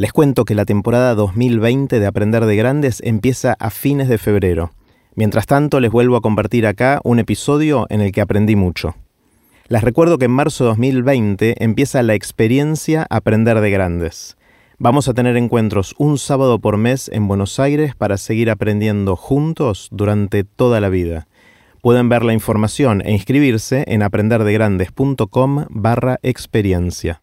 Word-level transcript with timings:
Les 0.00 0.14
cuento 0.14 0.46
que 0.46 0.54
la 0.54 0.64
temporada 0.64 1.14
2020 1.14 2.00
de 2.00 2.06
Aprender 2.06 2.46
de 2.46 2.56
Grandes 2.56 3.02
empieza 3.04 3.54
a 3.60 3.68
fines 3.68 4.08
de 4.08 4.16
febrero. 4.16 4.70
Mientras 5.14 5.44
tanto, 5.44 5.78
les 5.78 5.90
vuelvo 5.90 6.16
a 6.16 6.22
compartir 6.22 6.66
acá 6.66 7.02
un 7.04 7.18
episodio 7.18 7.84
en 7.90 8.00
el 8.00 8.10
que 8.10 8.22
aprendí 8.22 8.56
mucho. 8.56 8.94
Les 9.68 9.84
recuerdo 9.84 10.16
que 10.16 10.24
en 10.24 10.30
marzo 10.30 10.64
de 10.64 10.68
2020 10.68 11.62
empieza 11.62 12.02
la 12.02 12.14
experiencia 12.14 13.06
Aprender 13.10 13.60
de 13.60 13.70
Grandes. 13.70 14.38
Vamos 14.78 15.06
a 15.06 15.12
tener 15.12 15.36
encuentros 15.36 15.94
un 15.98 16.16
sábado 16.16 16.60
por 16.60 16.78
mes 16.78 17.10
en 17.12 17.28
Buenos 17.28 17.60
Aires 17.60 17.94
para 17.94 18.16
seguir 18.16 18.48
aprendiendo 18.48 19.16
juntos 19.16 19.90
durante 19.92 20.44
toda 20.44 20.80
la 20.80 20.88
vida. 20.88 21.28
Pueden 21.82 22.08
ver 22.08 22.24
la 22.24 22.32
información 22.32 23.02
e 23.04 23.12
inscribirse 23.12 23.84
en 23.86 24.02
aprenderdegrandes.com 24.02 25.66
barra 25.68 26.18
experiencia. 26.22 27.20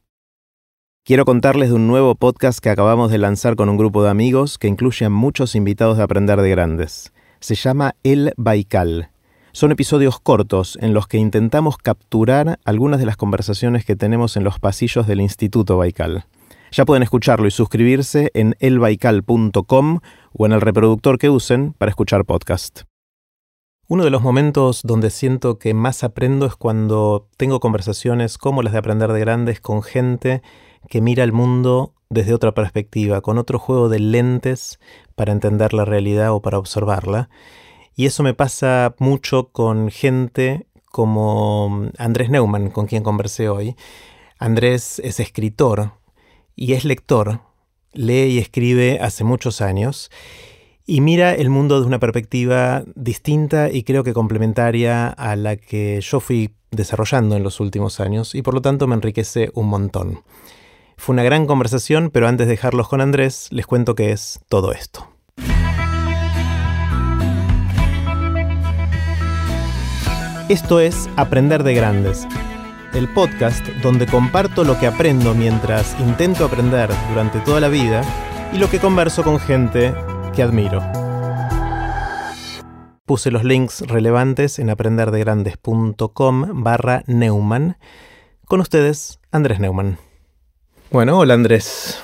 Quiero 1.07 1.23
contarles 1.23 1.69
de 1.69 1.75
un 1.75 1.87
nuevo 1.87 2.15
podcast 2.15 2.59
que 2.59 2.69
acabamos 2.69 3.09
de 3.09 3.17
lanzar 3.17 3.55
con 3.55 3.69
un 3.69 3.77
grupo 3.77 4.03
de 4.03 4.09
amigos 4.09 4.57
que 4.57 4.67
incluye 4.67 5.05
a 5.05 5.09
muchos 5.09 5.55
invitados 5.55 5.95
de 5.95 6.03
Aprender 6.03 6.41
de 6.41 6.49
Grandes. 6.49 7.13
Se 7.39 7.55
llama 7.55 7.95
El 8.03 8.33
Baikal. 8.35 9.09
Son 9.53 9.71
episodios 9.71 10.19
cortos 10.19 10.77
en 10.81 10.93
los 10.93 11.07
que 11.07 11.17
intentamos 11.17 11.77
capturar 11.77 12.59
algunas 12.65 12.99
de 12.99 13.05
las 13.05 13.15
conversaciones 13.15 13.85
que 13.85 13.95
tenemos 13.95 14.35
en 14.35 14.43
los 14.43 14.59
pasillos 14.59 15.07
del 15.07 15.21
Instituto 15.21 15.77
Baikal. 15.77 16.25
Ya 16.73 16.83
pueden 16.83 17.03
escucharlo 17.03 17.47
y 17.47 17.51
suscribirse 17.51 18.29
en 18.33 18.57
elbaikal.com 18.59 19.99
o 20.33 20.45
en 20.45 20.51
el 20.51 20.59
reproductor 20.59 21.17
que 21.19 21.29
usen 21.29 21.71
para 21.71 21.89
escuchar 21.89 22.25
podcast. 22.25 22.81
Uno 23.87 24.03
de 24.03 24.09
los 24.09 24.21
momentos 24.21 24.81
donde 24.83 25.09
siento 25.09 25.57
que 25.57 25.73
más 25.73 26.03
aprendo 26.03 26.47
es 26.47 26.57
cuando 26.57 27.29
tengo 27.37 27.61
conversaciones 27.61 28.37
como 28.37 28.61
las 28.61 28.73
de 28.73 28.79
Aprender 28.79 29.13
de 29.13 29.21
Grandes 29.21 29.61
con 29.61 29.81
gente 29.83 30.41
que 30.89 31.01
mira 31.01 31.23
el 31.23 31.33
mundo 31.33 31.93
desde 32.09 32.33
otra 32.33 32.53
perspectiva, 32.53 33.21
con 33.21 33.37
otro 33.37 33.59
juego 33.59 33.89
de 33.89 33.99
lentes 33.99 34.79
para 35.15 35.31
entender 35.31 35.73
la 35.73 35.85
realidad 35.85 36.31
o 36.31 36.41
para 36.41 36.57
observarla. 36.57 37.29
Y 37.95 38.05
eso 38.05 38.23
me 38.23 38.33
pasa 38.33 38.95
mucho 38.99 39.49
con 39.49 39.89
gente 39.89 40.67
como 40.85 41.89
Andrés 41.97 42.29
Neumann, 42.29 42.69
con 42.69 42.85
quien 42.85 43.03
conversé 43.03 43.49
hoy. 43.49 43.75
Andrés 44.39 44.99
es 45.03 45.19
escritor 45.19 45.93
y 46.55 46.73
es 46.73 46.85
lector, 46.85 47.41
lee 47.93 48.27
y 48.27 48.37
escribe 48.37 48.99
hace 49.01 49.23
muchos 49.23 49.61
años 49.61 50.09
y 50.89 51.01
mira 51.01 51.35
el 51.35 51.49
mundo 51.49 51.81
de 51.81 51.85
una 51.85 51.99
perspectiva 51.99 52.83
distinta 52.95 53.69
y 53.69 53.83
creo 53.83 54.05
que 54.05 54.13
complementaria 54.13 55.09
a 55.09 55.35
la 55.35 55.57
que 55.57 55.99
yo 56.01 56.21
fui 56.21 56.55
desarrollando 56.71 57.35
en 57.35 57.43
los 57.43 57.59
últimos 57.59 57.99
años 57.99 58.33
y 58.33 58.41
por 58.41 58.53
lo 58.53 58.61
tanto 58.61 58.87
me 58.87 58.95
enriquece 58.95 59.51
un 59.53 59.67
montón. 59.67 60.21
Fue 60.97 61.13
una 61.13 61.23
gran 61.23 61.45
conversación, 61.45 62.09
pero 62.11 62.27
antes 62.27 62.47
de 62.47 62.51
dejarlos 62.51 62.89
con 62.89 62.99
Andrés, 62.99 63.47
les 63.51 63.65
cuento 63.65 63.95
qué 63.95 64.11
es 64.11 64.41
todo 64.49 64.73
esto. 64.73 65.07
Esto 70.49 70.79
es 70.79 71.09
Aprender 71.15 71.63
de 71.63 71.73
Grandes, 71.73 72.27
el 72.93 73.07
podcast 73.13 73.65
donde 73.81 74.05
comparto 74.05 74.63
lo 74.63 74.79
que 74.79 74.87
aprendo 74.87 75.33
mientras 75.33 75.97
intento 75.99 76.45
aprender 76.45 76.89
durante 77.09 77.39
toda 77.39 77.59
la 77.59 77.67
vida 77.67 78.01
y 78.51 78.57
lo 78.57 78.69
que 78.69 78.79
converso 78.79 79.23
con 79.23 79.39
gente 79.39 79.93
que 80.35 80.41
admiro. 80.41 80.81
Puse 83.05 83.31
los 83.31 83.43
links 83.43 83.81
relevantes 83.87 84.59
en 84.59 84.69
aprenderdegrandes.com 84.69 86.63
barra 86.63 87.03
Neumann. 87.07 87.77
Con 88.45 88.59
ustedes, 88.59 89.19
Andrés 89.31 89.59
Neumann. 89.59 90.06
Bueno, 90.89 91.19
hola 91.19 91.33
Andrés. 91.33 92.01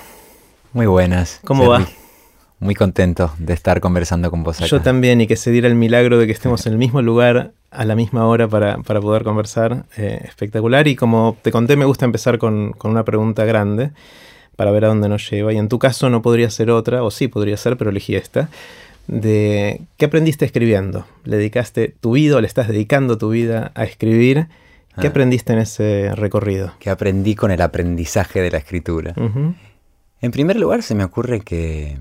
Muy 0.74 0.84
buenas. 0.84 1.40
¿Cómo 1.44 1.66
va? 1.68 1.88
Muy, 2.60 2.74
contento 2.74 3.32
de 3.38 3.54
estar 3.54 3.80
conversando 3.80 4.30
con 4.30 4.42
vos 4.42 4.58
acá. 4.58 4.66
Yo 4.66 4.82
también, 4.82 5.22
y 5.22 5.26
que 5.26 5.36
se 5.36 5.50
diera 5.50 5.68
el 5.68 5.74
milagro 5.74 6.18
de 6.18 6.26
que 6.26 6.32
estemos 6.32 6.66
en 6.66 6.74
el 6.74 6.78
mismo 6.78 7.00
lugar 7.00 7.52
a 7.70 7.84
la 7.86 7.96
misma 7.96 8.26
hora 8.26 8.46
para, 8.46 8.76
poder 8.76 9.24
conversar. 9.24 9.86
Eh, 9.96 10.20
espectacular. 10.24 10.86
Y 10.86 10.96
como 10.96 11.34
te 11.40 11.50
conté, 11.50 11.76
me 11.76 11.86
gusta 11.86 12.04
empezar 12.04 12.36
con, 12.36 12.72
con, 12.72 12.90
una 12.90 13.04
pregunta 13.04 13.46
grande 13.46 13.92
para 14.54 14.70
ver 14.70 14.84
a 14.84 14.88
dónde 14.88 15.08
nos 15.08 15.30
lleva. 15.30 15.50
Y 15.54 15.56
en 15.56 15.70
tu 15.70 15.78
caso 15.78 16.10
no 16.10 16.20
podría 16.20 16.50
ser 16.50 16.70
otra, 16.70 17.02
o 17.02 17.10
sí 17.10 17.26
podría 17.28 17.56
ser, 17.56 17.78
pero 17.78 17.88
elegí 17.88 18.16
esta. 18.16 18.50
De 19.06 19.80
qué 19.96 20.04
aprendiste 20.04 20.44
escribiendo. 20.44 21.06
¿Le 21.24 21.38
dedicaste 21.38 21.94
tu 22.00 22.12
vida 22.12 22.36
o 22.36 22.40
le 22.42 22.46
estás 22.46 22.68
dedicando 22.68 23.16
tu 23.16 23.30
vida 23.30 23.72
a 23.74 23.84
escribir? 23.84 24.48
¿Qué 25.00 25.06
ah. 25.06 25.10
aprendiste 25.10 25.52
en 25.52 25.58
ese 25.58 26.12
recorrido? 26.14 26.72
¿Qué 26.78 26.90
aprendí 26.90 27.34
con 27.34 27.50
el 27.50 27.60
aprendizaje 27.62 28.40
de 28.40 28.50
la 28.50 28.58
escritura? 28.58 29.14
En 30.20 30.30
primer 30.30 30.56
lugar, 30.56 30.82
se 30.82 30.94
me 30.94 31.04
ocurre 31.04 31.40
que 31.40 31.98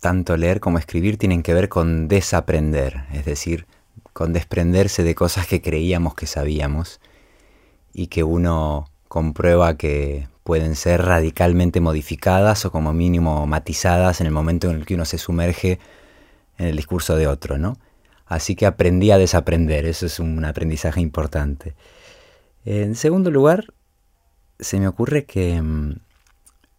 tanto 0.00 0.36
leer 0.36 0.60
como 0.60 0.78
escribir 0.78 1.18
tienen 1.18 1.42
que 1.42 1.54
ver 1.54 1.68
con 1.68 2.08
desaprender, 2.08 3.04
es 3.12 3.24
decir, 3.24 3.66
con 4.12 4.32
desprenderse 4.32 5.02
de 5.02 5.14
cosas 5.14 5.46
que 5.46 5.60
creíamos 5.60 6.14
que 6.14 6.26
sabíamos 6.26 7.00
y 7.92 8.06
que 8.06 8.24
uno 8.24 8.88
comprueba 9.08 9.76
que 9.76 10.28
pueden 10.42 10.74
ser 10.74 11.02
radicalmente 11.02 11.80
modificadas 11.80 12.64
o 12.64 12.70
como 12.70 12.92
mínimo 12.92 13.46
matizadas 13.46 14.20
en 14.20 14.26
el 14.26 14.32
momento 14.32 14.70
en 14.70 14.76
el 14.76 14.86
que 14.86 14.94
uno 14.94 15.04
se 15.04 15.18
sumerge 15.18 15.78
en 16.58 16.66
el 16.66 16.76
discurso 16.76 17.16
de 17.16 17.26
otro, 17.26 17.58
¿no? 17.58 17.76
Así 18.26 18.54
que 18.54 18.66
aprendí 18.66 19.10
a 19.10 19.18
desaprender, 19.18 19.86
eso 19.86 20.06
es 20.06 20.18
un 20.18 20.44
aprendizaje 20.44 21.00
importante. 21.00 21.74
En 22.68 22.96
segundo 22.96 23.30
lugar, 23.30 23.72
se 24.58 24.80
me 24.80 24.88
ocurre 24.88 25.24
que 25.24 25.62
mm, 25.62 26.00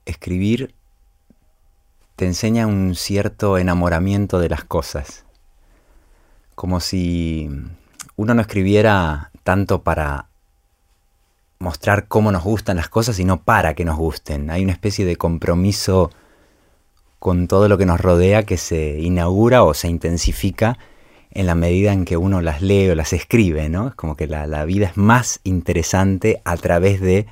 escribir 0.06 0.76
te 2.18 2.26
enseña 2.26 2.68
un 2.68 2.94
cierto 2.94 3.58
enamoramiento 3.58 4.40
de 4.40 4.50
las 4.50 4.66
cosas. 4.66 5.24
Como 6.56 6.82
si 6.82 7.50
uno 8.18 8.34
no 8.34 8.42
escribiera 8.42 9.32
tanto 9.44 9.82
para 9.84 10.28
mostrar 11.58 12.10
cómo 12.10 12.34
nos 12.34 12.44
gustan 12.44 12.76
las 12.76 12.90
cosas, 12.90 13.16
sino 13.16 13.42
para 13.42 13.74
que 13.74 13.86
nos 13.86 13.96
gusten. 13.96 14.50
Hay 14.50 14.64
una 14.64 14.74
especie 14.74 15.06
de 15.06 15.16
compromiso 15.16 16.12
con 17.18 17.48
todo 17.48 17.70
lo 17.70 17.78
que 17.78 17.86
nos 17.86 18.02
rodea 18.02 18.44
que 18.44 18.58
se 18.58 19.00
inaugura 19.00 19.64
o 19.64 19.74
se 19.74 19.88
intensifica 19.88 20.78
en 21.38 21.46
la 21.46 21.54
medida 21.54 21.94
en 21.94 22.04
que 22.04 22.18
uno 22.18 22.42
las 22.42 22.64
lee 22.64 22.90
o 22.90 22.96
las 22.96 23.14
escribe, 23.14 23.70
¿no? 23.70 23.90
Es 23.90 23.94
como 23.94 24.16
que 24.18 24.26
la, 24.26 24.66
vida 24.66 24.88
es 24.88 24.98
más 24.98 25.40
interesante 25.44 26.42
a 26.46 26.58
través 26.58 27.00
de 27.00 27.28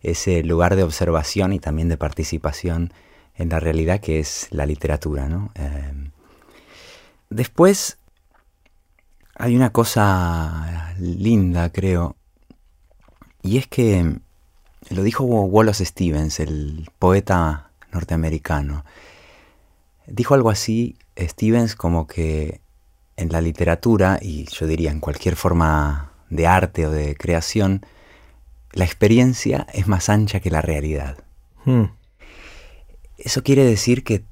ese 0.00 0.44
lugar 0.44 0.76
de 0.76 0.84
observación 0.84 1.52
y 1.52 1.58
también 1.58 1.88
de 1.88 1.96
participación 1.96 2.92
en 3.34 3.48
la 3.48 3.58
realidad 3.58 3.98
que 3.98 4.20
es 4.20 4.46
la 4.52 4.64
literatura, 4.64 5.28
¿no? 5.28 5.50
Em, 5.56 6.12
después 7.30 7.98
hay 9.34 9.56
una 9.56 9.72
cosa 9.72 10.94
linda, 11.00 11.72
creo, 11.72 12.14
y 13.42 13.58
es 13.58 13.66
que 13.66 14.20
lo 14.88 15.02
dijo 15.02 15.24
Wallace 15.24 15.84
Stevens, 15.84 16.38
el 16.38 16.88
poeta 17.00 17.72
norteamericano. 17.90 18.84
Dijo 20.06 20.34
algo 20.34 20.50
así, 20.50 20.96
Stevens, 21.18 21.74
como 21.74 22.06
que 22.06 22.61
en 23.16 23.30
la 23.30 23.40
literatura, 23.40 24.18
y 24.20 24.46
yo 24.46 24.66
diría 24.66 24.90
en 24.90 25.00
cualquier 25.00 25.36
forma 25.36 26.12
de 26.30 26.46
arte 26.46 26.86
o 26.86 26.90
de 26.90 27.14
creación, 27.14 27.84
la 28.72 28.84
experiencia 28.84 29.66
es 29.72 29.86
más 29.86 30.08
ancha 30.08 30.40
que 30.40 30.50
la 30.50 30.62
realidad. 30.62 31.18
Hmm. 31.64 31.84
Eso 33.18 33.42
quiere 33.42 33.64
decir 33.64 34.02
que 34.02 34.24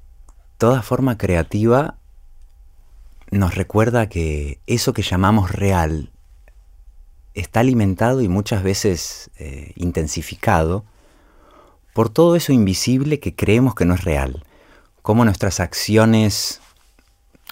toda 0.56 0.82
forma 0.82 1.19
creativa 1.19 1.98
nos 3.30 3.54
recuerda 3.54 4.08
que 4.08 4.58
eso 4.66 4.92
que 4.92 5.02
llamamos 5.02 5.52
real 5.52 6.10
está 7.34 7.60
alimentado 7.60 8.20
y 8.20 8.28
muchas 8.28 8.62
veces 8.62 9.30
eh, 9.38 9.72
intensificado 9.76 10.84
por 11.92 12.08
todo 12.08 12.36
eso 12.36 12.52
invisible 12.52 13.20
que 13.20 13.34
creemos 13.34 13.74
que 13.74 13.84
no 13.84 13.94
es 13.94 14.04
real. 14.04 14.44
Como 15.02 15.25
nuestras 15.25 15.60
acciones 15.60 16.59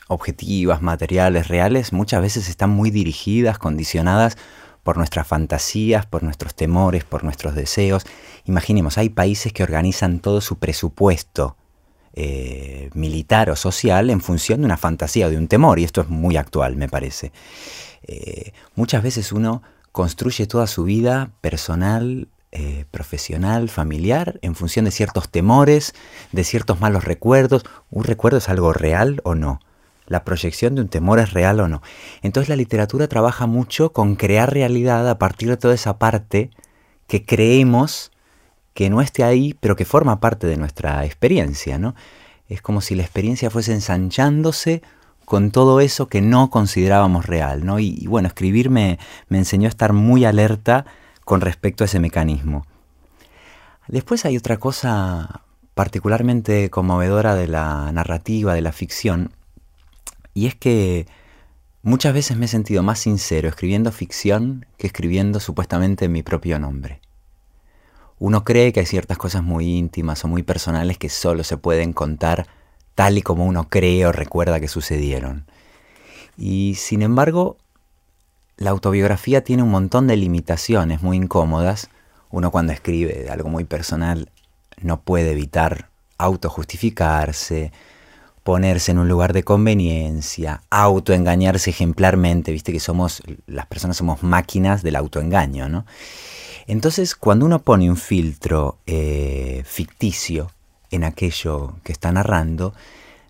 objetivas, 0.08 0.82
materiales, 0.82 1.49
reales, 1.49 1.93
muchas 1.93 2.20
veces 2.20 2.49
están 2.49 2.70
muy 2.70 2.90
dirigidas, 2.90 3.58
condicionadas 3.58 4.37
por 4.82 4.96
nuestras 4.96 5.26
fantasías, 5.26 6.06
por 6.06 6.22
nuestros 6.22 6.55
temores, 6.55 7.05
por 7.05 7.22
nuestros 7.22 7.55
deseos. 7.55 8.05
Imaginemos, 8.44 8.99
hay 8.99 9.10
países 9.10 9.52
que 9.52 9.62
organizan 9.62 10.19
todo 10.20 10.40
su 10.40 10.58
presupuesto 10.58 11.56
eh, 12.14 12.90
militar 12.94 13.50
o 13.50 13.56
social 13.56 14.10
en 14.10 14.20
función 14.20 14.60
de 14.60 14.64
una 14.64 14.78
fantasía 14.78 15.26
o 15.26 15.31
de 15.31 15.37
un 15.37 15.46
temor, 15.46 15.78
y 15.78 15.84
esto 15.84 16.00
es 16.00 16.08
muy 16.08 16.37
actual, 16.37 16.75
me 16.75 16.88
parece. 16.88 17.32
Eh, 18.02 18.52
muchas 18.75 19.02
veces 19.02 19.31
uno 19.31 19.62
construye 19.93 20.46
toda 20.46 20.66
su 20.66 20.84
vida 20.84 21.31
personal, 21.43 22.28
eh, 22.50 22.87
profesional, 22.90 23.69
familiar, 23.69 24.38
en 24.40 24.55
función 24.55 24.87
de 24.87 24.90
ciertos 24.90 25.28
temores, 25.28 25.94
de 26.32 26.44
ciertos 26.44 26.81
malos 26.81 27.05
recuerdos. 27.05 27.64
¿Un 27.90 28.05
recuerdo 28.05 28.38
es 28.38 28.49
algo 28.49 28.72
real 28.72 29.20
o 29.22 29.34
no? 29.34 29.60
La 30.08 30.25
proyección 30.25 30.75
de 30.75 30.82
un 30.82 30.88
temor 30.88 31.20
es 31.20 31.32
real 31.32 31.60
o 31.60 31.69
no. 31.69 31.82
Entonces 32.22 32.49
la 32.49 32.56
literatura 32.56 33.06
trabaja 33.08 33.46
mucho 33.46 33.93
con 33.93 34.16
crear 34.16 34.52
realidad 34.52 35.08
a 35.08 35.19
partir 35.19 35.49
de 35.49 35.56
toda 35.56 35.75
esa 35.75 35.99
parte 35.99 36.50
que 37.06 37.25
creemos 37.25 38.10
que 38.75 38.90
no 38.90 39.00
esté 39.00 39.25
ahí, 39.25 39.56
pero 39.60 39.76
que 39.76 39.84
forma 39.84 40.20
parte 40.20 40.46
de 40.46 40.56
nuestra 40.56 41.05
experiencia, 41.05 41.78
¿no? 41.78 41.94
Es 42.49 42.62
como 42.62 42.81
si 42.81 42.94
la 42.94 43.02
experiencia 43.02 43.50
fuese 43.50 43.72
ensanchándose 43.72 44.82
con 45.25 45.50
todo 45.50 45.81
eso 45.81 46.06
que 46.06 46.22
no 46.22 46.49
considerábamos 46.49 47.26
real, 47.26 47.66
¿no? 47.66 47.78
Y, 47.78 48.06
bueno, 48.06 48.28
escribir 48.28 48.70
me, 48.70 48.99
me 49.28 49.38
enseñó 49.38 49.66
a 49.66 49.69
estar 49.69 49.93
muy 49.93 50.25
alerta 50.25 50.87
con 51.25 51.40
respecto 51.40 51.84
a 51.84 51.87
ese 51.87 52.00
mecanismo. 52.00 52.66
Después 53.88 54.25
hay 54.25 54.37
otra 54.37 54.56
cosa 54.58 55.43
particularmente 55.75 56.70
conmovedora 56.70 57.34
de 57.34 57.49
la 57.49 57.93
narrativa, 57.93 58.55
de 58.55 58.62
la 58.62 58.72
ficción, 58.72 59.32
y 60.38 60.46
es 60.46 60.55
que 60.55 61.08
muchas 61.82 62.14
veces 62.14 62.37
me 62.37 62.44
he 62.44 62.49
sentido 62.49 62.85
más 62.85 63.00
sincero 63.00 63.49
escribiendo 63.49 63.90
ficción 63.90 64.67
que 64.76 64.87
escribiendo 64.87 65.40
supuestamente 65.40 66.08
mi 66.08 66.23
propio 66.23 66.61
nombre. 66.61 67.00
Uno 68.20 68.44
cree 68.44 68.73
que 68.73 68.79
hay 68.79 68.87
ciertas 68.87 69.19
cosas 69.19 69.43
muy 69.43 69.76
íntimas 69.76 70.25
o 70.25 70.29
muy 70.29 70.44
personales 70.44 70.96
que 70.96 71.08
solo 71.08 71.43
se 71.43 71.56
pueden 71.56 71.93
contar 71.93 72.46
tal 72.94 73.19
y 73.19 73.23
como 73.23 73.46
uno 73.46 73.69
cree 73.69 74.06
o 74.06 74.12
recuerda 74.12 74.61
que 74.61 74.69
sucedieron. 74.69 75.44
Y 76.37 76.76
sin 76.76 77.02
embargo, 77.02 77.56
la 78.56 78.70
autobiografía 78.70 79.43
tiene 79.43 79.64
un 79.64 79.70
montón 79.73 80.06
de 80.06 80.17
limitaciones 80.17 81.02
muy 81.02 81.17
incómodas 81.17 81.91
uno 82.31 82.52
cuando 82.52 82.73
escribe 82.73 83.29
algo 83.29 83.49
muy 83.49 83.64
personal 83.64 84.31
no 84.81 85.00
puede 85.00 85.32
evitar 85.32 85.88
autojustificarse, 86.17 87.73
ponerse 88.49 88.93
en 88.93 88.99
un 88.99 89.09
lugar 89.09 89.35
de 89.35 89.43
conveniencia, 89.43 90.62
autoengañarse 90.71 91.69
ejemplarmente, 91.69 92.50
viste 92.50 92.73
que 92.73 92.81
somos, 92.81 93.23
las 93.47 93.67
personas 93.67 93.99
somos 93.99 94.23
máquinas 94.23 94.83
del 94.83 94.97
autoengaño, 94.97 95.69
¿no? 95.69 95.85
Entonces, 96.67 97.15
cuando 97.15 97.45
uno 97.45 97.59
pone 97.59 97.91
un 97.91 97.99
filtro 97.99 98.79
eh, 98.87 99.62
ficticio 99.67 100.50
en 100.91 101.05
aquello 101.05 101.75
que 101.85 101.93
está 101.93 102.11
narrando, 102.11 102.73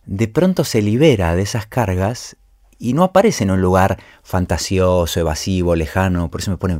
de 0.06 0.28
pronto 0.28 0.62
se 0.62 0.82
libera 0.82 1.34
de 1.34 1.42
esas 1.42 1.66
cargas 1.66 2.36
y 2.78 2.92
no 2.92 3.02
aparece 3.02 3.42
en 3.42 3.50
un 3.50 3.60
lugar 3.60 3.98
fantasioso, 4.22 5.18
evasivo, 5.18 5.74
lejano, 5.74 6.30
por 6.30 6.42
eso 6.42 6.52
me 6.52 6.58
pone 6.58 6.78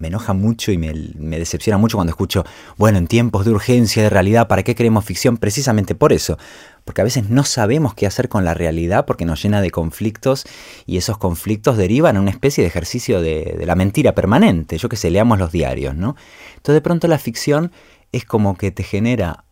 me 0.00 0.08
enoja 0.08 0.32
mucho 0.32 0.72
y 0.72 0.78
me, 0.78 0.92
decepciona 1.38 1.76
mucho 1.76 1.98
cuando 1.98 2.10
escucho, 2.10 2.44
bueno, 2.78 2.96
en 2.98 3.06
tiempos 3.06 3.44
de 3.44 3.52
urgencia, 3.52 4.02
de 4.02 4.08
realidad, 4.08 4.48
¿para 4.48 4.62
qué 4.62 4.74
queremos 4.74 5.04
ficción? 5.04 5.36
Precisamente 5.36 5.94
por 5.94 6.14
eso. 6.14 6.38
Porque 6.84 7.00
a 7.00 7.04
veces 7.04 7.30
no 7.30 7.44
sabemos 7.44 7.94
qué 7.94 8.06
hacer 8.06 8.28
con 8.28 8.44
la 8.44 8.54
realidad 8.54 9.06
porque 9.06 9.24
nos 9.24 9.42
llena 9.42 9.60
de 9.60 9.70
conflictos 9.70 10.44
y 10.86 10.96
esos 10.96 11.18
conflictos 11.18 11.76
derivan 11.76 12.16
a 12.16 12.20
una 12.20 12.30
especie 12.30 12.62
de 12.62 12.68
ejercicio 12.68 13.20
de, 13.20 13.56
de 13.58 13.66
la 13.66 13.74
mentira 13.74 14.14
permanente. 14.14 14.78
Yo 14.78 14.88
que 14.88 14.96
sé, 14.96 15.10
leamos 15.10 15.38
los 15.38 15.52
diarios, 15.52 15.94
¿no? 15.94 16.16
Entonces 16.50 16.74
de 16.74 16.80
pronto 16.80 17.08
la 17.08 17.18
ficción 17.18 17.72
es 18.12 18.24
como 18.24 18.56
que 18.56 18.70
te 18.70 18.82
genera 18.82 19.44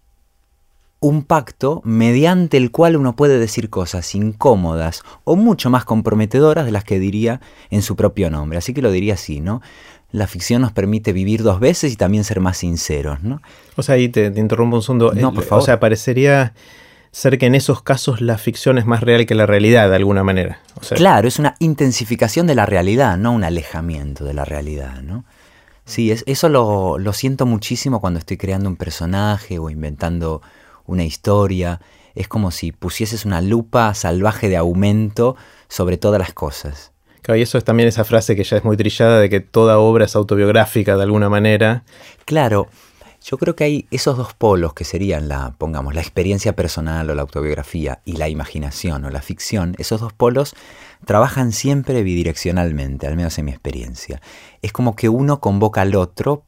un 1.01 1.23
pacto 1.23 1.81
mediante 1.85 2.57
el 2.57 2.73
cual 2.73 2.97
uno 2.97 3.15
puede 3.15 3.39
decir 3.39 3.71
cosas 3.71 4.15
incómodas 4.17 5.03
o 5.23 5.37
mucho 5.37 5.71
más 5.71 5.85
comprometedoras 5.85 6.65
de 6.65 6.73
las 6.73 6.83
que 6.83 6.99
diría 6.99 7.41
en 7.71 7.83
su 7.83 7.95
propio 7.95 8.31
nombre. 8.31 8.59
Así 8.59 8.75
que 8.75 8.83
lo 8.83 8.91
diría 8.91 9.15
así, 9.15 9.41
¿no? 9.41 9.63
la 10.11 10.27
ficción 10.27 10.63
nos 10.63 10.73
permite 10.73 11.13
vivir 11.13 11.43
dos 11.43 11.61
veces 11.61 11.93
y 11.93 11.97
también 11.97 12.25
ser 12.25 12.41
más 12.41 12.59
sinceros, 12.59 13.23
¿no? 13.23 13.43
O 13.77 13.83
sea, 13.83 13.97
ahí 13.97 14.09
te, 14.09 14.27
interrumpo 14.37 14.77
un 14.77 14.83
segundo. 14.83 15.13
No, 15.13 15.35
por 15.35 15.45
favor. 15.45 15.63
O 15.63 15.67
sea, 15.67 15.81
parecería 15.81 16.55
ser 17.11 17.39
que 17.39 17.47
en 17.47 17.55
esos 17.55 17.83
casos 17.83 18.21
la 18.21 18.39
ficción 18.39 18.79
es 18.79 18.87
más 18.87 19.01
real 19.01 19.27
que 19.27 19.35
la 19.35 19.47
realidad 19.47 19.89
de 19.89 19.97
alguna 19.97 20.25
manera. 20.25 20.61
claro, 20.95 21.29
es 21.29 21.39
una 21.39 21.55
intensificación 21.59 22.47
de 22.47 22.55
la 22.55 22.67
realidad, 22.67 23.17
no 23.17 23.33
un 23.33 23.45
alejamiento 23.45 24.25
de 24.25 24.35
la 24.35 24.45
realidad, 24.45 25.03
¿no? 25.03 25.25
Sí, 25.85 26.11
es, 26.11 26.23
eso 26.27 26.49
lo, 26.49 26.99
lo 26.99 27.13
siento 27.13 27.47
muchísimo 27.47 28.01
cuando 28.01 28.19
estoy 28.19 28.37
creando 28.37 28.69
un 28.69 28.77
personaje 28.77 29.59
o 29.59 29.71
inventando 29.71 30.43
una 30.85 31.05
historia. 31.05 31.81
Es 32.15 32.29
como 32.29 32.51
si 32.51 32.73
pusieses 32.73 33.25
una 33.25 33.41
lupa 33.41 33.95
salvaje 33.95 34.51
de 34.51 34.59
aumento 34.59 35.37
sobre 35.69 35.97
todas 35.97 36.19
las 36.19 36.35
cosas 36.35 36.93
y 37.37 37.43
eso 37.43 37.59
es 37.59 37.65
también 37.65 37.89
esa 37.89 38.05
frase 38.05 38.37
que 38.37 38.45
ya 38.45 38.57
es 38.57 38.65
muy 38.65 38.77
trillada 38.77 39.21
de 39.21 39.29
que 39.29 39.41
toda 39.41 39.79
obra 39.79 40.07
es 40.07 40.17
autobiográfica 40.17 40.97
de 40.97 41.03
alguna 41.03 41.29
manera. 41.29 41.85
Claro, 42.25 42.69
yo 43.23 43.39
creo 43.39 43.57
que 43.57 43.65
hay 43.65 43.87
esos 43.91 44.17
dos 44.17 44.35
polos 44.35 44.75
que 44.75 44.85
serían 44.85 45.29
la, 45.29 45.55
pongamos, 45.59 45.95
la 45.95 46.01
experiencia 46.01 46.55
personal 46.55 47.11
o 47.11 47.15
la 47.15 47.23
autobiografía 47.23 48.01
y 48.05 48.13
la 48.13 48.29
imaginación 48.29 49.05
o 49.05 49.11
la 49.11 49.23
ficción, 49.23 49.75
esos 49.79 50.01
dos 50.01 50.13
polos 50.13 50.55
trabajan 51.05 51.53
siempre 51.53 52.03
bidireccionalmente, 52.03 53.07
al 53.07 53.17
menos 53.17 53.39
en 53.39 53.47
mi 53.47 53.51
experiencia. 53.53 54.21
Es 54.63 54.73
como 54.73 54.97
que 54.97 55.09
uno 55.09 55.41
convoca 55.41 55.83
al 55.83 55.95
otro 55.95 56.45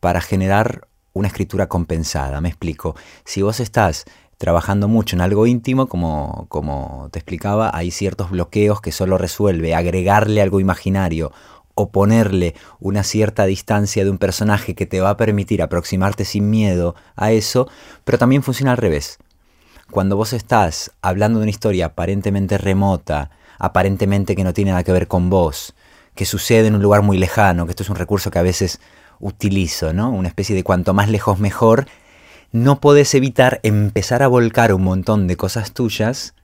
para 0.00 0.20
generar 0.20 0.88
una 1.12 1.28
escritura 1.28 1.68
compensada, 1.68 2.40
me 2.40 2.48
explico. 2.48 2.94
Si 3.24 3.42
vos 3.42 3.60
estás 3.60 4.04
trabajando 4.38 4.86
mucho 4.86 5.16
en 5.16 5.20
algo 5.20 5.46
íntimo, 5.46 5.88
como, 5.88 6.46
como 6.48 7.08
te 7.10 7.18
explicaba, 7.18 7.70
hay 7.74 7.90
ciertos 7.90 8.30
bloqueos 8.30 8.80
que 8.80 8.92
solo 8.92 9.18
resuelve 9.18 9.74
agregarle 9.74 10.40
algo 10.40 10.60
imaginario 10.60 11.32
o 11.78 11.90
ponerle 11.90 12.56
una 12.80 13.04
cierta 13.04 13.46
distancia 13.46 14.02
de 14.02 14.10
un 14.10 14.18
personaje 14.18 14.74
que 14.74 14.84
te 14.84 15.00
va 15.00 15.10
a 15.10 15.16
permitir 15.16 15.62
aproximarte 15.62 16.24
sin 16.24 16.50
miedo 16.50 16.96
a 17.14 17.30
eso, 17.30 17.68
pero 18.04 18.18
también 18.18 18.42
funciona 18.42 18.72
al 18.72 18.78
revés. 18.78 19.18
Cuando 19.92 20.16
vos 20.16 20.32
estás 20.32 20.90
hablando 21.02 21.38
de 21.38 21.44
una 21.44 21.50
historia 21.50 21.86
aparentemente 21.86 22.58
remota, 22.58 23.30
aparentemente 23.60 24.34
que 24.34 24.42
no 24.42 24.52
tiene 24.52 24.72
nada 24.72 24.82
que 24.82 24.90
ver 24.90 25.06
con 25.06 25.30
vos, 25.30 25.74
que 26.16 26.24
sucede 26.24 26.66
en 26.66 26.74
un 26.74 26.82
lugar 26.82 27.02
muy 27.02 27.16
lejano, 27.16 27.64
que 27.64 27.70
esto 27.70 27.84
es 27.84 27.90
un 27.90 27.96
recurso 27.96 28.32
que 28.32 28.40
a 28.40 28.42
veces 28.42 28.80
utilizo, 29.20 29.92
¿no? 29.92 30.10
Una 30.10 30.28
especie 30.28 30.56
de 30.56 30.64
cuanto 30.64 30.94
más 30.94 31.08
lejos 31.08 31.38
mejor, 31.38 31.86
no 32.50 32.80
podés 32.80 33.14
evitar 33.14 33.60
empezar 33.62 34.24
a 34.24 34.28
volcar 34.28 34.74
un 34.74 34.82
montón 34.82 35.28
de 35.28 35.36
cosas 35.36 35.72
tuyas 35.72 36.34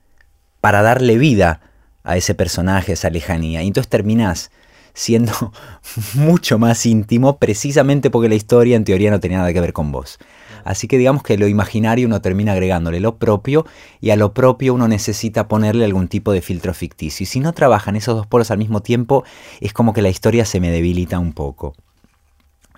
para 0.60 0.82
darle 0.82 1.18
vida 1.18 1.60
a 2.04 2.16
ese 2.16 2.36
personaje, 2.36 2.92
esa 2.92 3.10
lejanía. 3.10 3.64
Y 3.64 3.66
entonces 3.66 3.90
terminás 3.90 4.52
siendo 4.94 5.52
mucho 6.14 6.58
más 6.58 6.86
íntimo 6.86 7.38
precisamente 7.38 8.10
porque 8.10 8.28
la 8.28 8.36
historia 8.36 8.76
en 8.76 8.84
teoría 8.84 9.10
no 9.10 9.20
tenía 9.20 9.38
nada 9.38 9.52
que 9.52 9.60
ver 9.60 9.72
con 9.74 9.92
vos. 9.92 10.18
Así 10.64 10.88
que 10.88 10.96
digamos 10.96 11.22
que 11.22 11.36
lo 11.36 11.46
imaginario 11.46 12.06
uno 12.06 12.22
termina 12.22 12.52
agregándole 12.52 12.98
lo 12.98 13.16
propio 13.16 13.66
y 14.00 14.10
a 14.10 14.16
lo 14.16 14.32
propio 14.32 14.72
uno 14.72 14.88
necesita 14.88 15.46
ponerle 15.46 15.84
algún 15.84 16.08
tipo 16.08 16.32
de 16.32 16.40
filtro 16.40 16.72
ficticio. 16.72 17.24
Y 17.24 17.26
si 17.26 17.40
no 17.40 17.52
trabajan 17.52 17.96
esos 17.96 18.16
dos 18.16 18.26
polos 18.26 18.50
al 18.50 18.56
mismo 18.56 18.80
tiempo, 18.80 19.24
es 19.60 19.74
como 19.74 19.92
que 19.92 20.00
la 20.00 20.08
historia 20.08 20.46
se 20.46 20.60
me 20.60 20.70
debilita 20.70 21.18
un 21.18 21.34
poco. 21.34 21.74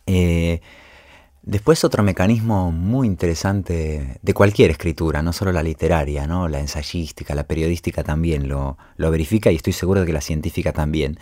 Eh, 0.06 0.60
Después 1.46 1.84
otro 1.84 2.02
mecanismo 2.02 2.72
muy 2.72 3.06
interesante 3.06 4.19
de 4.20 4.34
cualquier 4.34 4.72
escritura, 4.72 5.22
no 5.22 5.32
solo 5.32 5.52
la 5.52 5.62
literaria, 5.62 6.26
¿no? 6.26 6.48
la 6.48 6.58
ensayística, 6.58 7.36
la 7.36 7.46
periodística 7.46 8.03
también 8.03 8.48
lo, 8.48 8.76
lo 8.96 9.12
verifica 9.12 9.53
y 9.53 9.55
estoy 9.55 9.72
seguro 9.72 10.00
de 10.00 10.06
que 10.06 10.12
la 10.12 10.20
científica 10.20 10.72
también. 10.72 11.20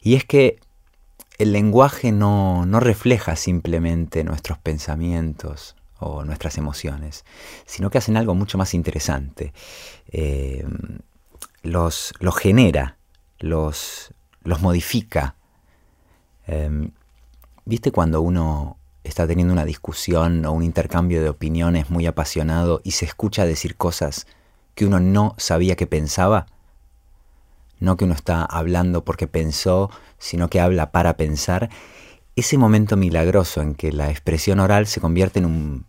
Y 0.00 0.14
es 0.14 0.24
que 0.24 0.58
el 1.36 1.52
lenguaje 1.52 2.12
no, 2.12 2.64
no 2.64 2.80
refleja 2.80 3.36
simplemente 3.36 4.24
nuestros 4.24 4.56
pensamientos 4.56 5.76
o 5.98 6.24
nuestras 6.24 6.56
emociones, 6.56 7.26
sino 7.66 7.90
que 7.90 7.98
hacen 7.98 8.16
algo 8.16 8.34
mucho 8.34 8.56
más 8.56 8.72
interesante. 8.72 9.52
Eh, 10.10 10.66
los, 11.62 12.14
los, 12.20 12.34
genera, 12.38 12.96
los, 13.38 14.14
los 14.44 14.62
modifica. 14.62 15.36
Eh, 16.46 16.90
¿Viste 17.66 17.92
cuando 17.92 18.22
uno 18.22 18.77
está 19.08 19.26
teniendo 19.26 19.52
una 19.52 19.64
discusión 19.64 20.44
o 20.44 20.52
un 20.52 20.62
intercambio 20.62 21.22
de 21.22 21.28
opiniones 21.28 21.90
muy 21.90 22.06
apasionado 22.06 22.80
y 22.84 22.92
se 22.92 23.04
escucha 23.04 23.44
decir 23.44 23.76
cosas 23.76 24.26
que 24.74 24.86
uno 24.86 25.00
no 25.00 25.34
sabía 25.38 25.76
que 25.76 25.86
pensaba? 25.86 26.46
No 27.80 27.96
que 27.96 28.04
uno 28.04 28.14
está 28.14 28.44
hablando 28.44 29.04
porque 29.04 29.26
pensó, 29.26 29.90
sino 30.18 30.48
que 30.48 30.60
habla 30.60 30.90
para 30.90 31.16
pensar. 31.16 31.70
Ese 32.36 32.58
momento 32.58 32.96
milagroso 32.96 33.62
en 33.62 33.74
que 33.74 33.92
la 33.92 34.10
expresión 34.10 34.60
oral 34.60 34.86
se 34.86 35.00
convierte 35.00 35.38
en 35.38 35.46
un 35.46 35.86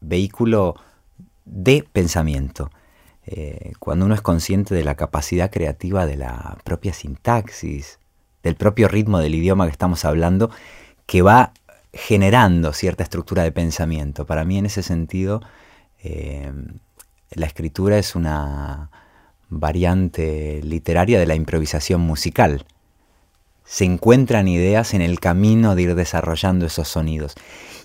vehículo 0.00 0.76
de 1.44 1.84
pensamiento. 1.92 2.70
Eh, 3.26 3.72
cuando 3.78 4.06
uno 4.06 4.14
es 4.14 4.22
consciente 4.22 4.74
de 4.74 4.84
la 4.84 4.96
capacidad 4.96 5.50
creativa 5.50 6.06
de 6.06 6.16
la 6.16 6.58
propia 6.64 6.92
sintaxis, 6.92 7.98
del 8.42 8.56
propio 8.56 8.88
ritmo 8.88 9.18
del 9.18 9.34
idioma 9.34 9.66
que 9.66 9.72
estamos 9.72 10.04
hablando, 10.04 10.50
que 11.06 11.22
va 11.22 11.52
generando 11.92 12.72
cierta 12.72 13.02
estructura 13.02 13.42
de 13.42 13.52
pensamiento. 13.52 14.26
Para 14.26 14.44
mí 14.44 14.58
en 14.58 14.66
ese 14.66 14.82
sentido, 14.82 15.42
eh, 16.02 16.52
la 17.30 17.46
escritura 17.46 17.98
es 17.98 18.14
una 18.14 18.90
variante 19.48 20.60
literaria 20.62 21.18
de 21.18 21.26
la 21.26 21.34
improvisación 21.34 22.00
musical. 22.00 22.64
Se 23.64 23.84
encuentran 23.84 24.48
ideas 24.48 24.94
en 24.94 25.02
el 25.02 25.20
camino 25.20 25.74
de 25.74 25.82
ir 25.82 25.94
desarrollando 25.94 26.66
esos 26.66 26.88
sonidos. 26.88 27.34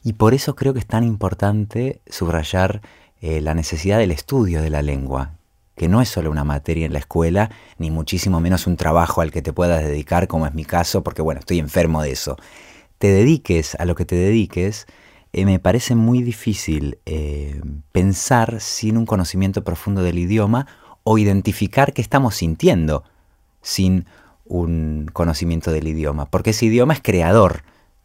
Y 0.03 0.13
por 0.13 0.33
eso 0.33 0.55
creo 0.55 0.73
que 0.73 0.79
es 0.79 0.87
tan 0.87 1.03
importante 1.03 2.01
subrayar 2.07 2.81
eh, 3.21 3.41
la 3.41 3.53
necesidad 3.53 3.97
del 3.97 4.11
estudio 4.11 4.61
de 4.61 4.69
la 4.69 4.81
lengua, 4.81 5.33
que 5.75 5.89
no 5.89 6.01
es 6.01 6.09
solo 6.09 6.31
una 6.31 6.43
materia 6.43 6.85
en 6.85 6.93
la 6.93 6.99
escuela, 6.99 7.51
ni 7.77 7.91
muchísimo 7.91 8.39
menos 8.39 8.67
un 8.67 8.77
trabajo 8.77 9.21
al 9.21 9.31
que 9.31 9.41
te 9.41 9.53
puedas 9.53 9.83
dedicar, 9.83 10.27
como 10.27 10.47
es 10.47 10.53
mi 10.53 10.65
caso, 10.65 11.03
porque 11.03 11.21
bueno, 11.21 11.39
estoy 11.39 11.59
enfermo 11.59 12.01
de 12.01 12.11
eso 12.11 12.37
te 12.97 13.07
dediques 13.07 13.75
a 13.75 13.85
lo 13.85 13.95
que 13.95 14.05
te 14.05 14.15
dediques, 14.15 14.87
eh, 15.33 15.45
me 15.45 15.59
parece 15.59 15.95
muy 15.95 16.21
difícil 16.21 16.99
eh, 17.05 17.61
pensar 17.91 18.59
sin 18.59 18.97
un 18.97 19.05
conocimiento 19.05 19.63
profundo 19.63 20.01
del 20.01 20.17
idioma 20.17 20.67
o 21.03 21.17
identificar 21.17 21.93
qué 21.93 22.01
estamos 22.01 22.35
sintiendo 22.35 23.03
sin 23.61 24.05
un 24.45 25.09
conocimiento 25.11 25.71
del 25.71 25.87
idioma, 25.87 26.25
porque 26.29 26.51
ese 26.51 26.65
idioma 26.65 26.93
es 26.93 27.01
creador 27.01 27.63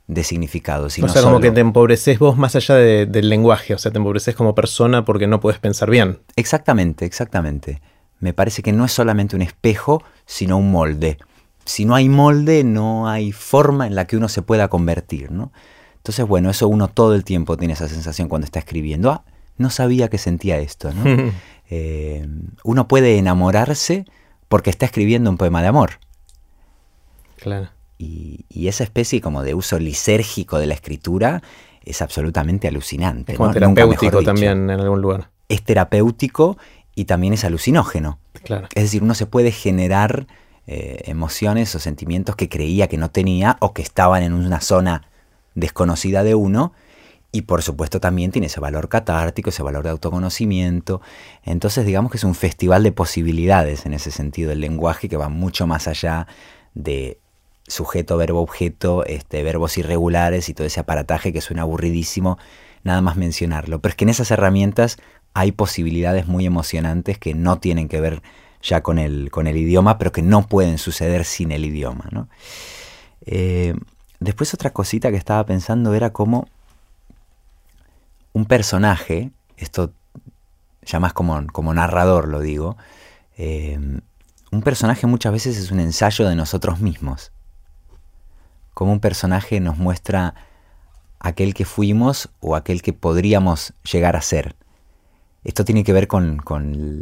de 0.08 0.24
significados. 0.24 0.98
o 0.98 1.08
sea, 1.08 1.22
como 1.22 1.40
que 1.40 1.52
te 1.52 1.60
empobreces 1.60 2.18
vos 2.18 2.36
más 2.36 2.56
allá 2.56 2.74
del 2.74 3.28
lenguaje, 3.28 3.74
o 3.74 3.78
sea, 3.78 3.92
te 3.92 3.98
empobreces 3.98 4.34
como 4.34 4.54
persona 4.54 5.04
porque 5.04 5.26
no 5.26 5.40
puedes 5.40 5.60
pensar 5.60 5.88
bien. 5.90 6.18
Exactamente, 6.36 7.04
exactamente. 7.04 7.80
Me 8.18 8.32
parece 8.32 8.62
que 8.62 8.72
no 8.72 8.84
es 8.84 8.92
solamente 8.92 9.36
un 9.36 9.42
espejo, 9.42 10.02
sino 10.26 10.56
un 10.58 10.70
molde. 10.70 11.18
Si 11.64 11.84
no 11.84 11.94
hay 11.94 12.08
molde, 12.08 12.64
no 12.64 13.08
hay 13.08 13.32
forma 13.32 13.86
en 13.86 13.94
la 13.94 14.06
que 14.06 14.16
uno 14.16 14.28
se 14.28 14.42
pueda 14.42 14.68
convertir, 14.68 15.30
¿no? 15.30 15.52
Entonces, 15.96 16.26
bueno, 16.26 16.50
eso 16.50 16.66
uno 16.66 16.88
todo 16.88 17.14
el 17.14 17.22
tiempo 17.22 17.56
tiene 17.56 17.74
esa 17.74 17.88
sensación 17.88 18.28
cuando 18.28 18.44
está 18.44 18.58
escribiendo. 18.58 19.10
Ah, 19.10 19.24
no 19.56 19.70
sabía 19.70 20.08
que 20.08 20.18
sentía 20.18 20.58
esto, 20.58 20.92
¿no? 20.92 21.32
Eh, 21.74 22.28
uno 22.64 22.86
puede 22.86 23.16
enamorarse 23.16 24.04
porque 24.48 24.68
está 24.68 24.84
escribiendo 24.84 25.30
un 25.30 25.38
poema 25.38 25.62
de 25.62 25.68
amor. 25.68 25.92
Claro. 27.36 27.70
Y, 27.96 28.44
esa 28.68 28.84
especie 28.84 29.22
como 29.22 29.42
de 29.42 29.54
uso 29.54 29.78
lisérgico 29.78 30.58
de 30.58 30.66
la 30.66 30.74
escritura 30.74 31.42
es 31.82 32.02
absolutamente 32.02 32.68
alucinante. 32.68 33.32
Es 33.32 33.38
como 33.38 33.52
terapéutico 33.52 34.22
también 34.22 34.68
en 34.68 34.80
algún 34.80 35.00
lugar. 35.00 35.30
Es 35.48 35.62
terapéutico 35.62 36.58
y 36.94 37.06
también 37.06 37.32
es 37.32 37.44
alucinógeno. 37.44 38.18
Claro. 38.44 38.68
Es 38.74 38.82
decir, 38.82 39.02
uno 39.02 39.14
se 39.14 39.24
puede 39.24 39.50
generar 39.50 40.26
eh, 40.66 41.02
emociones 41.06 41.74
o 41.74 41.78
sentimientos 41.78 42.36
que 42.36 42.48
creía 42.48 42.88
que 42.88 42.96
no 42.96 43.10
tenía 43.10 43.56
o 43.60 43.72
que 43.72 43.82
estaban 43.82 44.22
en 44.22 44.32
una 44.32 44.60
zona 44.60 45.02
desconocida 45.54 46.22
de 46.22 46.34
uno. 46.34 46.72
Y 47.34 47.42
por 47.42 47.62
supuesto 47.62 47.98
también 47.98 48.30
tiene 48.30 48.48
ese 48.48 48.60
valor 48.60 48.88
catártico, 48.88 49.50
ese 49.50 49.62
valor 49.62 49.84
de 49.84 49.90
autoconocimiento. 49.90 51.00
Entonces 51.44 51.86
digamos 51.86 52.12
que 52.12 52.18
es 52.18 52.24
un 52.24 52.34
festival 52.34 52.82
de 52.82 52.92
posibilidades 52.92 53.86
en 53.86 53.94
ese 53.94 54.10
sentido 54.10 54.52
el 54.52 54.60
lenguaje 54.60 55.08
que 55.08 55.16
va 55.16 55.28
mucho 55.28 55.66
más 55.66 55.88
allá 55.88 56.26
de 56.74 57.18
sujeto, 57.66 58.16
verbo, 58.16 58.40
objeto, 58.40 59.04
este, 59.04 59.42
verbos 59.42 59.78
irregulares 59.78 60.48
y 60.48 60.54
todo 60.54 60.66
ese 60.66 60.80
aparataje 60.80 61.32
que 61.32 61.40
suena 61.40 61.62
aburridísimo, 61.62 62.38
nada 62.84 63.00
más 63.00 63.16
mencionarlo. 63.16 63.80
Pero 63.80 63.90
es 63.90 63.96
que 63.96 64.04
en 64.04 64.10
esas 64.10 64.30
herramientas 64.30 64.98
hay 65.34 65.52
posibilidades 65.52 66.26
muy 66.26 66.46
emocionantes 66.46 67.18
que 67.18 67.34
no 67.34 67.58
tienen 67.58 67.88
que 67.88 68.00
ver 68.00 68.22
ya 68.62 68.82
con 68.82 68.98
el, 68.98 69.30
con 69.30 69.46
el 69.46 69.56
idioma, 69.56 69.98
pero 69.98 70.12
que 70.12 70.22
no 70.22 70.46
pueden 70.46 70.78
suceder 70.78 71.24
sin 71.24 71.52
el 71.52 71.64
idioma. 71.64 72.28
Eh, 73.26 73.74
después 74.20 74.54
otra 74.54 74.70
cosita 74.70 75.10
que 75.10 75.16
estaba 75.16 75.44
pensando 75.44 75.94
era 75.94 76.12
como 76.12 76.48
un 78.32 78.46
personaje, 78.46 79.30
esto 79.56 79.92
ya 80.82 81.00
más 81.00 81.12
como, 81.12 81.46
como 81.48 81.74
narrador 81.74 82.28
lo 82.28 82.40
digo, 82.40 82.76
eh, 83.36 83.78
un 84.50 84.62
personaje 84.62 85.06
muchas 85.06 85.32
veces 85.32 85.56
es 85.56 85.70
un 85.70 85.80
ensayo 85.80 86.28
de 86.28 86.36
nosotros 86.36 86.80
mismos 86.80 87.32
como 88.74 88.92
un 88.92 89.00
personaje 89.00 89.60
nos 89.60 89.78
muestra 89.78 90.34
aquel 91.20 91.54
que 91.54 91.64
fuimos 91.64 92.30
o 92.40 92.56
aquel 92.56 92.82
que 92.82 92.92
podríamos 92.92 93.74
llegar 93.90 94.16
a 94.16 94.22
ser. 94.22 94.56
Esto 95.44 95.64
tiene 95.64 95.82
que 95.82 95.92
ver 95.92 96.06
con, 96.06 96.40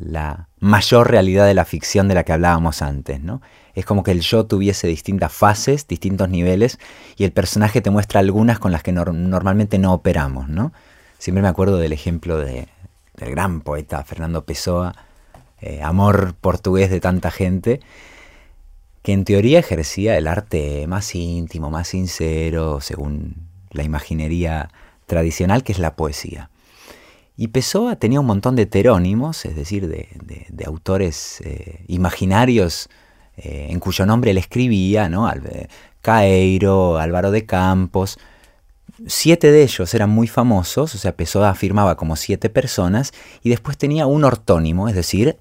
la 0.04 0.48
mayor 0.58 1.10
realidad 1.10 1.46
de 1.46 1.54
la 1.54 1.66
ficción 1.66 2.08
de 2.08 2.14
la 2.14 2.24
que 2.24 2.32
hablábamos 2.32 2.80
antes, 2.80 3.20
¿no? 3.20 3.42
Es 3.74 3.84
como 3.84 4.02
que 4.02 4.12
el 4.12 4.20
yo 4.20 4.46
tuviese 4.46 4.88
distintas 4.88 5.32
fases, 5.32 5.86
distintos 5.86 6.28
niveles, 6.28 6.78
y 7.16 7.24
el 7.24 7.32
personaje 7.32 7.82
te 7.82 7.90
muestra 7.90 8.20
algunas 8.20 8.58
con 8.58 8.72
las 8.72 8.82
que 8.82 8.92
normalmente 8.92 9.78
no 9.78 9.92
operamos, 9.92 10.48
¿no? 10.48 10.72
Siempre 11.18 11.42
me 11.42 11.48
acuerdo 11.48 11.76
del 11.76 11.92
ejemplo 11.92 12.38
de, 12.38 12.68
del 13.16 13.30
gran 13.30 13.60
poeta 13.60 14.02
Fernando 14.04 14.44
Pessoa, 14.44 14.94
eh, 15.60 15.82
amor 15.82 16.34
portugués 16.40 16.90
de 16.90 17.00
tanta 17.00 17.30
gente, 17.30 17.80
que 19.02 19.12
en 19.12 19.24
teoría 19.24 19.58
ejercía 19.58 20.16
el 20.16 20.26
arte 20.26 20.86
más 20.86 21.14
íntimo, 21.14 21.70
más 21.70 21.88
sincero, 21.88 22.80
según 22.80 23.48
la 23.70 23.82
imaginería 23.82 24.70
tradicional, 25.06 25.62
que 25.62 25.72
es 25.72 25.78
la 25.78 25.94
poesía. 25.94 26.49
Y 27.40 27.48
Pessoa 27.48 27.96
tenía 27.96 28.20
un 28.20 28.26
montón 28.26 28.54
de 28.54 28.64
heterónimos, 28.64 29.46
es 29.46 29.56
decir, 29.56 29.88
de, 29.88 30.64
autores 30.66 31.40
eh, 31.40 31.86
imaginarios 31.88 32.90
eh, 33.38 33.68
en 33.70 33.80
cuyo 33.80 34.04
nombre 34.04 34.32
él 34.32 34.36
escribía, 34.36 35.08
¿no? 35.08 35.26
Caeiro, 36.02 36.98
Álvaro 36.98 37.30
de 37.30 37.46
Campos. 37.46 38.18
Siete 39.06 39.50
de 39.52 39.62
ellos 39.62 39.94
eran 39.94 40.10
muy 40.10 40.28
famosos, 40.28 40.94
o 40.94 40.98
sea, 40.98 41.16
Pessoa 41.16 41.48
afirmaba 41.48 41.96
como 41.96 42.14
siete 42.14 42.50
personas, 42.50 43.14
y 43.42 43.48
después 43.48 43.78
tenía 43.78 44.04
un 44.04 44.24
ortónimo, 44.24 44.90
es 44.90 44.94
decir, 44.94 45.38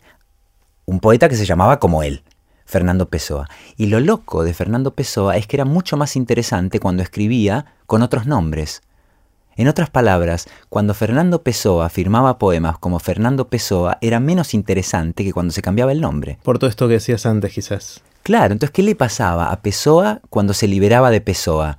un 0.86 1.02
poeta 1.02 1.28
que 1.28 1.36
se 1.36 1.46
llamaba 1.46 1.80
como 1.80 2.02
él. 2.02 2.24
Fernando 2.64 3.10
Pessoa. 3.10 3.50
Y 3.76 3.88
lo 3.88 4.00
loco 4.00 4.46
de 4.46 4.54
Fernando 4.54 4.96
Pessoa 4.96 5.36
es 5.36 5.48
que 5.48 5.58
era 5.58 5.66
mucho 5.66 5.98
más 5.98 6.16
interesante 6.16 6.80
cuando 6.80 7.04
escribía 7.04 7.66
con 7.88 8.04
otros 8.04 8.26
nombres. 8.26 8.84
En 9.60 9.68
otras 9.68 9.90
palabras, 9.90 10.48
cuando 10.70 10.94
Fernando 10.94 11.44
Pessoa 11.44 11.90
firmaba 11.90 12.40
poemas 12.40 12.78
como 12.78 12.98
Fernando 12.98 13.50
Pessoa, 13.50 13.98
era 14.00 14.22
menos 14.22 14.54
interesante 14.54 15.26
que 15.26 15.34
cuando 15.34 15.52
se 15.52 15.62
cambiaba 15.62 15.92
el 15.92 16.00
nombre. 16.00 16.38
Por 16.44 16.60
todo 16.60 16.70
esto 16.70 16.88
que 16.88 16.94
decías 16.94 17.26
antes, 17.26 17.52
quizás. 17.52 18.00
Claro, 18.24 18.54
entonces, 18.54 18.72
¿qué 18.72 18.84
le 18.84 18.96
pasaba 18.96 19.52
a 19.52 19.62
Pessoa 19.62 20.22
cuando 20.30 20.54
se 20.54 20.70
liberaba 20.70 21.12
de 21.12 21.20
Pessoa? 21.20 21.78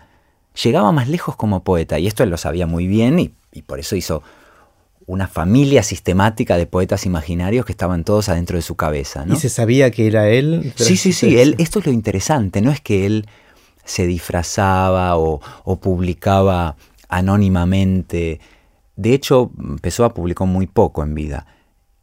Llegaba 0.63 0.93
más 0.93 1.09
lejos 1.09 1.37
como 1.37 1.65
poeta, 1.65 1.99
y 1.99 2.07
esto 2.07 2.23
él 2.23 2.29
lo 2.29 2.37
sabía 2.37 2.67
muy 2.67 2.87
bien, 2.87 3.19
y, 3.19 3.33
y 3.51 3.63
por 3.63 3.81
eso 3.81 3.97
hizo 3.97 4.23
una 5.07 5.27
familia 5.27 5.83
sistemática 5.83 6.59
de 6.59 6.67
poetas 6.67 7.07
imaginarios 7.07 7.65
que 7.65 7.73
estaban 7.73 8.05
todos 8.05 8.29
adentro 8.29 8.59
de 8.59 8.63
su 8.63 8.75
cabeza. 8.75 9.25
¿no? 9.25 9.33
¿Y 9.33 9.37
se 9.39 9.49
sabía 9.49 9.91
que 9.91 10.07
era 10.07 10.29
él? 10.29 10.75
Sí, 10.77 10.99
sí, 10.99 11.15
sí. 11.15 11.39
Él, 11.39 11.55
esto 11.57 11.79
es 11.79 11.87
lo 11.87 11.93
interesante. 11.93 12.61
No 12.61 12.73
es 12.73 12.83
que 12.83 13.07
él 13.07 13.27
se 13.91 14.07
disfrazaba 14.07 15.17
o, 15.17 15.41
publicaba 15.81 16.77
anónimamente. 17.11 18.41
De 18.97 19.13
hecho, 19.13 19.51
Pessoa 19.83 20.15
publicó 20.15 20.47
muy 20.47 20.67
poco 20.67 21.03
en 21.03 21.15
vida. 21.15 21.47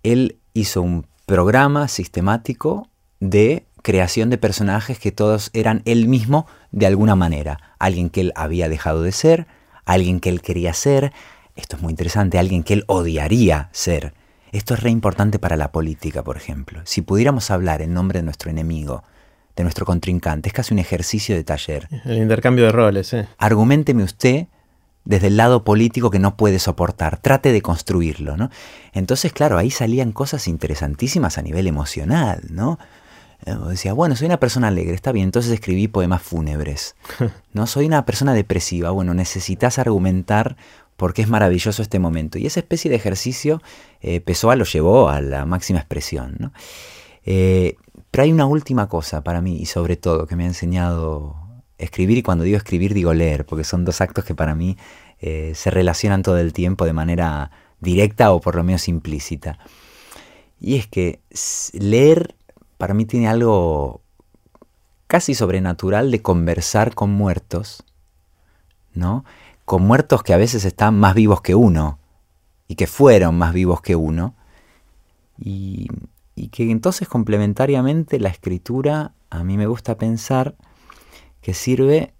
Él 0.03 0.39
hizo 0.53 0.81
un 0.81 1.07
programa 1.25 1.87
sistemático 1.87 2.87
de 3.19 3.65
creación 3.81 4.29
de 4.29 4.37
personajes 4.37 4.99
que 4.99 5.11
todos 5.11 5.49
eran 5.53 5.81
él 5.85 6.07
mismo 6.07 6.45
de 6.71 6.85
alguna 6.85 7.15
manera. 7.15 7.59
Alguien 7.79 8.09
que 8.09 8.21
él 8.21 8.33
había 8.35 8.69
dejado 8.69 9.01
de 9.01 9.11
ser, 9.11 9.47
alguien 9.85 10.19
que 10.19 10.29
él 10.29 10.41
quería 10.41 10.73
ser, 10.73 11.13
esto 11.55 11.75
es 11.75 11.81
muy 11.81 11.91
interesante, 11.91 12.37
alguien 12.37 12.63
que 12.63 12.73
él 12.73 12.83
odiaría 12.87 13.69
ser. 13.71 14.13
Esto 14.51 14.73
es 14.73 14.81
re 14.81 14.89
importante 14.89 15.39
para 15.39 15.57
la 15.57 15.71
política, 15.71 16.23
por 16.23 16.37
ejemplo. 16.37 16.81
Si 16.85 17.01
pudiéramos 17.01 17.51
hablar 17.51 17.81
en 17.81 17.93
nombre 17.93 18.19
de 18.19 18.23
nuestro 18.23 18.49
enemigo, 18.49 19.03
de 19.55 19.63
nuestro 19.63 19.85
contrincante, 19.85 20.49
es 20.49 20.53
casi 20.53 20.73
un 20.73 20.79
ejercicio 20.79 21.35
de 21.35 21.43
taller. 21.43 21.87
El 22.05 22.17
intercambio 22.17 22.65
de 22.65 22.71
roles, 22.71 23.13
¿eh? 23.13 23.27
Argumenteme 23.37 24.03
usted 24.03 24.47
desde 25.07 25.27
el 25.27 25.37
lado 25.37 25.63
político 25.63 26.11
que 26.11 26.19
no 26.19 26.35
puede 26.35 26.59
soportar, 26.59 27.17
trate 27.17 27.53
de 27.53 27.61
construirlo, 27.61 28.35
¿no? 28.35 28.49
Entonces, 28.91 29.31
claro, 29.31 29.57
ahí 29.57 29.71
salían 29.71 30.11
cosas 30.11 30.49
interesantísimas 30.49 31.37
a 31.37 31.41
nivel 31.41 31.67
emocional, 31.67 32.41
¿no? 32.49 32.77
Eh, 33.45 33.55
decía, 33.69 33.93
bueno, 33.93 34.17
soy 34.17 34.25
una 34.25 34.39
persona 34.39 34.67
alegre, 34.67 34.93
está 34.93 35.13
bien, 35.13 35.25
entonces 35.25 35.53
escribí 35.53 35.87
poemas 35.87 36.21
fúnebres. 36.21 36.95
No, 37.53 37.65
soy 37.65 37.87
una 37.87 38.05
persona 38.05 38.35
depresiva, 38.35 38.91
bueno, 38.91 39.15
necesitas 39.15 39.79
argumentar 39.79 40.57
porque 40.95 41.23
es 41.23 41.29
maravilloso 41.29 41.81
este 41.81 41.97
momento. 41.97 42.37
Y 42.37 42.45
esa 42.45 42.59
especie 42.59 42.91
de 42.91 42.97
ejercicio 42.97 43.61
eh, 44.01 44.19
Pessoa 44.19 44.55
lo 44.55 44.65
llevó 44.65 45.09
a 45.09 45.21
la 45.21 45.45
máxima 45.45 45.79
expresión. 45.79 46.51
Eh, 47.25 47.77
pero 48.11 48.25
hay 48.25 48.31
una 48.31 48.45
última 48.45 48.87
cosa 48.89 49.23
para 49.23 49.41
mí, 49.41 49.57
y 49.57 49.65
sobre 49.65 49.95
todo, 49.95 50.27
que 50.27 50.35
me 50.35 50.43
ha 50.43 50.47
enseñado 50.47 51.46
escribir, 51.77 52.17
y 52.17 52.24
cuando 52.24 52.43
digo 52.43 52.57
escribir 52.57 52.93
digo 52.93 53.13
leer, 53.13 53.46
porque 53.46 53.63
son 53.63 53.86
dos 53.86 54.01
actos 54.01 54.25
que 54.25 54.36
para 54.36 54.55
mí 54.55 54.77
eh, 55.19 55.53
se 55.55 55.72
relacionan 55.72 56.24
todo 56.24 56.38
el 56.38 56.53
tiempo 56.53 56.86
de 56.86 56.93
manera 56.93 57.51
directa 57.79 58.31
o 58.31 58.41
por 58.41 58.55
lo 58.55 58.63
menos 58.63 58.88
implícita. 58.88 59.60
Y 60.60 60.75
es 60.75 60.88
que 60.88 61.19
leer 61.74 62.36
para 62.77 62.93
mí 62.93 63.05
tiene 63.05 63.27
algo 63.27 64.01
casi 65.07 65.36
sobrenatural 65.36 66.12
de 66.12 66.22
conversar 66.22 66.93
con 66.93 67.12
muertos, 67.12 67.84
¿no? 68.93 69.24
con 69.67 69.84
muertos 69.84 70.24
que 70.24 70.34
a 70.34 70.38
veces 70.38 70.63
están 70.63 70.98
más 70.98 71.13
vivos 71.13 71.41
que 71.41 71.53
uno 71.53 72.00
y 72.69 72.75
que 72.75 72.88
fueron 72.88 73.38
más 73.38 73.53
vivos 73.53 73.81
que 73.81 73.98
uno. 73.98 74.34
Y, 75.38 75.89
que 76.51 76.72
entonces 76.72 77.10
complementariamente 77.10 78.17
la 78.17 78.29
escritura, 78.29 79.13
a 79.29 79.43
mí 79.43 79.57
me 79.57 79.67
gusta 79.67 79.98
pensar 79.98 80.55
que 81.41 81.53
sirve 81.53 82.13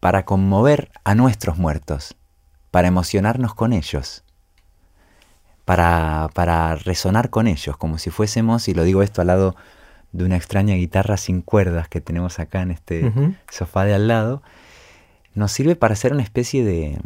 para 0.00 0.24
conmover 0.24 0.90
a 1.04 1.14
nuestros 1.14 1.56
muertos, 1.56 2.16
para 2.70 2.88
emocionarnos 2.88 3.54
con 3.54 3.72
ellos, 3.72 4.24
para, 5.64 6.28
para 6.34 6.74
resonar 6.76 7.30
con 7.30 7.46
ellos, 7.46 7.76
como 7.76 7.98
si 7.98 8.10
fuésemos, 8.10 8.68
y 8.68 8.74
lo 8.74 8.84
digo 8.84 9.02
esto 9.02 9.20
al 9.20 9.28
lado 9.28 9.56
de 10.12 10.24
una 10.24 10.36
extraña 10.36 10.74
guitarra 10.74 11.16
sin 11.16 11.42
cuerdas 11.42 11.88
que 11.88 12.00
tenemos 12.00 12.38
acá 12.38 12.62
en 12.62 12.70
este 12.70 13.12
sofá 13.50 13.84
de 13.84 13.94
al 13.94 14.08
lado, 14.08 14.42
nos 15.34 15.50
sirve 15.50 15.74
para 15.74 15.94
hacer 15.94 16.12
una 16.12 16.22
especie 16.22 16.64
de, 16.64 16.98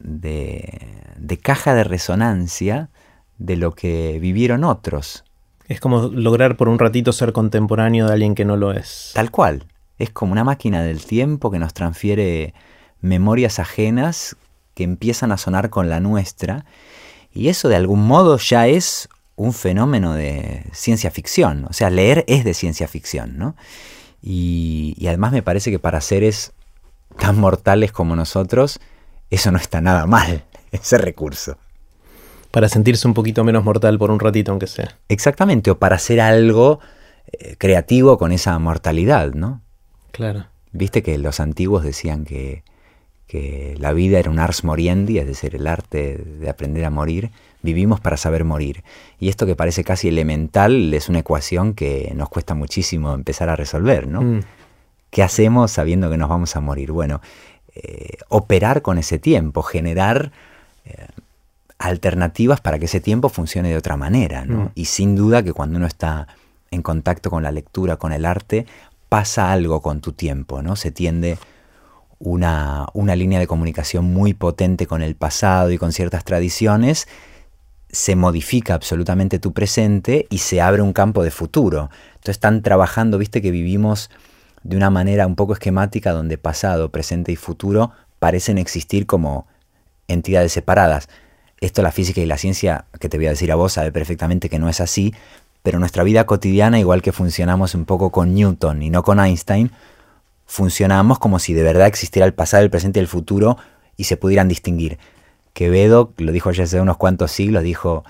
de, 0.00 1.38
caja 1.38 1.74
de 1.74 1.84
resonancia 1.84 2.90
de 3.38 3.56
lo 3.56 3.74
que 3.74 4.18
vivieron 4.20 4.64
otros. 4.64 5.24
Es 5.68 5.78
como 5.78 6.08
lograr 6.08 6.56
por 6.56 6.68
un 6.68 6.78
ratito 6.78 7.12
ser 7.12 7.32
contemporáneo 7.32 8.06
de 8.08 8.14
alguien 8.14 8.34
que 8.34 8.44
no 8.44 8.56
lo 8.56 8.72
es. 8.72 9.12
Tal 9.14 9.30
cual. 9.30 9.66
Es 10.00 10.10
como 10.10 10.32
una 10.32 10.44
máquina 10.44 10.82
del 10.82 11.04
tiempo 11.04 11.50
que 11.50 11.58
nos 11.58 11.74
transfiere 11.74 12.54
memorias 13.02 13.58
ajenas 13.58 14.34
que 14.74 14.82
empiezan 14.82 15.30
a 15.30 15.36
sonar 15.36 15.68
con 15.68 15.90
la 15.90 16.00
nuestra. 16.00 16.64
Y 17.34 17.48
eso 17.48 17.68
de 17.68 17.76
algún 17.76 18.06
modo 18.06 18.38
ya 18.38 18.66
es 18.66 19.10
un 19.36 19.52
fenómeno 19.52 20.14
de 20.14 20.64
ciencia 20.72 21.10
ficción. 21.10 21.66
O 21.68 21.74
sea, 21.74 21.90
leer 21.90 22.24
es 22.28 22.44
de 22.44 22.54
ciencia 22.54 22.88
ficción, 22.88 23.36
¿no? 23.36 23.56
Y, 24.22 24.94
y 24.96 25.06
además 25.08 25.32
me 25.32 25.42
parece 25.42 25.70
que 25.70 25.78
para 25.78 26.00
seres 26.00 26.52
tan 27.18 27.38
mortales 27.38 27.92
como 27.92 28.16
nosotros, 28.16 28.80
eso 29.28 29.50
no 29.50 29.58
está 29.58 29.82
nada 29.82 30.06
mal, 30.06 30.44
ese 30.72 30.96
recurso. 30.96 31.58
Para 32.50 32.70
sentirse 32.70 33.06
un 33.06 33.12
poquito 33.12 33.44
menos 33.44 33.64
mortal 33.64 33.98
por 33.98 34.10
un 34.10 34.18
ratito, 34.18 34.50
aunque 34.50 34.66
sea. 34.66 34.96
Exactamente, 35.10 35.70
o 35.70 35.78
para 35.78 35.96
hacer 35.96 36.22
algo 36.22 36.80
eh, 37.32 37.56
creativo 37.58 38.16
con 38.16 38.32
esa 38.32 38.58
mortalidad, 38.58 39.34
¿no? 39.34 39.60
Claro. 40.12 40.46
Viste 40.72 41.02
que 41.02 41.18
los 41.18 41.40
antiguos 41.40 41.82
decían 41.82 42.24
que, 42.24 42.62
que 43.26 43.76
la 43.78 43.92
vida 43.92 44.18
era 44.18 44.30
un 44.30 44.38
ars 44.38 44.64
moriendi, 44.64 45.18
es 45.18 45.26
decir, 45.26 45.54
el 45.54 45.66
arte 45.66 46.18
de 46.18 46.48
aprender 46.48 46.84
a 46.84 46.90
morir. 46.90 47.30
Vivimos 47.62 48.00
para 48.00 48.16
saber 48.16 48.44
morir. 48.44 48.82
Y 49.18 49.28
esto 49.28 49.46
que 49.46 49.56
parece 49.56 49.84
casi 49.84 50.08
elemental 50.08 50.94
es 50.94 51.08
una 51.08 51.18
ecuación 51.18 51.74
que 51.74 52.12
nos 52.14 52.28
cuesta 52.28 52.54
muchísimo 52.54 53.12
empezar 53.12 53.48
a 53.48 53.56
resolver, 53.56 54.06
¿no? 54.06 54.22
Mm. 54.22 54.40
¿Qué 55.10 55.22
hacemos 55.22 55.72
sabiendo 55.72 56.08
que 56.08 56.16
nos 56.16 56.28
vamos 56.28 56.54
a 56.56 56.60
morir? 56.60 56.92
Bueno, 56.92 57.20
eh, 57.74 58.18
operar 58.28 58.82
con 58.82 58.98
ese 58.98 59.18
tiempo, 59.18 59.62
generar 59.62 60.32
eh, 60.84 61.06
alternativas 61.78 62.60
para 62.60 62.78
que 62.78 62.84
ese 62.86 63.00
tiempo 63.00 63.28
funcione 63.28 63.70
de 63.70 63.76
otra 63.76 63.96
manera. 63.96 64.44
¿no? 64.44 64.64
Mm. 64.64 64.70
Y 64.74 64.84
sin 64.86 65.16
duda 65.16 65.42
que 65.42 65.52
cuando 65.52 65.78
uno 65.78 65.86
está 65.86 66.28
en 66.70 66.82
contacto 66.82 67.30
con 67.30 67.42
la 67.42 67.50
lectura, 67.50 67.96
con 67.96 68.12
el 68.12 68.24
arte, 68.24 68.66
pasa 69.10 69.52
algo 69.52 69.82
con 69.82 70.00
tu 70.00 70.12
tiempo, 70.12 70.62
¿no? 70.62 70.76
Se 70.76 70.92
tiende 70.92 71.36
una, 72.20 72.86
una 72.94 73.16
línea 73.16 73.40
de 73.40 73.46
comunicación 73.46 74.04
muy 74.04 74.32
potente 74.32 74.86
con 74.86 75.02
el 75.02 75.16
pasado 75.16 75.72
y 75.72 75.78
con 75.78 75.92
ciertas 75.92 76.24
tradiciones, 76.24 77.08
se 77.90 78.14
modifica 78.14 78.74
absolutamente 78.74 79.40
tu 79.40 79.52
presente 79.52 80.26
y 80.30 80.38
se 80.38 80.60
abre 80.60 80.80
un 80.80 80.92
campo 80.92 81.24
de 81.24 81.32
futuro. 81.32 81.90
Entonces 82.10 82.36
están 82.36 82.62
trabajando, 82.62 83.18
viste 83.18 83.42
que 83.42 83.50
vivimos 83.50 84.10
de 84.62 84.76
una 84.76 84.90
manera 84.90 85.26
un 85.26 85.34
poco 85.34 85.54
esquemática 85.54 86.12
donde 86.12 86.38
pasado, 86.38 86.92
presente 86.92 87.32
y 87.32 87.36
futuro 87.36 87.90
parecen 88.20 88.58
existir 88.58 89.06
como 89.06 89.48
entidades 90.06 90.52
separadas. 90.52 91.08
Esto 91.60 91.82
la 91.82 91.90
física 91.90 92.20
y 92.20 92.26
la 92.26 92.38
ciencia, 92.38 92.84
que 93.00 93.08
te 93.08 93.16
voy 93.16 93.26
a 93.26 93.30
decir 93.30 93.50
a 93.50 93.56
vos, 93.56 93.72
sabe 93.72 93.90
perfectamente 93.90 94.48
que 94.48 94.58
no 94.58 94.68
es 94.68 94.80
así, 94.80 95.12
pero 95.62 95.78
nuestra 95.78 96.04
vida 96.04 96.24
cotidiana, 96.24 96.78
igual 96.78 97.02
que 97.02 97.12
funcionamos 97.12 97.74
un 97.74 97.84
poco 97.84 98.10
con 98.10 98.34
Newton 98.34 98.82
y 98.82 98.90
no 98.90 99.02
con 99.02 99.20
Einstein, 99.20 99.70
funcionamos 100.46 101.18
como 101.18 101.38
si 101.38 101.52
de 101.52 101.62
verdad 101.62 101.86
existiera 101.86 102.26
el 102.26 102.34
pasado, 102.34 102.62
el 102.62 102.70
presente 102.70 102.98
y 102.98 103.02
el 103.02 103.08
futuro 103.08 103.56
y 103.96 104.04
se 104.04 104.16
pudieran 104.16 104.48
distinguir. 104.48 104.98
Quevedo, 105.52 106.12
lo 106.16 106.32
dijo 106.32 106.50
ya 106.52 106.64
hace 106.64 106.80
unos 106.80 106.96
cuantos 106.96 107.32
siglos, 107.32 107.62
dijo, 107.62 108.04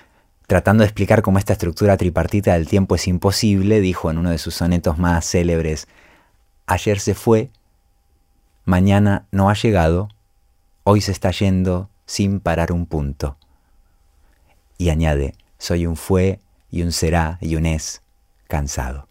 tratando 0.47 0.83
de 0.83 0.87
explicar 0.87 1.23
cómo 1.23 1.39
esta 1.39 1.53
estructura 1.53 1.97
tripartita 1.97 2.55
del 2.55 2.69
tiempo 2.69 2.95
es 2.95 3.09
imposible, 3.09 3.81
dijo 3.81 4.11
en 4.11 4.19
uno 4.19 4.31
de 4.31 4.39
sus 4.39 4.55
sonetos 4.55 4.99
más 4.99 5.29
célebres, 5.29 5.89
ayer 6.67 7.01
se 7.01 7.15
fue, 7.15 7.51
mañana 8.65 9.27
no 9.33 9.51
ha 9.51 9.55
llegado, 9.55 10.09
hoy 10.85 11.01
se 11.01 11.13
está 11.13 11.31
yendo 11.31 11.89
sin 12.07 12.41
parar 12.41 12.73
un 12.73 12.87
punto. 12.87 13.37
Y 14.79 14.91
añade, 14.91 15.35
soy 15.59 15.87
un 15.87 15.97
fue 15.97 16.41
y 16.71 16.83
un 16.83 16.93
será 16.93 17.39
y 17.41 17.57
un 17.57 17.67
es 17.67 18.03
cansado. 18.49 19.09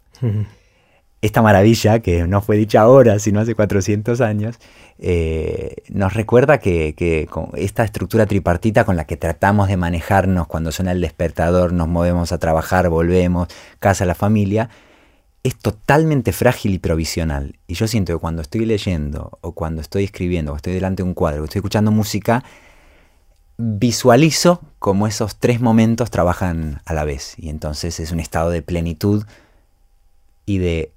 Esta 1.22 1.42
maravilla, 1.42 2.00
que 2.00 2.26
no 2.28 2.42
fue 2.42 2.56
dicha 2.56 2.82
ahora, 2.82 3.20
sino 3.20 3.42
hace 3.42 3.54
400 3.54 4.22
años, 4.22 4.58
eh, 5.00 5.76
nos 5.90 6.14
recuerda 6.14 6.60
que, 6.60 6.94
que, 6.96 7.28
con 7.30 7.50
esta 7.56 7.84
estructura 7.84 8.26
tripartita 8.26 8.86
con 8.86 8.96
la 8.96 9.06
que 9.06 9.18
tratamos 9.18 9.68
de 9.68 9.78
manejarnos 9.78 10.48
cuando 10.48 10.72
suena 10.72 10.94
el 10.94 11.02
despertador, 11.02 11.74
nos 11.74 11.88
movemos 11.90 12.32
a 12.32 12.38
trabajar, 12.38 12.90
volvemos, 12.90 13.50
casa, 13.80 14.06
la 14.06 14.16
familia, 14.16 14.70
es 15.44 15.58
totalmente 15.58 16.32
frágil 16.32 16.74
y 16.74 16.80
provisional. 16.80 17.56
Y 17.68 17.74
yo 17.76 17.88
siento 17.88 18.14
que 18.14 18.20
cuando 18.20 18.42
estoy 18.42 18.66
leyendo, 18.66 19.38
o 19.42 19.54
cuando 19.54 19.82
estoy 19.82 20.06
escribiendo, 20.06 20.54
o 20.54 20.56
estoy 20.56 20.74
delante 20.74 21.04
de 21.04 21.08
un 21.08 21.14
cuadro, 21.14 21.42
o 21.42 21.46
estoy 21.46 21.60
escuchando 21.60 21.92
música, 21.92 22.44
visualizo 23.62 24.62
cómo 24.80 25.06
esos 25.06 25.36
tres 25.36 25.60
momentos 25.60 26.10
trabajan 26.10 26.82
a 26.86 26.94
la 26.94 27.04
vez. 27.04 27.34
Y 27.38 27.50
entonces 27.50 28.00
es 28.00 28.12
un 28.14 28.22
estado 28.22 28.50
de 28.50 28.62
plenitud 28.62 29.26
y 30.46 30.60
de 30.60 30.92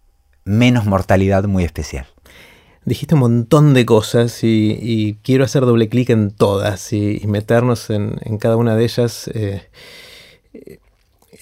menos 0.44 0.86
mortalidad 0.86 1.44
muy 1.44 1.64
especial. 1.64 2.06
Dijiste 2.84 3.14
un 3.14 3.20
montón 3.20 3.74
de 3.74 3.84
cosas 3.84 4.42
y, 4.42 5.18
quiero 5.22 5.44
hacer 5.44 5.66
doble 5.66 5.88
clic 5.88 6.10
en 6.10 6.30
todas 6.30 6.92
y, 6.92 7.20
meternos 7.26 7.90
en, 7.90 8.16
cada 8.38 8.56
una 8.56 8.76
de 8.76 8.84
ellas. 8.84 9.28
Eh, 9.34 9.68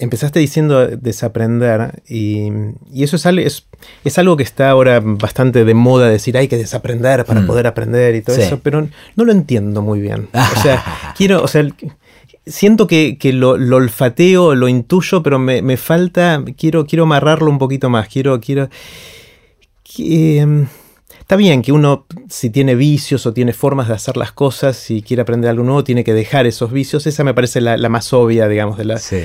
empezaste 0.00 0.40
diciendo 0.40 0.86
desaprender 0.86 2.02
y, 2.08 2.48
eso 2.94 3.16
es, 3.16 3.26
es, 3.26 3.66
es, 4.04 4.18
algo 4.18 4.36
que 4.36 4.42
está 4.42 4.70
ahora 4.70 5.00
bastante 5.02 5.64
de 5.64 5.74
moda 5.74 6.08
decir 6.08 6.36
hay 6.36 6.48
que 6.48 6.56
desaprender 6.56 7.24
para 7.24 7.42
mm. 7.42 7.46
poder 7.46 7.66
aprender 7.66 8.14
y 8.14 8.22
todo 8.22 8.36
eso, 8.36 8.60
pero 8.60 8.88
no 9.16 9.24
lo 9.24 9.32
entiendo 9.32 9.82
muy 9.82 10.00
bien. 10.00 10.28
O 10.32 10.60
sea, 10.62 10.82
quiero, 11.16 11.42
o 11.42 11.48
sea, 11.48 11.66
siento 12.46 12.86
que, 12.86 13.18
lo, 13.32 13.50
olfateo, 13.50 14.54
lo 14.54 14.68
intuyo, 14.68 15.22
pero 15.22 15.38
me, 15.38 15.76
falta, 15.76 16.42
quiero, 16.56 16.86
quiero 16.86 17.04
amarrarlo 17.04 17.50
un 17.50 17.58
poquito 17.58 17.90
más, 17.90 18.08
quiero, 18.08 18.40
quiero... 18.40 18.68
Em, 19.98 20.66
está 21.18 21.36
bien 21.36 21.62
que 21.62 21.72
uno, 21.72 22.06
si 22.28 22.50
tiene 22.50 22.74
vicios 22.74 23.26
o 23.26 23.32
tiene 23.32 23.52
formas 23.52 23.88
de 23.88 23.94
hacer 23.94 24.16
las 24.16 24.32
cosas 24.32 24.90
y 24.90 25.02
quiere 25.02 25.22
aprender 25.22 25.50
algo 25.50 25.64
nuevo, 25.64 25.84
tiene 25.84 26.04
que 26.04 26.14
dejar 26.14 26.46
esos 26.46 26.72
vicios. 26.72 27.06
Esa 27.06 27.24
me 27.24 27.34
parece 27.34 27.60
la, 27.60 27.76
más 27.88 28.12
obvia, 28.12 28.48
digamos, 28.48 28.78
de 28.78 28.84
la... 28.84 28.98
Sí. 28.98 29.22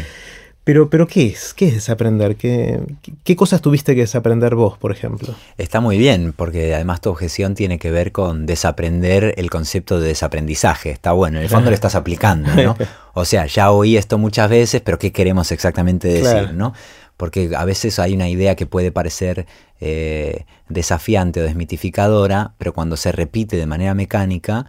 Pero, 0.65 0.89
pero 0.89 1.05
¿qué 1.05 1.27
es? 1.27 1.53
¿Qué 1.53 1.67
es 1.67 1.75
desaprender? 1.75 2.37
¿Qué, 2.37 2.81
¿Qué, 3.23 3.35
cosas 3.35 3.61
tuviste 3.61 3.93
que 3.93 4.01
desaprender 4.01 4.55
vos, 4.55 4.79
por 4.79 4.91
ejemplo? 4.91 5.35
Está 5.59 5.79
muy 5.79 5.99
bien, 5.99 6.33
porque 6.35 6.73
además 6.73 7.01
tu 7.01 7.11
objeción 7.11 7.53
tiene 7.53 7.77
que 7.77 7.91
ver 7.91 8.11
con 8.11 8.47
desaprender 8.47 9.35
el 9.37 9.51
concepto 9.51 9.99
de 9.99 10.07
desaprendizaje. 10.07 10.89
Está 10.89 11.11
bueno, 11.11 11.37
en 11.37 11.43
el 11.43 11.49
fondo 11.49 11.69
lo 11.69 11.75
estás 11.75 11.93
aplicando, 11.93 12.49
¿no? 12.55 12.75
O 13.17 13.23
sea, 13.23 13.45
ya 13.45 13.71
oí 13.71 13.95
esto 13.95 14.17
muchas 14.17 14.49
veces, 14.49 14.81
pero 14.81 14.99
¿qué 14.99 15.13
queremos 15.13 15.51
exactamente 15.53 16.09
decir, 16.09 16.53
no? 16.53 16.73
Porque 17.15 17.51
a 17.55 17.63
veces 17.63 17.97
hay 17.99 18.13
una 18.13 18.27
idea 18.27 18.55
que 18.55 18.65
puede 18.65 18.91
parecer 18.91 19.45
eh, 19.79 20.45
desafiante 20.67 21.39
o 21.39 21.43
desmitificadora, 21.43 22.55
pero 22.57 22.73
cuando 22.73 22.97
se 22.97 23.13
repite 23.13 23.55
de 23.55 23.67
manera 23.67 23.93
mecánica, 23.93 24.65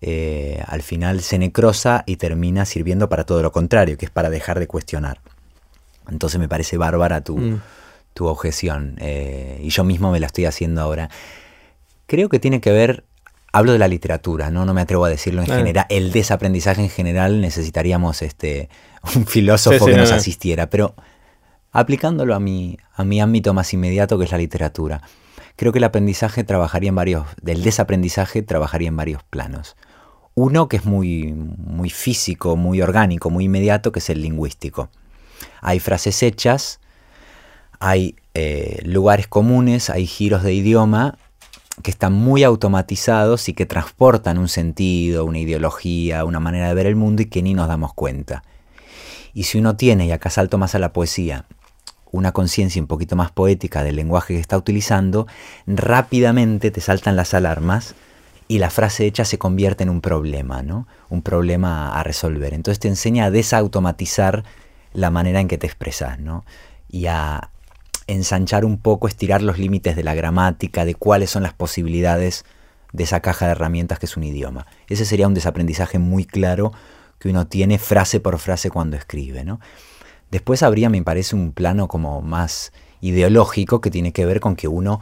eh, 0.00 0.60
al 0.66 0.82
final 0.82 1.20
se 1.20 1.38
necrosa 1.38 2.02
y 2.06 2.16
termina 2.16 2.64
sirviendo 2.64 3.08
para 3.08 3.24
todo 3.24 3.42
lo 3.42 3.52
contrario, 3.52 3.96
que 3.96 4.06
es 4.06 4.10
para 4.10 4.28
dejar 4.28 4.58
de 4.58 4.66
cuestionar. 4.66 5.20
Entonces 6.08 6.40
me 6.40 6.48
parece 6.48 6.76
bárbara 6.76 7.22
tu, 7.22 7.36
mm. 7.36 7.60
objeción 8.20 8.96
eh, 9.00 9.60
y 9.62 9.70
yo 9.70 9.84
mismo 9.84 10.10
me 10.10 10.20
la 10.20 10.26
estoy 10.26 10.44
haciendo 10.46 10.80
ahora. 10.80 11.10
Creo 12.06 12.28
que 12.28 12.38
tiene 12.38 12.60
que 12.60 12.70
ver, 12.70 13.04
hablo 13.52 13.72
de 13.72 13.78
la 13.78 13.88
literatura, 13.88 14.50
no, 14.50 14.64
no 14.64 14.74
me 14.74 14.82
atrevo 14.82 15.04
a 15.04 15.08
decirlo 15.08 15.42
en 15.42 15.48
general, 15.48 15.86
el 15.88 16.12
desaprendizaje 16.12 16.82
en 16.82 16.90
general 16.90 17.40
necesitaríamos 17.40 18.22
este, 18.22 18.68
un 19.16 19.26
filósofo 19.26 19.86
que 19.86 19.96
nos 19.96 20.12
asistiera, 20.12 20.68
pero 20.68 20.94
aplicándolo 21.72 22.34
a 22.34 22.40
mi, 22.40 22.78
a 22.94 23.04
mi 23.04 23.20
ámbito 23.20 23.52
más 23.54 23.72
inmediato 23.72 24.18
que 24.18 24.24
es 24.24 24.32
la 24.32 24.38
literatura. 24.38 25.02
Creo 25.56 25.72
que 25.72 25.78
el 25.78 25.84
aprendizaje 25.84 26.42
trabajaría 26.42 26.88
en 26.88 26.96
varios, 26.96 27.26
del 27.40 27.62
desaprendizaje 27.62 28.42
trabajaría 28.42 28.88
en 28.88 28.96
varios 28.96 29.22
planos. 29.22 29.76
Uno 30.34 30.68
que 30.68 30.78
es 30.78 30.84
muy, 30.84 31.32
muy 31.32 31.90
físico, 31.90 32.56
muy 32.56 32.82
orgánico, 32.82 33.30
muy 33.30 33.44
inmediato, 33.44 33.92
que 33.92 34.00
es 34.00 34.10
el 34.10 34.20
lingüístico. 34.20 34.90
Hay 35.60 35.80
frases 35.80 36.22
hechas, 36.22 36.80
hay 37.80 38.16
eh, 38.34 38.80
lugares 38.84 39.26
comunes, 39.26 39.90
hay 39.90 40.06
giros 40.06 40.42
de 40.42 40.54
idioma 40.54 41.18
que 41.82 41.90
están 41.90 42.12
muy 42.12 42.44
automatizados 42.44 43.48
y 43.48 43.54
que 43.54 43.66
transportan 43.66 44.38
un 44.38 44.48
sentido, 44.48 45.24
una 45.24 45.38
ideología, 45.38 46.24
una 46.24 46.40
manera 46.40 46.68
de 46.68 46.74
ver 46.74 46.86
el 46.86 46.96
mundo 46.96 47.22
y 47.22 47.26
que 47.26 47.42
ni 47.42 47.54
nos 47.54 47.68
damos 47.68 47.92
cuenta. 47.94 48.44
Y 49.32 49.44
si 49.44 49.58
uno 49.58 49.76
tiene, 49.76 50.06
y 50.06 50.12
acá 50.12 50.30
salto 50.30 50.58
más 50.58 50.74
a 50.74 50.78
la 50.78 50.92
poesía, 50.92 51.46
una 52.12 52.30
conciencia 52.30 52.80
un 52.80 52.86
poquito 52.86 53.16
más 53.16 53.32
poética 53.32 53.82
del 53.82 53.96
lenguaje 53.96 54.34
que 54.34 54.40
está 54.40 54.56
utilizando, 54.56 55.26
rápidamente 55.66 56.70
te 56.70 56.80
saltan 56.80 57.16
las 57.16 57.34
alarmas 57.34 57.96
y 58.46 58.58
la 58.58 58.70
frase 58.70 59.06
hecha 59.06 59.24
se 59.24 59.38
convierte 59.38 59.82
en 59.82 59.90
un 59.90 60.00
problema, 60.00 60.62
¿no? 60.62 60.86
Un 61.08 61.22
problema 61.22 61.98
a 61.98 62.04
resolver. 62.04 62.54
Entonces 62.54 62.78
te 62.78 62.88
enseña 62.88 63.24
a 63.24 63.30
desautomatizar 63.32 64.44
la 64.94 65.10
manera 65.10 65.40
en 65.40 65.48
que 65.48 65.58
te 65.58 65.66
expresas, 65.66 66.18
¿no? 66.18 66.44
Y 66.88 67.06
a 67.06 67.50
ensanchar 68.06 68.64
un 68.64 68.78
poco, 68.78 69.08
estirar 69.08 69.42
los 69.42 69.58
límites 69.58 69.96
de 69.96 70.04
la 70.04 70.14
gramática, 70.14 70.84
de 70.84 70.94
cuáles 70.94 71.30
son 71.30 71.42
las 71.42 71.52
posibilidades 71.52 72.44
de 72.92 73.04
esa 73.04 73.20
caja 73.20 73.46
de 73.46 73.52
herramientas 73.52 73.98
que 73.98 74.06
es 74.06 74.16
un 74.16 74.24
idioma. 74.24 74.66
Ese 74.88 75.04
sería 75.04 75.26
un 75.26 75.34
desaprendizaje 75.34 75.98
muy 75.98 76.24
claro 76.24 76.72
que 77.18 77.28
uno 77.28 77.46
tiene 77.46 77.78
frase 77.78 78.20
por 78.20 78.38
frase 78.38 78.70
cuando 78.70 78.96
escribe. 78.96 79.44
¿no? 79.44 79.60
Después 80.30 80.62
habría, 80.62 80.88
me 80.90 81.02
parece, 81.02 81.34
un 81.34 81.52
plano 81.52 81.88
como 81.88 82.22
más 82.22 82.72
ideológico 83.00 83.80
que 83.80 83.90
tiene 83.90 84.12
que 84.12 84.26
ver 84.26 84.40
con 84.40 84.54
que 84.54 84.68
uno 84.68 85.00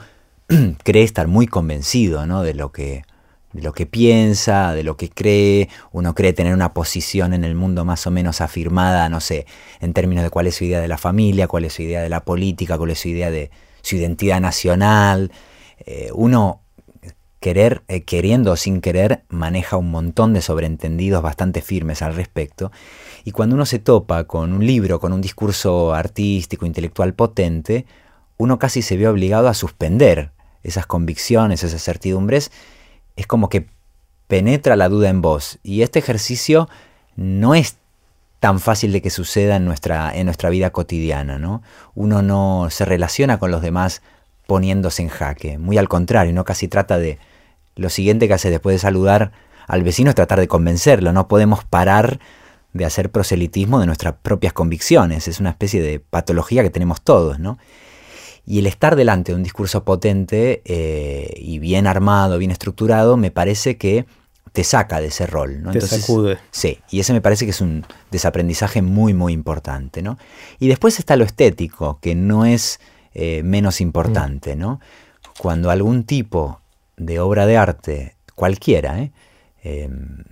cree 0.84 1.02
estar 1.02 1.28
muy 1.28 1.46
convencido 1.46 2.26
¿no? 2.26 2.42
de, 2.42 2.54
lo 2.54 2.72
que, 2.72 3.04
de 3.52 3.62
lo 3.62 3.72
que 3.72 3.86
piensa, 3.86 4.72
de 4.74 4.82
lo 4.82 4.96
que 4.96 5.08
cree, 5.10 5.68
uno 5.92 6.14
cree 6.14 6.32
tener 6.32 6.54
una 6.54 6.72
posición 6.72 7.34
en 7.34 7.44
el 7.44 7.54
mundo 7.54 7.84
más 7.84 8.06
o 8.06 8.10
menos 8.10 8.40
afirmada, 8.40 9.08
no 9.08 9.20
sé, 9.20 9.46
en 9.80 9.92
términos 9.92 10.24
de 10.24 10.30
cuál 10.30 10.46
es 10.46 10.54
su 10.54 10.64
idea 10.64 10.80
de 10.80 10.88
la 10.88 10.98
familia, 10.98 11.48
cuál 11.48 11.64
es 11.64 11.74
su 11.74 11.82
idea 11.82 12.00
de 12.02 12.08
la 12.08 12.24
política, 12.24 12.78
cuál 12.78 12.90
es 12.90 13.00
su 13.00 13.08
idea 13.08 13.30
de 13.30 13.50
su 13.82 13.96
identidad 13.96 14.40
nacional. 14.40 15.32
Eh, 15.84 16.10
uno 16.14 16.62
querer, 17.42 17.82
eh, 17.88 18.04
queriendo 18.04 18.52
o 18.52 18.56
sin 18.56 18.80
querer, 18.80 19.24
maneja 19.28 19.76
un 19.76 19.90
montón 19.90 20.32
de 20.32 20.40
sobreentendidos 20.40 21.22
bastante 21.22 21.60
firmes 21.60 22.00
al 22.00 22.14
respecto. 22.14 22.70
Y 23.24 23.32
cuando 23.32 23.56
uno 23.56 23.66
se 23.66 23.80
topa 23.80 24.24
con 24.24 24.52
un 24.52 24.64
libro, 24.64 25.00
con 25.00 25.12
un 25.12 25.20
discurso 25.20 25.92
artístico, 25.92 26.64
intelectual 26.64 27.14
potente, 27.14 27.84
uno 28.38 28.58
casi 28.58 28.80
se 28.80 28.96
ve 28.96 29.08
obligado 29.08 29.48
a 29.48 29.54
suspender 29.54 30.30
esas 30.62 30.86
convicciones, 30.86 31.64
esas 31.64 31.82
certidumbres. 31.82 32.50
Es 33.22 33.28
como 33.28 33.48
que 33.48 33.68
penetra 34.26 34.74
la 34.74 34.88
duda 34.88 35.08
en 35.08 35.22
vos. 35.22 35.60
Y 35.62 35.82
este 35.82 36.00
ejercicio 36.00 36.68
no 37.14 37.54
es 37.54 37.76
tan 38.40 38.58
fácil 38.58 38.90
de 38.90 39.00
que 39.00 39.10
suceda 39.10 39.54
en 39.54 39.64
nuestra, 39.64 40.12
en 40.12 40.24
nuestra 40.24 40.50
vida 40.50 40.70
cotidiana. 40.70 41.38
¿no? 41.38 41.62
Uno 41.94 42.20
no 42.20 42.66
se 42.68 42.84
relaciona 42.84 43.38
con 43.38 43.52
los 43.52 43.62
demás 43.62 44.02
poniéndose 44.48 45.02
en 45.02 45.08
jaque. 45.08 45.56
Muy 45.56 45.78
al 45.78 45.88
contrario, 45.88 46.32
no 46.32 46.44
casi 46.44 46.66
trata 46.66 46.98
de... 46.98 47.20
Lo 47.76 47.90
siguiente 47.90 48.26
que 48.26 48.34
hace 48.34 48.50
después 48.50 48.74
de 48.74 48.80
saludar 48.80 49.30
al 49.68 49.84
vecino 49.84 50.10
es 50.10 50.16
tratar 50.16 50.40
de 50.40 50.48
convencerlo. 50.48 51.12
No 51.12 51.28
podemos 51.28 51.62
parar 51.62 52.18
de 52.72 52.84
hacer 52.84 53.12
proselitismo 53.12 53.78
de 53.78 53.86
nuestras 53.86 54.14
propias 54.20 54.52
convicciones. 54.52 55.28
Es 55.28 55.38
una 55.38 55.50
especie 55.50 55.80
de 55.80 56.00
patología 56.00 56.64
que 56.64 56.70
tenemos 56.70 57.02
todos, 57.02 57.38
¿no? 57.38 57.56
Y 58.44 58.58
el 58.58 58.66
estar 58.66 58.96
delante 58.96 59.32
de 59.32 59.36
un 59.36 59.42
discurso 59.42 59.84
potente 59.84 60.62
eh, 60.64 61.32
y 61.36 61.58
bien 61.58 61.86
armado, 61.86 62.38
bien 62.38 62.50
estructurado, 62.50 63.16
me 63.16 63.30
parece 63.30 63.76
que 63.76 64.06
te 64.52 64.64
saca 64.64 65.00
de 65.00 65.06
ese 65.06 65.26
rol. 65.26 65.62
¿no? 65.62 65.72
Te 65.72 65.80
sacude. 65.80 66.38
Sí, 66.50 66.78
y 66.90 67.00
ese 67.00 67.12
me 67.12 67.20
parece 67.20 67.44
que 67.44 67.52
es 67.52 67.60
un 67.60 67.86
desaprendizaje 68.10 68.82
muy, 68.82 69.14
muy 69.14 69.32
importante. 69.32 70.02
¿no? 70.02 70.18
Y 70.58 70.68
después 70.68 70.98
está 70.98 71.16
lo 71.16 71.24
estético, 71.24 71.98
que 72.00 72.14
no 72.14 72.44
es 72.44 72.80
eh, 73.14 73.42
menos 73.44 73.80
importante. 73.80 74.56
¿no? 74.56 74.80
Cuando 75.38 75.70
algún 75.70 76.04
tipo 76.04 76.60
de 76.96 77.20
obra 77.20 77.46
de 77.46 77.56
arte, 77.56 78.16
cualquiera, 78.34 79.00
¿eh? 79.00 79.12
Em, 79.62 80.24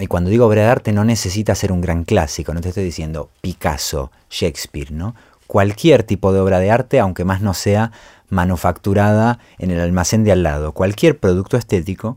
y 0.00 0.06
cuando 0.06 0.30
digo 0.30 0.46
obra 0.46 0.62
de 0.62 0.68
arte 0.68 0.92
no 0.92 1.04
necesita 1.04 1.54
ser 1.54 1.70
un 1.70 1.80
gran 1.80 2.04
clásico, 2.04 2.52
no 2.52 2.60
te 2.60 2.68
estoy 2.68 2.84
diciendo 2.84 3.30
Picasso, 3.40 4.10
Shakespeare, 4.28 4.90
¿no? 4.90 5.14
Cualquier 5.46 6.02
tipo 6.02 6.32
de 6.32 6.40
obra 6.40 6.58
de 6.58 6.70
arte, 6.70 7.00
aunque 7.00 7.24
más 7.24 7.40
no 7.40 7.54
sea 7.54 7.92
manufacturada 8.28 9.38
en 9.58 9.70
el 9.70 9.80
almacén 9.80 10.24
de 10.24 10.32
al 10.32 10.42
lado, 10.42 10.72
cualquier 10.72 11.18
producto 11.18 11.56
estético, 11.56 12.16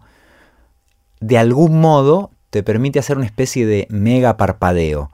de 1.20 1.38
algún 1.38 1.80
modo 1.80 2.32
te 2.50 2.64
permite 2.64 3.00
hacer 3.00 3.18
una 3.18 3.26
especie 3.26 3.66
de 3.66 3.88
mega 3.90 4.38
parpadeo. 4.38 5.12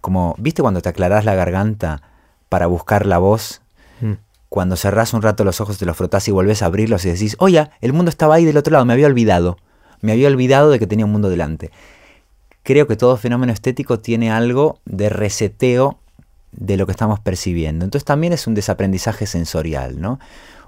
Como, 0.00 0.34
¿viste 0.38 0.62
cuando 0.62 0.80
te 0.80 0.88
aclarás 0.88 1.24
la 1.24 1.34
garganta 1.34 2.02
para 2.48 2.66
buscar 2.66 3.06
la 3.06 3.18
voz? 3.18 3.60
Mm. 4.00 4.14
Cuando 4.48 4.76
cerrás 4.76 5.12
un 5.12 5.22
rato 5.22 5.44
los 5.44 5.60
ojos, 5.60 5.78
te 5.78 5.86
los 5.86 5.96
frotás 5.96 6.28
y 6.28 6.30
volvés 6.30 6.62
a 6.62 6.66
abrirlos 6.66 7.04
y 7.04 7.10
decís, 7.10 7.36
oye, 7.38 7.68
el 7.80 7.92
mundo 7.92 8.08
estaba 8.08 8.36
ahí 8.36 8.44
del 8.44 8.56
otro 8.56 8.72
lado, 8.72 8.84
me 8.84 8.92
había 8.92 9.06
olvidado. 9.06 9.58
Me 10.00 10.12
había 10.12 10.28
olvidado 10.28 10.70
de 10.70 10.78
que 10.78 10.86
tenía 10.86 11.04
un 11.04 11.12
mundo 11.12 11.28
delante. 11.28 11.70
Creo 12.62 12.86
que 12.86 12.96
todo 12.96 13.16
fenómeno 13.16 13.52
estético 13.52 13.98
tiene 13.98 14.30
algo 14.30 14.80
de 14.84 15.08
reseteo 15.08 15.98
de 16.52 16.76
lo 16.76 16.86
que 16.86 16.92
estamos 16.92 17.20
percibiendo. 17.20 17.84
Entonces 17.84 18.04
también 18.04 18.32
es 18.32 18.46
un 18.46 18.54
desaprendizaje 18.54 19.26
sensorial, 19.26 20.00
¿no? 20.00 20.18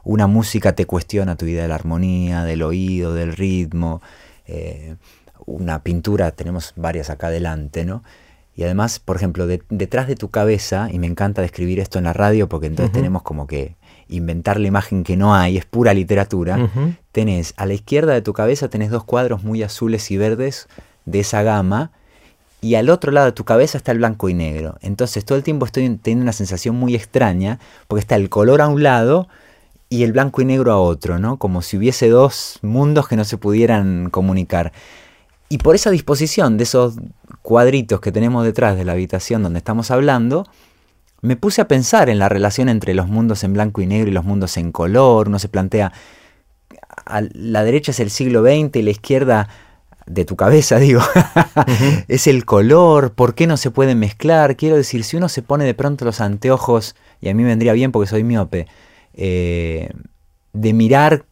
Una 0.04 0.26
música 0.26 0.74
te 0.74 0.86
cuestiona 0.86 1.36
tu 1.36 1.46
idea 1.46 1.62
de 1.62 1.68
la 1.68 1.74
armonía, 1.74 2.44
del 2.44 2.62
oído, 2.62 3.14
del 3.14 3.34
ritmo. 3.34 4.00
Eh, 4.46 4.96
una 5.46 5.82
pintura, 5.82 6.30
tenemos 6.30 6.72
varias 6.76 7.10
acá 7.10 7.28
adelante, 7.28 7.84
¿no? 7.84 8.02
Y 8.58 8.64
además, 8.64 8.98
por 8.98 9.14
ejemplo, 9.14 9.46
detrás 9.46 10.08
de 10.08 10.16
tu 10.16 10.30
cabeza, 10.30 10.88
y 10.90 10.98
me 10.98 11.06
encanta 11.06 11.42
describir 11.42 11.78
esto 11.78 11.98
en 11.98 12.04
la 12.04 12.12
radio 12.12 12.48
porque 12.48 12.66
entonces 12.66 12.92
tenemos 12.92 13.22
como 13.22 13.46
que 13.46 13.76
inventar 14.08 14.58
la 14.58 14.66
imagen 14.66 15.04
que 15.04 15.16
no 15.16 15.32
hay, 15.32 15.56
es 15.56 15.64
pura 15.64 15.94
literatura, 15.94 16.68
tenés 17.12 17.54
a 17.56 17.66
la 17.66 17.74
izquierda 17.74 18.14
de 18.14 18.20
tu 18.20 18.32
cabeza 18.32 18.68
tenés 18.68 18.90
dos 18.90 19.04
cuadros 19.04 19.44
muy 19.44 19.62
azules 19.62 20.10
y 20.10 20.16
verdes 20.16 20.66
de 21.04 21.20
esa 21.20 21.42
gama, 21.42 21.92
y 22.60 22.74
al 22.74 22.90
otro 22.90 23.12
lado 23.12 23.26
de 23.26 23.32
tu 23.32 23.44
cabeza 23.44 23.78
está 23.78 23.92
el 23.92 23.98
blanco 23.98 24.28
y 24.28 24.34
negro. 24.34 24.76
Entonces 24.80 25.24
todo 25.24 25.38
el 25.38 25.44
tiempo 25.44 25.66
estoy 25.66 25.88
teniendo 25.96 26.24
una 26.24 26.32
sensación 26.32 26.76
muy 26.76 26.94
extraña, 26.94 27.58
porque 27.86 28.00
está 28.00 28.16
el 28.16 28.28
color 28.28 28.60
a 28.60 28.68
un 28.68 28.82
lado 28.82 29.28
y 29.88 30.02
el 30.02 30.12
blanco 30.12 30.42
y 30.42 30.44
negro 30.44 30.72
a 30.72 30.80
otro, 30.80 31.18
¿no? 31.18 31.38
Como 31.38 31.62
si 31.62 31.76
hubiese 31.76 32.08
dos 32.08 32.58
mundos 32.62 33.08
que 33.08 33.16
no 33.16 33.24
se 33.24 33.38
pudieran 33.38 34.10
comunicar. 34.10 34.72
Y 35.48 35.58
por 35.58 35.74
esa 35.74 35.90
disposición 35.90 36.58
de 36.58 36.64
esos 36.64 36.96
cuadritos 37.42 38.00
que 38.00 38.12
tenemos 38.12 38.44
detrás 38.44 38.76
de 38.76 38.84
la 38.84 38.92
habitación 38.92 39.42
donde 39.42 39.58
estamos 39.58 39.90
hablando, 39.90 40.46
me 41.22 41.36
puse 41.36 41.62
a 41.62 41.68
pensar 41.68 42.10
en 42.10 42.18
la 42.18 42.28
relación 42.28 42.68
entre 42.68 42.92
los 42.92 43.08
mundos 43.08 43.44
en 43.44 43.54
blanco 43.54 43.80
y 43.80 43.86
negro 43.86 44.10
y 44.10 44.12
los 44.12 44.24
mundos 44.24 44.56
en 44.56 44.72
color. 44.72 45.28
Uno 45.28 45.38
se 45.38 45.48
plantea, 45.48 45.92
a 47.06 47.22
la 47.32 47.64
derecha 47.64 47.92
es 47.92 48.00
el 48.00 48.10
siglo 48.10 48.42
XX 48.42 48.76
y 48.76 48.82
la 48.82 48.90
izquierda 48.90 49.48
de 50.08 50.24
tu 50.24 50.36
cabeza, 50.36 50.78
digo, 50.78 51.00
es 52.08 52.26
el 52.26 52.44
color, 52.44 53.12
¿por 53.12 53.34
qué 53.34 53.46
no 53.46 53.56
se 53.56 53.70
pueden 53.70 53.98
mezclar? 53.98 54.56
Quiero 54.56 54.76
decir, 54.76 55.04
si 55.04 55.16
uno 55.16 55.28
se 55.28 55.42
pone 55.42 55.64
de 55.64 55.74
pronto 55.74 56.04
los 56.04 56.20
anteojos, 56.20 56.96
y 57.20 57.28
a 57.28 57.34
mí 57.34 57.42
me 57.42 57.48
vendría 57.48 57.72
bien 57.72 57.92
porque 57.92 58.08
soy 58.08 58.24
miope, 58.24 58.66
eh, 59.14 59.90
de 60.52 60.72
mirar 60.72 61.24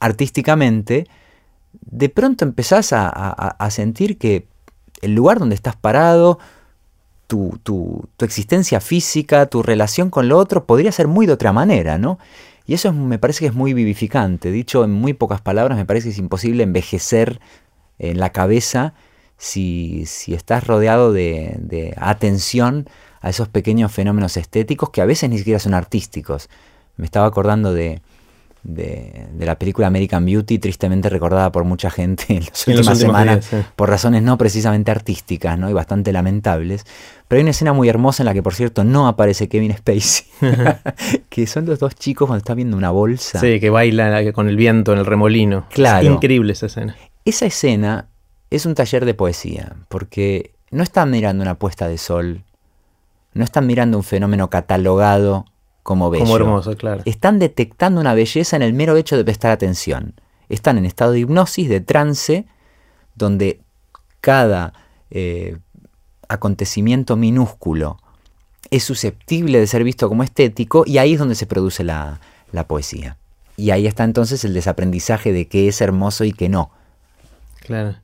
artísticamente, 0.00 1.06
de 1.72 2.08
pronto 2.08 2.44
empezás 2.44 2.92
a 2.92 3.68
sentir 3.70 4.18
que 4.18 4.46
el 5.02 5.14
lugar 5.14 5.38
donde 5.38 5.54
estás 5.54 5.76
parado, 5.76 6.38
tu, 7.26 8.08
existencia 8.20 8.80
física, 8.80 9.46
tu 9.46 9.62
relación 9.62 10.10
con 10.10 10.28
lo 10.28 10.38
otro, 10.38 10.64
podría 10.64 10.92
ser 10.92 11.08
muy 11.08 11.26
de 11.26 11.32
otra 11.32 11.52
manera, 11.52 11.98
¿no? 11.98 12.18
Y 12.66 12.74
eso 12.74 12.92
me 12.92 13.18
parece 13.18 13.40
que 13.40 13.46
es 13.46 13.54
muy 13.54 13.74
vivificante. 13.74 14.50
Dicho 14.50 14.84
en 14.84 14.92
muy 14.92 15.12
pocas 15.12 15.40
palabras, 15.40 15.76
me 15.76 15.84
parece 15.84 16.08
que 16.08 16.12
es 16.12 16.18
imposible 16.18 16.62
envejecer 16.62 17.40
en 17.98 18.18
la 18.18 18.30
cabeza 18.30 18.94
si, 19.36 20.04
estás 20.28 20.66
rodeado 20.66 21.12
de, 21.12 21.56
de, 21.58 21.94
atención 21.96 22.88
a 23.20 23.30
esos 23.30 23.48
pequeños 23.48 23.92
fenómenos 23.92 24.36
estéticos 24.36 24.90
que 24.90 25.00
a 25.00 25.06
veces 25.06 25.30
ni 25.30 25.38
siquiera 25.38 25.58
son 25.58 25.74
artísticos. 25.74 26.48
Me 26.96 27.04
estaba 27.04 27.26
acordando 27.26 27.72
de, 27.72 28.00
de, 28.64 29.26
la 29.44 29.58
película 29.58 29.86
American 29.86 30.24
Beauty, 30.24 30.58
tristemente 30.58 31.08
recordada 31.08 31.52
por 31.52 31.64
mucha 31.64 31.90
gente 31.90 32.24
en 32.28 32.44
las 32.44 32.66
últimas 32.66 32.98
semanas, 32.98 33.48
por 33.76 33.88
razones 33.88 34.22
no 34.22 34.36
precisamente 34.38 34.90
artísticas 34.90 35.58
¿no? 35.58 35.70
y 35.70 35.72
bastante 35.72 36.12
lamentables. 36.12 36.84
Pero 37.28 37.38
hay 37.38 37.42
una 37.42 37.50
escena 37.50 37.72
muy 37.72 37.88
hermosa 37.88 38.22
en 38.22 38.26
la 38.26 38.34
que, 38.34 38.42
por 38.42 38.54
cierto, 38.54 38.84
no 38.84 39.06
aparece 39.06 39.48
Kevin 39.48 39.76
Spacey, 39.76 40.26
que 41.28 41.46
son 41.46 41.66
los 41.66 41.78
dos 41.78 41.94
chicos 41.94 42.26
cuando 42.26 42.38
están 42.38 42.56
viendo 42.56 42.76
una 42.76 42.90
bolsa. 42.90 43.38
Sí, 43.38 43.60
que 43.60 43.70
bailan 43.70 44.32
con 44.32 44.48
el 44.48 44.56
viento 44.56 44.92
en 44.92 44.98
el 44.98 45.06
remolino. 45.06 45.66
Claro. 45.70 46.06
Es 46.06 46.12
increíble 46.12 46.52
esa 46.52 46.66
escena. 46.66 46.96
Esa 47.24 47.46
escena 47.46 48.08
es 48.50 48.66
un 48.66 48.74
taller 48.74 49.04
de 49.04 49.14
poesía, 49.14 49.76
porque 49.88 50.52
no 50.70 50.82
están 50.82 51.10
mirando 51.10 51.42
una 51.42 51.58
puesta 51.58 51.88
de 51.88 51.98
sol, 51.98 52.44
no 53.32 53.44
están 53.44 53.66
mirando 53.66 53.96
un 53.96 54.04
fenómeno 54.04 54.50
catalogado 54.50 55.46
como 55.82 56.10
bello. 56.10 56.24
Como 56.24 56.36
hermoso, 56.36 56.76
claro. 56.76 57.02
Están 57.04 57.38
detectando 57.38 58.00
una 58.00 58.14
belleza 58.14 58.56
en 58.56 58.62
el 58.62 58.74
mero 58.74 58.96
hecho 58.96 59.16
de 59.16 59.24
prestar 59.24 59.50
atención. 59.50 60.14
Están 60.48 60.78
en 60.78 60.84
estado 60.84 61.12
de 61.12 61.20
hipnosis, 61.20 61.68
de 61.68 61.80
trance, 61.80 62.46
donde 63.14 63.60
cada 64.20 64.72
eh, 65.10 65.58
acontecimiento 66.28 67.16
minúsculo 67.16 67.98
es 68.70 68.84
susceptible 68.84 69.60
de 69.60 69.66
ser 69.66 69.84
visto 69.84 70.08
como 70.08 70.22
estético 70.22 70.84
y 70.86 70.98
ahí 70.98 71.14
es 71.14 71.18
donde 71.18 71.34
se 71.34 71.46
produce 71.46 71.84
la, 71.84 72.20
la 72.52 72.66
poesía. 72.66 73.16
Y 73.56 73.70
ahí 73.70 73.86
está 73.86 74.04
entonces 74.04 74.44
el 74.44 74.54
desaprendizaje 74.54 75.32
de 75.32 75.46
qué 75.46 75.68
es 75.68 75.80
hermoso 75.80 76.24
y 76.24 76.32
qué 76.32 76.48
no. 76.48 76.70
Claro. 77.64 77.96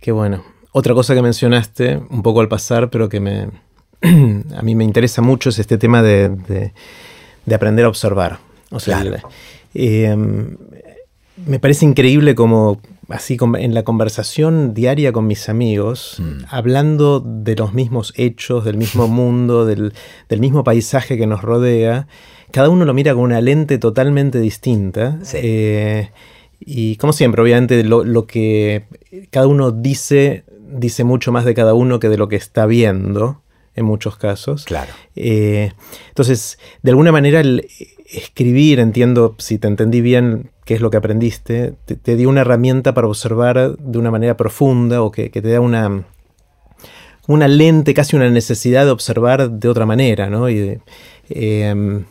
Qué 0.00 0.12
bueno. 0.12 0.44
Otra 0.72 0.94
cosa 0.94 1.14
que 1.14 1.22
mencionaste 1.22 2.00
un 2.10 2.22
poco 2.22 2.40
al 2.40 2.48
pasar, 2.48 2.90
pero 2.90 3.08
que 3.08 3.20
me, 3.20 3.48
a 4.56 4.62
mí 4.62 4.74
me 4.74 4.84
interesa 4.84 5.22
mucho 5.22 5.48
es 5.48 5.58
este 5.58 5.78
tema 5.78 6.02
de, 6.02 6.72
aprender 7.52 7.84
a 7.84 7.88
observar. 7.88 8.38
O 8.70 8.78
sea, 8.78 9.02
em, 9.74 10.56
me 11.46 11.58
parece 11.58 11.84
increíble 11.84 12.34
como 12.34 12.80
así 13.08 13.38
en 13.58 13.72
la 13.72 13.84
conversación 13.84 14.74
diaria 14.74 15.12
con 15.12 15.26
mis 15.26 15.48
amigos, 15.48 16.16
mm. 16.18 16.44
hablando 16.50 17.20
de 17.20 17.56
los 17.56 17.72
mismos 17.72 18.12
hechos, 18.16 18.64
del 18.64 18.76
mismo 18.76 19.08
mundo, 19.08 19.64
del, 19.64 19.92
mismo 20.38 20.62
paisaje 20.64 21.16
que 21.16 21.26
nos 21.26 21.42
rodea, 21.42 22.06
cada 22.50 22.68
uno 22.68 22.84
lo 22.84 22.94
mira 22.94 23.14
con 23.14 23.22
una 23.24 23.40
lente 23.40 23.78
totalmente 23.78 24.40
distinta. 24.40 25.18
Eh, 25.34 26.10
Y 26.60 26.96
como 26.96 27.12
siempre, 27.12 27.42
obviamente 27.42 27.82
lo, 27.84 28.26
que 28.26 28.84
cada 29.30 29.46
uno 29.46 29.70
dice, 29.70 30.44
dice 30.58 31.04
mucho 31.04 31.32
más 31.32 31.44
de 31.44 31.54
cada 31.54 31.74
uno 31.74 32.00
que 32.00 32.08
de 32.08 32.18
lo 32.18 32.28
que 32.28 32.36
está 32.36 32.66
viendo 32.66 33.42
en 33.74 33.84
muchos 33.84 34.16
casos. 34.16 34.64
Claro. 34.64 34.92
Eh, 35.14 35.72
entonces, 36.08 36.58
de 36.82 36.90
alguna 36.90 37.12
manera, 37.12 37.40
el 37.40 37.68
escribir, 38.10 38.80
entiendo, 38.80 39.36
si 39.38 39.58
te 39.58 39.68
entendí 39.68 40.00
bien 40.00 40.50
qué 40.64 40.74
es 40.74 40.80
lo 40.80 40.90
que 40.90 40.96
aprendiste, 40.96 41.74
te, 41.84 42.16
dio 42.16 42.28
una 42.28 42.40
herramienta 42.40 42.94
para 42.94 43.06
observar 43.06 43.76
de 43.76 43.98
una 43.98 44.10
manera 44.10 44.36
profunda 44.36 45.02
o 45.02 45.10
que, 45.10 45.30
te 45.30 45.40
da 45.40 45.60
una, 45.60 46.04
una 47.26 47.48
lente, 47.48 47.94
casi 47.94 48.16
una 48.16 48.30
necesidad 48.30 48.84
de 48.84 48.90
observar 48.90 49.50
de 49.50 49.68
otra 49.68 49.86
manera, 49.86 50.28
¿no? 50.28 50.50
Y, 50.50 50.78
em, 51.30 52.04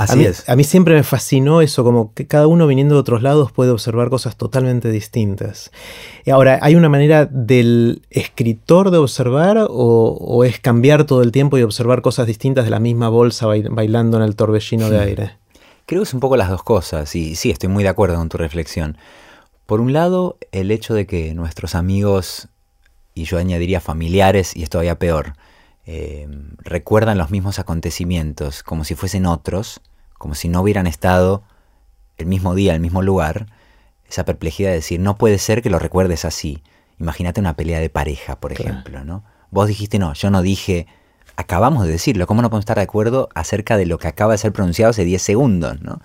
Así 0.00 0.14
a 0.14 0.16
mí, 0.16 0.24
es. 0.24 0.48
A 0.48 0.56
mí 0.56 0.64
siempre 0.64 0.94
me 0.94 1.02
fascinó 1.02 1.60
eso, 1.60 1.84
como 1.84 2.14
que 2.14 2.26
cada 2.26 2.46
uno 2.46 2.66
viniendo 2.66 2.94
de 2.94 3.02
otros 3.02 3.20
lados 3.20 3.52
puede 3.52 3.70
observar 3.70 4.08
cosas 4.08 4.34
totalmente 4.34 4.90
distintas. 4.90 5.70
Ahora, 6.26 6.58
¿hay 6.62 6.74
una 6.74 6.88
manera 6.88 7.26
del 7.26 8.00
escritor 8.08 8.90
de 8.90 8.96
observar 8.96 9.66
o, 9.68 10.42
es 10.42 10.58
cambiar 10.58 11.04
todo 11.04 11.20
el 11.20 11.32
tiempo 11.32 11.58
y 11.58 11.62
observar 11.62 12.00
cosas 12.00 12.26
distintas 12.26 12.64
de 12.64 12.70
la 12.70 12.80
misma 12.80 13.10
bolsa 13.10 13.46
bailando 13.46 14.16
en 14.16 14.22
el 14.22 14.36
torbellino 14.36 14.88
de 14.88 15.00
aire? 15.00 15.36
Creo 15.84 16.00
que 16.00 16.08
es 16.08 16.14
un 16.14 16.20
poco 16.20 16.38
las 16.38 16.48
dos 16.48 16.62
cosas 16.62 17.14
y 17.14 17.36
sí, 17.36 17.50
estoy 17.50 17.68
muy 17.68 17.82
de 17.82 17.90
acuerdo 17.90 18.16
con 18.16 18.30
tu 18.30 18.38
reflexión. 18.38 18.96
Por 19.66 19.82
un 19.82 19.92
lado, 19.92 20.38
el 20.50 20.70
hecho 20.70 20.94
de 20.94 21.06
que 21.06 21.34
nuestros 21.34 21.74
amigos, 21.74 22.48
y 23.14 23.24
yo 23.24 23.36
añadiría 23.36 23.80
familiares, 23.80 24.56
y 24.56 24.62
es 24.62 24.70
todavía 24.70 24.98
peor, 24.98 25.34
eh, 25.84 26.26
recuerdan 26.58 27.18
los 27.18 27.30
mismos 27.30 27.58
acontecimientos 27.58 28.62
como 28.62 28.84
si 28.84 28.94
fuesen 28.94 29.26
otros, 29.26 29.82
como 30.20 30.34
si 30.34 30.50
no 30.50 30.60
hubieran 30.60 30.86
estado 30.86 31.42
el 32.18 32.26
mismo 32.26 32.54
día, 32.54 32.74
el 32.74 32.80
mismo 32.80 33.00
lugar, 33.00 33.46
esa 34.06 34.26
perplejidad 34.26 34.68
de 34.68 34.74
decir, 34.74 35.00
no 35.00 35.16
puede 35.16 35.38
ser 35.38 35.62
que 35.62 35.70
lo 35.70 35.78
recuerdes 35.78 36.26
así. 36.26 36.62
Imagínate 36.98 37.40
una 37.40 37.56
pelea 37.56 37.80
de 37.80 37.88
pareja, 37.88 38.38
por 38.38 38.52
ejemplo, 38.52 39.02
¿no? 39.02 39.24
Vos 39.50 39.66
dijiste 39.66 39.98
no, 39.98 40.12
yo 40.12 40.30
no 40.30 40.42
dije, 40.42 40.86
acabamos 41.36 41.86
de 41.86 41.92
decirlo, 41.92 42.26
¿cómo 42.26 42.42
no 42.42 42.50
podemos 42.50 42.64
estar 42.64 42.76
de 42.76 42.82
acuerdo 42.82 43.30
acerca 43.34 43.78
de 43.78 43.86
lo 43.86 43.98
que 43.98 44.08
acaba 44.08 44.32
de 44.32 44.38
ser 44.38 44.52
pronunciado 44.52 44.90
hace 44.90 45.06
10 45.06 45.22
segundos, 45.22 45.80
¿no? 45.80 46.02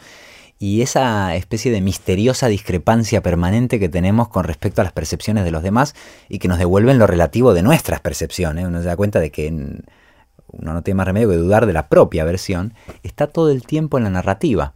Y 0.59 0.81
esa 0.81 1.35
especie 1.35 1.69
de 1.69 1.81
misteriosa 1.81 2.47
discrepancia 2.47 3.21
permanente 3.21 3.81
que 3.81 3.89
tenemos 3.89 4.29
con 4.29 4.45
respecto 4.45 4.79
a 4.79 4.85
las 4.85 4.93
percepciones 4.93 5.43
de 5.43 5.51
los 5.51 5.61
demás 5.61 5.93
y 6.29 6.39
que 6.39 6.47
nos 6.47 6.57
devuelven 6.57 6.99
lo 6.99 7.05
relativo 7.05 7.53
de 7.53 7.63
nuestras 7.63 7.99
percepciones. 7.99 8.65
Uno 8.65 8.79
se 8.79 8.85
da 8.85 8.95
cuenta 8.95 9.19
de 9.19 9.29
que 9.29 9.51
uno 10.59 10.73
no 10.73 10.81
tiene 10.81 10.97
más 10.97 11.07
remedio 11.07 11.29
que 11.29 11.37
dudar 11.37 11.65
de 11.65 11.73
la 11.73 11.87
propia 11.87 12.25
versión, 12.25 12.73
está 13.03 13.27
todo 13.27 13.51
el 13.51 13.63
tiempo 13.63 13.97
en 13.97 14.05
la 14.05 14.09
narrativa. 14.09 14.73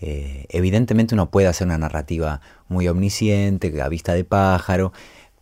Eh, 0.00 0.46
evidentemente 0.50 1.14
uno 1.14 1.30
puede 1.30 1.46
hacer 1.46 1.66
una 1.66 1.78
narrativa 1.78 2.40
muy 2.68 2.86
omnisciente, 2.88 3.80
a 3.80 3.88
vista 3.88 4.12
de 4.12 4.24
pájaro, 4.24 4.92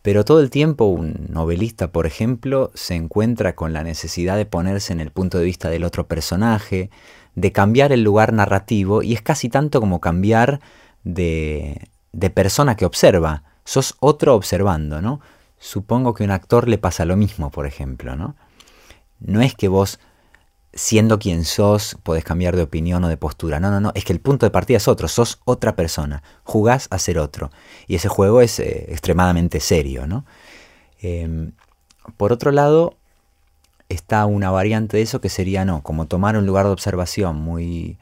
pero 0.02 0.24
todo 0.24 0.40
el 0.40 0.50
tiempo 0.50 0.84
un 0.84 1.26
novelista, 1.30 1.90
por 1.90 2.06
ejemplo, 2.06 2.70
se 2.74 2.94
encuentra 2.94 3.54
con 3.54 3.72
la 3.72 3.82
necesidad 3.82 4.36
de 4.36 4.46
ponerse 4.46 4.92
en 4.92 5.00
el 5.00 5.10
punto 5.10 5.38
de 5.38 5.44
vista 5.44 5.70
del 5.70 5.82
otro 5.82 6.06
personaje, 6.06 6.90
de 7.34 7.52
cambiar 7.52 7.90
el 7.90 8.02
lugar 8.04 8.32
narrativo, 8.32 9.02
y 9.02 9.14
es 9.14 9.22
casi 9.22 9.48
tanto 9.48 9.80
como 9.80 10.00
cambiar 10.00 10.60
de, 11.04 11.88
de 12.12 12.30
persona 12.30 12.76
que 12.76 12.84
observa. 12.84 13.44
Sos 13.64 13.96
otro 13.98 14.34
observando, 14.34 15.00
¿no? 15.00 15.20
Supongo 15.58 16.12
que 16.12 16.22
a 16.24 16.26
un 16.26 16.32
actor 16.32 16.68
le 16.68 16.76
pasa 16.76 17.06
lo 17.06 17.16
mismo, 17.16 17.50
por 17.50 17.66
ejemplo, 17.66 18.14
¿no? 18.14 18.36
No 19.24 19.40
es 19.40 19.54
que 19.54 19.68
vos, 19.68 19.98
siendo 20.72 21.18
quien 21.18 21.44
sos, 21.44 21.96
podés 22.02 22.24
cambiar 22.24 22.56
de 22.56 22.62
opinión 22.62 23.02
o 23.04 23.08
de 23.08 23.16
postura. 23.16 23.58
No, 23.58 23.70
no, 23.70 23.80
no. 23.80 23.92
Es 23.94 24.04
que 24.04 24.12
el 24.12 24.20
punto 24.20 24.46
de 24.46 24.50
partida 24.50 24.76
es 24.76 24.88
otro. 24.88 25.08
Sos 25.08 25.40
otra 25.44 25.74
persona. 25.76 26.22
Jugás 26.44 26.88
a 26.90 26.98
ser 26.98 27.18
otro. 27.18 27.50
Y 27.86 27.96
ese 27.96 28.08
juego 28.08 28.40
es 28.40 28.60
eh, 28.60 28.86
extremadamente 28.88 29.60
serio, 29.60 30.06
¿no? 30.06 30.24
Em, 31.00 31.52
por 32.16 32.32
otro 32.32 32.52
lado, 32.52 32.96
está 33.88 34.26
una 34.26 34.50
variante 34.50 34.98
de 34.98 35.02
eso 35.02 35.20
que 35.20 35.28
sería, 35.28 35.64
no, 35.64 35.82
como 35.82 36.06
tomar 36.06 36.36
un 36.36 36.46
lugar 36.46 36.66
de 36.66 36.72
observación 36.72 37.36
muy, 37.36 37.98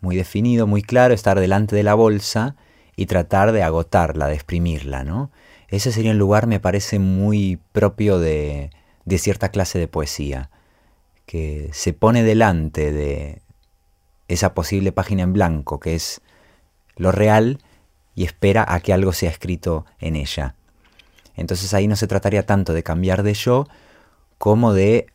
muy 0.00 0.16
definido, 0.16 0.66
muy 0.66 0.82
claro, 0.82 1.14
estar 1.14 1.40
delante 1.40 1.76
de 1.76 1.82
la 1.82 1.94
bolsa 1.94 2.56
y 2.96 3.06
tratar 3.06 3.52
de 3.52 3.62
agotarla, 3.62 4.28
de 4.28 4.34
exprimirla, 4.34 5.04
¿no? 5.04 5.30
Ese 5.68 5.92
sería 5.92 6.10
un 6.10 6.18
lugar, 6.18 6.46
me 6.46 6.60
parece, 6.60 6.98
muy 6.98 7.58
propio 7.72 8.18
de, 8.18 8.70
de 9.04 9.18
cierta 9.18 9.50
clase 9.50 9.78
de 9.78 9.88
poesía, 9.88 10.50
que 11.26 11.70
se 11.72 11.92
pone 11.92 12.22
delante 12.22 12.92
de 12.92 13.42
esa 14.28 14.54
posible 14.54 14.92
página 14.92 15.22
en 15.22 15.32
blanco, 15.32 15.80
que 15.80 15.94
es 15.94 16.20
lo 16.96 17.12
real, 17.12 17.58
y 18.14 18.24
espera 18.24 18.64
a 18.68 18.80
que 18.80 18.92
algo 18.92 19.12
sea 19.12 19.30
escrito 19.30 19.86
en 19.98 20.16
ella. 20.16 20.54
Entonces 21.34 21.72
ahí 21.74 21.88
no 21.88 21.96
se 21.96 22.06
trataría 22.06 22.44
tanto 22.44 22.72
de 22.72 22.82
cambiar 22.82 23.22
de 23.22 23.34
yo 23.34 23.66
como 24.38 24.74
de 24.74 25.06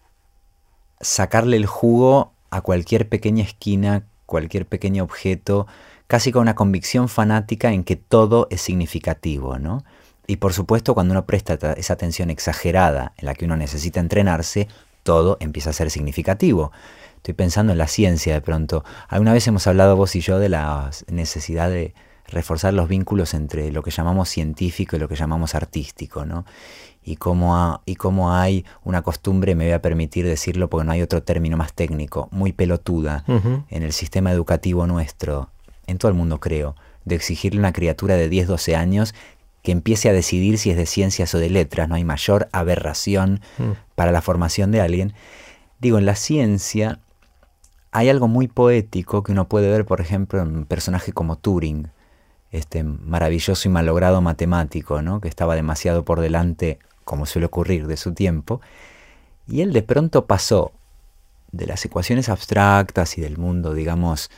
sacarle 0.99 1.57
el 1.57 1.65
jugo 1.65 2.33
a 2.49 2.61
cualquier 2.61 3.07
pequeña 3.07 3.43
esquina, 3.43 4.07
cualquier 4.25 4.65
pequeño 4.65 5.03
objeto, 5.03 5.67
casi 6.07 6.31
con 6.31 6.43
una 6.43 6.55
convicción 6.55 7.09
fanática 7.09 7.71
en 7.71 7.83
que 7.83 7.95
todo 7.95 8.47
es 8.49 8.61
significativo, 8.61 9.59
¿no? 9.59 9.83
Y 10.27 10.37
por 10.37 10.53
supuesto, 10.53 10.93
cuando 10.93 11.13
uno 11.13 11.25
presta 11.25 11.53
esa 11.73 11.93
atención 11.93 12.29
exagerada 12.29 13.13
en 13.17 13.25
la 13.25 13.33
que 13.33 13.45
uno 13.45 13.55
necesita 13.55 14.01
entrenarse, 14.01 14.67
todo 15.03 15.37
empieza 15.39 15.69
a 15.69 15.73
ser 15.73 15.89
significativo. 15.89 16.73
Estoy 17.15 17.33
pensando 17.33 17.71
en 17.71 17.77
la 17.77 17.87
ciencia 17.87 18.33
de 18.33 18.41
pronto. 18.41 18.83
Alguna 19.07 19.31
vez 19.31 19.47
hemos 19.47 19.65
hablado 19.67 19.95
vos 19.95 20.17
y 20.17 20.19
yo 20.19 20.37
de 20.37 20.49
la 20.49 20.91
necesidad 21.09 21.69
de 21.69 21.93
reforzar 22.27 22.73
los 22.73 22.89
vínculos 22.89 23.33
entre 23.33 23.71
lo 23.71 23.81
que 23.83 23.91
llamamos 23.91 24.27
científico 24.27 24.97
y 24.97 24.99
lo 24.99 25.07
que 25.07 25.15
llamamos 25.15 25.55
artístico, 25.55 26.25
¿no? 26.25 26.45
Y 27.05 27.15
cómo, 27.15 27.81
y 27.85 27.95
cómo 27.95 28.33
hay 28.33 28.65
una 28.83 29.01
costumbre, 29.01 29.55
me 29.55 29.63
voy 29.63 29.73
a 29.73 29.81
permitir 29.81 30.25
decirlo 30.25 30.69
porque 30.69 30.85
no 30.85 30.91
hay 30.91 31.01
otro 31.01 31.23
término 31.23 31.55
más 31.55 31.71
técnico, 31.71 32.27
muy 32.31 32.51
pelotuda 32.51 33.23
en 33.69 33.83
el 33.83 33.93
sistema 33.93 34.33
educativo 34.33 34.85
nuestro, 34.87 35.49
en 35.85 35.99
todo 35.99 36.09
el 36.09 36.17
mundo 36.17 36.41
creo, 36.41 36.75
de 37.05 37.15
exigirle 37.15 37.59
a 37.59 37.61
una 37.61 37.71
criatura 37.71 38.15
de 38.15 38.27
10, 38.27 38.47
12 38.47 38.75
años 38.75 39.15
que 39.67 39.73
empiece 39.73 40.07
a 40.07 40.13
decidir 40.13 40.57
si 40.57 40.71
es 40.71 40.77
de 40.77 40.85
ciencias 40.85 41.35
o 41.35 41.39
de 41.39 41.49
letras, 41.49 41.89
no 41.89 41.95
hay 41.95 42.05
mayor 42.05 42.47
aberración 42.53 43.41
mm. 43.57 43.71
para 43.95 44.13
la 44.13 44.21
formación 44.21 44.71
de 44.71 44.79
alguien. 44.79 45.11
Digo, 45.81 45.97
en 45.97 46.05
la 46.05 46.15
ciencia 46.15 47.01
hay 47.91 48.07
algo 48.07 48.29
muy 48.29 48.47
poético 48.47 49.23
que 49.23 49.33
uno 49.33 49.49
puede 49.49 49.69
ver, 49.69 49.83
por 49.83 49.99
ejemplo, 49.99 50.41
en 50.41 50.55
un 50.55 50.65
personaje 50.65 51.11
como 51.11 51.35
Turing, 51.35 51.89
este 52.49 52.81
maravilloso 52.83 53.67
y 53.67 53.71
malogrado 53.73 54.21
matemático, 54.21 55.01
¿no? 55.01 55.19
que 55.19 55.27
estaba 55.27 55.53
demasiado 55.53 56.05
por 56.05 56.21
delante, 56.21 56.79
como 57.03 57.25
suele 57.25 57.47
ocurrir, 57.47 57.87
de 57.87 57.97
su 57.97 58.13
tiempo, 58.13 58.61
y 59.49 59.59
él 59.59 59.73
de 59.73 59.83
pronto 59.83 60.27
pasó 60.27 60.71
de 61.51 61.65
las 61.65 61.83
ecuaciones 61.83 62.29
abstractas 62.29 63.17
y 63.17 63.21
del 63.21 63.37
mundo, 63.37 63.73
digamos, 63.73 64.31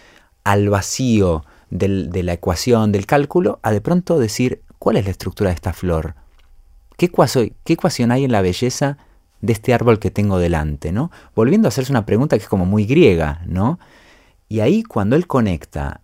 al 0.43 0.69
vacío 0.69 1.45
de 1.69 2.23
la 2.23 2.33
ecuación, 2.33 2.91
del 2.91 3.05
cálculo, 3.05 3.59
a 3.61 3.69
de 3.71 3.81
pronto 3.81 4.17
decir, 4.17 4.63
¿Cuál 4.79 4.95
es 4.95 5.05
la 5.05 5.11
estructura 5.11 5.49
de 5.49 5.55
esta 5.55 5.73
flor? 5.73 6.15
¿Qué, 6.97 7.11
ecuación 7.65 8.11
hay 8.11 8.23
en 8.23 8.31
la 8.31 8.41
belleza 8.41 8.97
de 9.41 9.53
este 9.53 9.73
árbol 9.73 9.99
que 9.99 10.09
tengo 10.09 10.39
delante? 10.39 10.93
¿no? 10.93 11.11
Volviendo 11.35 11.67
a 11.67 11.69
hacerse 11.69 11.91
una 11.91 12.05
pregunta 12.05 12.37
que 12.37 12.43
es 12.43 12.49
como 12.49 12.65
muy 12.65 12.85
griega, 12.85 13.41
¿no? 13.45 13.79
Y 14.47 14.61
ahí 14.61 14.83
cuando 14.83 15.15
él 15.15 15.27
conecta 15.27 16.01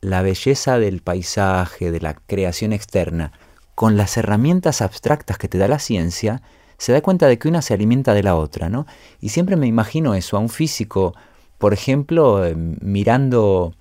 la 0.00 0.22
belleza 0.22 0.78
del 0.78 1.00
paisaje, 1.00 1.90
de 1.90 2.00
la 2.00 2.14
creación 2.14 2.72
externa, 2.72 3.32
con 3.74 3.96
las 3.96 4.16
herramientas 4.16 4.82
abstractas 4.82 5.38
que 5.38 5.48
te 5.48 5.58
da 5.58 5.68
la 5.68 5.78
ciencia, 5.78 6.42
se 6.78 6.92
da 6.92 7.00
cuenta 7.00 7.26
de 7.26 7.38
que 7.38 7.48
una 7.48 7.62
se 7.62 7.74
alimenta 7.74 8.14
de 8.14 8.22
la 8.22 8.36
otra, 8.36 8.68
¿no? 8.68 8.86
Y 9.20 9.28
siempre 9.28 9.56
me 9.56 9.66
imagino 9.66 10.14
eso, 10.14 10.36
a 10.36 10.40
un 10.40 10.48
físico, 10.48 11.14
por 11.58 11.72
ejemplo, 11.72 12.44
eh, 12.44 12.54
mirando 12.56 13.74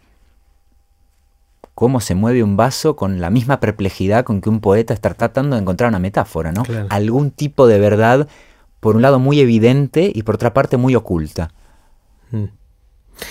cómo 1.77 2.01
se 2.01 2.15
mueve 2.15 2.41
un 2.41 2.57
vaso 2.57 2.95
con 2.95 3.21
la 3.21 3.29
misma 3.29 3.59
perplejidad 3.59 4.25
con 4.25 4.41
que 4.41 4.49
un 4.49 4.61
poeta 4.61 4.95
está 4.95 5.13
tratando 5.13 5.55
de 5.55 5.61
encontrar 5.61 5.89
una 5.89 5.99
metáfora, 5.99 6.51
¿no? 6.51 6.63
Algún 6.89 7.29
tipo 7.29 7.67
de 7.67 7.77
verdad, 7.77 8.27
por 8.79 8.95
un 8.95 9.03
lado 9.03 9.19
muy 9.19 9.39
evidente 9.41 10.11
y 10.11 10.23
por 10.23 10.33
otra 10.33 10.55
parte 10.55 10.77
muy 10.77 10.95
oculta. 10.95 11.51
Mm. 12.31 12.45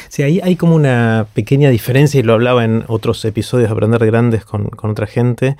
Sí, 0.08 0.22
ahí 0.22 0.40
hay 0.44 0.54
como 0.54 0.76
una 0.76 1.26
pequeña 1.34 1.70
diferencia, 1.70 2.20
y 2.20 2.22
lo 2.22 2.34
hablaba 2.34 2.64
en 2.64 2.84
otros 2.86 3.24
episodios 3.24 3.68
de 3.68 3.72
Aprender 3.72 4.00
de 4.00 4.06
Grandes 4.06 4.44
con, 4.44 4.70
otra 4.80 5.08
gente, 5.08 5.56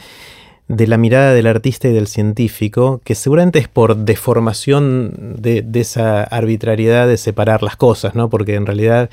de 0.69 0.87
la 0.87 0.97
mirada 0.97 1.35
del 1.35 1.49
artista 1.49 1.89
y 1.89 1.93
del 1.93 2.07
científico, 2.07 3.01
que 3.03 3.17
seguramente 3.17 3.59
es 3.59 3.67
por 3.67 3.97
deformación 3.97 5.35
de, 5.41 5.63
de 5.63 5.81
esa 5.81 6.23
arbitrariedad 6.23 7.09
de 7.09 7.17
separar 7.17 7.65
las 7.65 7.75
cosas, 7.75 8.15
¿no? 8.15 8.31
Porque 8.31 8.55
en 8.55 8.65
realidad 8.65 9.11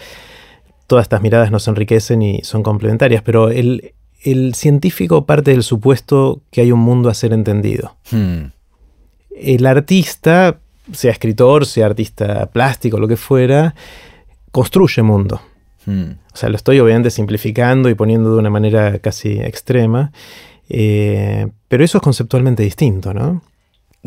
todas 0.87 1.03
estas 1.03 1.21
miradas 1.21 1.51
nos 1.51 1.67
enriquecen 1.67 2.21
y 2.21 2.41
son 2.43 2.63
complementarias, 2.63 3.21
pero 3.23 3.49
el, 3.49 3.93
científico 4.53 5.25
parte 5.25 5.51
del 5.51 5.63
supuesto 5.63 6.41
que 6.49 6.61
hay 6.61 6.71
un 6.71 6.79
mundo 6.79 7.09
a 7.09 7.13
ser 7.13 7.33
entendido. 7.33 7.97
Hmm. 8.09 8.51
El 9.35 9.65
artista, 9.65 10.59
sea 10.93 11.11
escritor, 11.11 11.65
sea 11.65 11.87
artista 11.87 12.45
plástico, 12.47 12.99
lo 12.99 13.07
que 13.07 13.17
fuera, 13.17 13.75
construye 14.51 15.01
mundo. 15.01 15.41
Hmm. 15.85 16.11
O 16.33 16.37
sea, 16.37 16.49
lo 16.49 16.55
estoy 16.55 16.79
obviamente 16.79 17.09
simplificando 17.09 17.89
y 17.89 17.95
poniendo 17.95 18.33
de 18.33 18.39
una 18.39 18.49
manera 18.49 18.99
casi 18.99 19.39
extrema, 19.39 20.11
eh, 20.69 21.47
pero 21.67 21.83
eso 21.83 21.97
es 21.97 22.01
conceptualmente 22.01 22.63
distinto, 22.63 23.13
¿no? 23.13 23.41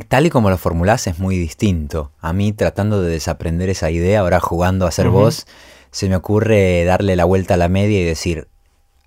Tal 0.08 0.26
y 0.26 0.30
como 0.30 0.50
lo 0.50 0.58
formulás 0.58 1.06
es 1.06 1.18
muy 1.18 1.38
distinto. 1.38 2.12
A 2.20 2.32
mí 2.32 2.52
tratando 2.52 3.02
de 3.02 3.10
desaprender 3.10 3.70
esa 3.70 3.90
idea, 3.90 4.20
ahora 4.20 4.40
jugando 4.40 4.86
a 4.86 4.90
ser 4.90 5.08
vos, 5.08 5.46
se 5.96 6.10
me 6.10 6.16
ocurre 6.16 6.84
darle 6.84 7.16
la 7.16 7.24
vuelta 7.24 7.54
a 7.54 7.56
la 7.56 7.70
media 7.70 7.98
y 7.98 8.04
decir, 8.04 8.48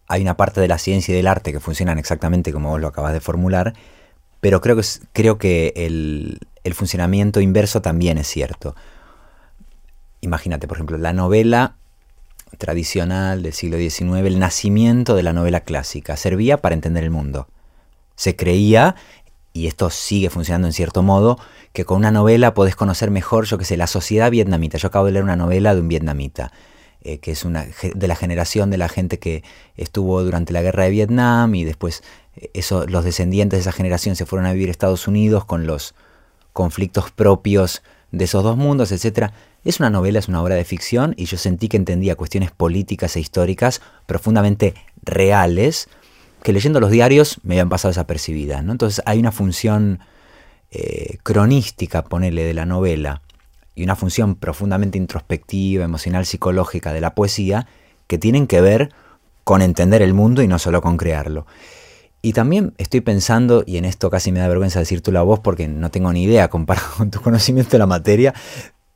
hay 0.07 0.23
una 0.23 0.35
parte 0.35 0.59
de 0.59 0.67
la 0.67 0.79
ciencia 0.79 1.13
y 1.13 1.17
del 1.17 1.27
arte 1.27 1.51
que 1.51 1.59
funcionan 1.59 1.99
exactamente 1.99 2.51
como 2.51 2.69
vos 2.69 2.81
lo 2.81 2.87
acabas 2.87 3.13
de 3.13 3.19
formular, 3.19 3.75
pero 4.39 4.59
creo 4.59 4.75
que, 4.75 4.81
creo 5.13 5.37
que 5.37 5.71
el, 5.75 6.39
el 6.63 6.73
funcionamiento 6.73 7.41
inverso 7.41 7.83
también 7.83 8.17
es 8.17 8.25
cierto. 8.25 8.75
Imagínate, 10.21 10.67
por 10.67 10.77
ejemplo, 10.77 10.97
la 10.97 11.13
novela 11.13 11.75
tradicional 12.57 13.43
del 13.43 13.53
siglo 13.53 13.77
XIX, 13.77 14.25
el 14.25 14.39
nacimiento 14.39 15.15
de 15.15 15.21
la 15.21 15.31
novela 15.31 15.59
clásica, 15.59 16.17
servía 16.17 16.57
para 16.57 16.73
entender 16.73 17.03
el 17.03 17.11
mundo. 17.11 17.49
Se 18.15 18.35
creía, 18.35 18.95
y 19.53 19.67
esto 19.67 19.91
sigue 19.91 20.31
funcionando 20.31 20.67
en 20.67 20.73
cierto 20.73 21.03
modo, 21.03 21.37
que 21.71 21.85
con 21.85 21.97
una 21.97 22.09
novela 22.09 22.55
podés 22.55 22.75
conocer 22.75 23.11
mejor, 23.11 23.45
yo 23.45 23.59
qué 23.59 23.65
sé, 23.65 23.77
la 23.77 23.85
sociedad 23.85 24.31
vietnamita. 24.31 24.79
Yo 24.79 24.87
acabo 24.87 25.05
de 25.05 25.11
leer 25.11 25.23
una 25.23 25.35
novela 25.35 25.75
de 25.75 25.81
un 25.81 25.87
vietnamita, 25.87 26.51
eh, 27.01 27.19
que 27.19 27.31
es 27.31 27.45
una, 27.45 27.65
de 27.95 28.07
la 28.07 28.15
generación 28.15 28.69
de 28.69 28.77
la 28.77 28.89
gente 28.89 29.19
que 29.19 29.43
estuvo 29.77 30.21
durante 30.21 30.51
la 30.51 30.61
guerra 30.61 30.83
de 30.83 30.89
Vietnam 30.89 31.55
y 31.55 31.63
después 31.63 32.03
eh, 32.35 32.61
los 32.87 33.05
descendientes 33.05 33.57
de 33.57 33.61
esa 33.61 33.71
generación 33.71 34.17
se 34.17 34.25
fueron 34.25 34.45
a 34.45 34.51
vivir 34.51 34.67
a 34.67 34.71
Estados 34.71 35.07
Unidos 35.07 35.45
con 35.45 35.65
los 35.65 35.95
conflictos 36.51 37.11
propios 37.11 37.83
de 38.11 38.25
esos 38.25 38.43
dos 38.43 38.57
mundos, 38.57 38.91
etc. 38.91 39.31
Es 39.63 39.79
una 39.79 39.89
novela, 39.89 40.19
es 40.19 40.27
una 40.27 40.41
obra 40.41 40.55
de 40.55 40.65
ficción 40.65 41.13
y 41.15 41.25
yo 41.25 41.37
sentí 41.37 41.69
que 41.69 41.77
entendía 41.77 42.15
cuestiones 42.15 42.51
políticas 42.51 43.15
e 43.15 43.21
históricas 43.21 43.81
profundamente 44.05 44.73
reales 45.03 45.87
que 46.43 46.53
leyendo 46.53 46.79
los 46.79 46.91
diarios 46.91 47.39
me 47.43 47.55
habían 47.55 47.69
pasado 47.69 47.91
desapercibidas. 47.91 48.63
¿no? 48.63 48.73
Entonces 48.73 49.01
hay 49.05 49.19
una 49.19 49.31
función 49.31 49.99
eh, 50.71 51.17
cronística, 51.23 52.03
ponele, 52.03 52.43
de 52.43 52.53
la 52.53 52.65
novela 52.65 53.21
y 53.79 53.83
una 53.85 53.95
función 53.95 54.35
profundamente 54.35 54.97
introspectiva, 54.97 55.85
emocional, 55.85 56.25
psicológica 56.25 56.91
de 56.91 56.99
la 56.99 57.15
poesía 57.15 57.65
que 58.07 58.17
tienen 58.17 58.45
que 58.45 58.59
ver 58.59 58.91
con 59.45 59.61
entender 59.61 60.01
el 60.01 60.13
mundo 60.13 60.41
y 60.41 60.49
no 60.49 60.59
solo 60.59 60.81
con 60.81 60.97
crearlo. 60.97 61.47
Y 62.21 62.33
también 62.33 62.73
estoy 62.77 62.99
pensando, 62.99 63.63
y 63.65 63.77
en 63.77 63.85
esto 63.85 64.09
casi 64.09 64.33
me 64.33 64.41
da 64.41 64.49
vergüenza 64.49 64.79
decir 64.79 64.99
tú 64.99 65.13
la 65.13 65.21
voz 65.21 65.39
porque 65.39 65.69
no 65.69 65.91
tengo 65.91 66.11
ni 66.11 66.23
idea 66.23 66.49
comparado 66.49 66.87
con 66.97 67.09
tu 67.09 67.21
conocimiento 67.21 67.71
de 67.71 67.77
la 67.77 67.87
materia, 67.87 68.33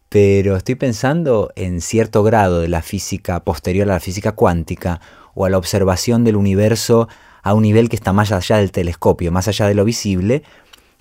pero 0.09 0.57
estoy 0.57 0.75
pensando 0.75 1.53
en 1.55 1.79
cierto 1.79 2.21
grado 2.21 2.59
de 2.59 2.67
la 2.67 2.81
física 2.81 3.39
posterior 3.39 3.89
a 3.89 3.93
la 3.93 3.99
física 4.01 4.33
cuántica 4.33 4.99
o 5.33 5.45
a 5.45 5.49
la 5.49 5.57
observación 5.57 6.25
del 6.25 6.35
universo 6.35 7.07
a 7.41 7.53
un 7.53 7.63
nivel 7.63 7.87
que 7.87 7.95
está 7.95 8.11
más 8.11 8.33
allá 8.33 8.57
del 8.57 8.73
telescopio, 8.73 9.31
más 9.31 9.47
allá 9.47 9.65
de 9.65 9.75
lo 9.75 9.85
visible, 9.85 10.43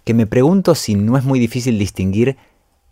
que 0.05 0.15
me 0.15 0.29
pregunto 0.29 0.77
si 0.77 0.95
no 0.95 1.19
es 1.19 1.25
muy 1.25 1.41
difícil 1.41 1.81
distinguir 1.81 2.37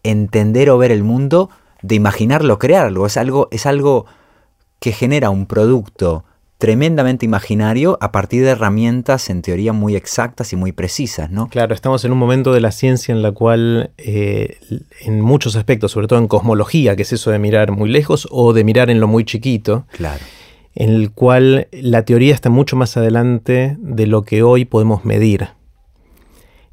entender 0.03 0.71
o 0.71 0.79
ver 0.79 0.93
el 0.93 1.03
mundo 1.03 1.51
de 1.83 1.95
imaginarlo, 1.95 2.59
crearlo. 2.59 3.07
Es 3.07 3.17
algo, 3.17 3.49
es 3.51 3.67
algo 3.67 4.07
que 4.79 4.93
genera 4.93 5.31
un 5.31 5.47
producto 5.47 6.25
tremendamente 6.61 7.25
imaginario 7.25 7.97
a 8.03 8.13
partir 8.13 8.45
de 8.45 8.51
herramientas 8.51 9.31
en 9.31 9.41
teoría 9.41 9.73
muy 9.73 9.97
exactas 9.97 10.53
y 10.53 10.57
muy 10.57 10.73
precisas, 10.73 11.31
¿no? 11.31 11.49
Claro, 11.49 11.75
estamos 11.75 12.05
en 12.05 12.13
un 12.13 12.19
momento 12.19 12.53
de 12.53 12.61
la 12.61 12.71
ciencia 12.71 13.13
en 13.13 13.23
la 13.23 13.33
cual 13.33 13.93
eh, 13.97 14.59
en 15.01 15.23
muchos 15.23 15.57
aspectos, 15.57 15.93
sobre 15.93 16.07
todo 16.07 16.19
en 16.19 16.29
cosmología, 16.29 16.97
que 16.97 17.03
es 17.03 17.15
eso 17.15 17.31
de 17.31 17.39
mirar 17.39 17.73
muy 17.73 17.89
lejos 17.89 18.29
o 18.31 18.53
de 18.53 18.63
mirar 18.63 18.91
en 18.91 19.01
lo 19.01 19.09
muy 19.09 19.25
chiquito, 19.25 19.87
claro. 19.97 20.23
en 20.75 20.91
el 20.91 21.13
cual 21.13 21.69
la 21.73 22.05
teoría 22.05 22.35
está 22.35 22.51
mucho 22.51 22.77
más 22.77 22.95
adelante 22.99 23.79
de 23.81 24.07
lo 24.07 24.23
que 24.23 24.43
hoy 24.43 24.67
podemos 24.67 25.07
medir 25.07 25.49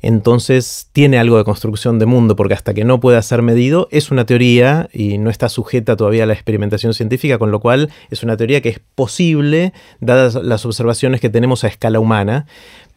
entonces 0.02 0.90
tiene 0.94 1.18
algo 1.18 1.38
de 1.38 1.44
construcción 1.44 1.98
de 2.00 2.06
mundo, 2.06 2.36
porque 2.36 2.54
hasta 2.54 2.74
que 2.74 2.84
no 2.84 3.00
pueda 3.00 3.22
ser 3.22 3.42
medido 3.42 3.88
es 3.92 4.12
una 4.12 4.26
teoría 4.26 4.90
y 4.94 5.18
no 5.18 5.30
está 5.30 5.50
sujeta 5.50 5.96
todavía 5.96 6.24
a 6.24 6.28
la 6.28 6.34
experimentación 6.34 6.94
científica, 6.94 7.38
con 7.40 7.52
lo 7.52 7.60
cual 7.60 7.90
es 8.12 8.24
una 8.24 8.38
teoría 8.38 8.62
que 8.62 8.70
es 8.70 8.80
posible, 8.96 9.74
dadas 10.00 10.36
las 10.36 10.66
observaciones 10.66 11.20
que 11.20 11.30
tenemos 11.30 11.64
a 11.64 11.68
escala 11.68 12.00
humana, 12.00 12.46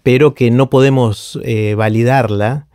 pero 0.03 0.35
que 0.35 0.51
no 0.51 0.71
podemos 0.71 1.39
eh, 1.43 1.75
validarla 1.75 2.67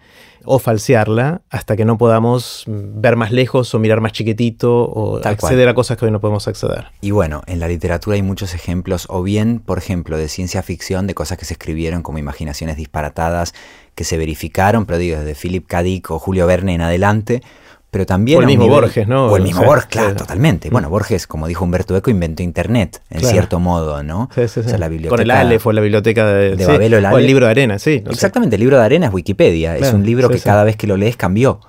o 0.45 0.59
falsearla 0.59 1.41
hasta 1.49 1.75
que 1.75 1.85
no 1.85 1.97
podamos 1.97 2.63
ver 2.67 3.15
más 3.15 3.31
lejos 3.31 3.73
o 3.73 3.79
mirar 3.79 3.99
más 3.99 4.11
chiquitito 4.11 4.83
o 4.83 5.17
acceder 5.25 5.67
a 5.67 5.73
cosas 5.73 5.97
que 5.97 6.05
hoy 6.05 6.11
no 6.11 6.21
podemos 6.21 6.47
acceder. 6.47 6.85
Y 7.01 7.11
bueno, 7.11 7.41
en 7.47 7.59
la 7.59 7.67
literatura 7.67 8.15
hay 8.15 8.21
muchos 8.21 8.53
ejemplos, 8.53 9.07
o 9.09 9.23
bien, 9.23 9.59
por 9.59 9.77
ejemplo, 9.77 10.17
de 10.17 10.29
ciencia 10.29 10.61
ficción, 10.61 11.07
de 11.07 11.15
cosas 11.15 11.37
que 11.37 11.45
se 11.45 11.53
escribieron 11.53 12.03
como 12.03 12.19
imaginaciones 12.19 12.77
disparatadas, 12.77 13.53
que 13.95 14.03
se 14.03 14.17
verificaron, 14.17 14.85
pero 14.85 14.99
digo, 14.99 15.17
desde 15.17 15.35
Philip 15.35 15.65
K. 15.65 15.81
Dick 15.81 16.11
o 16.11 16.19
Julio 16.19 16.45
Verne 16.45 16.75
en 16.75 16.81
adelante, 16.81 17.41
pero 17.89 18.05
también... 18.05 18.39
O 18.39 18.41
el 18.41 18.47
mismo 18.47 18.67
Borges, 18.67 19.07
¿no? 19.07 19.27
O 19.27 19.37
el 19.37 19.43
mismo 19.43 19.63
Borges, 19.63 19.85
claro, 19.85 20.15
totalmente. 20.17 20.69
Bueno, 20.69 20.89
Borges, 20.89 21.27
como 21.27 21.47
dijo 21.47 21.63
Humberto 21.63 21.95
Eco, 21.95 22.11
inventó 22.11 22.43
Internet, 22.43 23.01
en 23.09 23.21
cierto 23.21 23.61
modo, 23.61 24.03
¿no? 24.03 24.29
Sí, 24.35 24.49
sí, 24.49 24.63
sí. 24.63 24.77
la 24.77 24.89
biblioteca, 24.89 25.15
Con 25.15 25.21
el 25.21 25.31
Aleph 25.31 25.65
o 25.65 25.71
la 25.71 25.79
biblioteca 25.79 26.25
de, 26.27 26.57
de 26.57 26.65
Babel 26.65 26.93
o, 26.93 27.17
el 27.17 27.25
libro 27.25 27.45
de 27.45 27.51
arena, 27.51 27.79
sí. 27.79 28.03
Exactamente, 28.05 28.57
el 28.57 28.59
libro 28.59 28.77
de 28.77 28.83
arena 28.83 29.07
es 29.07 29.13
Wikipedia. 29.13 29.77
es 29.77 29.93
un 29.93 30.05
libro 30.05 30.29
que 30.29 30.39
cada 30.39 30.65
vez 30.65 30.75
que 30.75 30.87
lo 30.87 30.97
lees 30.97 31.15
cambió. 31.15 31.61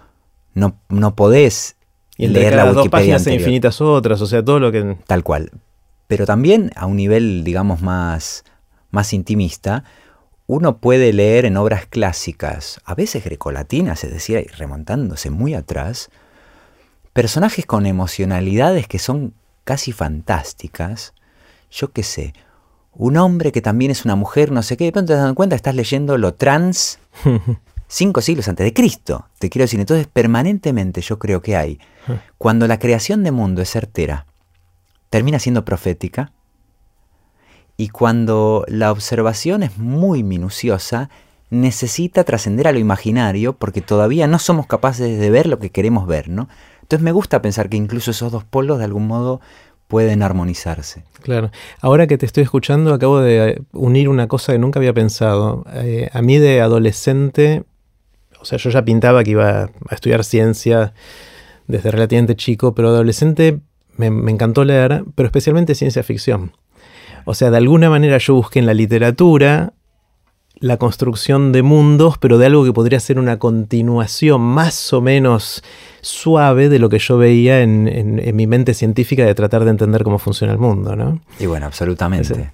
No, 0.52 0.80
no 0.88 1.14
podés 1.14 1.76
y 2.16 2.26
leer 2.26 2.56
la 2.56 2.64
Wikipedia 2.64 2.82
dos 2.82 2.88
páginas 2.88 3.26
infinitas 3.28 3.80
otras, 3.80 4.20
o 4.20 4.26
sea, 4.26 4.44
todo 4.44 4.58
lo 4.58 4.72
que... 4.72 4.96
Tal 5.06 5.22
cual. 5.22 5.52
Pero 6.08 6.26
también 6.26 6.72
a 6.74 6.86
un 6.86 6.96
nivel, 6.96 7.44
digamos, 7.44 7.82
más, 7.82 8.44
más 8.90 9.12
intimista, 9.12 9.84
uno 10.46 10.78
puede 10.78 11.12
leer 11.12 11.44
en 11.44 11.56
obras 11.56 11.87
clásicas, 11.87 12.80
a 12.85 12.94
veces 12.94 13.24
grecolatinas, 13.24 14.04
es 14.04 14.12
decir, 14.12 14.46
remontándose 14.56 15.30
muy 15.30 15.54
atrás, 15.54 16.11
personajes 17.12 17.66
con 17.66 17.87
emocionalidades 17.87 18.87
que 18.87 18.98
son 18.98 19.35
casi 19.64 19.90
fantásticas. 19.92 21.14
Yo 21.70 21.90
qué 21.90 22.04
sé, 22.04 22.35
un 22.92 23.16
hombre 23.16 23.50
que 23.50 23.61
también 23.61 23.90
es 23.90 24.04
una 24.04 24.14
mujer, 24.14 24.52
no 24.52 24.62
sé 24.62 24.76
qué, 24.76 24.85
de 24.85 24.92
pronto 24.92 25.12
te 25.12 25.18
das 25.18 25.32
cuenta, 25.35 25.56
estás 25.56 25.74
leyendo 25.74 26.16
lo 26.16 26.35
trans 26.35 27.00
cinco 27.88 28.20
siglos 28.20 28.46
antes 28.48 28.64
de 28.64 28.72
Cristo. 28.72 29.26
Te 29.38 29.50
quiero 29.50 29.64
decir, 29.64 29.80
entonces 29.80 30.06
permanentemente 30.06 31.00
yo 31.00 31.18
creo 31.18 31.42
que 31.42 31.56
hay, 31.56 31.80
cuando 32.38 32.68
la 32.68 32.78
creación 32.78 33.24
de 33.24 33.32
mundo 33.32 33.62
es 33.62 33.70
certera, 33.70 34.26
termina 35.11 35.40
siendo 35.40 35.64
profética, 35.64 36.32
y 37.76 37.88
cuando 37.88 38.64
la 38.68 38.90
observación 38.90 39.62
es 39.62 39.76
muy 39.78 40.22
minuciosa, 40.22 41.10
necesita 41.50 42.24
trascender 42.24 42.66
a 42.66 42.72
lo 42.72 42.78
imaginario 42.78 43.52
porque 43.52 43.80
todavía 43.80 44.26
no 44.26 44.38
somos 44.38 44.66
capaces 44.66 45.18
de 45.18 45.30
ver 45.30 45.46
lo 45.46 45.58
que 45.58 45.70
queremos 45.70 46.06
ver, 46.06 46.28
¿no? 46.28 46.48
Entonces 46.82 47.04
me 47.04 47.12
gusta 47.12 47.42
pensar 47.42 47.68
que 47.68 47.76
incluso 47.76 48.10
esos 48.10 48.32
dos 48.32 48.44
polos 48.44 48.78
de 48.78 48.84
algún 48.84 49.06
modo 49.06 49.40
pueden 49.88 50.22
armonizarse. 50.22 51.04
Claro. 51.22 51.50
Ahora 51.80 52.06
que 52.06 52.18
te 52.18 52.26
estoy 52.26 52.42
escuchando, 52.42 52.92
acabo 52.92 53.20
de 53.20 53.62
unir 53.72 54.08
una 54.08 54.26
cosa 54.26 54.52
que 54.52 54.58
nunca 54.58 54.80
había 54.80 54.92
pensado. 54.92 55.64
Eh, 55.74 56.08
a 56.12 56.22
mí 56.22 56.38
de 56.38 56.60
adolescente, 56.60 57.64
o 58.40 58.44
sea, 58.44 58.58
yo 58.58 58.70
ya 58.70 58.84
pintaba 58.84 59.22
que 59.22 59.32
iba 59.32 59.70
a 59.88 59.94
estudiar 59.94 60.24
ciencia 60.24 60.92
desde 61.66 61.90
relativamente 61.90 62.36
chico, 62.36 62.74
pero 62.74 62.88
adolescente 62.88 63.60
me, 63.96 64.10
me 64.10 64.30
encantó 64.32 64.64
leer, 64.64 65.04
pero 65.14 65.26
especialmente 65.26 65.74
ciencia 65.74 66.02
ficción. 66.02 66.52
O 67.26 67.34
sea, 67.34 67.50
de 67.50 67.56
alguna 67.56 67.90
manera 67.90 68.18
yo 68.18 68.34
busqué 68.34 68.60
en 68.60 68.66
la 68.66 68.72
literatura 68.72 69.72
la 70.58 70.78
construcción 70.78 71.52
de 71.52 71.62
mundos, 71.62 72.18
pero 72.18 72.38
de 72.38 72.46
algo 72.46 72.64
que 72.64 72.72
podría 72.72 73.00
ser 73.00 73.18
una 73.18 73.38
continuación 73.38 74.40
más 74.40 74.92
o 74.92 75.00
menos 75.02 75.62
suave 76.00 76.68
de 76.68 76.78
lo 76.78 76.88
que 76.88 77.00
yo 77.00 77.18
veía 77.18 77.60
en, 77.60 78.34
mi 78.34 78.46
mente 78.46 78.74
científica 78.74 79.26
de 79.26 79.34
tratar 79.34 79.64
de 79.64 79.70
entender 79.70 80.04
cómo 80.04 80.18
funciona 80.18 80.52
el 80.52 80.58
mundo, 80.60 80.94
¿no? 80.94 81.20
Y 81.40 81.46
bueno, 81.46 81.66
absolutamente. 81.66 82.52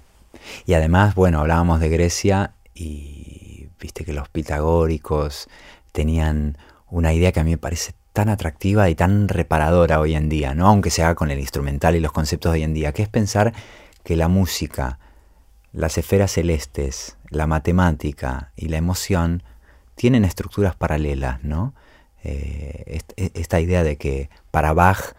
Y 0.67 0.73
además, 0.73 1.15
bueno, 1.15 1.41
hablábamos 1.41 1.79
de 1.79 1.91
Grecia 1.91 2.55
y 2.75 3.69
viste 3.79 4.07
que 4.07 4.15
los 4.15 4.31
pitagóricos 4.31 5.49
tenían 5.93 6.57
una 6.91 7.13
idea 7.13 7.31
que 7.31 7.41
a 7.41 7.45
mí 7.45 7.51
me 7.51 7.59
parece 7.59 7.93
tan 8.15 8.31
atractiva 8.31 8.89
y 8.89 8.95
tan 8.95 9.29
reparadora 9.29 10.01
hoy 10.01 10.15
en 10.15 10.31
día, 10.31 10.55
¿no? 10.55 10.67
Aunque 10.67 10.91
se 10.91 11.03
haga 11.03 11.15
con 11.15 11.31
el 11.31 11.39
instrumental 11.39 11.95
y 11.95 12.01
los 12.01 12.13
conceptos 12.13 12.53
de 12.53 12.59
hoy 12.59 12.65
en 12.65 12.75
día, 12.75 12.93
que 12.93 13.03
es 13.03 13.09
pensar 13.09 13.53
que 14.03 14.17
la 14.17 14.29
música, 14.29 14.99
las 15.73 15.99
esferas 15.99 16.33
celestes, 16.33 17.17
la 17.31 17.47
matemática 17.47 18.53
y 18.57 18.69
la 18.69 18.77
emoción 18.77 19.43
tienen 19.95 20.25
estructuras 20.25 20.75
paralelas, 20.75 21.43
¿no? 21.45 21.75
Eh, 22.25 23.01
e, 23.17 23.31
esta 23.35 23.61
idea 23.61 23.83
de 23.83 23.97
que 23.97 24.31
para 24.51 24.73
Bach 24.73 25.15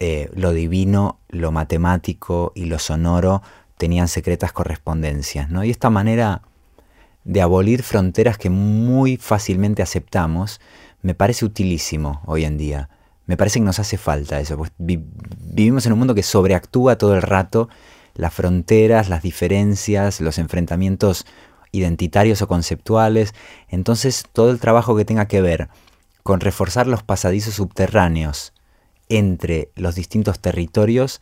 eh, 0.00 0.30
lo 0.34 0.52
divino, 0.52 1.18
lo 1.28 1.52
matemático 1.52 2.52
y 2.54 2.66
lo 2.66 2.78
sonoro 2.78 3.42
tenían 3.78 4.08
secretas 4.08 4.52
correspondencias, 4.52 5.50
¿no? 5.50 5.64
Y 5.64 5.70
esta 5.70 5.90
manera 5.90 6.42
de 7.24 7.40
abolir 7.40 7.82
fronteras 7.82 8.36
que 8.36 8.50
muy 8.50 9.16
fácilmente 9.16 9.82
aceptamos 9.82 10.60
me 11.00 11.14
parece 11.14 11.44
utilísimo 11.44 12.22
hoy 12.26 12.44
en 12.44 12.58
día. 12.58 12.88
Me 13.26 13.36
parece 13.36 13.58
que 13.58 13.64
nos 13.64 13.78
hace 13.78 13.96
falta 13.96 14.40
eso. 14.40 14.56
Pues 14.56 14.72
vivimos 14.78 15.86
en 15.86 15.92
un 15.92 15.98
mundo 15.98 16.14
que 16.14 16.22
sobreactúa 16.22 16.96
todo 16.96 17.14
el 17.14 17.22
rato 17.22 17.68
las 18.14 18.32
fronteras, 18.32 19.08
las 19.08 19.22
diferencias, 19.22 20.20
los 20.20 20.38
enfrentamientos 20.38 21.26
identitarios 21.72 22.42
o 22.42 22.48
conceptuales. 22.48 23.34
Entonces 23.68 24.24
todo 24.32 24.50
el 24.50 24.60
trabajo 24.60 24.96
que 24.96 25.04
tenga 25.04 25.26
que 25.26 25.40
ver 25.40 25.68
con 26.22 26.40
reforzar 26.40 26.86
los 26.86 27.02
pasadizos 27.02 27.54
subterráneos 27.54 28.52
entre 29.08 29.70
los 29.74 29.94
distintos 29.94 30.40
territorios, 30.40 31.20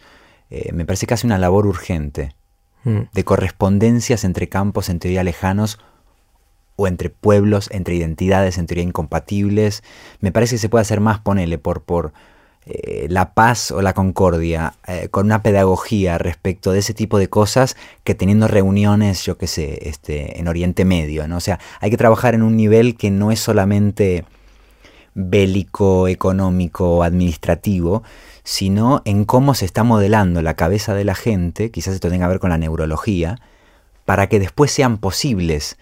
eh, 0.50 0.70
me 0.72 0.84
parece 0.84 1.06
que 1.06 1.14
hace 1.14 1.26
una 1.26 1.38
labor 1.38 1.66
urgente 1.66 2.36
mm. 2.84 3.00
de 3.12 3.24
correspondencias 3.24 4.24
entre 4.24 4.48
campos 4.48 4.88
en 4.88 5.00
teoría 5.00 5.24
lejanos 5.24 5.78
o 6.76 6.86
entre 6.86 7.10
pueblos, 7.10 7.68
entre 7.72 7.94
identidades 7.94 8.58
en 8.58 8.66
teoría 8.66 8.84
incompatibles. 8.84 9.82
Me 10.20 10.32
parece 10.32 10.56
que 10.56 10.60
se 10.60 10.68
puede 10.68 10.82
hacer 10.82 11.00
más, 11.00 11.20
ponele, 11.20 11.58
por, 11.58 11.82
por 11.82 12.12
eh, 12.64 13.06
la 13.10 13.34
paz 13.34 13.72
o 13.72 13.82
la 13.82 13.92
concordia, 13.92 14.74
eh, 14.86 15.08
con 15.10 15.26
una 15.26 15.42
pedagogía 15.42 16.18
respecto 16.18 16.70
de 16.70 16.78
ese 16.78 16.94
tipo 16.94 17.18
de 17.18 17.28
cosas 17.28 17.76
que 18.04 18.14
teniendo 18.14 18.46
reuniones, 18.46 19.24
yo 19.24 19.36
qué 19.36 19.48
sé, 19.48 19.88
este, 19.88 20.38
en 20.38 20.46
Oriente 20.46 20.84
Medio, 20.84 21.26
¿no? 21.26 21.38
O 21.38 21.40
sea, 21.40 21.58
hay 21.80 21.90
que 21.90 21.96
trabajar 21.96 22.34
en 22.34 22.42
un 22.42 22.56
nivel 22.56 22.96
que 22.96 23.10
no 23.10 23.32
es 23.32 23.40
solamente 23.40 24.24
bélico, 25.14 26.06
económico, 26.06 27.02
administrativo, 27.02 28.04
sino 28.44 29.02
en 29.04 29.24
cómo 29.24 29.54
se 29.54 29.64
está 29.64 29.82
modelando 29.82 30.40
la 30.40 30.54
cabeza 30.54 30.94
de 30.94 31.04
la 31.04 31.16
gente, 31.16 31.70
quizás 31.72 31.94
esto 31.94 32.10
tenga 32.10 32.26
que 32.26 32.30
ver 32.30 32.40
con 32.40 32.50
la 32.50 32.58
neurología, 32.58 33.40
para 34.04 34.28
que 34.28 34.38
después 34.38 34.70
sean 34.70 34.98
posibles 34.98 35.78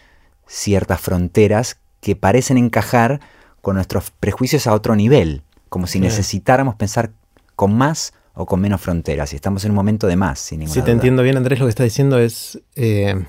ciertas 0.51 1.01
fronteras 1.01 1.79
que 2.01 2.17
parecen 2.17 2.59
encajar 2.59 3.21
con 3.63 3.77
nuestros 3.77 4.11
prejuicios 4.11 4.67
a 4.67 4.75
otro 4.75 4.97
nivel, 4.97 5.43
como 5.69 5.87
si 5.87 6.01
necesitáramos 6.01 6.75
pensar 6.75 7.13
con 7.55 7.75
más 7.75 8.13
o 8.35 8.47
con 8.47 8.61
menos 8.61 8.81
fronteras, 8.81 9.33
y 9.33 9.37
estamos 9.37 9.65
en 9.65 9.71
un 9.71 9.77
momento 9.77 10.07
de 10.07 10.17
más, 10.17 10.41
sin 10.41 10.61
ninguna 10.61 10.75
Si 10.75 10.83
te 10.83 10.91
entiendo 10.91 11.23
bien, 11.23 11.37
Andrés, 11.37 11.61
lo 11.61 11.67
que 11.67 11.71
está 11.71 11.85
diciendo 11.85 12.19
es, 12.19 12.61
eh, 12.75 13.25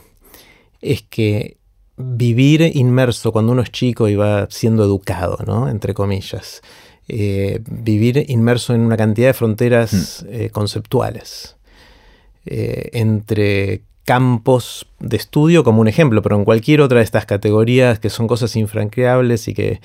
es 0.81 1.03
que 1.03 1.57
vivir 1.97 2.71
inmerso 2.73 3.31
cuando 3.31 3.51
uno 3.51 3.61
es 3.61 3.71
chico 3.71 4.07
y 4.07 4.15
va 4.15 4.47
siendo 4.49 4.83
educado, 4.83 5.37
¿no? 5.45 5.69
Entre 5.69 5.93
comillas. 5.93 6.61
Eh, 7.07 7.59
vivir 7.69 8.25
inmerso 8.29 8.73
en 8.73 8.81
una 8.81 8.97
cantidad 8.97 9.27
de 9.27 9.33
fronteras 9.33 10.23
hmm. 10.23 10.33
eh, 10.33 10.49
conceptuales. 10.49 11.57
entre 12.45 13.83
campos 14.05 14.87
de 14.99 15.17
estudio 15.17 15.63
como 15.63 15.81
un 15.81 15.87
ejemplo, 15.87 16.21
pero 16.21 16.35
en 16.35 16.45
cualquier 16.45 16.81
otra 16.81 16.99
de 16.99 17.03
estas 17.03 17.25
categorías 17.25 17.99
que 17.99 18.09
son 18.09 18.27
cosas 18.27 18.55
infranqueables 18.55 19.47
y 19.47 19.53
que 19.53 19.79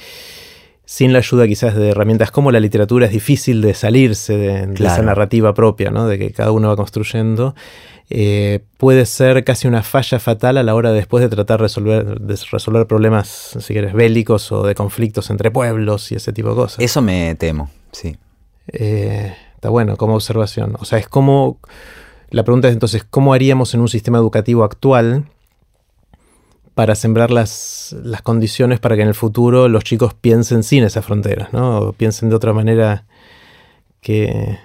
sin 0.85 1.13
la 1.13 1.19
ayuda 1.19 1.47
quizás 1.47 1.75
de 1.75 1.91
herramientas 1.91 2.31
como 2.31 2.53
la 2.53 2.61
literatura 2.61 3.07
es 3.07 3.13
difícil 3.13 3.61
de 3.61 3.75
salirse 3.75 4.37
de, 4.37 4.73
esa 4.75 5.03
narrativa 5.03 5.53
propia, 5.53 5.91
¿no? 5.91 6.07
de 6.07 6.19
que 6.19 6.31
cada 6.31 6.53
uno 6.53 6.69
va 6.69 6.77
construyendo, 6.77 7.57
eh, 8.09 8.61
puede 8.77 9.05
ser 9.05 9.43
casi 9.43 9.67
una 9.67 9.83
falla 9.83 10.21
fatal 10.21 10.57
a 10.59 10.63
la 10.63 10.77
hora 10.77 10.93
después 10.93 11.23
de 11.23 11.29
tratar 11.29 11.59
de 11.59 11.63
resolver, 11.63 12.21
de 12.21 12.39
resolver 12.53 12.87
problemas, 12.87 13.57
si 13.59 13.73
quieres, 13.73 13.95
bélicos 13.95 14.53
o 14.53 14.63
de 14.63 14.77
conflictos 14.77 15.29
entre 15.31 15.51
pueblos 15.51 16.13
y 16.13 16.15
ese 16.15 16.33
tipo 16.33 16.51
de 16.51 16.55
cosas. 16.55 16.79
Eso 16.79 17.03
me 17.03 17.35
temo, 17.35 17.69
sí. 17.91 18.17
Eh, 18.69 19.35
está 19.57 19.71
bueno 19.71 19.97
como 19.97 20.15
observación. 20.15 20.77
O 20.79 20.85
sea, 20.85 21.01
es 21.01 21.09
como 21.09 21.59
la 22.31 22.45
pregunta 22.45 22.69
es 22.69 22.75
entonces, 22.75 23.05
¿cómo 23.09 23.33
haríamos 23.33 23.75
en 23.75 23.81
un 23.81 23.89
sistema 23.89 24.19
educativo 24.19 24.65
actual 24.65 25.27
para 26.77 26.95
sembrar 26.95 27.31
las, 27.31 27.97
condiciones 28.23 28.81
para 28.81 28.97
que 28.97 29.03
en 29.03 29.09
el 29.09 29.15
futuro 29.15 29.67
los 29.67 29.83
chicos 29.83 30.13
piensen 30.13 30.63
sin 30.63 30.85
esas 30.85 31.07
fronteras, 31.07 31.51
¿no? 31.55 31.79
O 31.79 31.93
piensen 31.95 32.29
de 32.29 32.37
otra 32.37 32.53
manera 32.53 33.07
que... 34.03 34.59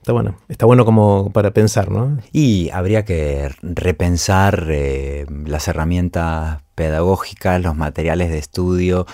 Está 0.00 0.12
bueno, 0.12 0.36
está 0.48 0.66
bueno 0.66 0.84
como 0.84 1.32
para 1.32 1.52
pensar, 1.52 1.90
¿no? 1.90 2.18
Y 2.32 2.68
habría 2.70 3.06
que 3.06 3.50
repensar 3.62 4.66
eh, 4.68 5.24
las 5.46 5.68
herramientas 5.68 6.60
pedagógicas, 6.74 7.62
los 7.62 7.76
materiales 7.76 8.28
de 8.30 8.38
estudio, 8.38 9.06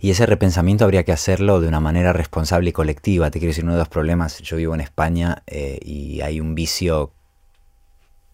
y 0.00 0.10
ese 0.10 0.24
repensamiento 0.24 0.84
habría 0.84 1.04
que 1.04 1.12
hacerlo 1.12 1.60
de 1.60 1.68
una 1.68 1.80
manera 1.80 2.14
responsable 2.14 2.70
y 2.70 2.72
colectiva. 2.72 3.30
Te 3.30 3.38
quiero 3.38 3.50
decir, 3.50 3.64
uno 3.64 3.74
de 3.74 3.80
los 3.80 3.88
problemas, 3.88 4.38
yo 4.40 4.56
vivo 4.56 4.74
en 4.74 4.80
España 4.80 5.42
eh, 5.46 5.78
y 5.82 6.22
hay 6.22 6.40
un 6.40 6.54
vicio 6.54 7.12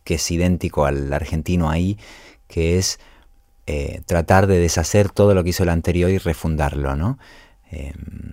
que 0.09 0.14
es 0.14 0.30
idéntico 0.30 0.86
al 0.86 1.12
argentino 1.12 1.68
ahí, 1.68 1.98
que 2.46 2.78
es 2.78 2.98
eh, 3.66 4.00
tratar 4.06 4.46
de 4.46 4.56
deshacer 4.56 5.11
todo 5.11 5.34
lo 5.34 5.44
que 5.44 5.50
hizo 5.50 5.64
el 5.64 5.68
anterior 5.68 6.11
y 6.11 6.16
refundarlo, 6.16 6.96
¿no? 6.96 7.18
Eh, 7.70 7.92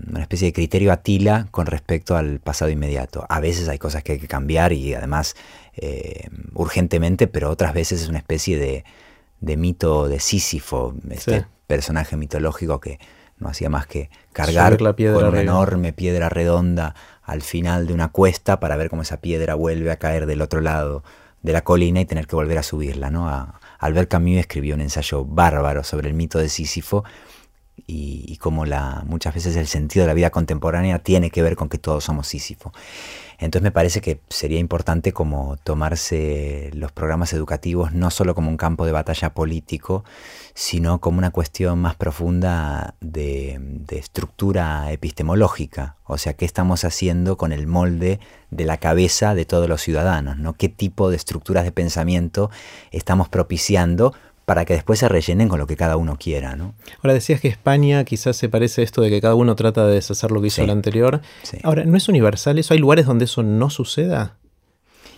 una 0.09 0.21
especie 0.21 0.47
de 0.47 0.53
criterio 0.53 0.93
atila 0.93 1.49
con 1.51 1.65
respecto 1.65 2.15
al 2.15 2.39
pasado 2.39 2.71
inmediato. 2.71 3.25
A 3.27 3.41
veces 3.41 3.67
hay 3.67 3.77
cosas 3.77 4.03
que 4.03 4.13
hay 4.13 4.19
que 4.19 4.29
cambiar 4.29 4.71
y 4.71 4.93
además 4.93 5.35
eh, 5.75 6.29
urgentemente, 6.53 7.27
pero 7.27 7.49
otras 7.49 7.73
veces 7.73 8.03
es 8.03 8.07
una 8.07 8.19
especie 8.19 8.57
de, 8.57 9.57
mito 9.57 10.07
de 10.07 10.21
Sísifo, 10.21 10.95
este 11.09 11.45
personaje 11.67 12.15
mitológico 12.15 12.79
que 12.79 12.99
no 13.37 13.49
hacía 13.49 13.69
más 13.69 13.85
que 13.85 14.09
cargar 14.31 14.77
con 14.77 15.25
una 15.25 15.41
enorme 15.41 15.91
piedra 15.91 16.29
redonda 16.29 16.95
al 17.21 17.41
final 17.41 17.85
de 17.85 17.93
una 17.93 18.13
cuesta 18.13 18.61
para 18.61 18.77
ver 18.77 18.89
cómo 18.89 19.01
esa 19.01 19.19
piedra 19.19 19.55
vuelve 19.55 19.91
a 19.91 19.97
caer 19.97 20.25
del 20.25 20.41
otro 20.41 20.61
lado 20.61 21.03
de 21.45 21.53
la 21.53 21.63
colina 21.63 22.01
y 22.01 22.05
tener 22.05 22.25
que 22.25 22.35
volver 22.35 22.57
a 22.57 22.63
subirla. 22.63 23.11
¿no? 23.11 23.29
Albert 23.79 24.09
Camus 24.09 24.37
escribió 24.37 24.73
un 24.73 24.81
ensayo 24.81 25.23
bárbaro 25.23 25.83
sobre 25.83 26.09
el 26.09 26.15
mito 26.15 26.39
de 26.39 26.49
Sísifo 26.49 27.03
y, 27.85 28.25
y 28.27 28.37
cómo 28.37 28.65
la, 28.65 29.03
muchas 29.05 29.35
veces 29.35 29.55
el 29.55 29.67
sentido 29.67 30.03
de 30.03 30.07
la 30.07 30.15
vida 30.15 30.31
contemporánea 30.31 30.99
tiene 30.99 31.29
que 31.29 31.43
ver 31.43 31.55
con 31.55 31.69
que 31.69 31.77
todos 31.77 32.03
somos 32.03 32.27
Sísifo. 32.27 32.73
Entonces 33.37 33.63
me 33.63 33.71
parece 33.71 34.01
que 34.01 34.19
sería 34.29 34.59
importante 34.59 35.11
como 35.11 35.57
tomarse 35.63 36.71
los 36.73 36.91
programas 36.91 37.33
educativos 37.33 37.93
no 37.93 38.11
solo 38.11 38.35
como 38.35 38.49
un 38.49 38.57
campo 38.57 38.85
de 38.85 38.91
batalla 38.91 39.33
político, 39.33 40.03
sino 40.53 40.99
como 40.99 41.17
una 41.17 41.31
cuestión 41.31 41.79
más 41.79 41.95
profunda 41.95 42.95
de, 43.01 43.59
estructura 43.89 44.91
epistemológica. 44.91 45.95
O 46.05 46.17
sea, 46.17 46.33
qué 46.33 46.45
estamos 46.45 46.83
haciendo 46.83 47.37
con 47.37 47.51
el 47.51 47.67
molde 47.67 48.19
de 48.51 48.65
la 48.65 48.77
cabeza 48.77 49.35
de 49.35 49.45
todos 49.45 49.67
los 49.67 49.81
ciudadanos, 49.81 50.37
¿no? 50.37 50.53
¿Qué 50.53 50.69
tipo 50.69 51.09
de 51.09 51.15
estructuras 51.15 51.63
de 51.63 51.71
pensamiento 51.71 52.51
estamos 52.91 53.29
propiciando 53.29 54.13
para 54.45 54.63
que 54.63 54.73
después 54.73 54.99
se 54.99 55.09
rellenen 55.09 55.49
con 55.49 55.59
lo 55.59 55.67
que 55.67 55.75
cada 55.75 55.97
uno 55.97 56.17
quiera. 56.17 56.55
¿no? 56.55 56.75
Ahora 57.01 57.13
decías 57.13 57.41
que 57.41 57.47
España 57.47 58.03
quizás 58.05 58.37
se 58.37 58.47
parece 58.47 58.81
a 58.81 58.83
esto 58.83 59.01
de 59.01 59.09
que 59.09 59.19
cada 59.19 59.35
uno 59.35 59.55
trata 59.55 59.85
de 59.87 59.95
deshacer 59.95 60.31
lo 60.31 60.39
que 60.41 60.47
hizo 60.47 60.63
el 60.63 60.69
anterior. 60.69 61.21
Ahora, 61.63 61.83
¿no 61.83 61.97
es 61.97 62.07
universal 62.07 62.59
eso? 62.59 62.73
¿Hay 62.73 62.79
lugares 62.79 63.05
donde 63.05 63.25
eso 63.25 63.43
no 63.43 63.69
suceda? 63.69 64.37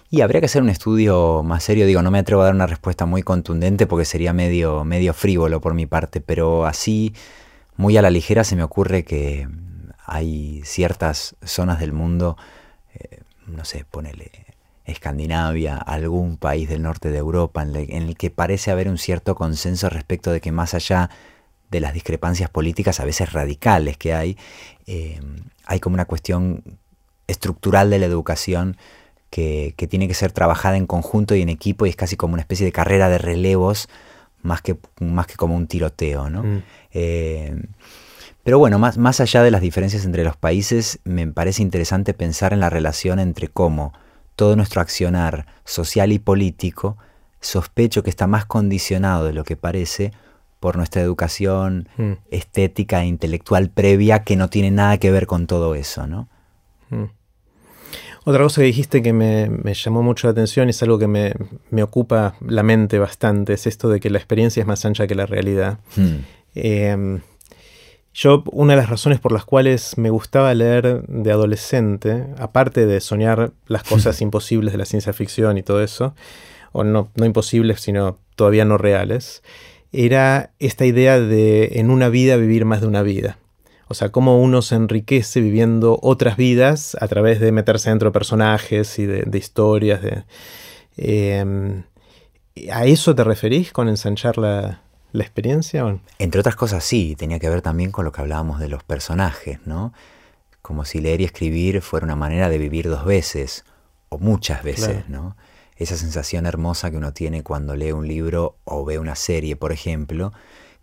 Y 0.09 0.21
habría 0.21 0.39
que 0.39 0.45
hacer 0.45 0.61
un 0.61 0.69
estudio 0.69 1.43
más 1.43 1.63
serio, 1.63 1.85
digo, 1.85 2.01
no 2.01 2.11
me 2.11 2.19
atrevo 2.19 2.41
a 2.41 2.45
dar 2.45 2.55
una 2.55 2.67
respuesta 2.67 3.05
muy 3.05 3.23
contundente 3.23 3.87
porque 3.87 4.05
sería 4.05 4.31
medio, 4.31 4.85
medio 4.85 5.13
frívolo 5.13 5.59
por 5.59 5.73
mi 5.73 5.85
parte, 5.85 6.21
pero 6.21 6.65
así, 6.65 7.13
muy 7.75 7.97
a 7.97 8.01
la 8.01 8.09
ligera, 8.09 8.45
se 8.45 8.55
me 8.55 8.63
ocurre 8.63 9.03
que 9.03 9.49
hay 10.05 10.61
ciertas 10.63 11.35
zonas 11.43 11.81
del 11.81 11.91
mundo, 11.91 12.37
eh, 12.93 13.19
no 13.47 13.65
sé, 13.65 13.83
ponele 13.91 14.46
Escandinavia, 14.87 15.77
algún 15.77 16.37
país 16.37 16.69
del 16.69 16.81
norte 16.81 17.09
de 17.11 17.17
Europa, 17.17 17.61
en, 17.61 17.75
el 17.75 18.17
que 18.17 18.31
parece 18.31 18.71
haber 18.71 18.87
un 18.87 18.97
cierto 18.97 19.35
consenso 19.35 19.89
respecto 19.89 20.31
de 20.31 20.39
que 20.39 20.53
más 20.53 20.73
allá 20.73 21.09
de 21.69 21.81
las 21.81 21.93
discrepancias 21.93 22.49
políticas, 22.49 23.01
a 23.01 23.05
veces 23.05 23.33
radicales 23.33 23.97
que 23.97 24.13
hay, 24.13 24.37
eh, 24.87 25.19
hay 25.65 25.79
como 25.81 25.95
una 25.95 26.05
cuestión 26.05 26.63
estructural 27.27 27.89
de 27.89 27.99
la 27.99 28.05
educación 28.05 28.77
que, 29.29 29.75
tiene 29.89 30.07
que 30.07 30.13
ser 30.13 30.31
trabajada 30.31 30.77
en 30.77 30.87
conjunto 30.87 31.35
y 31.35 31.41
en 31.41 31.49
equipo 31.49 31.85
y 31.85 31.89
es 31.89 31.97
casi 31.97 32.15
como 32.15 32.33
una 32.33 32.41
especie 32.41 32.65
de 32.65 32.71
carrera 32.71 33.09
de 33.09 33.17
relevos 33.17 33.89
más 34.41 34.61
que, 34.61 34.77
más 35.01 35.27
que 35.27 35.35
como 35.35 35.55
un 35.55 35.67
tiroteo. 35.67 36.29
¿no? 36.29 36.43
Mm. 36.43 36.63
Eh, 36.93 37.61
pero 38.43 38.57
bueno, 38.57 38.79
más, 38.79 38.97
más 38.97 39.19
allá 39.19 39.43
de 39.43 39.51
las 39.51 39.59
diferencias 39.59 40.05
entre 40.05 40.23
los 40.23 40.37
países, 40.37 40.99
me 41.03 41.27
parece 41.27 41.61
interesante 41.61 42.13
pensar 42.13 42.53
en 42.53 42.61
la 42.61 42.69
relación 42.69 43.19
entre 43.19 43.49
cómo 43.49 43.91
todo 44.37 44.55
nuestro 44.55 44.79
accionar 44.79 45.47
social 45.65 46.13
y 46.13 46.19
político, 46.19 46.95
sospecho 47.41 48.03
que 48.03 48.09
está 48.09 48.27
más 48.27 48.45
condicionado 48.45 49.25
de 49.25 49.33
lo 49.33 49.43
que 49.43 49.57
parece 49.57 50.13
por 50.59 50.77
nuestra 50.77 51.01
educación 51.01 51.89
mm. 51.97 52.11
estética 52.31 53.03
e 53.03 53.07
intelectual 53.07 53.69
previa 53.69 54.23
que 54.23 54.35
no 54.35 54.49
tiene 54.49 54.71
nada 54.71 54.97
que 54.99 55.11
ver 55.11 55.27
con 55.27 55.47
todo 55.47 55.75
eso, 55.75 56.07
¿no? 56.07 56.29
Mm. 56.89 57.05
Otra 58.25 58.43
cosa 58.43 58.61
que 58.61 58.67
dijiste 58.67 59.01
que 59.01 59.13
me, 59.13 59.73
llamó 59.73 60.03
mucho 60.03 60.27
la 60.27 60.31
atención 60.31 60.67
y 60.67 60.71
es 60.71 60.83
algo 60.83 60.99
que 60.99 61.07
me, 61.07 61.83
ocupa 61.83 62.35
la 62.41 62.61
mente 62.61 62.99
bastante, 62.99 63.53
es 63.53 63.65
esto 63.65 63.89
de 63.89 63.99
que 63.99 64.09
la 64.09 64.17
experiencia 64.17 64.61
es 64.61 64.67
más 64.67 64.85
ancha 64.85 65.07
que 65.07 65.15
la 65.15 65.25
realidad. 65.25 65.79
Mm. 65.95 66.15
Em, 66.53 67.21
yo, 68.17 68.43
una 68.51 68.73
de 68.73 68.77
las 68.77 68.89
razones 68.89 69.19
por 69.19 69.31
las 69.31 69.45
cuales 69.45 69.95
me 69.99 70.09
gustaba 70.09 70.51
leer 70.55 71.03
de 71.07 71.31
adolescente, 71.31 72.25
aparte 72.39 72.87
de 72.87 72.99
soñar 72.99 73.51
las 73.67 73.83
cosas 73.87 74.21
imposibles 74.21 74.71
de 74.71 74.79
la 74.79 74.85
ciencia 74.85 75.13
ficción 75.13 75.59
y 75.59 75.61
todo 75.61 75.83
eso, 75.83 76.15
o 76.71 76.83
no, 76.83 77.11
no 77.13 77.25
imposibles, 77.25 77.79
sino 77.79 78.17
todavía 78.35 78.65
no 78.65 78.79
reales, 78.79 79.43
era 79.91 80.51
esta 80.57 80.87
idea 80.87 81.19
de 81.19 81.73
en 81.73 81.91
una 81.91 82.09
vida 82.09 82.37
vivir 82.37 82.65
más 82.65 82.81
de 82.81 82.87
una 82.87 83.03
vida. 83.03 83.37
O 83.87 83.93
sea, 83.93 84.09
cómo 84.09 84.41
uno 84.41 84.63
se 84.63 84.73
enriquece 84.73 85.39
viviendo 85.39 85.99
otras 86.01 86.37
vidas 86.37 86.97
a 86.99 87.07
través 87.07 87.39
de 87.39 87.51
meterse 87.51 87.91
dentro 87.91 88.09
de 88.09 88.13
personajes 88.13 88.97
y 88.97 89.05
de, 89.05 89.37
historias. 89.37 90.01
De, 90.01 90.23
em, 90.97 91.83
¿A 92.73 92.85
eso 92.85 93.13
te 93.13 93.23
referís 93.23 93.71
con 93.71 93.87
ensanchar 93.87 94.39
la, 94.39 94.81
la 95.11 95.23
experiencia? 95.23 95.99
Entre 96.19 96.39
otras 96.39 96.55
cosas, 96.55 96.83
sí, 96.83 97.15
tenía 97.17 97.39
que 97.39 97.49
ver 97.49 97.61
también 97.61 97.91
con 97.91 98.05
lo 98.05 98.11
que 98.11 98.21
hablábamos 98.21 98.59
de 98.59 98.67
los 98.67 98.83
personajes, 98.83 99.59
¿no? 99.65 99.93
Como 100.61 100.85
si 100.85 100.99
leer 100.99 101.21
y 101.21 101.25
escribir 101.25 101.81
fuera 101.81 102.05
una 102.05 102.15
manera 102.15 102.49
de 102.49 102.57
vivir 102.57 102.89
dos 102.89 103.05
veces, 103.05 103.65
o 104.09 104.17
muchas 104.17 104.63
veces, 104.63 105.07
¿no? 105.09 105.35
Esa 105.75 105.95
sensación 105.95 106.45
hermosa 106.45 106.89
que 106.89 106.97
uno 106.97 107.13
tiene 107.13 107.43
cuando 107.43 107.75
lee 107.75 107.91
un 107.91 108.07
libro 108.07 108.57
o 108.63 108.83
ve 108.83 108.99
una 108.99 109.15
serie, 109.15 109.55
por 109.55 109.71
ejemplo, 109.71 110.33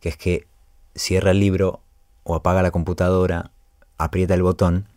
que 0.00 0.10
es 0.10 0.16
que 0.16 0.46
cierra 0.94 1.32
el 1.32 1.40
libro 1.40 1.80
o 2.22 2.34
apaga 2.34 2.62
la 2.62 2.70
computadora, 2.70 3.50
aprieta 3.98 4.34
el 4.34 4.42
botón 4.42 4.88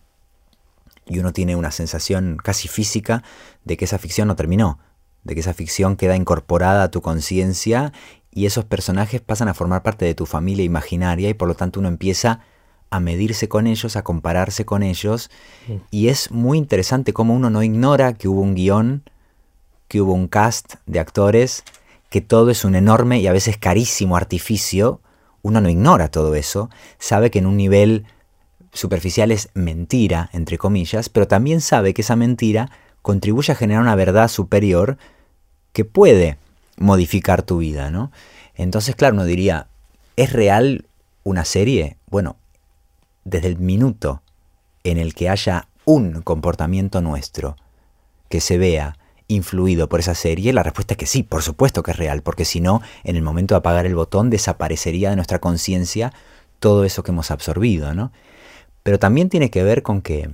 y 1.06 1.20
uno 1.20 1.34
tiene 1.34 1.56
una 1.56 1.72
sensación 1.72 2.38
casi 2.42 2.68
física 2.68 3.24
de 3.64 3.78
que 3.78 3.86
esa 3.86 3.98
ficción 3.98 4.28
no 4.28 4.36
terminó, 4.36 4.80
de 5.24 5.34
que 5.34 5.42
esa 5.42 5.54
ficción 5.54 5.96
queda 5.96 6.16
incorporada 6.16 6.84
a 6.84 6.92
tu 6.92 7.02
conciencia 7.02 7.92
y 8.38 8.46
esos 8.46 8.66
personajes 8.66 9.20
pasan 9.20 9.48
a 9.48 9.56
formar 9.56 9.82
parte 9.82 10.06
de 10.06 10.14
tu 10.14 10.28
familia 10.28 10.64
imaginaria 10.64 11.28
y 11.28 11.34
por 11.34 11.48
lo 11.48 11.56
tanto 11.56 11.80
uno 11.80 11.90
empieza 11.90 12.42
a 12.92 13.00
medirse 13.00 13.50
con 13.50 13.66
ellos, 13.66 13.96
a 13.96 14.04
compararse 14.04 14.64
con 14.64 14.84
ellos. 14.84 15.32
Y 15.90 16.10
es 16.10 16.30
muy 16.30 16.60
interesante 16.60 17.14
cómo 17.14 17.34
uno 17.34 17.50
no 17.50 17.64
ignora 17.64 18.14
que 18.14 18.28
hubo 18.28 18.42
un 18.42 18.54
guion, 18.54 19.02
que 19.88 20.02
hubo 20.02 20.14
un 20.14 20.28
cast 20.28 20.76
de 20.86 21.00
actores, 21.00 21.64
que 22.12 22.22
todo 22.22 22.52
es 22.52 22.64
un 22.64 22.76
enorme 22.76 23.20
y 23.20 23.26
a 23.26 23.32
veces 23.32 23.58
carísimo 23.58 24.16
artificio. 24.16 25.02
Uno 25.42 25.60
no 25.60 25.68
ignora 25.68 26.10
todo 26.10 26.36
eso, 26.36 26.70
sabe 27.00 27.32
que 27.32 27.40
en 27.40 27.48
un 27.48 27.58
nivel 27.58 28.06
superficial 28.72 29.32
es 29.32 29.50
mentira, 29.56 30.30
entre 30.32 30.60
comillas, 30.60 31.10
pero 31.10 31.28
también 31.28 31.60
sabe 31.60 31.96
que 31.96 32.04
esa 32.04 32.16
mentira 32.16 32.70
contribuye 33.02 33.52
a 33.52 33.56
generar 33.56 33.82
una 33.82 33.96
verdad 33.96 34.28
superior 34.28 35.00
que 35.74 35.86
puede 35.86 36.38
modificar 36.78 37.44
tu 37.44 37.58
vida, 37.58 37.92
¿no? 37.92 38.12
Entonces, 38.56 38.96
claro, 38.96 39.16
uno 39.16 39.26
diría, 39.26 39.68
¿es 40.16 40.34
real 40.34 40.86
una 41.24 41.46
serie? 41.46 41.98
Bueno, 42.10 42.38
desde 43.26 43.48
el 43.48 43.58
minuto 43.58 44.22
en 44.84 44.98
el 44.98 45.14
que 45.14 45.30
haya 45.30 45.68
un 45.86 46.22
comportamiento 46.22 47.02
nuestro 47.02 47.56
que 48.30 48.42
se 48.42 48.58
vea 48.58 48.98
influido 49.28 49.90
por 49.90 50.00
esa 50.00 50.16
serie? 50.16 50.54
La 50.54 50.64
respuesta 50.64 50.94
es 50.94 50.98
que 50.98 51.06
sí, 51.06 51.24
por 51.24 51.44
supuesto 51.44 51.84
que 51.84 51.92
es 51.92 51.98
real, 51.98 52.22
porque 52.22 52.46
si 52.46 52.60
no, 52.60 52.82
en 53.04 53.16
el 53.16 53.22
momento 53.22 53.56
de 53.56 53.60
apagar 53.60 53.86
el 53.86 53.96
botón 53.96 54.30
desaparecería 54.30 55.10
de 55.10 55.16
nuestra 55.16 55.40
conciencia 55.40 56.14
todo 56.60 56.86
eso 56.86 57.04
que 57.04 57.12
hemos 57.12 57.32
absorbido, 57.32 57.94
¿no? 57.94 58.12
Pero 58.84 59.00
también 59.00 59.30
tiene 59.30 59.52
que 59.52 59.64
ver 59.64 59.84
con 59.84 60.02
que 60.02 60.30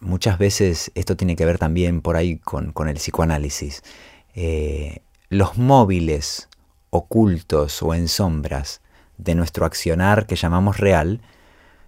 muchas 0.00 0.38
veces 0.38 0.92
esto 0.94 1.16
tiene 1.16 1.36
que 1.36 1.44
ver 1.44 1.58
también 1.58 2.00
por 2.00 2.16
ahí 2.16 2.38
con, 2.38 2.72
el 2.88 2.94
psicoanálisis. 2.94 3.82
Eh, 4.34 5.00
los 5.28 5.58
móviles 5.58 6.48
ocultos 6.90 7.82
o 7.82 7.94
en 7.94 8.08
sombras 8.08 8.80
de 9.18 9.34
nuestro 9.34 9.66
accionar 9.66 10.26
que 10.26 10.36
llamamos 10.36 10.78
real 10.78 11.20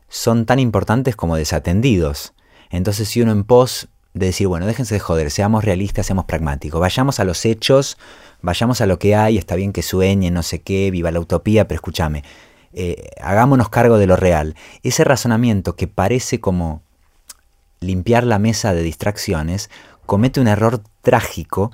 son 0.08 0.46
tan 0.46 0.58
importantes 0.58 1.16
como 1.16 1.36
desatendidos. 1.36 2.32
Entonces 2.70 3.08
si 3.08 3.22
uno 3.22 3.32
en 3.32 3.44
pos 3.44 3.88
de 4.14 4.26
decir, 4.26 4.48
bueno, 4.48 4.66
déjense 4.66 4.94
de 4.94 5.00
joder, 5.00 5.30
seamos 5.30 5.64
realistas, 5.64 6.06
seamos 6.06 6.24
pragmáticos, 6.24 6.80
vayamos 6.80 7.20
a 7.20 7.24
los 7.24 7.44
hechos, 7.44 7.98
vayamos 8.40 8.80
a 8.80 8.86
lo 8.86 8.98
que 8.98 9.14
hay, 9.14 9.38
está 9.38 9.54
bien 9.54 9.72
que 9.72 9.82
sueñen, 9.82 10.34
no 10.34 10.42
sé 10.42 10.60
qué, 10.60 10.90
viva 10.90 11.10
la 11.10 11.20
utopía, 11.20 11.68
pero 11.68 11.76
escúchame, 11.76 12.24
eh, 12.72 13.10
hagámonos 13.20 13.68
cargo 13.68 13.98
de 13.98 14.06
lo 14.06 14.16
real. 14.16 14.56
Ese 14.82 15.04
razonamiento 15.04 15.76
que 15.76 15.88
parece 15.88 16.40
como 16.40 16.82
limpiar 17.80 18.24
la 18.24 18.38
mesa 18.38 18.72
de 18.74 18.82
distracciones, 18.82 19.70
comete 20.06 20.40
un 20.40 20.48
error 20.48 20.82
trágico 21.02 21.70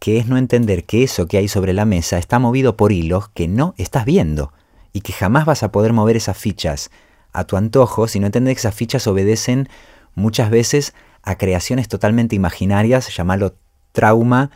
que 0.00 0.18
es 0.18 0.26
no 0.26 0.38
entender 0.38 0.84
que 0.84 1.04
eso 1.04 1.28
que 1.28 1.36
hay 1.38 1.46
sobre 1.46 1.74
la 1.74 1.84
mesa 1.84 2.18
está 2.18 2.40
movido 2.40 2.76
por 2.76 2.90
hilos 2.90 3.28
que 3.28 3.46
no 3.46 3.74
estás 3.76 4.06
viendo 4.06 4.52
y 4.92 5.02
que 5.02 5.12
jamás 5.12 5.44
vas 5.44 5.62
a 5.62 5.70
poder 5.70 5.92
mover 5.92 6.16
esas 6.16 6.36
fichas 6.36 6.90
a 7.32 7.44
tu 7.44 7.56
antojo 7.56 8.08
si 8.08 8.18
no 8.18 8.26
entender 8.26 8.54
que 8.54 8.60
esas 8.60 8.74
fichas 8.74 9.06
obedecen 9.06 9.68
muchas 10.14 10.50
veces 10.50 10.94
a 11.22 11.36
creaciones 11.36 11.86
totalmente 11.86 12.34
imaginarias, 12.34 13.14
llamalo 13.14 13.54
trauma, 13.92 14.50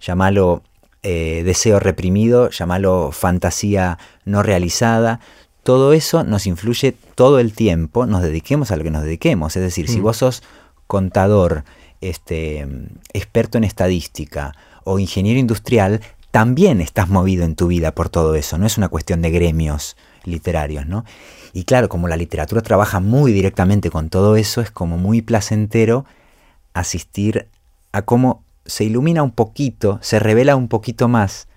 llamalo 0.00 0.62
eh, 1.02 1.42
deseo 1.44 1.80
reprimido, 1.80 2.48
llamalo 2.50 3.10
fantasía 3.12 3.98
no 4.24 4.44
realizada. 4.44 5.20
Todo 5.64 5.92
eso 5.92 6.22
nos 6.22 6.46
influye 6.46 6.96
todo 7.16 7.40
el 7.40 7.52
tiempo, 7.52 8.06
nos 8.06 8.22
dediquemos 8.22 8.70
a 8.70 8.76
lo 8.76 8.84
que 8.84 8.92
nos 8.92 9.02
dediquemos. 9.02 9.56
Es 9.56 9.62
decir, 9.62 9.88
si 9.88 9.98
mm. 9.98 10.02
vos 10.02 10.18
sos 10.18 10.44
contador, 10.86 11.64
este, 12.00 12.68
experto 13.12 13.58
en 13.58 13.64
estadística 13.64 14.54
o 14.86 15.00
ingeniero 15.00 15.40
industrial, 15.40 16.00
también 16.30 16.80
estás 16.80 17.08
movido 17.08 17.44
en 17.44 17.56
tu 17.56 17.66
vida 17.66 17.92
por 17.92 18.08
todo 18.08 18.36
eso. 18.36 18.56
No 18.56 18.66
es 18.66 18.78
una 18.78 18.88
cuestión 18.88 19.20
de 19.20 19.30
gremios 19.30 19.96
literarios, 20.24 20.86
¿no? 20.86 21.04
Y 21.52 21.64
claro, 21.64 21.88
como 21.88 22.08
la 22.08 22.16
literatura 22.16 22.62
trabaja 22.62 23.00
muy 23.00 23.32
directamente 23.32 23.90
con 23.90 24.10
todo 24.10 24.36
eso, 24.36 24.60
es 24.60 24.70
como 24.70 24.96
muy 24.96 25.22
placentero 25.22 26.04
asistir 26.72 27.48
a 27.92 28.02
cómo 28.02 28.44
se 28.64 28.84
ilumina 28.84 29.22
un 29.22 29.32
poquito, 29.32 29.98
se 30.02 30.18
revela 30.18 30.54
un 30.54 30.68
poquito 30.68 31.08
más 31.08 31.48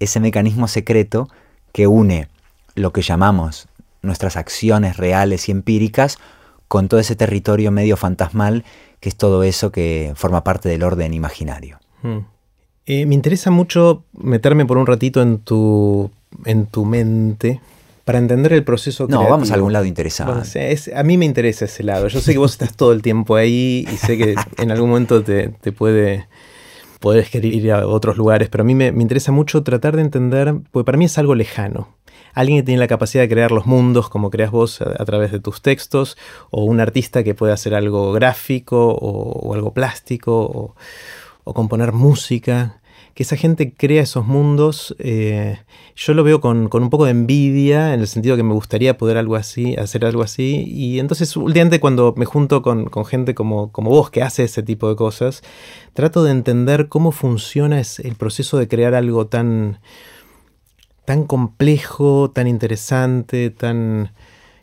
ese 0.00 0.18
mecanismo 0.18 0.66
secreto 0.66 1.28
que 1.72 1.86
une 1.86 2.28
lo 2.74 2.92
que 2.92 3.02
llamamos 3.02 3.68
nuestras 4.02 4.36
acciones 4.36 4.96
reales 4.96 5.48
y 5.48 5.52
empíricas 5.52 6.18
con 6.66 6.88
todo 6.88 6.98
ese 6.98 7.16
territorio 7.16 7.70
medio 7.70 7.96
fantasmal 7.96 8.64
que 9.00 9.08
es 9.08 9.16
todo 9.16 9.42
eso 9.42 9.70
que 9.70 10.12
forma 10.16 10.42
parte 10.42 10.68
del 10.68 10.82
orden 10.82 11.14
imaginario. 11.14 11.78
Hmm. 12.02 12.20
Eh, 12.86 13.06
me 13.06 13.14
interesa 13.14 13.50
mucho 13.50 14.04
meterme 14.12 14.66
por 14.66 14.78
un 14.78 14.86
ratito 14.86 15.22
en 15.22 15.38
tu, 15.38 16.10
en 16.44 16.66
tu 16.66 16.84
mente, 16.84 17.60
para 18.04 18.18
entender 18.18 18.52
el 18.52 18.64
proceso 18.64 19.06
No, 19.08 19.28
vamos 19.28 19.50
a 19.50 19.54
algún 19.54 19.72
lado 19.72 19.84
interesante. 19.84 20.90
a 20.94 21.02
mí 21.04 21.16
me 21.16 21.24
interesa 21.24 21.66
ese 21.66 21.84
lado. 21.84 22.08
Yo 22.08 22.20
sé 22.20 22.32
que 22.32 22.38
vos 22.38 22.52
estás 22.52 22.76
todo 22.76 22.92
el 22.92 23.02
tiempo 23.02 23.36
ahí 23.36 23.86
y 23.92 23.96
sé 23.96 24.18
que 24.18 24.34
en 24.58 24.70
algún 24.72 24.90
momento 24.90 25.22
te, 25.22 25.50
puede 25.72 26.26
puedes 26.98 27.30
querer 27.30 27.54
ir 27.54 27.72
a 27.72 27.86
otros 27.86 28.16
lugares, 28.16 28.48
pero 28.48 28.62
a 28.62 28.64
mí 28.64 28.74
me, 28.74 28.88
interesa 28.88 29.32
mucho 29.32 29.62
tratar 29.62 29.96
de 29.96 30.02
entender, 30.02 30.54
porque 30.70 30.84
para 30.84 30.98
mí 30.98 31.04
es 31.04 31.16
algo 31.18 31.34
lejano. 31.34 31.88
Alguien 32.34 32.58
que 32.58 32.62
tiene 32.64 32.78
la 32.78 32.88
capacidad 32.88 33.22
de 33.22 33.28
crear 33.28 33.52
los 33.52 33.66
mundos 33.66 34.08
como 34.08 34.30
creas 34.30 34.50
vos 34.50 34.82
a, 34.82 35.04
través 35.04 35.32
de 35.32 35.40
tus 35.40 35.62
textos, 35.62 36.18
o 36.50 36.64
un 36.64 36.80
artista 36.80 37.22
que 37.24 37.34
puede 37.34 37.52
hacer 37.52 37.74
algo 37.74 38.12
gráfico 38.12 38.88
o, 38.92 39.54
algo 39.54 39.72
plástico, 39.72 40.40
o 40.40 40.74
componer 41.44 41.92
música 41.92 42.80
que 43.14 43.22
esa 43.24 43.36
gente 43.36 43.74
crea 43.74 44.02
esos 44.02 44.26
mundos, 44.26 44.94
eh, 44.98 45.58
yo 45.96 46.14
lo 46.14 46.24
veo 46.24 46.40
con, 46.40 46.70
un 46.72 46.90
poco 46.90 47.04
de 47.04 47.10
envidia, 47.10 47.92
en 47.94 48.00
el 48.00 48.06
sentido 48.06 48.36
que 48.36 48.42
me 48.42 48.54
gustaría 48.54 48.96
poder 48.96 49.16
algo 49.16 49.36
así, 49.36 49.74
hacer 49.76 50.04
algo 50.04 50.22
así. 50.22 50.64
Y 50.66 51.00
entonces, 51.00 51.36
últimamente, 51.36 51.80
cuando 51.80 52.14
me 52.16 52.24
junto 52.24 52.62
con, 52.62 52.88
gente 53.04 53.34
como, 53.34 53.72
como, 53.72 53.90
vos 53.90 54.10
que 54.10 54.22
hace 54.22 54.44
ese 54.44 54.62
tipo 54.62 54.88
de 54.88 54.96
cosas, 54.96 55.42
trato 55.92 56.22
de 56.22 56.30
entender 56.30 56.88
cómo 56.88 57.12
funciona 57.12 57.80
el 57.80 58.14
proceso 58.16 58.58
de 58.58 58.68
crear 58.68 58.94
algo 58.94 59.26
tan, 59.26 59.80
tan 61.04 61.24
complejo, 61.24 62.30
tan 62.30 62.46
interesante, 62.46 63.50
tan 63.50 64.12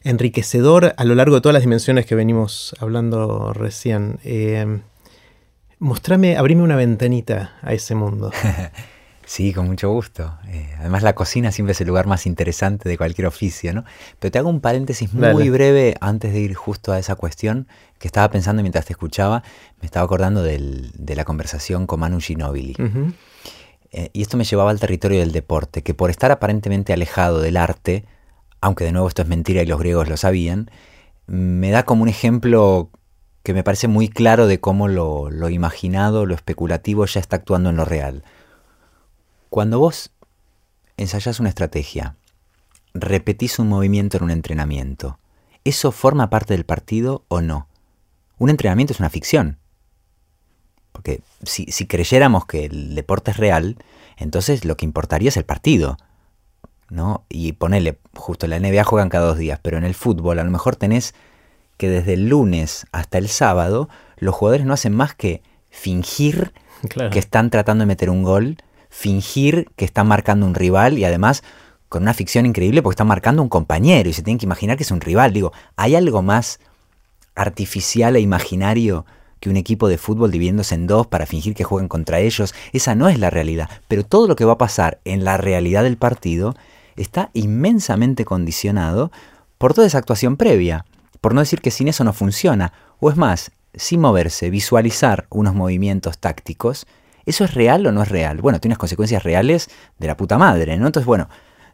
enriquecedor 0.04 0.94
a 0.96 1.04
lo 1.04 1.16
largo 1.16 1.36
de 1.36 1.42
todas 1.42 1.54
las 1.54 1.64
dimensiones 1.64 2.06
que 2.06 2.16
venimos 2.16 2.76
hablando 2.80 3.52
recién. 3.52 4.20
Eh, 4.24 4.80
Mostrame, 5.80 6.38
abrime 6.38 6.64
una 6.64 6.76
ventanita 6.76 7.54
a 7.62 7.74
ese 7.74 7.94
mundo. 7.94 8.32
sí, 9.26 9.54
con 9.54 9.68
mucho 9.68 9.92
gusto. 9.92 10.38
Eh, 10.48 10.74
además 10.80 11.04
la 11.04 11.14
cocina 11.14 11.52
siempre 11.52 11.74
es 11.74 11.82
el 11.82 11.88
lugar 11.88 12.08
más 12.08 12.26
interesante 12.26 12.90
de 12.90 12.98
cualquier 12.98 13.28
oficio, 13.28 13.74
¿no? 13.74 13.84
Pero 14.20 14.32
te 14.32 14.40
hago 14.40 14.50
un 14.50 14.60
paréntesis 14.60 15.14
muy 15.14 15.50
breve 15.50 15.96
antes 16.02 16.34
de 16.34 16.40
ir 16.40 16.56
justo 16.56 16.92
a 16.92 17.00
esa 17.00 17.16
cuestión 17.16 17.68
que 18.00 18.08
estaba 18.08 18.30
pensando 18.32 18.64
mientras 18.64 18.86
te 18.86 18.94
escuchaba. 18.94 19.44
Me 19.80 19.86
estaba 19.86 20.04
acordando 20.04 20.42
de 20.42 21.16
la 21.16 21.26
conversación 21.26 21.86
con 21.86 22.00
Manu 22.00 22.20
Ginobili. 22.20 22.76
Eh, 23.92 24.10
y 24.14 24.22
esto 24.24 24.36
me 24.36 24.44
llevaba 24.44 24.72
al 24.72 24.80
territorio 24.80 25.20
del 25.20 25.32
deporte, 25.32 25.84
que 25.84 25.94
por 25.94 26.10
estar 26.10 26.32
aparentemente 26.32 26.92
alejado 26.92 27.40
del 27.40 27.56
arte, 27.56 28.06
aunque 28.62 28.84
de 28.84 28.92
nuevo 28.92 29.08
esto 29.08 29.22
es 29.22 29.28
mentira 29.28 29.62
y 29.62 29.66
los 29.68 29.80
griegos 29.80 30.10
lo 30.10 30.18
sabían, 30.18 30.72
me 31.28 31.72
da 31.72 31.84
como 31.84 32.04
un 32.04 32.10
ejemplo 32.10 32.90
que 33.48 33.54
me 33.54 33.64
parece 33.64 33.88
muy 33.88 34.10
claro 34.10 34.46
de 34.46 34.60
cómo 34.60 34.90
lo, 34.90 35.50
imaginado, 35.50 36.26
lo 36.26 36.36
especulativo 36.36 37.06
ya 37.06 37.22
está 37.22 37.38
actuando 37.38 37.70
en 37.70 37.78
lo 37.78 37.86
real. 37.86 38.26
Cuando 39.50 39.80
vos 39.80 40.12
ensayás 40.98 41.40
una 41.40 41.48
estrategia, 41.48 42.18
repetís 42.94 43.58
un 43.58 43.70
movimiento 43.70 44.18
en 44.18 44.24
un 44.26 44.32
entrenamiento, 44.32 45.18
¿eso 45.64 45.94
forma 45.94 46.30
parte 46.30 46.56
del 46.56 46.66
partido 46.66 47.24
o 47.30 47.40
no? 47.40 47.70
Un 48.38 48.50
entrenamiento 48.50 48.92
es 48.92 49.00
una 49.00 49.10
ficción. 49.10 49.60
Porque 50.92 51.22
si, 51.42 51.68
si 51.72 51.88
creyéramos 51.88 52.48
que 52.48 52.66
el 52.66 52.96
deporte 52.96 53.32
es 53.32 53.38
real, 53.38 53.78
entonces 54.18 54.66
lo 54.66 54.76
que 54.76 54.84
importaría 54.84 55.30
es 55.30 55.38
el 55.38 55.46
partido. 55.46 55.96
¿no? 56.90 57.24
Y 57.30 57.54
ponele, 57.54 57.98
justo 58.14 58.46
la 58.46 58.60
NBA 58.60 58.84
juegan 58.84 59.08
cada 59.08 59.28
dos 59.28 59.38
días, 59.38 59.62
pero 59.64 59.78
en 59.78 59.86
el 59.86 59.96
fútbol 59.96 60.40
a 60.40 60.44
lo 60.44 60.52
mejor 60.52 60.76
tenés 60.76 61.16
que 61.78 61.90
desde 61.90 62.14
el 62.14 62.28
lunes 62.28 62.86
hasta 62.92 63.18
el 63.18 63.30
sábado 63.30 63.90
los 64.18 64.36
jugadores 64.36 64.66
no 64.66 64.74
hacen 64.74 64.94
más 64.94 65.14
que 65.14 65.42
fingir 65.70 66.54
que 67.12 67.20
están 67.20 67.50
tratando 67.50 67.84
de 67.84 67.88
meter 67.88 68.10
un 68.10 68.24
gol, 68.24 68.58
fingir 68.90 69.70
que 69.76 69.86
están 69.86 70.08
marcando 70.08 70.46
un 70.46 70.56
rival 70.56 70.98
y 70.98 71.06
además 71.06 71.44
con 71.90 72.04
una 72.04 72.14
ficción 72.14 72.46
increíble 72.46 72.82
porque 72.82 72.94
están 72.94 73.08
marcando 73.08 73.42
un 73.42 73.50
compañero 73.50 74.10
y 74.10 74.14
se 74.14 74.24
tienen 74.24 74.38
que 74.38 74.46
imaginar 74.46 74.78
que 74.78 74.84
es 74.84 74.92
un 74.92 75.02
rival. 75.02 75.34
Digo, 75.34 75.54
¿hay 75.76 75.96
algo 75.96 76.22
más 76.22 76.60
artificial 77.36 78.16
e 78.16 78.20
imaginario 78.20 79.06
que 79.40 79.50
un 79.50 79.58
equipo 79.58 79.88
de 79.88 79.98
fútbol 79.98 80.32
dividiéndose 80.32 80.76
en 80.76 80.88
dos 80.88 81.08
para 81.08 81.26
fingir 81.26 81.54
que 81.54 81.64
juegan 81.64 81.88
contra 81.88 82.20
ellos? 82.20 82.54
Esa 82.74 82.96
no 82.96 83.08
es 83.08 83.20
la 83.20 83.30
realidad. 83.30 83.70
Pero 83.88 84.04
todo 84.04 84.28
lo 84.28 84.36
que 84.36 84.46
va 84.46 84.54
a 84.54 84.58
pasar 84.58 85.00
en 85.06 85.24
la 85.24 85.38
realidad 85.38 85.84
del 85.84 85.98
partido 85.98 86.56
está 86.96 87.30
inmensamente 87.34 88.26
condicionado 88.26 89.12
por 89.58 89.74
toda 89.74 89.88
esa 89.88 90.00
actuación 90.00 90.36
previa. 90.36 90.86
Por 91.22 91.34
no 91.34 91.42
decir 91.42 91.62
que 91.62 91.72
sin 91.72 91.88
eso 91.88 92.04
no 92.04 92.14
funciona. 92.14 92.74
O 93.00 93.10
es 93.10 93.18
más, 93.18 93.52
sin 93.74 94.02
moverse, 94.02 94.50
visualizar 94.50 95.28
unos 95.30 95.54
movimientos 95.54 96.18
tácticos, 96.18 96.88
¿eso 97.26 97.44
es 97.44 97.54
real 97.54 97.86
o 97.86 97.92
no 97.92 98.02
es 98.02 98.10
real? 98.10 98.42
Bueno, 98.42 98.60
tiene 98.60 98.74
unas 98.74 98.80
consecuencias 98.80 99.24
reales 99.24 99.70
de 100.00 100.08
la 100.08 100.18
puta 100.18 100.38
madre, 100.38 100.78
¿no? 100.78 100.88
Entonces, 100.88 101.06
bueno, 101.06 101.30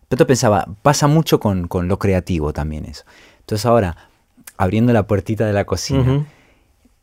pero 0.10 0.28
pensaba, 0.28 0.68
pasa 0.82 1.08
mucho 1.08 1.40
con, 1.40 1.68
lo 1.72 2.00
creativo 2.00 2.54
también 2.54 2.86
eso. 2.86 3.04
Entonces 3.40 3.66
ahora, 3.66 3.98
abriendo 4.58 4.94
la 4.94 5.08
puertita 5.08 5.46
de 5.46 5.54
la 5.54 5.66
cocina, 5.66 6.26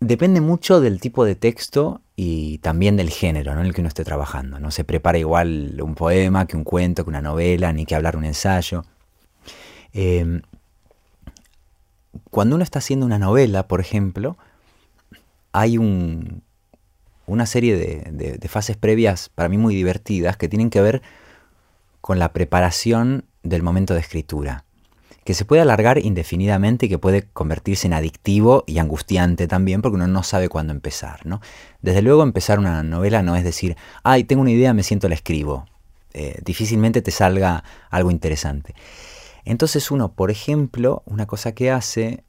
depende 0.01 0.41
mucho 0.41 0.81
del 0.81 1.01
tipo 1.01 1.25
de 1.25 1.35
texto 1.35 2.01
y 2.17 2.59
también 2.59 2.97
del 2.97 3.11
género 3.11 3.53
en 3.53 3.59
el 3.59 3.75
que 3.75 3.81
uno 3.81 3.89
esté 3.89 4.05
trabajando. 4.05 4.61
No 4.61 4.71
se 4.71 4.85
prepara 4.85 5.19
igual 5.19 5.81
un 5.83 5.95
poema 5.95 6.47
que 6.47 6.57
un 6.57 6.65
cuento, 6.65 7.05
que 7.05 7.11
una 7.11 7.23
novela, 7.23 7.73
ni 7.73 7.87
que 7.87 7.95
hablar 7.95 8.17
un 8.17 8.25
ensayo. 8.25 8.85
Em, 9.93 10.43
cuando 12.31 12.57
uno 12.57 12.65
está 12.65 12.79
haciendo 12.79 13.07
una 13.07 13.19
novela, 13.19 13.69
por 13.69 13.81
ejemplo, 13.81 14.37
hay 15.53 15.79
una 15.79 17.47
serie 17.47 17.77
de, 17.77 18.49
fases 18.49 18.77
previas 18.77 19.29
para 19.29 19.49
mí 19.49 19.59
muy 19.59 19.75
divertidas 19.75 20.37
que 20.37 20.49
tienen 20.49 20.71
que 20.71 20.81
ver 20.81 21.03
con 22.01 22.19
la 22.19 22.33
preparación 22.33 23.25
del 23.43 23.63
momento 23.63 23.95
de 23.95 24.01
escritura, 24.01 24.65
que 25.25 25.35
se 25.35 25.45
puede 25.45 25.63
alargar 25.63 25.99
indefinidamente 25.99 26.87
y 26.87 26.89
que 26.89 26.99
puede 26.99 27.27
convertirse 27.33 27.87
en 27.87 27.95
adictivo 27.95 28.65
y 28.67 28.79
angustiante 28.79 29.47
también 29.47 29.83
porque 29.83 29.97
uno 29.97 30.09
no 30.09 30.23
sabe 30.23 30.49
cuándo 30.49 30.73
empezar. 30.73 31.25
¿no? 31.27 31.41
Desde 31.83 32.03
luego 32.03 32.23
empezar 32.23 32.59
una 32.59 32.83
novela 32.83 33.23
no 33.23 33.37
es 33.37 33.45
decir, 33.45 33.77
ay, 34.03 34.25
tengo 34.25 34.43
una 34.43 34.51
idea, 34.51 34.73
me 34.73 34.83
siento, 34.83 35.09
la 35.09 35.15
escribo. 35.15 35.67
Eh, 36.13 36.41
difícilmente 36.45 37.03
te 37.03 37.11
salga 37.11 37.63
algo 37.91 38.11
interesante. 38.11 38.75
Entonces 39.45 39.91
uno, 39.91 40.13
por 40.13 40.31
ejemplo, 40.31 41.03
una 41.07 41.27
cosa 41.27 41.53
que 41.53 41.71
hace 41.71 42.25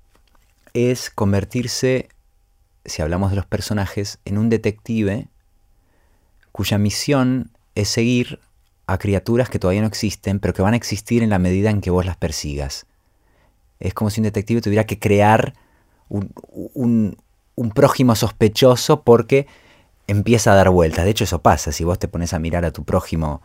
es 0.73 1.09
convertirse, 1.09 2.09
si 2.85 3.01
hablamos 3.01 3.31
de 3.31 3.35
los 3.35 3.45
personajes, 3.45 4.19
en 4.25 4.37
un 4.37 4.49
detective 4.49 5.27
cuya 6.51 6.77
misión 6.77 7.51
es 7.75 7.89
seguir 7.89 8.39
a 8.87 8.97
criaturas 8.97 9.49
que 9.49 9.59
todavía 9.59 9.81
no 9.81 9.87
existen, 9.87 10.39
pero 10.39 10.53
que 10.53 10.61
van 10.61 10.73
a 10.73 10.77
existir 10.77 11.23
en 11.23 11.29
la 11.29 11.39
medida 11.39 11.69
en 11.69 11.81
que 11.81 11.91
vos 11.91 12.05
las 12.05 12.17
persigas. 12.17 12.85
Es 13.79 13.93
como 13.93 14.09
si 14.09 14.19
un 14.21 14.25
detective 14.25 14.61
tuviera 14.61 14.85
que 14.85 14.99
crear 14.99 15.53
un, 16.09 17.17
prójimo 17.73 18.15
sospechoso 18.15 19.03
porque 19.03 19.47
empieza 20.07 20.51
a 20.51 20.55
dar 20.55 20.69
vueltas. 20.69 21.05
De 21.05 21.11
hecho, 21.11 21.23
eso 21.23 21.41
pasa. 21.41 21.71
Si 21.71 21.83
vos 21.83 21.99
te 21.99 22.07
pones 22.07 22.33
a 22.33 22.39
mirar 22.39 22.65
a 22.65 22.71
tu 22.71 22.83
prójimo 22.83 23.41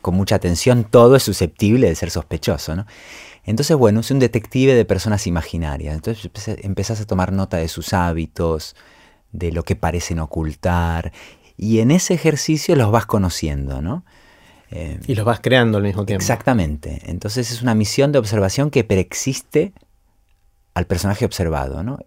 con 0.00 0.14
mucha 0.14 0.36
atención, 0.36 0.84
todo 0.84 1.16
es 1.16 1.22
susceptible 1.22 1.88
de 1.88 1.94
ser 1.94 2.10
sospechoso. 2.10 2.76
¿no? 2.76 2.86
Entonces, 3.44 3.76
bueno, 3.76 4.00
es 4.00 4.10
un 4.10 4.18
detective 4.18 4.74
de 4.74 4.84
personas 4.84 5.26
imaginarias. 5.26 5.94
Entonces 5.94 6.30
empezás 6.62 7.00
a 7.00 7.06
tomar 7.06 7.32
nota 7.32 7.56
de 7.56 7.68
sus 7.68 7.92
hábitos, 7.92 8.76
de 9.32 9.52
lo 9.52 9.62
que 9.62 9.76
parecen 9.76 10.18
ocultar, 10.18 11.12
y 11.56 11.80
en 11.80 11.90
ese 11.90 12.14
ejercicio 12.14 12.74
los 12.74 12.90
vas 12.90 13.06
conociendo, 13.06 13.82
¿no? 13.82 14.04
Eh, 14.70 14.98
y 15.06 15.14
los 15.14 15.24
vas 15.24 15.40
creando 15.40 15.78
al 15.78 15.84
mismo 15.84 16.06
tiempo. 16.06 16.22
Exactamente. 16.22 17.02
Entonces 17.06 17.50
es 17.50 17.60
una 17.60 17.74
misión 17.74 18.12
de 18.12 18.18
observación 18.18 18.70
que 18.70 18.84
preexiste 18.84 19.72
al 20.74 20.86
personaje 20.86 21.24
observado, 21.24 21.82
¿no? 21.82 21.98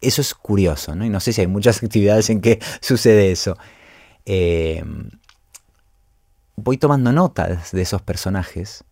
Eso 0.00 0.20
es 0.20 0.34
curioso, 0.34 0.94
¿no? 0.94 1.04
Y 1.04 1.08
no 1.08 1.20
sé 1.20 1.32
si 1.32 1.40
hay 1.40 1.46
muchas 1.46 1.82
actividades 1.82 2.30
en 2.30 2.40
que 2.40 2.60
sucede 2.80 3.32
eso. 3.32 3.56
Eh, 4.26 4.84
voy 6.56 6.78
tomando 6.78 7.12
notas 7.12 7.72
de 7.72 7.82
esos 7.82 8.02
personajes. 8.02 8.84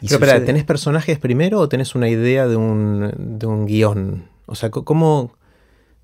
Pero 0.00 0.14
espera, 0.14 0.44
¿tenés 0.44 0.64
personajes 0.64 1.18
primero 1.18 1.58
o 1.58 1.68
tenés 1.68 1.94
una 1.94 2.08
idea 2.08 2.46
de 2.46 2.56
un, 2.56 3.12
de 3.16 3.46
un 3.46 3.66
guion? 3.66 4.28
O 4.46 4.54
sea, 4.54 4.70
¿cómo, 4.70 5.34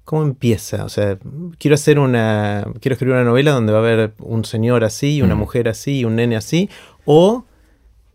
¿Cómo 0.07 0.22
empieza? 0.22 0.84
O 0.84 0.89
sea, 0.89 1.18
quiero 1.59 1.74
hacer 1.74 1.99
una. 1.99 2.64
Quiero 2.80 2.93
escribir 2.93 3.16
una 3.16 3.24
novela 3.24 3.51
donde 3.51 3.72
va 3.72 3.78
a 3.78 3.82
haber 3.82 4.14
un 4.20 4.45
señor 4.45 4.84
así, 4.84 5.20
una 5.20 5.34
mm. 5.34 5.39
mujer 5.39 5.68
así, 5.68 6.05
un 6.05 6.14
nene 6.14 6.37
así. 6.37 6.70
O 7.05 7.45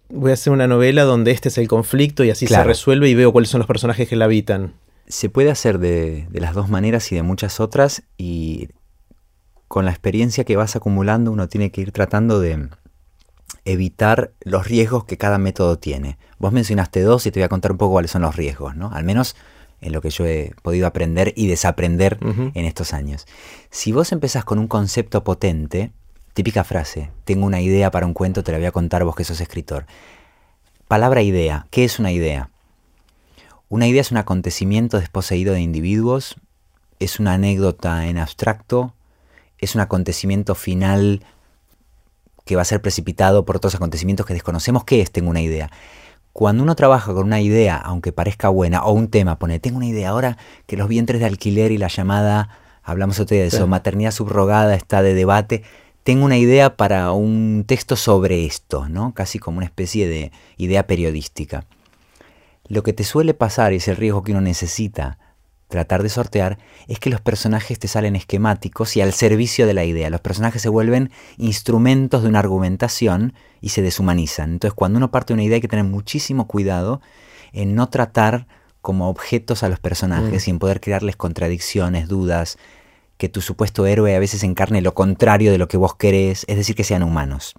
voy 0.07 0.31
a 0.31 0.35
hacer 0.35 0.53
una 0.53 0.67
novela 0.67 1.03
donde 1.03 1.31
este 1.31 1.49
es 1.49 1.57
el 1.57 1.67
conflicto 1.67 2.23
y 2.23 2.29
así 2.29 2.47
se 2.47 2.63
resuelve 2.63 3.09
y 3.09 3.13
veo 3.13 3.33
cuáles 3.33 3.49
son 3.49 3.59
los 3.59 3.67
personajes 3.67 4.07
que 4.07 4.15
la 4.15 4.23
habitan. 4.25 4.73
Se 5.09 5.27
puede 5.27 5.51
hacer 5.51 5.79
de, 5.79 6.27
de 6.29 6.39
las 6.39 6.55
dos 6.55 6.69
maneras 6.69 7.11
y 7.11 7.15
de 7.15 7.23
muchas 7.23 7.59
otras. 7.59 8.03
Y 8.17 8.69
con 9.71 9.85
la 9.85 9.91
experiencia 9.91 10.43
que 10.43 10.57
vas 10.57 10.75
acumulando, 10.75 11.31
uno 11.31 11.47
tiene 11.47 11.71
que 11.71 11.79
ir 11.79 11.93
tratando 11.93 12.41
de 12.41 12.67
evitar 13.63 14.33
los 14.41 14.67
riesgos 14.67 15.05
que 15.05 15.17
cada 15.17 15.37
método 15.37 15.79
tiene. 15.79 16.17
Vos 16.39 16.51
mencionaste 16.51 16.99
dos 17.03 17.25
y 17.25 17.31
te 17.31 17.39
voy 17.39 17.45
a 17.45 17.49
contar 17.49 17.71
un 17.71 17.77
poco 17.77 17.93
cuáles 17.93 18.11
son 18.11 18.23
los 18.23 18.35
riesgos, 18.35 18.75
¿no? 18.75 18.91
Al 18.91 19.05
menos 19.05 19.37
en 19.79 19.93
lo 19.93 20.01
que 20.01 20.09
yo 20.09 20.25
he 20.25 20.53
podido 20.61 20.87
aprender 20.87 21.31
y 21.37 21.47
desaprender 21.47 22.17
en 22.21 22.65
estos 22.65 22.91
años. 22.91 23.25
Si 23.69 23.93
vos 23.93 24.11
empezás 24.11 24.43
con 24.43 24.59
un 24.59 24.67
concepto 24.67 25.23
potente, 25.23 25.93
típica 26.33 26.65
frase, 26.65 27.09
tengo 27.23 27.45
una 27.45 27.61
idea 27.61 27.91
para 27.91 28.05
un 28.05 28.13
cuento, 28.13 28.43
te 28.43 28.51
la 28.51 28.57
voy 28.57 28.67
a 28.67 28.73
contar 28.73 29.05
vos 29.05 29.15
que 29.15 29.23
sos 29.23 29.39
escritor. 29.39 29.85
Palabra 30.89 31.21
idea, 31.21 31.67
¿qué 31.71 31.85
es 31.85 31.97
una 31.97 32.11
idea? 32.11 32.49
Una 33.69 33.87
idea 33.87 34.01
es 34.01 34.11
un 34.11 34.17
acontecimiento 34.17 34.99
desposeído 34.99 35.53
de 35.53 35.61
individuos, 35.61 36.35
es 36.99 37.21
una 37.21 37.35
anécdota 37.35 38.07
en 38.07 38.17
abstracto, 38.17 38.95
es 39.61 39.75
un 39.75 39.81
acontecimiento 39.81 40.55
final 40.55 41.23
que 42.45 42.55
va 42.55 42.63
a 42.63 42.65
ser 42.65 42.81
precipitado 42.81 43.45
por 43.45 43.55
otros 43.55 43.75
acontecimientos 43.75 44.25
que 44.25 44.33
desconocemos. 44.33 44.83
¿Qué 44.83 45.01
es? 45.01 45.11
Tengo 45.11 45.29
una 45.29 45.41
idea 45.41 45.71
cuando 46.33 46.63
uno 46.63 46.75
trabaja 46.75 47.13
con 47.13 47.25
una 47.25 47.41
idea, 47.41 47.77
aunque 47.77 48.13
parezca 48.13 48.49
buena, 48.49 48.83
o 48.83 48.93
un 48.93 49.09
tema, 49.09 49.37
pone, 49.37 49.59
tengo 49.59 49.77
una 49.77 49.87
idea 49.87 50.09
ahora 50.09 50.37
que 50.65 50.77
los 50.77 50.87
vientres 50.87 51.19
de 51.19 51.27
alquiler 51.27 51.71
y 51.71 51.77
la 51.77 51.87
llamada, 51.87 52.49
hablamos 52.83 53.19
otro 53.19 53.35
día 53.35 53.43
de 53.43 53.49
eso, 53.49 53.67
maternidad 53.67 54.11
subrogada 54.11 54.75
está 54.75 55.01
de 55.01 55.13
debate, 55.13 55.63
tengo 56.03 56.25
una 56.25 56.37
idea 56.37 56.77
para 56.77 57.11
un 57.11 57.65
texto 57.67 57.95
sobre 57.95 58.45
esto, 58.45 58.87
¿no? 58.89 59.13
Casi 59.13 59.39
como 59.39 59.57
una 59.57 59.65
especie 59.65 60.07
de 60.07 60.31
idea 60.57 60.87
periodística. 60.87 61.65
Lo 62.67 62.81
que 62.81 62.93
te 62.93 63.03
suele 63.03 63.33
pasar, 63.33 63.73
y 63.73 63.77
es 63.77 63.87
el 63.87 63.97
riesgo 63.97 64.23
que 64.23 64.31
uno 64.31 64.41
necesita 64.41 65.19
tratar 65.71 66.03
de 66.03 66.09
sortear 66.09 66.59
es 66.87 66.99
que 66.99 67.09
los 67.09 67.21
personajes 67.21 67.79
te 67.79 67.87
salen 67.87 68.15
esquemáticos 68.15 68.95
y 68.95 69.01
al 69.01 69.13
servicio 69.13 69.65
de 69.65 69.73
la 69.73 69.85
idea. 69.85 70.11
Los 70.11 70.21
personajes 70.21 70.61
se 70.61 70.69
vuelven 70.69 71.09
instrumentos 71.37 72.21
de 72.21 72.29
una 72.29 72.39
argumentación 72.39 73.33
y 73.61 73.69
se 73.69 73.81
deshumanizan. 73.81 74.51
Entonces 74.51 74.75
cuando 74.75 74.97
uno 74.97 75.09
parte 75.09 75.33
de 75.33 75.35
una 75.35 75.43
idea 75.43 75.55
hay 75.55 75.61
que 75.61 75.67
tener 75.67 75.85
muchísimo 75.85 76.47
cuidado 76.47 77.01
en 77.53 77.73
no 77.73 77.89
tratar 77.89 78.45
como 78.81 79.09
objetos 79.09 79.63
a 79.63 79.69
los 79.69 79.79
personajes 79.79 80.45
mm. 80.45 80.49
y 80.49 80.51
en 80.51 80.59
poder 80.59 80.81
crearles 80.81 81.15
contradicciones, 81.15 82.07
dudas, 82.07 82.57
que 83.17 83.29
tu 83.29 83.41
supuesto 83.41 83.85
héroe 83.85 84.15
a 84.15 84.19
veces 84.19 84.43
encarne 84.43 84.81
lo 84.81 84.93
contrario 84.93 85.51
de 85.51 85.57
lo 85.57 85.67
que 85.67 85.77
vos 85.77 85.95
querés, 85.95 86.45
es 86.47 86.57
decir, 86.57 86.75
que 86.75 86.83
sean 86.83 87.03
humanos. 87.03 87.53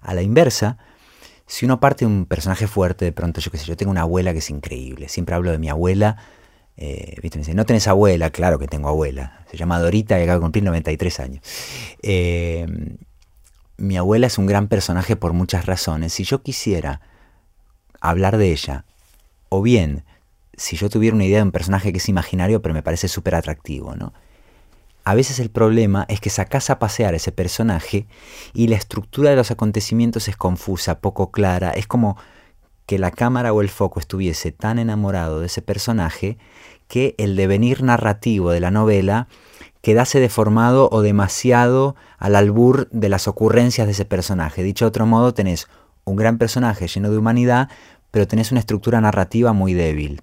A 0.00 0.14
la 0.14 0.22
inversa, 0.22 0.78
si 1.46 1.66
uno 1.66 1.78
parte 1.78 2.04
de 2.04 2.10
un 2.10 2.26
personaje 2.26 2.66
fuerte, 2.66 3.04
de 3.04 3.12
pronto 3.12 3.40
yo 3.40 3.50
qué 3.50 3.58
sé, 3.58 3.66
yo 3.66 3.76
tengo 3.76 3.92
una 3.92 4.00
abuela 4.00 4.32
que 4.32 4.38
es 4.38 4.50
increíble, 4.50 5.08
siempre 5.08 5.34
hablo 5.34 5.50
de 5.50 5.58
mi 5.58 5.68
abuela, 5.68 6.16
eh, 6.76 7.16
no 7.54 7.66
tenés 7.66 7.88
abuela, 7.88 8.30
claro 8.30 8.58
que 8.58 8.66
tengo 8.66 8.88
abuela. 8.88 9.44
Se 9.50 9.56
llama 9.56 9.78
Dorita 9.78 10.18
y 10.18 10.22
acaba 10.22 10.36
de 10.36 10.42
cumplir 10.42 10.64
93 10.64 11.20
años. 11.20 11.42
Eh, 12.02 12.66
mi 13.76 13.96
abuela 13.96 14.26
es 14.26 14.38
un 14.38 14.46
gran 14.46 14.68
personaje 14.68 15.16
por 15.16 15.32
muchas 15.32 15.66
razones. 15.66 16.12
Si 16.12 16.24
yo 16.24 16.42
quisiera 16.42 17.00
hablar 18.00 18.36
de 18.36 18.52
ella, 18.52 18.84
o 19.48 19.62
bien 19.62 20.04
si 20.56 20.76
yo 20.76 20.88
tuviera 20.88 21.14
una 21.14 21.24
idea 21.24 21.38
de 21.38 21.44
un 21.44 21.52
personaje 21.52 21.92
que 21.92 21.98
es 21.98 22.08
imaginario, 22.08 22.62
pero 22.62 22.74
me 22.74 22.82
parece 22.82 23.08
súper 23.08 23.34
atractivo, 23.34 23.96
¿no? 23.96 24.12
A 25.04 25.14
veces 25.14 25.40
el 25.40 25.50
problema 25.50 26.04
es 26.08 26.20
que 26.20 26.30
sacás 26.30 26.70
a 26.70 26.78
pasear 26.78 27.14
ese 27.14 27.32
personaje 27.32 28.06
y 28.54 28.68
la 28.68 28.76
estructura 28.76 29.30
de 29.30 29.36
los 29.36 29.50
acontecimientos 29.50 30.28
es 30.28 30.36
confusa, 30.36 31.00
poco 31.00 31.32
clara. 31.32 31.70
Es 31.70 31.88
como 31.88 32.16
que 32.92 32.98
la 32.98 33.10
cámara 33.10 33.54
o 33.54 33.62
el 33.62 33.70
foco 33.70 34.00
estuviese 34.00 34.52
tan 34.52 34.78
enamorado 34.78 35.40
de 35.40 35.46
ese 35.46 35.62
personaje 35.62 36.36
que 36.88 37.14
el 37.16 37.36
devenir 37.36 37.82
narrativo 37.82 38.50
de 38.50 38.60
la 38.60 38.70
novela 38.70 39.28
quedase 39.80 40.20
deformado 40.20 40.90
o 40.92 41.00
demasiado 41.00 41.96
al 42.18 42.36
albur 42.36 42.90
de 42.90 43.08
las 43.08 43.28
ocurrencias 43.28 43.86
de 43.86 43.92
ese 43.92 44.04
personaje. 44.04 44.62
Dicho 44.62 44.84
de 44.84 44.90
otro 44.90 45.06
modo, 45.06 45.32
tenés 45.32 45.68
un 46.04 46.16
gran 46.16 46.36
personaje 46.36 46.86
lleno 46.86 47.10
de 47.10 47.16
humanidad, 47.16 47.70
pero 48.10 48.28
tenés 48.28 48.52
una 48.52 48.60
estructura 48.60 49.00
narrativa 49.00 49.54
muy 49.54 49.72
débil. 49.72 50.20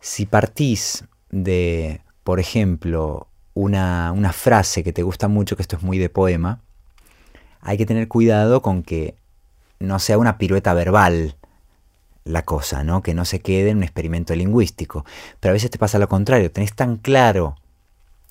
Si 0.00 0.26
partís 0.26 1.04
de, 1.30 2.00
por 2.24 2.40
ejemplo, 2.40 3.28
una, 3.54 4.10
una 4.10 4.32
frase 4.32 4.82
que 4.82 4.92
te 4.92 5.04
gusta 5.04 5.28
mucho, 5.28 5.54
que 5.54 5.62
esto 5.62 5.76
es 5.76 5.82
muy 5.84 5.98
de 5.98 6.08
poema, 6.08 6.58
hay 7.60 7.78
que 7.78 7.86
tener 7.86 8.08
cuidado 8.08 8.62
con 8.62 8.82
que 8.82 9.14
no 9.78 10.00
sea 10.00 10.18
una 10.18 10.38
pirueta 10.38 10.74
verbal 10.74 11.36
la 12.24 12.42
cosa, 12.42 12.84
¿no? 12.84 13.02
Que 13.02 13.14
no 13.14 13.24
se 13.24 13.40
quede 13.40 13.70
en 13.70 13.78
un 13.78 13.82
experimento 13.82 14.34
lingüístico. 14.34 15.04
Pero 15.40 15.50
a 15.50 15.54
veces 15.54 15.70
te 15.70 15.78
pasa 15.78 15.98
lo 15.98 16.08
contrario, 16.08 16.50
tenés 16.50 16.74
tan 16.74 16.96
claro 16.96 17.56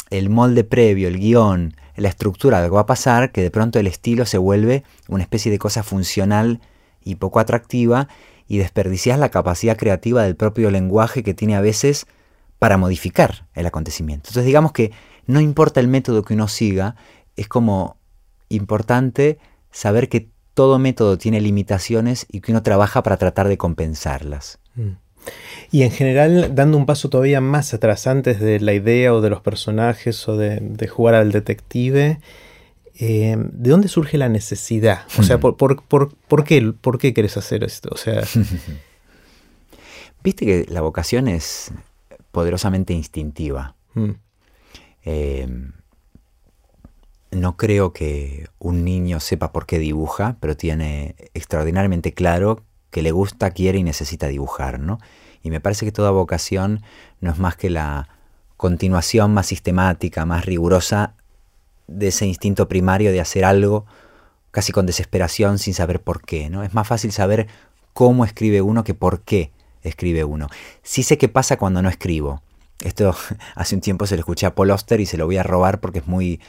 el 0.09 0.29
molde 0.29 0.63
previo, 0.63 1.07
el 1.07 1.19
guion, 1.19 1.75
la 1.95 2.09
estructura 2.09 2.57
de 2.57 2.63
lo 2.67 2.71
que 2.71 2.75
va 2.75 2.81
a 2.81 2.85
pasar, 2.85 3.31
que 3.31 3.41
de 3.41 3.51
pronto 3.51 3.79
el 3.79 3.87
estilo 3.87 4.25
se 4.25 4.37
vuelve 4.37 4.83
una 5.07 5.23
especie 5.23 5.51
de 5.51 5.59
cosa 5.59 5.83
funcional 5.83 6.59
y 7.03 7.15
poco 7.15 7.39
atractiva 7.39 8.07
y 8.47 8.57
desperdicias 8.57 9.17
la 9.19 9.29
capacidad 9.29 9.77
creativa 9.77 10.23
del 10.23 10.35
propio 10.35 10.71
lenguaje 10.71 11.23
que 11.23 11.33
tiene 11.33 11.55
a 11.55 11.61
veces 11.61 12.05
para 12.59 12.77
modificar 12.77 13.47
el 13.53 13.65
acontecimiento. 13.65 14.29
Entonces 14.29 14.45
digamos 14.45 14.71
que 14.71 14.91
no 15.25 15.39
importa 15.39 15.79
el 15.79 15.87
método 15.87 16.23
que 16.23 16.33
uno 16.33 16.47
siga, 16.47 16.95
es 17.35 17.47
como 17.47 17.97
importante 18.49 19.39
saber 19.71 20.09
que 20.09 20.29
todo 20.53 20.79
método 20.79 21.17
tiene 21.17 21.41
limitaciones 21.41 22.25
y 22.29 22.41
que 22.41 22.51
uno 22.51 22.63
trabaja 22.63 23.03
para 23.03 23.17
tratar 23.17 23.47
de 23.47 23.57
compensarlas. 23.57 24.59
Mm. 24.75 24.91
Y 25.71 25.83
en 25.83 25.91
general, 25.91 26.55
dando 26.55 26.77
un 26.77 26.85
paso 26.85 27.09
todavía 27.09 27.41
más 27.41 27.73
atrás, 27.73 28.07
antes 28.07 28.39
de 28.39 28.59
la 28.59 28.73
idea 28.73 29.13
o 29.13 29.21
de 29.21 29.29
los 29.29 29.41
personajes 29.41 30.27
o 30.27 30.35
de, 30.35 30.87
jugar 30.87 31.15
al 31.15 31.31
detective, 31.31 32.19
eh, 32.99 33.37
¿de 33.37 33.69
dónde 33.69 33.87
surge 33.87 34.17
la 34.17 34.29
necesidad? 34.29 35.01
O 35.17 35.23
sea, 35.23 35.39
¿por, 35.39 35.55
por, 35.55 36.43
qué, 36.43 36.73
¿por 36.79 36.97
qué 36.97 37.13
querés 37.13 37.37
hacer 37.37 37.63
esto? 37.63 37.89
O 37.91 37.97
sea... 37.97 38.23
Viste 40.23 40.45
que 40.45 40.65
la 40.69 40.81
vocación 40.81 41.27
es 41.27 41.71
poderosamente 42.31 42.93
instintiva. 42.93 43.75
Mm. 43.95 44.11
Eh, 45.03 45.47
no 47.31 47.55
creo 47.55 47.93
que 47.93 48.49
un 48.59 48.83
niño 48.83 49.19
sepa 49.19 49.51
por 49.51 49.65
qué 49.65 49.79
dibuja, 49.79 50.35
pero 50.39 50.55
tiene 50.57 51.15
extraordinariamente 51.33 52.13
claro 52.13 52.63
que 52.91 53.01
le 53.01 53.11
gusta, 53.11 53.51
quiere 53.51 53.79
y 53.79 53.83
necesita 53.83 54.27
dibujar, 54.27 54.79
¿no? 54.79 54.99
Y 55.41 55.49
me 55.49 55.61
parece 55.61 55.85
que 55.85 55.91
toda 55.91 56.11
vocación 56.11 56.83
no 57.21 57.31
es 57.31 57.39
más 57.39 57.55
que 57.55 57.69
la 57.69 58.09
continuación 58.57 59.33
más 59.33 59.47
sistemática, 59.47 60.25
más 60.25 60.45
rigurosa 60.45 61.15
de 61.87 62.09
ese 62.09 62.25
instinto 62.25 62.67
primario 62.67 63.11
de 63.11 63.21
hacer 63.21 63.45
algo 63.45 63.85
casi 64.51 64.71
con 64.73 64.85
desesperación 64.85 65.57
sin 65.57 65.73
saber 65.73 66.01
por 66.01 66.21
qué, 66.21 66.49
¿no? 66.49 66.63
Es 66.63 66.73
más 66.73 66.87
fácil 66.87 67.11
saber 67.11 67.47
cómo 67.93 68.25
escribe 68.25 68.61
uno 68.61 68.83
que 68.83 68.93
por 68.93 69.21
qué 69.21 69.51
escribe 69.81 70.23
uno. 70.25 70.47
Sí 70.83 71.03
sé 71.03 71.17
qué 71.17 71.29
pasa 71.29 71.57
cuando 71.57 71.81
no 71.81 71.89
escribo. 71.89 72.41
Esto 72.83 73.15
hace 73.55 73.75
un 73.75 73.81
tiempo 73.81 74.05
se 74.05 74.15
lo 74.15 74.19
escuché 74.19 74.45
a 74.45 74.53
Paul 74.53 74.71
Oster 74.71 74.99
y 74.99 75.05
se 75.05 75.17
lo 75.17 75.25
voy 75.25 75.37
a 75.37 75.43
robar 75.43 75.79
porque 75.79 75.99
es 75.99 76.07
muy, 76.07 76.39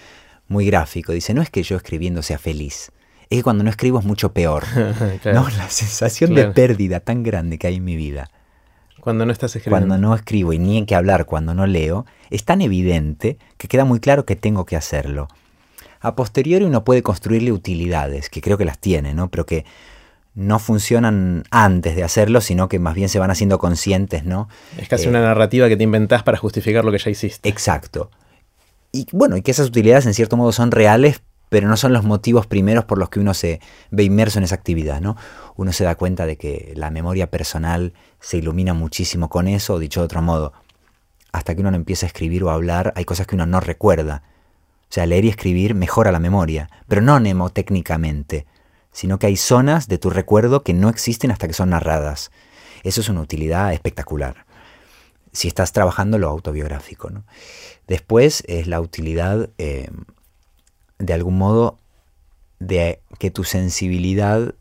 muy 0.52 0.66
gráfico. 0.66 1.12
Dice, 1.12 1.34
no 1.34 1.42
es 1.42 1.50
que 1.50 1.62
yo 1.62 1.76
escribiendo 1.76 2.22
sea 2.22 2.38
feliz, 2.38 2.92
es 3.28 3.38
que 3.38 3.42
cuando 3.42 3.64
no 3.64 3.70
escribo 3.70 3.98
es 3.98 4.04
mucho 4.04 4.32
peor. 4.32 4.64
¿no? 5.24 5.48
La 5.56 5.68
sensación 5.70 6.34
de 6.34 6.48
pérdida 6.48 7.00
tan 7.00 7.22
grande 7.22 7.58
que 7.58 7.66
hay 7.66 7.76
en 7.76 7.84
mi 7.84 7.96
vida. 7.96 8.30
Cuando 9.00 9.26
no 9.26 9.32
estás 9.32 9.56
escribiendo. 9.56 9.88
Cuando 9.88 10.06
no 10.06 10.14
escribo 10.14 10.52
y 10.52 10.58
ni 10.58 10.78
en 10.78 10.86
qué 10.86 10.94
hablar 10.94 11.24
cuando 11.24 11.54
no 11.54 11.66
leo, 11.66 12.06
es 12.30 12.44
tan 12.44 12.60
evidente 12.60 13.38
que 13.56 13.66
queda 13.66 13.84
muy 13.84 13.98
claro 13.98 14.26
que 14.26 14.36
tengo 14.36 14.64
que 14.64 14.76
hacerlo. 14.76 15.28
A 16.00 16.14
posteriori 16.14 16.64
uno 16.64 16.84
puede 16.84 17.02
construirle 17.02 17.52
utilidades, 17.52 18.28
que 18.28 18.40
creo 18.40 18.58
que 18.58 18.64
las 18.64 18.78
tiene, 18.78 19.14
¿no? 19.14 19.28
Pero 19.30 19.46
que 19.46 19.64
no 20.34 20.58
funcionan 20.58 21.44
antes 21.50 21.96
de 21.96 22.04
hacerlo, 22.04 22.40
sino 22.40 22.68
que 22.68 22.78
más 22.78 22.94
bien 22.94 23.08
se 23.08 23.18
van 23.18 23.30
haciendo 23.30 23.58
conscientes, 23.58 24.24
¿no? 24.24 24.48
Es 24.78 24.88
casi 24.88 25.08
una 25.08 25.20
narrativa 25.20 25.68
que 25.68 25.76
te 25.76 25.84
inventás 25.84 26.22
para 26.22 26.38
justificar 26.38 26.84
lo 26.84 26.92
que 26.92 26.98
ya 26.98 27.10
hiciste. 27.10 27.48
Exacto. 27.48 28.10
Y 28.92 29.06
bueno, 29.12 29.38
y 29.38 29.42
que 29.42 29.50
esas 29.50 29.68
utilidades 29.68 30.04
en 30.04 30.12
cierto 30.12 30.36
modo 30.36 30.52
son 30.52 30.70
reales, 30.70 31.22
pero 31.48 31.66
no 31.66 31.78
son 31.78 31.94
los 31.94 32.04
motivos 32.04 32.46
primeros 32.46 32.84
por 32.84 32.98
los 32.98 33.08
que 33.08 33.20
uno 33.20 33.32
se 33.32 33.60
ve 33.90 34.04
inmerso 34.04 34.38
en 34.38 34.44
esa 34.44 34.54
actividad, 34.54 35.00
¿no? 35.00 35.16
Uno 35.56 35.72
se 35.72 35.84
da 35.84 35.94
cuenta 35.94 36.26
de 36.26 36.36
que 36.36 36.72
la 36.76 36.90
memoria 36.90 37.30
personal 37.30 37.94
se 38.20 38.38
ilumina 38.38 38.74
muchísimo 38.74 39.30
con 39.30 39.48
eso, 39.48 39.74
o 39.74 39.78
dicho 39.78 40.00
de 40.00 40.04
otro 40.04 40.20
modo, 40.20 40.52
hasta 41.32 41.54
que 41.54 41.62
uno 41.62 41.70
no 41.70 41.76
empieza 41.76 42.04
a 42.04 42.08
escribir 42.08 42.44
o 42.44 42.50
a 42.50 42.54
hablar, 42.54 42.92
hay 42.96 43.04
cosas 43.06 43.26
que 43.26 43.34
uno 43.34 43.46
no 43.46 43.60
recuerda. 43.60 44.22
O 44.82 44.94
sea, 44.94 45.06
leer 45.06 45.24
y 45.24 45.30
escribir 45.30 45.74
mejora 45.74 46.12
la 46.12 46.18
memoria, 46.18 46.68
pero 46.86 47.00
no 47.00 47.18
mnemotécnicamente, 47.18 48.46
sino 48.92 49.18
que 49.18 49.26
hay 49.26 49.36
zonas 49.36 49.88
de 49.88 49.96
tu 49.96 50.10
recuerdo 50.10 50.62
que 50.62 50.74
no 50.74 50.90
existen 50.90 51.30
hasta 51.30 51.48
que 51.48 51.54
son 51.54 51.70
narradas. 51.70 52.30
Eso 52.82 53.00
es 53.00 53.08
una 53.08 53.22
utilidad 53.22 53.72
espectacular. 53.72 54.44
Si 55.32 55.48
estás 55.48 55.72
trabajando 55.72 56.18
lo 56.18 56.28
autobiográfico. 56.28 57.10
¿no? 57.10 57.24
Después 57.86 58.44
es 58.46 58.66
la 58.66 58.80
utilidad 58.80 59.50
eh, 59.58 59.90
de 60.98 61.12
algún 61.12 61.36
modo, 61.36 61.78
de 62.60 63.02
que 63.18 63.30
tu 63.30 63.42
sensibilidad 63.42 64.54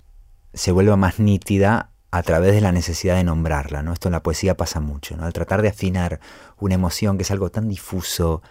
se 0.53 0.71
vuelva 0.71 0.97
más 0.97 1.19
nítida 1.19 1.91
a 2.09 2.23
través 2.23 2.53
de 2.53 2.61
la 2.61 2.71
necesidad 2.71 3.15
de 3.15 3.23
nombrarla, 3.23 3.83
¿no? 3.83 3.93
Esto 3.93 4.09
en 4.09 4.13
la 4.13 4.23
poesía 4.23 4.57
pasa 4.57 4.79
mucho, 4.81 5.15
¿no? 5.15 5.23
Al 5.23 5.33
tratar 5.33 5.61
de 5.61 5.69
afinar 5.69 6.19
una 6.59 6.75
emoción 6.75 7.17
que 7.17 7.23
es 7.23 7.31
algo 7.31 7.51
tan 7.51 7.69
difuso, 7.69 8.41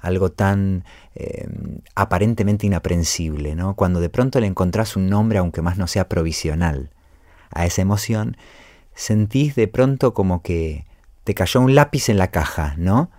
algo 0.00 0.30
tan 0.30 0.84
eh, 1.14 1.48
aparentemente 1.96 2.66
inaprensible, 2.66 3.56
¿no? 3.56 3.74
Cuando 3.74 3.98
de 4.00 4.10
pronto 4.10 4.38
le 4.38 4.46
encontrás 4.46 4.94
un 4.94 5.08
nombre, 5.08 5.38
aunque 5.38 5.62
más 5.62 5.78
no 5.78 5.88
sea 5.88 6.08
provisional, 6.08 6.90
a 7.50 7.66
esa 7.66 7.82
emoción, 7.82 8.36
sentís 8.94 9.56
de 9.56 9.66
pronto 9.66 10.14
como 10.14 10.42
que 10.42 10.86
te 11.28 11.34
cayó 11.34 11.60
un 11.60 11.74
lápiz 11.74 12.08
en 12.08 12.16
la 12.16 12.28
caja, 12.28 12.72
¿no? 12.78 13.10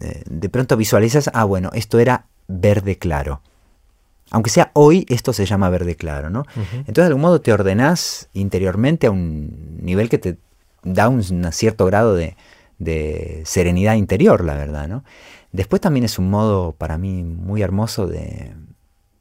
Eh, 0.00 0.24
de 0.28 0.48
pronto 0.48 0.76
visualizas, 0.76 1.30
ah, 1.34 1.44
bueno, 1.44 1.70
esto 1.72 2.00
era 2.00 2.26
verde 2.48 2.98
claro. 2.98 3.42
Aunque 4.32 4.50
sea 4.50 4.72
hoy, 4.74 5.06
esto 5.08 5.32
se 5.32 5.46
llama 5.46 5.70
verde 5.70 5.94
claro, 5.94 6.30
¿no? 6.30 6.46
Entonces, 6.56 6.94
de 6.96 7.04
algún 7.04 7.22
modo 7.22 7.40
te 7.40 7.52
ordenás 7.52 8.28
interiormente 8.32 9.06
a 9.06 9.12
un 9.12 9.78
nivel 9.82 10.08
que 10.08 10.18
te 10.18 10.36
da 10.82 11.08
un, 11.08 11.22
cierto 11.52 11.86
grado 11.86 12.16
de, 12.16 12.34
serenidad 13.44 13.94
interior, 13.94 14.42
la 14.42 14.54
verdad, 14.54 14.88
¿no? 14.88 15.04
Después 15.52 15.80
también 15.80 16.02
es 16.02 16.18
un 16.18 16.30
modo 16.30 16.72
para 16.72 16.98
mí 16.98 17.22
muy 17.22 17.62
hermoso 17.62 18.08
de, 18.08 18.52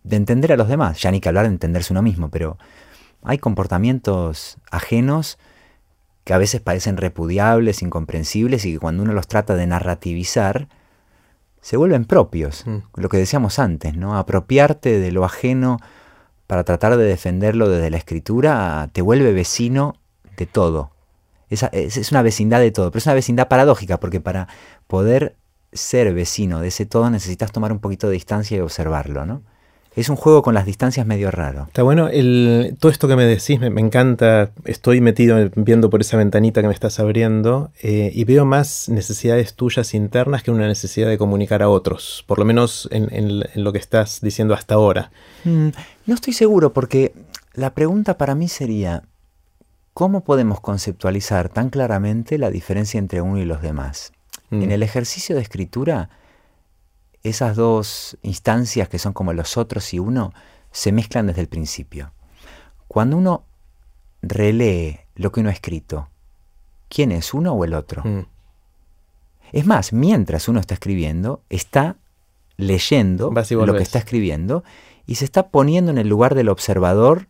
de 0.03 0.15
entender 0.15 0.51
a 0.51 0.57
los 0.57 0.69
demás, 0.69 0.99
ya 0.99 1.11
ni 1.11 1.19
que 1.19 1.29
hablar 1.29 1.45
de 1.45 1.51
entenderse 1.51 1.93
uno 1.93 2.01
mismo, 2.01 2.29
pero 2.29 2.57
hay 3.21 3.38
comportamientos 3.38 4.57
ajenos 4.71 5.38
que 6.24 6.34
a 6.34 6.38
veces 6.38 6.61
parecen 6.61 6.97
repudiables, 6.97 7.82
incomprensibles 7.82 8.65
y 8.65 8.74
que 8.74 8.80
cuando 8.80 9.03
uno 9.03 9.13
los 9.13 9.28
trata 9.28 9.55
de 9.55 9.67
narrativizar, 9.67 10.67
se 11.61 11.78
vuelven 11.78 12.05
propios, 12.05 12.65
mm. 12.65 12.78
lo 12.95 13.09
que 13.09 13.17
decíamos 13.17 13.59
antes, 13.59 13.95
¿no? 13.95 14.17
Apropiarte 14.17 14.99
de 14.99 15.11
lo 15.11 15.26
ajeno 15.26 15.80
para 16.47 16.63
tratar 16.63 16.97
de 16.97 17.05
defenderlo 17.05 17.69
desde 17.69 17.89
la 17.89 17.97
escritura 17.97 18.89
te 18.91 19.01
vuelve 19.01 19.32
vecino 19.32 19.95
de 20.38 20.45
todo. 20.45 20.91
Es, 21.49 21.63
es, 21.71 22.11
una 22.11 22.21
vecindad 22.21 22.59
de 22.59 22.71
todo, 22.71 22.89
pero 22.91 22.99
es 22.99 23.05
una 23.05 23.15
vecindad 23.15 23.47
paradójica, 23.47 23.99
porque 23.99 24.19
para 24.19 24.47
poder 24.88 25.36
ser 25.71 26.13
vecino 26.13 26.59
de 26.59 26.69
ese 26.69 26.86
todo 26.86 27.09
necesitas 27.09 27.51
tomar 27.51 27.71
un 27.71 27.80
poquito 27.80 28.07
de 28.07 28.13
distancia 28.13 28.57
y 28.57 28.59
observarlo, 28.59 29.26
¿no? 29.26 29.43
Es 29.96 30.10
un 30.10 30.16
juego 30.16 30.41
con 30.41 30.54
las 30.54 30.66
distancias 30.66 31.06
medio 31.06 31.30
raro. 31.30 31.66
Está 31.68 31.84
bueno, 31.84 32.08
el, 32.08 32.76
todo 32.80 32.91
esto 32.91 33.08
que 33.08 33.16
me 33.16 33.26
decís 33.26 33.60
me, 33.60 33.68
encanta, 33.80 34.52
estoy 34.66 35.02
metido 35.02 35.38
viendo 35.56 35.89
por 35.89 36.02
esa 36.02 36.18
ventanita 36.18 36.62
que 36.62 36.68
me 36.68 36.74
estás 36.74 37.00
abriendo 37.00 37.72
eh, 37.82 38.12
y 38.14 38.24
veo 38.24 38.46
más 38.46 38.89
necesidades 38.89 39.54
tuyas 39.54 39.94
internas 39.94 40.44
que 40.44 40.52
una 40.52 40.68
necesidad 40.68 41.10
de 41.10 41.18
comunicar 41.18 41.62
a 41.62 41.70
otros, 41.70 42.24
por 42.28 42.39
lo 42.39 42.46
menos 42.46 42.88
en, 42.91 43.44
lo 43.56 43.72
que 43.72 43.78
estás 43.78 44.20
diciendo 44.22 44.54
hasta 44.54 44.76
ahora. 44.76 45.12
Mm, 45.44 45.70
no 46.08 46.16
estoy 46.16 46.34
seguro 46.34 46.74
porque 46.74 47.14
la 47.54 47.74
pregunta 47.74 48.18
para 48.18 48.34
mí 48.34 48.48
sería, 48.48 49.04
¿cómo 49.94 50.24
podemos 50.24 50.60
conceptualizar 50.60 51.50
tan 51.50 51.70
claramente 51.70 52.38
la 52.38 52.50
diferencia 52.50 52.98
entre 52.98 53.22
uno 53.22 53.39
y 53.39 53.46
los 53.46 53.62
demás? 53.62 54.12
Mm. 54.50 54.64
En 54.64 54.72
el 54.72 54.82
ejercicio 54.84 55.36
de 55.36 55.44
escritura, 55.44 56.10
esas 57.24 57.55
dos 57.55 58.17
instancias 58.21 58.89
que 58.89 58.99
son 58.99 59.13
como 59.13 59.34
los 59.34 59.57
otros 59.57 59.93
y 59.93 59.99
uno 59.99 60.34
se 60.71 60.91
mezclan 60.91 61.28
desde 61.28 61.41
el 61.41 61.47
principio. 61.47 62.11
Cuando 62.88 63.17
uno 63.17 63.45
relee 64.21 65.07
lo 65.15 65.32
que 65.32 65.39
uno 65.39 65.49
ha 65.49 65.53
escrito, 65.53 66.09
¿quién 66.89 67.11
es 67.11 67.34
uno 67.34 67.53
o 67.53 67.63
el 67.63 67.74
otro? 67.74 68.03
Mm. 68.03 68.26
Es 69.53 69.65
más, 69.65 69.93
mientras 69.93 70.47
uno 70.47 70.59
está 70.59 70.74
escribiendo, 70.74 71.41
está 71.49 71.97
leyendo 72.57 73.32
lo 73.32 73.74
que 73.74 73.84
está 73.84 73.99
escribiendo 73.99 74.63
y 75.05 75.15
se 75.15 75.26
está 75.26 75.49
poniendo 75.49 75.91
en 75.91 75.97
el 75.97 76.07
lugar 76.07 76.36
del 76.36 76.49
observador, 76.49 77.28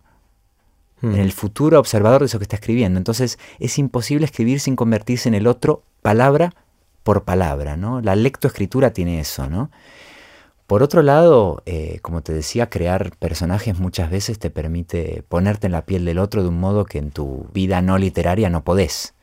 en 1.02 1.12
mm. 1.12 1.16
el 1.16 1.32
futuro 1.34 1.80
observador 1.80 2.22
de 2.22 2.28
eso 2.28 2.40
que 2.40 2.44
está 2.44 2.56
escribiendo. 2.56 2.98
Entonces 2.98 3.38
es 3.60 3.78
imposible 3.78 4.26
escribir 4.26 4.60
sin 4.60 4.76
convertirse 4.76 5.30
en 5.30 5.36
el 5.36 5.48
otro 5.48 5.84
palabra 6.02 6.56
por 7.04 7.24
palabra, 7.24 7.78
¿no? 7.78 8.02
La 8.02 8.16
lectoescritura 8.16 8.92
tiene 8.94 9.20
eso, 9.20 9.48
¿no? 9.48 9.70
Por 10.68 10.82
otro 10.82 11.02
lado, 11.02 11.62
eh, 11.66 12.00
como 12.02 12.22
te 12.22 12.34
decía, 12.34 12.70
crear 12.70 13.16
personajes 13.18 13.78
muchas 13.78 14.10
veces 14.10 14.40
te 14.40 14.50
permite 14.50 15.24
ponerte 15.28 15.68
en 15.68 15.74
la 15.74 15.86
piel 15.86 16.06
del 16.06 16.20
otro 16.20 16.42
de 16.42 16.50
un 16.50 16.60
modo 16.60 16.86
que 16.86 17.00
en 17.00 17.12
tu 17.12 17.50
vida 17.54 17.82
no 17.82 17.98
literaria 17.98 18.50
no 18.50 18.64
podés. 18.64 19.14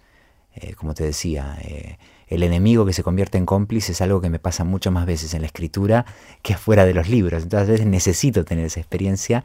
Eh, 0.55 0.75
como 0.75 0.95
te 0.95 1.03
decía, 1.03 1.57
eh, 1.63 1.99
el 2.29 2.43
enemigo 2.43 2.85
que 2.85 2.93
se 2.93 3.03
convierte 3.03 3.39
en 3.39 3.47
cómplice 3.47 3.93
es 3.93 4.03
algo 4.03 4.21
que 4.21 4.29
me 4.29 4.39
pasa 4.39 4.65
mucho 4.65 4.91
más 4.91 5.07
veces 5.07 5.33
en 5.33 5.41
la 5.41 5.47
escritura 5.47 6.05
que 6.43 6.55
afuera 6.55 6.85
de 6.85 6.95
los 6.95 7.09
libros. 7.09 7.43
Entonces 7.43 7.69
a 7.69 7.73
veces 7.73 7.87
necesito 7.87 8.45
tener 8.45 8.67
esa 8.67 8.81
experiencia 8.81 9.43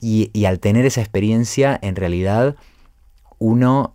y, 0.00 0.30
al 0.46 0.60
tener 0.60 0.86
esa 0.86 1.00
experiencia 1.00 1.78
en 1.82 1.96
realidad 1.96 2.56
uno 3.38 3.94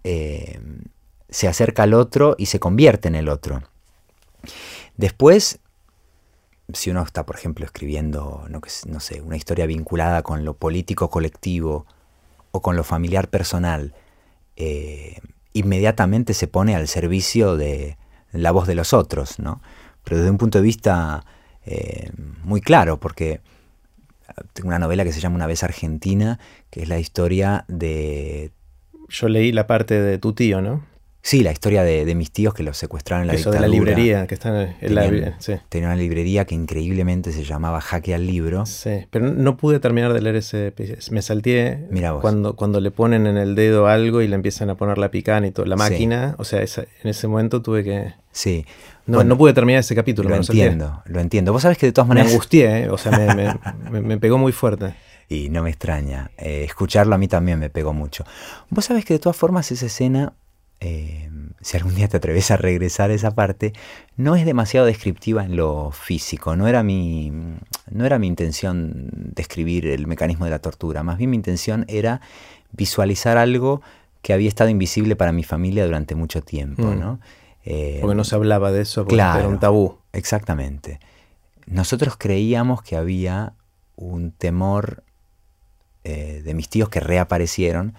se 1.29 1.47
acerca 1.47 1.83
al 1.83 1.93
otro 1.93 2.35
y 2.37 2.47
se 2.47 2.59
convierte 2.59 3.07
en 3.07 3.15
el 3.15 3.29
otro. 3.29 3.61
Después 4.97 5.59
si 6.73 6.91
uno 6.91 7.01
está, 7.01 7.25
por 7.25 7.35
ejemplo, 7.35 7.65
escribiendo, 7.65 8.45
no, 8.49 8.99
sé, 8.99 9.21
una 9.21 9.37
historia 9.37 9.65
vinculada 9.65 10.21
con 10.21 10.45
lo 10.45 10.53
político 10.55 11.09
colectivo 11.09 11.85
o 12.51 12.61
con 12.61 12.75
lo 12.75 12.83
familiar 12.83 13.29
personal, 13.29 13.93
eh, 14.55 15.19
inmediatamente 15.53 16.33
se 16.33 16.47
pone 16.47 16.75
al 16.75 16.87
servicio 16.87 17.57
de 17.57 17.97
la 18.31 18.51
voz 18.51 18.67
de 18.67 18.75
los 18.75 18.93
otros, 18.93 19.39
¿no? 19.39 19.61
Pero 20.03 20.17
desde 20.17 20.31
un 20.31 20.37
punto 20.37 20.59
de 20.59 20.63
vista 20.63 21.25
eh, 21.65 22.11
muy 22.43 22.61
claro, 22.61 22.99
porque 22.99 23.41
tengo 24.53 24.69
una 24.69 24.79
novela 24.79 25.03
que 25.03 25.11
se 25.11 25.19
llama 25.19 25.35
Una 25.35 25.47
vez 25.47 25.63
Argentina, 25.63 26.39
que 26.69 26.83
es 26.83 26.89
la 26.89 26.99
historia 26.99 27.65
de... 27.67 28.51
Yo 29.09 29.27
leí 29.27 29.51
la 29.51 29.65
parte 29.65 29.99
de 29.99 30.19
tu 30.19 30.33
tío, 30.33 30.61
¿no? 30.61 30.85
Sí, 31.21 31.43
la 31.43 31.51
historia 31.51 31.83
de, 31.83 32.15
mis 32.15 32.31
tíos 32.31 32.53
que 32.53 32.63
los 32.63 32.77
secuestraron 32.77 33.23
en 33.23 33.27
la 33.27 33.33
Eso 33.33 33.51
de 33.51 33.59
la 33.59 33.67
librería, 33.67 34.25
que 34.25 34.35
está 34.35 34.49
en 34.79 34.95
la 34.95 35.03
librería. 35.03 35.35
Sí. 35.39 35.53
Tenía 35.67 35.89
una 35.89 35.97
librería 35.97 36.45
que 36.45 36.55
increíblemente 36.55 37.31
se 37.31 37.43
llamaba 37.43 37.81
Jaque 37.81 38.15
al 38.15 38.25
Libro. 38.25 38.65
Sí, 38.65 39.05
pero 39.11 39.29
no 39.29 39.57
pude 39.57 39.79
terminar 39.79 40.13
de 40.13 40.21
leer 40.21 40.37
ese. 40.37 40.73
Me 41.11 41.21
salté 41.21 41.87
Cuando, 42.21 42.55
cuando 42.55 42.79
le 42.79 42.91
ponen 42.91 43.27
en 43.27 43.37
el 43.37 43.55
dedo 43.55 43.87
algo 43.87 44.21
y 44.21 44.27
le 44.27 44.35
empiezan 44.35 44.69
a 44.69 44.75
poner 44.75 44.97
la 44.97 45.11
picana 45.11 45.45
y 45.47 45.51
todo, 45.51 45.65
la 45.65 45.75
máquina. 45.75 46.35
O 46.37 46.45
sea, 46.45 46.61
en 46.61 47.09
ese 47.09 47.27
momento 47.27 47.61
tuve 47.61 47.83
que. 47.83 48.13
Sí. 48.31 48.65
No, 49.05 49.23
no 49.23 49.37
pude 49.37 49.53
terminar 49.53 49.81
ese 49.81 49.95
capítulo. 49.95 50.29
Lo 50.29 50.35
entiendo, 50.35 51.01
lo 51.05 51.19
entiendo. 51.19 51.51
Vos 51.51 51.63
sabés 51.63 51.77
que 51.77 51.87
de 51.87 51.91
todas 51.91 52.07
maneras. 52.07 52.27
Me 52.27 52.33
angustié, 52.33 52.83
¿eh? 52.83 52.89
o 52.89 52.97
sea, 52.97 53.11
me, 53.91 54.01
me, 54.01 54.17
pegó 54.17 54.37
muy 54.37 54.51
fuerte. 54.51 54.93
Y 55.27 55.49
no 55.49 55.63
me 55.63 55.69
extraña. 55.69 56.31
Eh, 56.37 56.63
escucharlo 56.63 57.13
a 57.13 57.17
mí 57.17 57.27
también 57.27 57.59
me 57.59 57.69
pegó 57.69 57.93
mucho. 57.93 58.23
Vos 58.69 58.85
sabés 58.85 59.05
que 59.05 59.15
de 59.15 59.19
todas 59.19 59.35
formas 59.35 59.71
esa 59.71 59.87
escena 59.87 60.33
Em, 60.81 61.49
si 61.61 61.75
algún 61.75 61.93
día 61.95 62.07
te 62.07 62.17
atreves 62.17 62.51
a 62.51 62.57
regresar 62.57 63.11
a 63.11 63.13
esa 63.13 63.31
parte, 63.31 63.73
no 64.15 64.35
es 64.35 64.45
demasiado 64.45 64.85
descriptiva 64.85 65.43
en 65.43 65.55
lo 65.55 65.91
físico. 65.91 66.55
No 66.55 66.67
era, 66.67 66.83
mi, 66.83 67.31
no 67.91 68.05
era 68.05 68.17
mi 68.17 68.27
intención 68.27 69.09
describir 69.11 69.87
el 69.87 70.07
mecanismo 70.07 70.45
de 70.45 70.51
la 70.51 70.59
tortura. 70.59 71.03
Más 71.03 71.17
bien 71.17 71.31
mi 71.31 71.35
intención 71.35 71.85
era 71.89 72.21
visualizar 72.71 73.37
algo 73.37 73.81
que 74.21 74.33
había 74.33 74.47
estado 74.47 74.69
invisible 74.69 75.15
para 75.15 75.31
mi 75.31 75.43
familia 75.43 75.85
durante 75.85 76.15
mucho 76.15 76.41
tiempo. 76.41 76.83
Mm. 76.83 76.99
¿no? 76.99 77.19
porque 78.01 78.15
no 78.15 78.23
se 78.23 78.33
hablaba 78.33 78.71
de 78.71 78.81
eso, 78.81 79.05
porque 79.05 79.15
era 79.21 79.47
un 79.47 79.59
tabú. 79.59 79.99
Exactamente. 80.11 80.99
Nosotros 81.67 82.15
creíamos 82.17 82.81
que 82.81 82.95
había 82.95 83.53
un 83.95 84.31
temor 84.31 85.03
eh, 86.03 86.41
de 86.43 86.53
mis 86.53 86.69
tíos 86.69 86.89
que 86.89 86.99
reaparecieron 86.99 87.93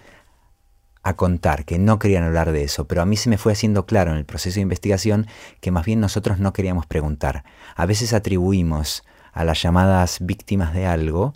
a 1.03 1.15
contar, 1.17 1.65
que 1.65 1.79
no 1.79 1.99
querían 1.99 2.25
hablar 2.25 2.53
de 2.53 2.63
eso, 2.65 2.87
pero 2.87 3.03
a 3.03 3.07
mí 3.07 3.17
se 3.17 3.31
me 3.31 3.39
fue 3.39 3.53
haciendo 3.53 3.87
claro 3.87 4.11
en 4.11 4.19
el 4.19 4.25
proceso 4.25 4.57
de 4.57 4.63
investigación 4.63 5.27
que 5.61 5.71
más 5.71 5.87
bien 5.87 6.01
nosotros 6.01 6.39
no 6.39 6.53
queríamos 6.53 6.87
preguntar. 6.87 7.45
A 7.75 7.87
veces 7.87 8.13
atribuimos 8.13 9.05
a 9.33 9.45
las 9.45 9.63
llamadas 9.63 10.19
víctimas 10.21 10.75
de 10.75 10.87
algo 10.87 11.33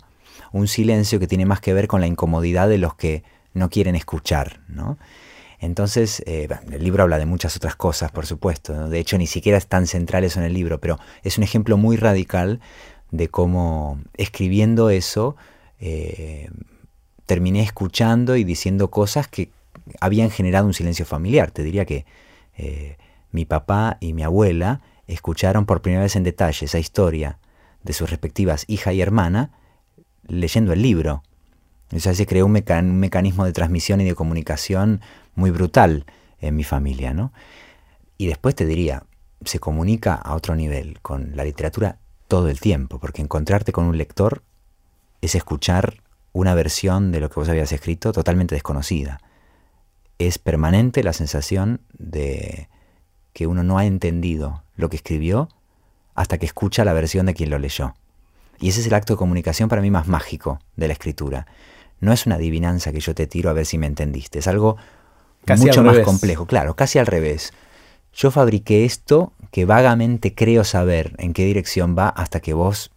un 0.51 0.67
silencio 0.67 1.19
que 1.19 1.27
tiene 1.27 1.45
más 1.45 1.59
que 1.59 1.73
ver 1.73 1.87
con 1.87 2.01
la 2.01 2.07
incomodidad 2.07 2.69
de 2.69 2.77
los 2.77 2.95
que 2.95 3.23
no 3.53 3.69
quieren 3.69 3.95
escuchar, 3.95 4.61
¿no? 4.67 4.97
Entonces, 5.59 6.21
eh, 6.25 6.47
el 6.71 6.83
libro 6.83 7.03
habla 7.03 7.17
de 7.17 7.25
muchas 7.25 7.55
otras 7.55 7.75
cosas, 7.75 8.11
por 8.11 8.25
supuesto. 8.25 8.87
De 8.87 8.99
hecho, 8.99 9.17
ni 9.17 9.25
siquiera 9.25 9.57
están 9.57 9.87
centrales 9.87 10.37
en 10.37 10.43
el 10.43 10.53
libro, 10.53 10.79
pero 10.79 10.99
es 11.23 11.37
un 11.37 11.43
ejemplo 11.43 11.77
muy 11.77 11.97
radical 11.97 12.59
de 13.11 13.29
cómo 13.29 13.99
escribiendo 14.15 14.89
eso 14.89 15.35
eh, 15.79 16.49
terminé 17.25 17.61
escuchando 17.61 18.35
y 18.35 18.43
diciendo 18.43 18.89
cosas 18.89 19.27
que 19.27 19.51
habían 19.99 20.29
generado 20.29 20.65
un 20.65 20.73
silencio 20.73 21.05
familiar. 21.05 21.51
Te 21.51 21.63
diría 21.63 21.85
que 21.85 22.05
eh, 22.57 22.97
mi 23.31 23.45
papá 23.45 23.97
y 23.99 24.13
mi 24.13 24.23
abuela 24.23 24.81
escucharon 25.07 25.65
por 25.65 25.81
primera 25.81 26.03
vez 26.03 26.15
en 26.15 26.23
detalle 26.23 26.65
esa 26.65 26.79
historia 26.79 27.39
de 27.83 27.93
sus 27.93 28.09
respectivas 28.09 28.65
hija 28.67 28.93
y 28.93 29.01
hermana 29.01 29.51
leyendo 30.27 30.73
el 30.73 30.81
libro. 30.81 31.23
O 31.93 31.99
sea, 31.99 32.13
se 32.15 32.25
creó 32.25 32.47
un, 32.47 32.51
mecanismo 32.51 33.45
de 33.45 33.53
transmisión 33.53 34.01
y 34.01 34.05
de 34.05 34.15
comunicación 34.15 35.01
muy 35.35 35.51
brutal 35.51 36.05
en 36.39 36.55
mi 36.55 36.63
familia, 36.63 37.13
¿no? 37.13 37.31
Y 38.17 38.27
después 38.27 38.55
te 38.55 38.65
diría, 38.65 39.03
se 39.43 39.59
comunica 39.59 40.15
a 40.15 40.35
otro 40.35 40.55
nivel 40.55 40.99
con 41.01 41.35
la 41.35 41.43
literatura 41.43 41.99
todo 42.27 42.49
el 42.49 42.59
tiempo, 42.59 42.99
porque 42.99 43.21
encontrarte 43.21 43.71
con 43.71 43.85
un 43.85 43.97
lector 43.97 44.41
es 45.21 45.35
escuchar 45.35 46.01
una 46.35 46.53
versión 46.53 47.13
de 47.13 47.21
lo 47.21 47.29
que 47.29 47.39
vos 47.39 47.47
habías 47.47 47.71
escrito 47.71 48.11
totalmente 48.11 48.55
desconocida. 48.55 49.21
Es 50.19 50.37
permanente 50.37 51.01
la 51.01 51.13
sensación 51.13 51.79
de 51.97 52.67
que 53.31 53.47
uno 53.47 53.63
no 53.63 53.77
ha 53.77 53.85
entendido 53.85 54.61
lo 54.75 54.89
que 54.89 54.97
escribió 54.97 55.47
hasta 56.13 56.37
que 56.37 56.45
escucha 56.45 56.83
la 56.83 56.91
versión 56.91 57.25
de 57.25 57.33
quien 57.33 57.49
lo 57.49 57.57
leyó. 57.57 57.95
Y 58.59 58.67
ese 58.67 58.81
es 58.81 58.87
el 58.87 58.95
acto 58.95 59.13
de 59.13 59.17
comunicación 59.17 59.69
para 59.69 59.81
mí 59.81 59.89
más 59.89 60.07
mágico 60.09 60.59
de 60.75 60.87
la 60.87 60.93
escritura. 60.93 61.47
No 62.01 62.11
es 62.11 62.25
una 62.25 62.35
adivinanza 62.35 62.91
que 62.91 62.99
yo 62.99 63.15
te 63.15 63.27
tiro 63.27 63.49
a 63.49 63.53
ver 63.53 63.65
si 63.65 63.77
me 63.77 63.87
entendiste, 63.87 64.39
es 64.39 64.47
algo 64.47 64.75
mucho 65.57 65.83
más 65.83 65.99
complejo, 65.99 66.45
claro, 66.47 66.75
casi 66.75 66.99
al 66.99 67.07
revés. 67.07 67.53
Yo 68.13 68.29
fabriqué 68.29 68.83
esto 68.83 69.31
que 69.51 69.63
vagamente 69.63 70.35
creo 70.35 70.65
saber 70.65 71.15
en 71.17 71.31
qué 71.31 71.45
dirección 71.45 71.95
va 71.97 72.09
hasta 72.09 72.41
que 72.41 72.53
vos 72.53 72.91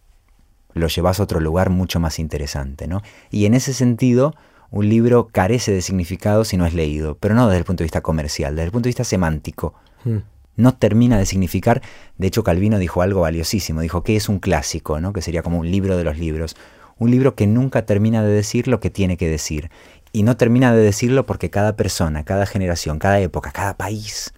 lo 0.79 0.87
llevas 0.87 1.19
a 1.19 1.23
otro 1.23 1.39
lugar 1.39 1.69
mucho 1.69 1.99
más 1.99 2.19
interesante. 2.19 2.87
¿no? 2.87 3.01
Y 3.29 3.45
en 3.45 3.53
ese 3.53 3.73
sentido, 3.73 4.33
un 4.71 4.89
libro 4.89 5.27
carece 5.27 5.71
de 5.71 5.81
significado 5.81 6.43
si 6.45 6.57
no 6.57 6.65
es 6.65 6.73
leído, 6.73 7.17
pero 7.19 7.35
no 7.35 7.47
desde 7.47 7.59
el 7.59 7.65
punto 7.65 7.81
de 7.81 7.85
vista 7.85 8.01
comercial, 8.01 8.55
desde 8.55 8.65
el 8.65 8.71
punto 8.71 8.85
de 8.85 8.89
vista 8.89 9.03
semántico. 9.03 9.73
Hmm. 10.03 10.19
No 10.55 10.75
termina 10.75 11.17
de 11.17 11.25
significar, 11.25 11.81
de 12.17 12.27
hecho 12.27 12.43
Calvino 12.43 12.79
dijo 12.79 13.01
algo 13.01 13.21
valiosísimo, 13.21 13.81
dijo 13.81 14.03
que 14.03 14.15
es 14.15 14.27
un 14.27 14.39
clásico, 14.39 14.99
¿no? 14.99 15.13
que 15.13 15.21
sería 15.21 15.41
como 15.41 15.59
un 15.59 15.71
libro 15.71 15.95
de 15.95 16.03
los 16.03 16.17
libros, 16.17 16.57
un 16.97 17.11
libro 17.11 17.33
que 17.33 17.47
nunca 17.47 17.85
termina 17.85 18.23
de 18.23 18.31
decir 18.31 18.67
lo 18.67 18.79
que 18.79 18.89
tiene 18.89 19.15
que 19.15 19.29
decir. 19.29 19.71
Y 20.11 20.23
no 20.23 20.35
termina 20.35 20.73
de 20.73 20.81
decirlo 20.81 21.25
porque 21.25 21.49
cada 21.49 21.75
persona, 21.75 22.25
cada 22.25 22.45
generación, 22.45 22.99
cada 22.99 23.19
época, 23.21 23.51
cada 23.51 23.77
país 23.77 24.33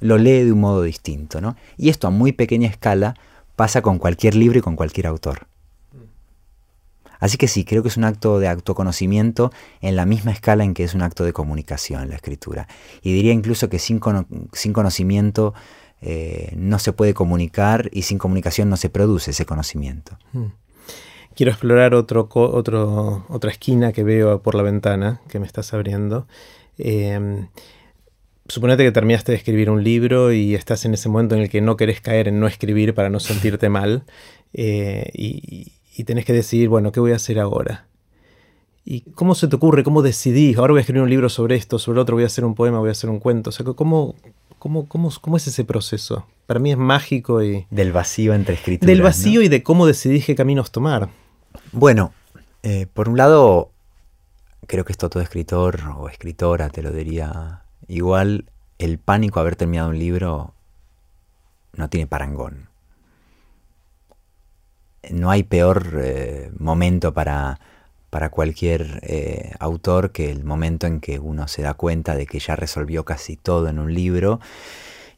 lo 0.00 0.18
lee 0.18 0.44
de 0.44 0.52
un 0.52 0.60
modo 0.60 0.82
distinto. 0.82 1.40
¿no? 1.40 1.56
Y 1.76 1.88
esto 1.88 2.06
a 2.06 2.10
muy 2.10 2.32
pequeña 2.32 2.68
escala 2.68 3.14
pasa 3.56 3.82
con 3.82 3.98
cualquier 3.98 4.34
libro 4.34 4.58
y 4.58 4.62
con 4.62 4.76
cualquier 4.76 5.06
autor. 5.06 5.46
Así 7.20 7.36
que 7.36 7.48
sí, 7.48 7.64
creo 7.64 7.82
que 7.82 7.88
es 7.88 7.96
un 7.96 8.04
acto 8.04 8.38
de 8.38 8.48
autoconocimiento 8.48 9.52
en 9.80 9.96
la 9.96 10.06
misma 10.06 10.32
escala 10.32 10.64
en 10.64 10.74
que 10.74 10.84
es 10.84 10.94
un 10.94 11.02
acto 11.02 11.24
de 11.24 11.32
comunicación 11.32 12.08
la 12.08 12.16
escritura. 12.16 12.68
Y 13.02 13.12
diría 13.12 13.32
incluso 13.32 13.68
que 13.68 13.78
sin, 13.78 14.00
sin 14.52 14.72
conocimiento 14.72 15.54
eh, 16.02 16.52
no 16.56 16.78
se 16.78 16.92
puede 16.92 17.14
comunicar 17.14 17.88
y 17.92 18.02
sin 18.02 18.18
comunicación 18.18 18.68
no 18.68 18.76
se 18.76 18.90
produce 18.90 19.30
ese 19.30 19.46
conocimiento. 19.46 20.18
Hmm. 20.32 20.46
Quiero 21.34 21.52
explorar 21.52 21.94
otro, 21.94 22.28
otro, 22.32 23.26
otra 23.28 23.50
esquina 23.50 23.92
que 23.92 24.02
veo 24.04 24.40
por 24.42 24.54
la 24.54 24.62
ventana 24.62 25.20
que 25.28 25.38
me 25.38 25.46
estás 25.46 25.74
abriendo. 25.74 26.26
Eh, 26.78 27.46
suponete 28.48 28.84
que 28.84 28.92
terminaste 28.92 29.32
de 29.32 29.38
escribir 29.38 29.70
un 29.70 29.82
libro 29.82 30.32
y 30.32 30.54
estás 30.54 30.84
en 30.84 30.94
ese 30.94 31.08
momento 31.08 31.34
en 31.34 31.42
el 31.42 31.50
que 31.50 31.60
no 31.60 31.76
querés 31.76 32.00
caer 32.00 32.28
en 32.28 32.40
no 32.40 32.46
escribir 32.46 32.94
para 32.94 33.10
no 33.10 33.20
sentirte 33.20 33.68
mal. 33.68 34.04
Eh, 34.52 35.10
y, 35.14 35.72
y 35.96 36.04
tenés 36.04 36.26
que 36.26 36.32
decidir, 36.34 36.68
bueno, 36.68 36.92
¿qué 36.92 37.00
voy 37.00 37.12
a 37.12 37.16
hacer 37.16 37.38
ahora? 37.38 37.86
¿Y 38.84 39.00
cómo 39.00 39.34
se 39.34 39.48
te 39.48 39.56
ocurre? 39.56 39.82
¿Cómo 39.82 40.02
decidís? 40.02 40.58
Ahora 40.58 40.72
voy 40.72 40.78
a 40.78 40.82
escribir 40.82 41.02
un 41.02 41.10
libro 41.10 41.28
sobre 41.28 41.56
esto, 41.56 41.78
sobre 41.78 42.00
otro, 42.00 42.16
voy 42.16 42.24
a 42.24 42.26
hacer 42.26 42.44
un 42.44 42.54
poema, 42.54 42.78
voy 42.78 42.90
a 42.90 42.92
hacer 42.92 43.08
un 43.08 43.18
cuento. 43.18 43.48
O 43.50 43.52
sea, 43.52 43.64
¿cómo, 43.64 44.14
cómo, 44.58 44.86
cómo, 44.86 45.10
cómo 45.20 45.36
es 45.38 45.46
ese 45.46 45.64
proceso? 45.64 46.26
Para 46.44 46.60
mí 46.60 46.70
es 46.70 46.76
mágico 46.76 47.42
y... 47.42 47.66
Del 47.70 47.92
vacío 47.92 48.34
entre 48.34 48.54
escrituras. 48.54 48.86
Del 48.86 49.02
vacío 49.02 49.42
y 49.42 49.48
de 49.48 49.62
cómo 49.62 49.86
decidís 49.86 50.26
qué 50.26 50.34
caminos 50.34 50.70
tomar. 50.70 51.08
Bueno, 51.72 52.12
eh, 52.62 52.86
por 52.92 53.08
un 53.08 53.16
lado, 53.16 53.70
creo 54.66 54.84
que 54.84 54.92
esto 54.92 55.08
todo 55.08 55.22
escritor 55.22 55.80
o 55.96 56.10
escritora 56.10 56.68
te 56.68 56.82
lo 56.82 56.92
diría 56.92 57.62
igual, 57.88 58.50
el 58.78 58.98
pánico 58.98 59.40
a 59.40 59.42
haber 59.42 59.56
terminado 59.56 59.88
un 59.88 59.98
libro 59.98 60.52
no 61.72 61.88
tiene 61.88 62.06
parangón 62.06 62.68
no 65.10 65.30
hay 65.30 65.42
peor 65.42 66.00
eh, 66.02 66.50
momento 66.58 67.12
para, 67.14 67.58
para 68.10 68.30
cualquier 68.30 69.00
eh, 69.02 69.52
autor 69.58 70.12
que 70.12 70.30
el 70.30 70.44
momento 70.44 70.86
en 70.86 71.00
que 71.00 71.18
uno 71.18 71.48
se 71.48 71.62
da 71.62 71.74
cuenta 71.74 72.14
de 72.14 72.26
que 72.26 72.38
ya 72.38 72.56
resolvió 72.56 73.04
casi 73.04 73.36
todo 73.36 73.68
en 73.68 73.78
un 73.78 73.92
libro 73.92 74.40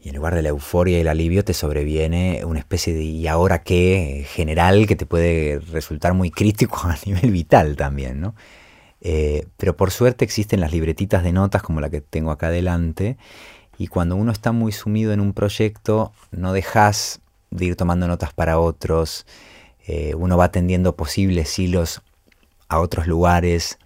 y 0.01 0.11
en 0.11 0.16
lugar 0.16 0.34
de 0.34 0.43
la 0.43 0.51
euforia 0.51 0.99
y 0.99 1.01
el 1.01 1.09
alivio 1.09 1.45
te 1.45 1.55
sobreviene 1.55 2.45
una 2.45 2.61
especie 2.61 2.95
de 2.95 3.03
¿y 3.03 3.26
ahora 3.26 3.62
qué? 3.62 4.26
general 4.28 4.86
que 4.86 4.97
te 4.97 5.07
puede 5.07 5.59
resultar 5.59 6.14
muy 6.14 6.30
crítico 6.30 6.78
a 6.84 6.97
nivel 7.05 7.30
vital 7.30 7.76
también, 7.76 8.20
¿no? 8.20 8.34
Eh, 9.01 9.47
pero 9.57 9.76
por 9.76 9.93
suerte 9.93 10.24
existen 10.24 10.61
las 10.61 10.72
libretitas 10.72 11.22
de 11.22 11.30
notas 11.30 11.62
como 11.62 11.80
la 11.80 11.89
que 11.89 12.01
tengo 12.01 12.32
acá 12.32 12.49
adelante 12.49 13.16
y 13.78 13.86
cuando 13.86 14.16
uno 14.16 14.32
está 14.32 14.51
muy 14.51 14.72
sumido 14.72 15.12
en 15.12 15.20
un 15.20 15.34
proyecto 15.34 16.12
no 16.32 16.53
dejas 16.53 17.20
de 17.51 17.66
ir 17.66 17.76
tomando 17.76 18.09
notas 18.09 18.32
para 18.32 18.59
otros, 18.59 19.24
eh, 19.91 20.14
uno 20.14 20.36
va 20.36 20.53
tendiendo 20.53 20.97
posibles 20.97 21.59
hilos 21.59 22.03
a 22.68 22.78
otros 22.78 23.07
lugares 23.07 23.78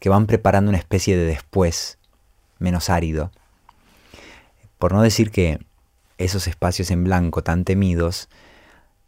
que 0.00 0.08
van 0.08 0.26
preparando 0.26 0.70
una 0.70 0.78
especie 0.78 1.14
de 1.14 1.26
después 1.26 1.98
menos 2.58 2.88
árido. 2.88 3.30
Por 4.78 4.94
no 4.94 5.02
decir 5.02 5.30
que 5.30 5.58
esos 6.16 6.46
espacios 6.46 6.90
en 6.90 7.04
blanco 7.04 7.42
tan 7.42 7.66
temidos 7.66 8.30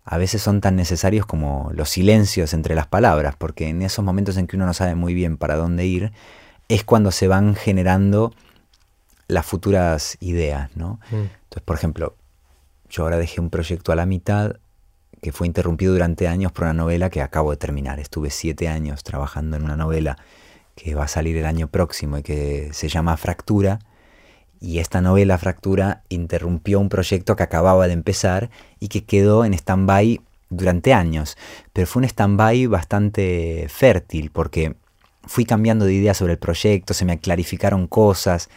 a 0.04 0.18
veces 0.18 0.42
son 0.42 0.60
tan 0.60 0.76
necesarios 0.76 1.24
como 1.24 1.70
los 1.72 1.88
silencios 1.88 2.52
entre 2.52 2.74
las 2.74 2.86
palabras, 2.86 3.34
porque 3.38 3.70
en 3.70 3.80
esos 3.80 4.04
momentos 4.04 4.36
en 4.36 4.46
que 4.46 4.56
uno 4.56 4.66
no 4.66 4.74
sabe 4.74 4.94
muy 4.94 5.14
bien 5.14 5.38
para 5.38 5.56
dónde 5.56 5.86
ir, 5.86 6.12
es 6.68 6.84
cuando 6.84 7.10
se 7.10 7.26
van 7.26 7.54
generando 7.54 8.34
las 9.28 9.46
futuras 9.46 10.18
ideas, 10.20 10.68
¿no? 10.76 11.00
Mm. 11.10 11.30
Entonces, 11.44 11.62
por 11.64 11.76
ejemplo, 11.76 12.16
yo 12.90 13.04
ahora 13.04 13.16
dejé 13.16 13.40
un 13.40 13.48
proyecto 13.48 13.92
a 13.92 13.96
la 13.96 14.04
mitad 14.04 14.56
que 15.22 15.32
fue 15.32 15.46
interrumpido 15.46 15.92
durante 15.92 16.26
años 16.26 16.52
por 16.52 16.64
una 16.64 16.74
novela 16.74 17.08
que 17.08 17.22
acabo 17.22 17.52
de 17.52 17.56
terminar. 17.56 18.00
Estuve 18.00 18.28
siete 18.28 18.68
años 18.68 19.04
trabajando 19.04 19.56
en 19.56 19.62
una 19.62 19.76
novela 19.76 20.18
que 20.74 20.94
va 20.94 21.04
a 21.04 21.08
salir 21.08 21.36
el 21.36 21.46
año 21.46 21.68
próximo 21.68 22.18
y 22.18 22.22
que 22.22 22.70
se 22.72 22.88
llama 22.88 23.16
Fractura, 23.16 23.78
y 24.60 24.78
esta 24.78 25.00
novela 25.00 25.38
Fractura 25.38 26.02
interrumpió 26.08 26.78
un 26.80 26.88
proyecto 26.88 27.34
que 27.36 27.42
acababa 27.42 27.86
de 27.86 27.94
empezar 27.94 28.50
y 28.78 28.88
que 28.88 29.04
quedó 29.04 29.44
en 29.44 29.54
stand-by 29.54 30.20
durante 30.50 30.92
años. 30.92 31.36
Pero 31.72 31.86
fue 31.86 32.00
un 32.00 32.04
stand-by 32.04 32.66
bastante 32.66 33.66
fértil 33.68 34.30
porque 34.30 34.76
fui 35.24 35.44
cambiando 35.44 35.84
de 35.84 35.94
idea 35.94 36.14
sobre 36.14 36.34
el 36.34 36.38
proyecto, 36.38 36.94
se 36.94 37.04
me 37.04 37.18
clarificaron 37.18 37.86
cosas. 37.86 38.50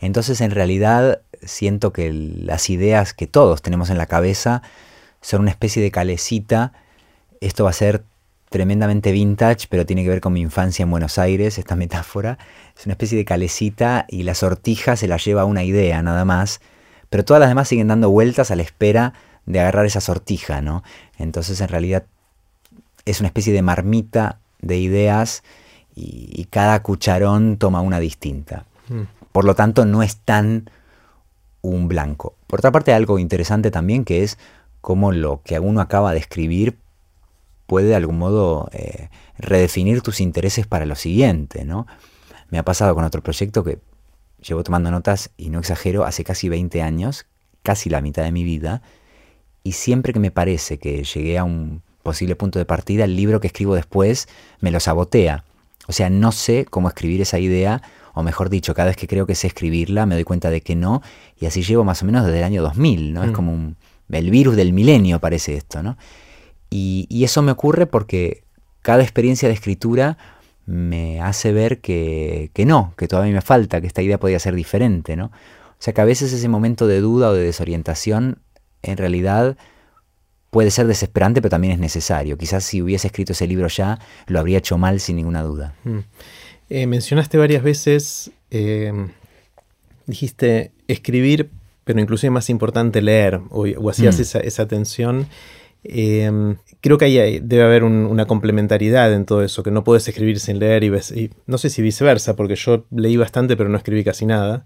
Entonces 0.00 0.40
en 0.40 0.52
realidad 0.52 1.22
siento 1.42 1.92
que 1.92 2.12
las 2.12 2.70
ideas 2.70 3.12
que 3.12 3.26
todos 3.26 3.62
tenemos 3.62 3.90
en 3.90 3.98
la 3.98 4.06
cabeza 4.06 4.62
son 5.22 5.40
una 5.40 5.50
especie 5.50 5.82
de 5.82 5.90
calecita. 5.90 6.74
Esto 7.40 7.64
va 7.64 7.70
a 7.70 7.74
ser 7.74 8.04
tremendamente 8.50 9.10
vintage, 9.12 9.66
pero 9.70 9.86
tiene 9.86 10.02
que 10.02 10.10
ver 10.10 10.20
con 10.20 10.34
mi 10.34 10.40
infancia 10.40 10.82
en 10.82 10.90
Buenos 10.90 11.18
Aires, 11.18 11.56
esta 11.56 11.74
metáfora. 11.74 12.36
Es 12.78 12.84
una 12.84 12.92
especie 12.92 13.16
de 13.16 13.24
calecita 13.24 14.04
y 14.08 14.24
la 14.24 14.34
sortija 14.34 14.96
se 14.96 15.08
la 15.08 15.16
lleva 15.16 15.46
una 15.46 15.64
idea 15.64 16.02
nada 16.02 16.26
más, 16.26 16.60
pero 17.08 17.24
todas 17.24 17.40
las 17.40 17.48
demás 17.48 17.68
siguen 17.68 17.88
dando 17.88 18.10
vueltas 18.10 18.50
a 18.50 18.56
la 18.56 18.62
espera 18.62 19.14
de 19.46 19.60
agarrar 19.60 19.86
esa 19.86 20.00
sortija, 20.00 20.60
¿no? 20.60 20.84
Entonces 21.18 21.60
en 21.60 21.68
realidad 21.68 22.04
es 23.04 23.20
una 23.20 23.28
especie 23.28 23.52
de 23.52 23.62
marmita 23.62 24.38
de 24.60 24.78
ideas 24.78 25.42
y, 25.94 26.46
cada 26.50 26.82
cucharón 26.82 27.56
toma 27.56 27.80
una 27.80 28.00
distinta. 28.00 28.64
Mm. 28.88 29.02
Por 29.32 29.44
lo 29.44 29.54
tanto, 29.54 29.84
no 29.84 30.02
es 30.02 30.16
tan 30.16 30.70
un 31.62 31.88
blanco. 31.88 32.34
Por 32.46 32.60
otra 32.60 32.72
parte, 32.72 32.92
algo 32.92 33.18
interesante 33.18 33.70
también 33.70 34.04
que 34.04 34.22
es 34.22 34.38
cómo 34.82 35.12
lo 35.12 35.40
que 35.42 35.58
uno 35.58 35.80
acaba 35.80 36.12
de 36.12 36.18
escribir 36.18 36.76
puede 37.66 37.86
de 37.86 37.94
algún 37.94 38.18
modo 38.18 38.68
eh, 38.72 39.08
redefinir 39.38 40.02
tus 40.02 40.20
intereses 40.20 40.66
para 40.66 40.84
lo 40.84 40.96
siguiente, 40.96 41.64
¿no? 41.64 41.86
Me 42.50 42.58
ha 42.58 42.64
pasado 42.64 42.94
con 42.94 43.04
otro 43.04 43.22
proyecto 43.22 43.64
que 43.64 43.78
llevo 44.42 44.62
tomando 44.64 44.90
notas, 44.90 45.30
y 45.38 45.48
no 45.48 45.60
exagero, 45.60 46.04
hace 46.04 46.24
casi 46.24 46.48
20 46.48 46.82
años, 46.82 47.26
casi 47.62 47.88
la 47.88 48.02
mitad 48.02 48.24
de 48.24 48.32
mi 48.32 48.44
vida, 48.44 48.82
y 49.62 49.72
siempre 49.72 50.12
que 50.12 50.18
me 50.18 50.32
parece 50.32 50.78
que 50.78 51.04
llegué 51.04 51.38
a 51.38 51.44
un 51.44 51.82
posible 52.02 52.34
punto 52.34 52.58
de 52.58 52.66
partida, 52.66 53.04
el 53.04 53.16
libro 53.16 53.40
que 53.40 53.46
escribo 53.46 53.76
después 53.76 54.28
me 54.60 54.72
lo 54.72 54.80
sabotea. 54.80 55.44
O 55.86 55.92
sea, 55.92 56.10
no 56.10 56.32
sé 56.32 56.66
cómo 56.68 56.88
escribir 56.88 57.20
esa 57.20 57.38
idea, 57.38 57.80
o 58.14 58.24
mejor 58.24 58.50
dicho, 58.50 58.74
cada 58.74 58.88
vez 58.88 58.96
que 58.96 59.06
creo 59.06 59.26
que 59.26 59.36
sé 59.36 59.46
escribirla, 59.46 60.06
me 60.06 60.16
doy 60.16 60.24
cuenta 60.24 60.50
de 60.50 60.60
que 60.60 60.74
no, 60.74 61.02
y 61.40 61.46
así 61.46 61.62
llevo 61.62 61.84
más 61.84 62.02
o 62.02 62.04
menos 62.04 62.26
desde 62.26 62.38
el 62.38 62.44
año 62.44 62.62
2000, 62.62 63.14
¿no? 63.14 63.22
Es 63.22 63.30
mm. 63.30 63.32
como 63.32 63.52
un, 63.54 63.76
el 64.18 64.30
virus 64.30 64.56
del 64.56 64.72
milenio 64.72 65.20
parece 65.20 65.56
esto, 65.56 65.82
¿no? 65.82 65.96
Y, 66.70 67.22
eso 67.24 67.42
me 67.42 67.52
ocurre 67.52 67.86
porque 67.86 68.44
cada 68.80 69.02
experiencia 69.02 69.48
de 69.48 69.54
escritura 69.54 70.16
me 70.64 71.20
hace 71.20 71.52
ver 71.52 71.80
que, 71.80 72.50
no, 72.66 72.94
que 72.96 73.08
todavía 73.08 73.34
me 73.34 73.42
falta, 73.42 73.80
que 73.80 73.86
esta 73.86 74.02
idea 74.02 74.18
podría 74.18 74.38
ser 74.38 74.54
diferente, 74.54 75.16
¿no? 75.16 75.26
O 75.26 75.84
sea 75.84 75.92
que 75.92 76.00
a 76.00 76.04
veces 76.04 76.32
ese 76.32 76.48
momento 76.48 76.86
de 76.86 77.00
duda 77.00 77.28
o 77.28 77.34
de 77.34 77.42
desorientación 77.42 78.38
en 78.82 78.96
realidad 78.96 79.56
puede 80.50 80.70
ser 80.70 80.86
desesperante, 80.86 81.42
pero 81.42 81.50
también 81.50 81.74
es 81.74 81.78
necesario. 81.78 82.38
Quizás 82.38 82.64
si 82.64 82.80
hubiese 82.80 83.08
escrito 83.08 83.32
ese 83.32 83.46
libro 83.46 83.68
ya, 83.68 83.98
lo 84.26 84.38
habría 84.38 84.58
hecho 84.58 84.78
mal 84.78 85.00
sin 85.00 85.16
ninguna 85.16 85.42
duda. 85.42 85.74
Mm. 85.84 85.98
Eh, 86.70 86.86
mencionaste 86.86 87.36
varias 87.36 87.62
veces, 87.62 88.30
eh, 88.50 88.92
dijiste 90.06 90.72
escribir, 90.88 91.50
pero 91.94 92.02
inclusive 92.02 92.30
más 92.30 92.50
importante 92.50 93.02
leer, 93.02 93.40
o, 93.50 93.90
hacías 93.90 94.18
mm. 94.18 94.22
esa, 94.22 94.40
esa 94.40 94.66
tensión. 94.66 95.26
Em, 95.84 96.56
creo 96.80 96.96
que 96.96 97.06
ahí 97.06 97.40
debe 97.40 97.64
haber 97.64 97.82
una 97.84 98.26
complementariedad 98.26 99.12
en 99.12 99.24
todo 99.24 99.42
eso, 99.42 99.62
que 99.62 99.70
no 99.70 99.82
puedes 99.84 100.06
escribir 100.06 100.38
sin 100.38 100.58
leer 100.58 100.84
y, 100.84 101.30
no 101.46 101.58
sé 101.58 101.70
si 101.70 101.82
viceversa, 101.82 102.36
porque 102.36 102.54
yo 102.54 102.84
leí 102.90 103.16
bastante 103.16 103.56
pero 103.56 103.68
no 103.68 103.76
escribí 103.76 104.04
casi 104.04 104.26
nada. 104.26 104.64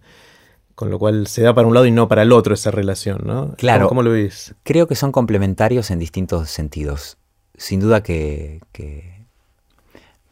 Con 0.74 0.90
lo 0.90 0.98
cual 0.98 1.26
se 1.26 1.40
da 1.40 1.54
para 1.54 1.66
un 1.66 1.72
lado 1.72 1.86
y 1.86 1.90
no 1.90 2.06
para 2.06 2.20
el 2.20 2.32
otro 2.32 2.52
esa 2.52 2.70
relación, 2.70 3.22
¿no? 3.24 3.54
Claro. 3.56 3.88
¿Cómo, 3.88 4.02
lo 4.02 4.10
ves? 4.10 4.54
Creo 4.62 4.86
que 4.86 4.94
son 4.94 5.10
complementarios 5.10 5.90
en 5.90 5.98
distintos 5.98 6.50
sentidos. 6.50 7.16
Sin 7.56 7.80
duda 7.80 8.02
que, 8.02 8.60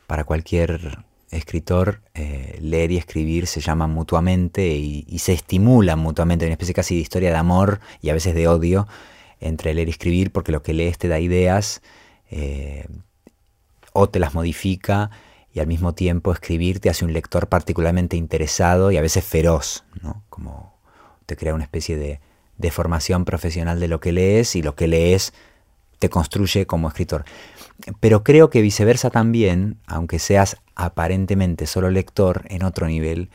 para 0.07 0.25
cualquier 0.25 0.99
escritor 1.37 2.01
eh, 2.15 2.59
leer 2.61 2.93
y 2.93 2.97
escribir 2.97 3.47
se 3.47 3.61
llaman 3.61 3.91
mutuamente 3.91 4.67
y, 4.67 5.19
se 5.19 5.33
estimulan 5.33 5.99
mutuamente, 5.99 6.45
una 6.45 6.53
especie 6.53 6.75
casi 6.75 6.97
de 6.97 7.01
historia 7.01 7.31
de 7.31 7.37
amor 7.37 7.81
y 8.01 8.11
a 8.11 8.15
veces 8.15 8.35
de 8.35 8.49
odio 8.49 8.87
entre 9.41 9.75
leer 9.75 9.89
y 9.89 9.91
escribir, 9.93 10.31
porque 10.33 10.53
lo 10.53 10.63
que 10.63 10.73
lees 10.73 10.99
te 10.99 11.09
da 11.09 11.19
ideas 11.19 11.83
eh, 12.31 12.87
o 13.93 14.09
te 14.09 14.19
las 14.19 14.35
modifica 14.35 15.11
y 15.53 15.61
al 15.61 15.67
mismo 15.67 15.95
tiempo 15.95 16.33
escribir 16.33 16.81
te 16.81 16.91
hace 16.91 17.05
un 17.05 17.13
lector 17.13 17.49
particularmente 17.49 18.17
interesado 18.17 18.91
y 18.91 18.97
a 18.97 19.03
veces 19.03 19.25
feroz, 19.25 19.85
¿no? 20.03 20.25
como 20.29 20.75
te 21.27 21.37
crea 21.37 21.55
una 21.55 21.65
especie 21.65 21.97
de, 21.97 22.21
de 22.59 22.71
formación 22.71 23.25
profesional 23.25 23.81
de 23.81 23.89
lo 23.89 24.01
que 24.01 24.13
lees 24.13 24.57
y 24.57 24.63
lo 24.63 24.75
que 24.75 24.89
lees 24.89 25.33
te 25.99 26.09
construye 26.09 26.67
como 26.67 26.89
escritor. 26.89 27.25
Pero 28.01 28.23
creo 28.23 28.51
que 28.51 28.63
viceversa 28.63 29.11
también, 29.11 29.79
aunque 29.87 30.19
seas 30.19 30.57
aparentemente 30.75 31.67
solo 31.67 31.91
lector 31.91 32.45
en 32.49 32.63
otro 32.63 32.87
nivel, 32.87 33.31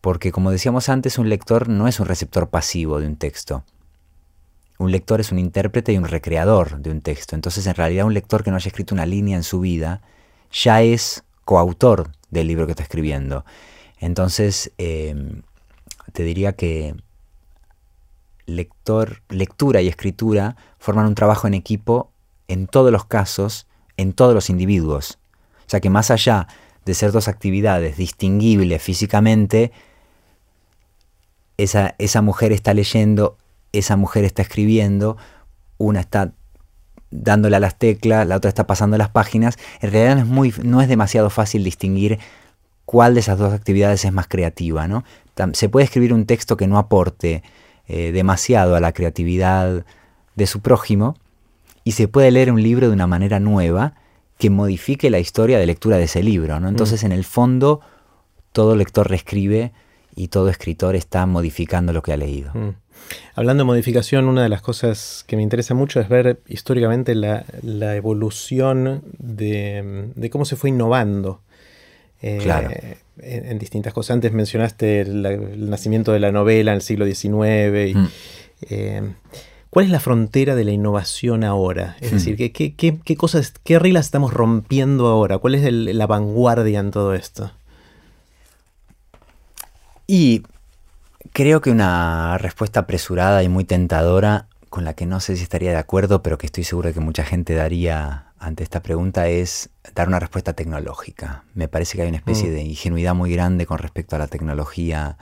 porque 0.00 0.32
como 0.32 0.50
decíamos 0.50 0.88
antes, 0.88 1.18
un 1.18 1.28
lector 1.28 1.68
no 1.68 1.88
es 1.88 2.00
un 2.00 2.06
receptor 2.06 2.48
pasivo 2.50 3.00
de 3.00 3.06
un 3.06 3.16
texto. 3.16 3.64
Un 4.78 4.90
lector 4.90 5.20
es 5.20 5.32
un 5.32 5.38
intérprete 5.38 5.92
y 5.92 5.98
un 5.98 6.04
recreador 6.04 6.78
de 6.78 6.90
un 6.90 7.00
texto. 7.00 7.34
Entonces, 7.34 7.66
en 7.66 7.74
realidad, 7.74 8.06
un 8.06 8.14
lector 8.14 8.42
que 8.42 8.50
no 8.50 8.56
haya 8.56 8.68
escrito 8.68 8.94
una 8.94 9.06
línea 9.06 9.36
en 9.36 9.44
su 9.44 9.60
vida 9.60 10.02
ya 10.52 10.82
es 10.82 11.24
coautor 11.44 12.10
del 12.30 12.48
libro 12.48 12.66
que 12.66 12.72
está 12.72 12.82
escribiendo. 12.82 13.44
Entonces, 13.98 14.72
em, 14.78 15.42
te 16.12 16.22
diría 16.22 16.52
que 16.54 16.94
lector, 18.46 19.22
lectura 19.28 19.80
y 19.80 19.88
escritura 19.88 20.56
forman 20.78 21.06
un 21.06 21.14
trabajo 21.14 21.46
en 21.46 21.54
equipo 21.54 22.12
en 22.48 22.66
todos 22.66 22.92
los 22.92 23.06
casos, 23.06 23.66
en 23.96 24.12
todos 24.12 24.34
los 24.34 24.50
individuos. 24.50 25.18
Sea 25.66 25.80
que 25.80 25.90
más 25.90 26.10
allá 26.10 26.48
de 26.84 26.94
ser 26.94 27.12
dos 27.12 27.28
actividades 27.28 27.96
distinguibles 27.96 28.82
físicamente, 28.82 29.72
esa, 31.56 31.94
esa 31.98 32.20
mujer 32.20 32.52
está 32.52 32.74
leyendo 32.74 33.36
esa 33.78 33.96
mujer 33.96 34.24
está 34.24 34.42
escribiendo, 34.42 35.16
una 35.78 36.00
está 36.00 36.32
dándole 37.10 37.56
a 37.56 37.60
las 37.60 37.78
teclas, 37.78 38.26
la 38.26 38.36
otra 38.36 38.48
está 38.48 38.66
pasando 38.66 38.96
las 38.98 39.10
páginas, 39.10 39.56
en 39.80 39.92
realidad 39.92 40.16
no 40.16 40.22
es, 40.22 40.26
muy, 40.26 40.54
no 40.62 40.80
es 40.80 40.88
demasiado 40.88 41.30
fácil 41.30 41.62
distinguir 41.64 42.18
cuál 42.84 43.14
de 43.14 43.20
esas 43.20 43.38
dos 43.38 43.52
actividades 43.52 44.04
es 44.04 44.12
más 44.12 44.26
creativa. 44.28 44.88
¿no? 44.88 45.04
Se 45.52 45.68
puede 45.68 45.84
escribir 45.84 46.12
un 46.12 46.26
texto 46.26 46.56
que 46.56 46.66
no 46.66 46.78
aporte 46.78 47.42
eh, 47.86 48.12
demasiado 48.12 48.76
a 48.76 48.80
la 48.80 48.92
creatividad 48.92 49.84
de 50.34 50.46
su 50.46 50.60
prójimo 50.60 51.16
y 51.84 51.92
se 51.92 52.08
puede 52.08 52.30
leer 52.30 52.50
un 52.50 52.62
libro 52.62 52.88
de 52.88 52.94
una 52.94 53.06
manera 53.06 53.38
nueva 53.38 53.94
que 54.38 54.50
modifique 54.50 55.10
la 55.10 55.18
historia 55.18 55.58
de 55.58 55.66
lectura 55.66 55.98
de 55.98 56.04
ese 56.04 56.22
libro. 56.22 56.58
¿no? 56.58 56.68
Entonces, 56.68 57.02
mm. 57.02 57.06
en 57.06 57.12
el 57.12 57.24
fondo, 57.24 57.80
todo 58.52 58.74
lector 58.74 59.08
reescribe 59.08 59.72
y 60.16 60.28
todo 60.28 60.48
escritor 60.48 60.96
está 60.96 61.26
modificando 61.26 61.92
lo 61.92 62.02
que 62.02 62.12
ha 62.12 62.16
leído. 62.16 62.52
Mm. 62.54 62.76
Hablando 63.34 63.62
de 63.62 63.66
modificación, 63.66 64.26
una 64.26 64.42
de 64.42 64.48
las 64.48 64.62
cosas 64.62 65.24
que 65.26 65.36
me 65.36 65.42
interesa 65.42 65.74
mucho 65.74 66.00
es 66.00 66.08
ver 66.08 66.40
históricamente 66.46 67.14
la, 67.14 67.44
evolución 67.96 69.02
de, 69.18 70.30
cómo 70.30 70.44
se 70.44 70.56
fue 70.56 70.70
innovando. 70.70 71.40
Eh, 72.22 72.96
en, 73.18 73.58
distintas 73.58 73.92
cosas. 73.92 74.14
Antes 74.14 74.32
mencionaste 74.32 75.02
el, 75.02 75.68
nacimiento 75.68 76.12
de 76.12 76.20
la 76.20 76.32
novela 76.32 76.70
en 76.70 76.76
el 76.76 76.82
siglo 76.82 77.04
XIX. 77.04 77.94
Mm. 77.94 78.06
Eh, 78.70 79.02
¿Cuál 79.74 79.86
es 79.86 79.90
la 79.90 79.98
frontera 79.98 80.54
de 80.54 80.62
la 80.62 80.70
innovación 80.70 81.42
ahora? 81.42 81.96
Es 82.00 82.12
mm. 82.12 82.14
decir, 82.14 82.36
¿qué, 82.36 82.74
qué, 82.76 83.16
cosas, 83.16 83.54
qué 83.64 83.80
reglas 83.80 84.04
estamos 84.04 84.32
rompiendo 84.32 85.08
ahora? 85.08 85.38
¿Cuál 85.38 85.56
es 85.56 85.72
la 85.72 86.06
vanguardia 86.06 86.78
en 86.78 86.92
todo 86.92 87.12
esto? 87.12 87.50
Y 90.06 90.44
creo 91.32 91.60
que 91.60 91.72
una 91.72 92.38
respuesta 92.38 92.78
apresurada 92.78 93.42
y 93.42 93.48
muy 93.48 93.64
tentadora, 93.64 94.46
con 94.70 94.84
la 94.84 94.94
que 94.94 95.06
no 95.06 95.18
sé 95.18 95.34
si 95.36 95.42
estaría 95.42 95.72
de 95.72 95.78
acuerdo, 95.78 96.22
pero 96.22 96.38
que 96.38 96.46
estoy 96.46 96.62
seguro 96.62 96.90
de 96.90 96.94
que 96.94 97.00
mucha 97.00 97.24
gente 97.24 97.56
daría 97.56 98.26
ante 98.38 98.62
esta 98.62 98.80
pregunta, 98.80 99.26
es 99.26 99.70
dar 99.92 100.06
una 100.06 100.20
respuesta 100.20 100.52
tecnológica. 100.52 101.42
Me 101.52 101.66
parece 101.66 101.96
que 101.96 102.02
hay 102.02 102.08
una 102.10 102.18
especie 102.18 102.48
mm. 102.48 102.52
de 102.52 102.62
ingenuidad 102.62 103.16
muy 103.16 103.32
grande 103.32 103.66
con 103.66 103.78
respecto 103.78 104.14
a 104.14 104.20
la 104.20 104.28
tecnología 104.28 105.18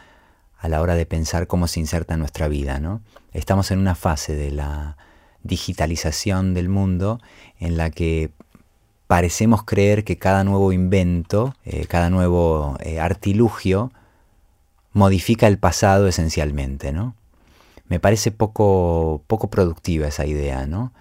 a 0.63 0.69
la 0.69 0.81
hora 0.81 0.95
de 0.95 1.07
pensar 1.07 1.49
cómo 1.49 1.67
se 1.67 1.81
inserta 1.81 2.15
en 2.15 2.21
nuestra 2.21 2.47
vida. 2.47 2.79
¿no? 2.79 3.03
Estamos 3.33 3.73
en 3.73 3.81
una 3.81 3.97
fase 3.97 4.37
de 4.37 4.53
la 4.53 4.97
digitalización 5.43 6.55
del 6.55 6.69
mundo 6.69 7.21
en 7.59 7.77
la 7.77 7.91
que 7.91 8.31
parecemos 9.09 9.65
creer 9.65 10.05
que 10.05 10.19
cada 10.19 10.45
nuevo 10.45 10.73
invento, 10.73 11.57
eh, 11.65 11.87
cada 11.87 12.11
nuevo 12.11 12.77
eh, 12.79 13.01
artilugio, 13.01 13.91
modifica 14.93 15.49
el 15.49 15.59
pasado 15.59 16.07
esencialmente, 16.07 16.93
¿no? 16.93 17.17
Me 17.89 17.99
parece 17.99 18.31
poco, 18.31 19.23
poco 19.27 19.51
productiva 19.51 20.07
esa 20.07 20.27
idea, 20.27 20.67
¿no? 20.67 20.93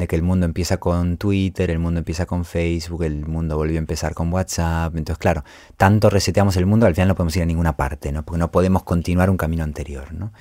De 0.00 0.08
que 0.08 0.16
el 0.16 0.22
mundo 0.22 0.46
empieza 0.46 0.78
con 0.78 1.18
Twitter, 1.18 1.70
el 1.70 1.78
mundo 1.78 1.98
empieza 1.98 2.24
con 2.24 2.46
Facebook, 2.46 3.02
el 3.02 3.26
mundo 3.26 3.58
volvió 3.58 3.76
a 3.76 3.80
empezar 3.80 4.14
con 4.14 4.32
WhatsApp. 4.32 4.96
Entonces, 4.96 5.18
claro, 5.18 5.44
tanto 5.76 6.08
reseteamos 6.08 6.56
el 6.56 6.64
mundo, 6.64 6.86
al 6.86 6.94
final 6.94 7.08
no 7.08 7.14
podemos 7.14 7.36
ir 7.36 7.42
a 7.42 7.46
ninguna 7.46 7.76
parte, 7.76 8.10
¿no? 8.10 8.24
Porque 8.24 8.38
no 8.38 8.50
podemos 8.50 8.82
continuar 8.82 9.28
un 9.28 9.36
camino 9.36 9.62
anterior, 9.62 10.14
¿no? 10.14 10.32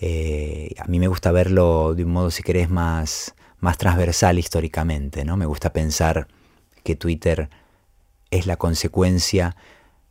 Eh, 0.00 0.74
a 0.76 0.86
mí 0.88 0.98
me 0.98 1.06
gusta 1.06 1.30
verlo 1.30 1.94
de 1.94 2.02
un 2.02 2.10
modo, 2.10 2.32
si 2.32 2.42
querés, 2.42 2.68
más, 2.68 3.36
más 3.60 3.78
transversal 3.78 4.40
históricamente, 4.40 5.24
¿no? 5.24 5.36
Me 5.36 5.46
gusta 5.46 5.72
pensar 5.72 6.26
que 6.82 6.96
Twitter 6.96 7.48
es 8.32 8.48
la 8.48 8.56
consecuencia 8.56 9.54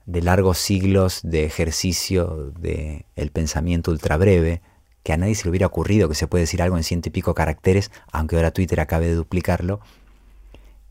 de 0.05 0.21
largos 0.21 0.57
siglos 0.57 1.19
de 1.23 1.43
ejercicio 1.43 2.53
del 2.57 3.03
el 3.17 3.31
pensamiento 3.31 3.91
ultrabreve, 3.91 4.61
que 5.03 5.13
a 5.13 5.17
nadie 5.17 5.35
se 5.35 5.43
le 5.45 5.51
hubiera 5.51 5.67
ocurrido 5.67 6.09
que 6.09 6.15
se 6.15 6.27
puede 6.27 6.43
decir 6.43 6.61
algo 6.61 6.77
en 6.77 6.83
ciento 6.83 7.09
y 7.09 7.11
pico 7.11 7.33
caracteres, 7.33 7.91
aunque 8.11 8.35
ahora 8.35 8.51
Twitter 8.51 8.79
acabe 8.79 9.07
de 9.07 9.15
duplicarlo, 9.15 9.79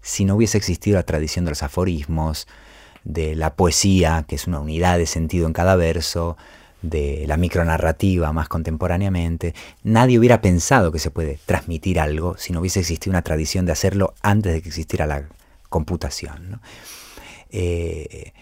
si 0.01 0.25
no 0.25 0.37
hubiese 0.37 0.59
existido 0.59 0.97
la 0.97 1.03
tradición 1.03 1.45
de 1.45 1.51
los 1.51 1.63
aforismos, 1.63 2.47
de 3.05 3.35
la 3.35 3.55
poesía, 3.57 4.25
que 4.27 4.37
es 4.37 4.47
una 4.47 4.61
unidad 4.61 4.99
de 4.99 5.07
sentido 5.07 5.47
en 5.47 5.53
cada 5.53 5.77
verso, 5.77 6.37
de 6.83 7.25
la 7.27 7.37
micronarrativa 7.37 8.33
más 8.33 8.49
contemporáneamente, 8.49 9.55
nadie 9.83 10.19
hubiera 10.19 10.41
pensado 10.41 10.93
que 10.93 10.99
se 10.99 11.11
puede 11.11 11.39
transmitir 11.45 11.99
algo 11.99 12.37
si 12.39 12.53
no 12.53 12.61
hubiese 12.61 12.81
existido 12.81 13.11
una 13.11 13.23
tradición 13.23 13.67
de 13.67 13.73
hacerlo 13.73 14.15
antes 14.23 14.53
de 14.53 14.63
que 14.63 14.69
existiera 14.69 15.07
la 15.07 15.29
computación. 15.69 16.61
Eh, 17.51 18.33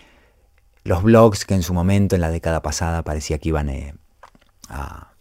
los 0.84 1.02
blogs 1.02 1.44
que 1.44 1.54
en 1.54 1.62
su 1.62 1.72
momento, 1.74 2.14
en 2.14 2.20
la 2.20 2.30
década 2.30 2.62
pasada, 2.62 3.02
parecía 3.02 3.38
que 3.38 3.48
iban 3.48 3.70
eh, 3.70 3.94
a 4.68 5.12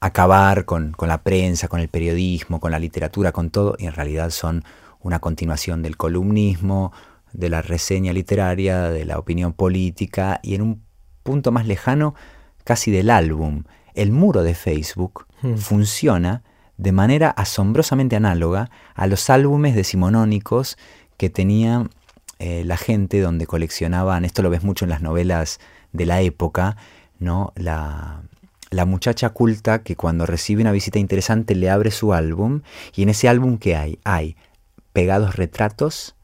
acabar 0.00 0.64
con, 0.64 0.94
la 1.00 1.22
prensa, 1.22 1.68
con 1.68 1.80
el 1.80 1.88
periodismo, 1.88 2.60
con 2.60 2.70
la 2.70 2.78
literatura, 2.78 3.32
con 3.32 3.50
todo, 3.50 3.76
y 3.78 3.86
en 3.86 3.92
realidad 3.92 4.30
son 4.30 4.64
una 5.00 5.18
continuación 5.18 5.82
del 5.82 5.96
columnismo, 5.96 6.92
de 7.32 7.48
la 7.48 7.62
reseña 7.62 8.12
literaria, 8.12 8.90
de 8.90 9.04
la 9.04 9.18
opinión 9.18 9.52
política 9.52 10.40
y 10.42 10.54
en 10.54 10.62
un 10.62 10.82
punto 11.22 11.52
más 11.52 11.66
lejano, 11.66 12.14
casi 12.64 12.90
del 12.90 13.10
álbum. 13.10 13.64
El 13.94 14.12
muro 14.12 14.42
de 14.42 14.54
Facebook 14.54 15.26
hmm. 15.42 15.54
funciona 15.56 16.42
de 16.76 16.92
manera 16.92 17.30
asombrosamente 17.30 18.16
análoga 18.16 18.70
a 18.94 19.06
los 19.06 19.30
álbumes 19.30 19.74
decimonónicos 19.74 20.76
que 21.16 21.30
tenían 21.30 21.90
eh, 22.38 22.64
la 22.64 22.76
gente 22.76 23.20
donde 23.20 23.46
coleccionaban, 23.46 24.26
esto 24.26 24.42
lo 24.42 24.50
ves 24.50 24.62
mucho 24.62 24.84
en 24.84 24.90
las 24.90 25.00
novelas 25.00 25.58
de 25.92 26.04
la 26.04 26.20
época, 26.20 26.76
¿no? 27.18 27.52
La, 27.56 28.22
la 28.70 28.84
muchacha 28.84 29.30
culta 29.30 29.82
que 29.82 29.96
cuando 29.96 30.26
recibe 30.26 30.62
una 30.62 30.72
visita 30.72 30.98
interesante 30.98 31.54
le 31.54 31.70
abre 31.70 31.90
su 31.90 32.12
álbum 32.12 32.62
y 32.94 33.02
en 33.02 33.10
ese 33.10 33.28
álbum 33.28 33.58
que 33.58 33.76
hay? 33.76 33.98
Hay 34.04 34.36
pegados 34.92 35.36
retratos, 35.36 36.14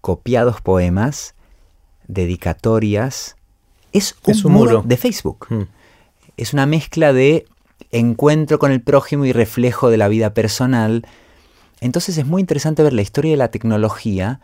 copiados 0.00 0.60
poemas, 0.60 1.34
dedicatorias. 2.06 3.36
Es 3.92 4.14
un, 4.24 4.52
muro. 4.52 4.82
de 4.84 4.96
Facebook. 4.96 5.46
Hmm. 5.48 5.62
Es 6.36 6.52
una 6.52 6.66
mezcla 6.66 7.12
de 7.12 7.46
encuentro 7.90 8.58
con 8.58 8.72
el 8.72 8.82
prójimo 8.82 9.24
y 9.24 9.32
reflejo 9.32 9.90
de 9.90 9.96
la 9.96 10.08
vida 10.08 10.34
personal. 10.34 11.06
Entonces 11.80 12.18
es 12.18 12.26
muy 12.26 12.40
interesante 12.40 12.82
ver 12.82 12.92
la 12.92 13.02
historia 13.02 13.32
de 13.32 13.36
la 13.36 13.50
tecnología 13.50 14.40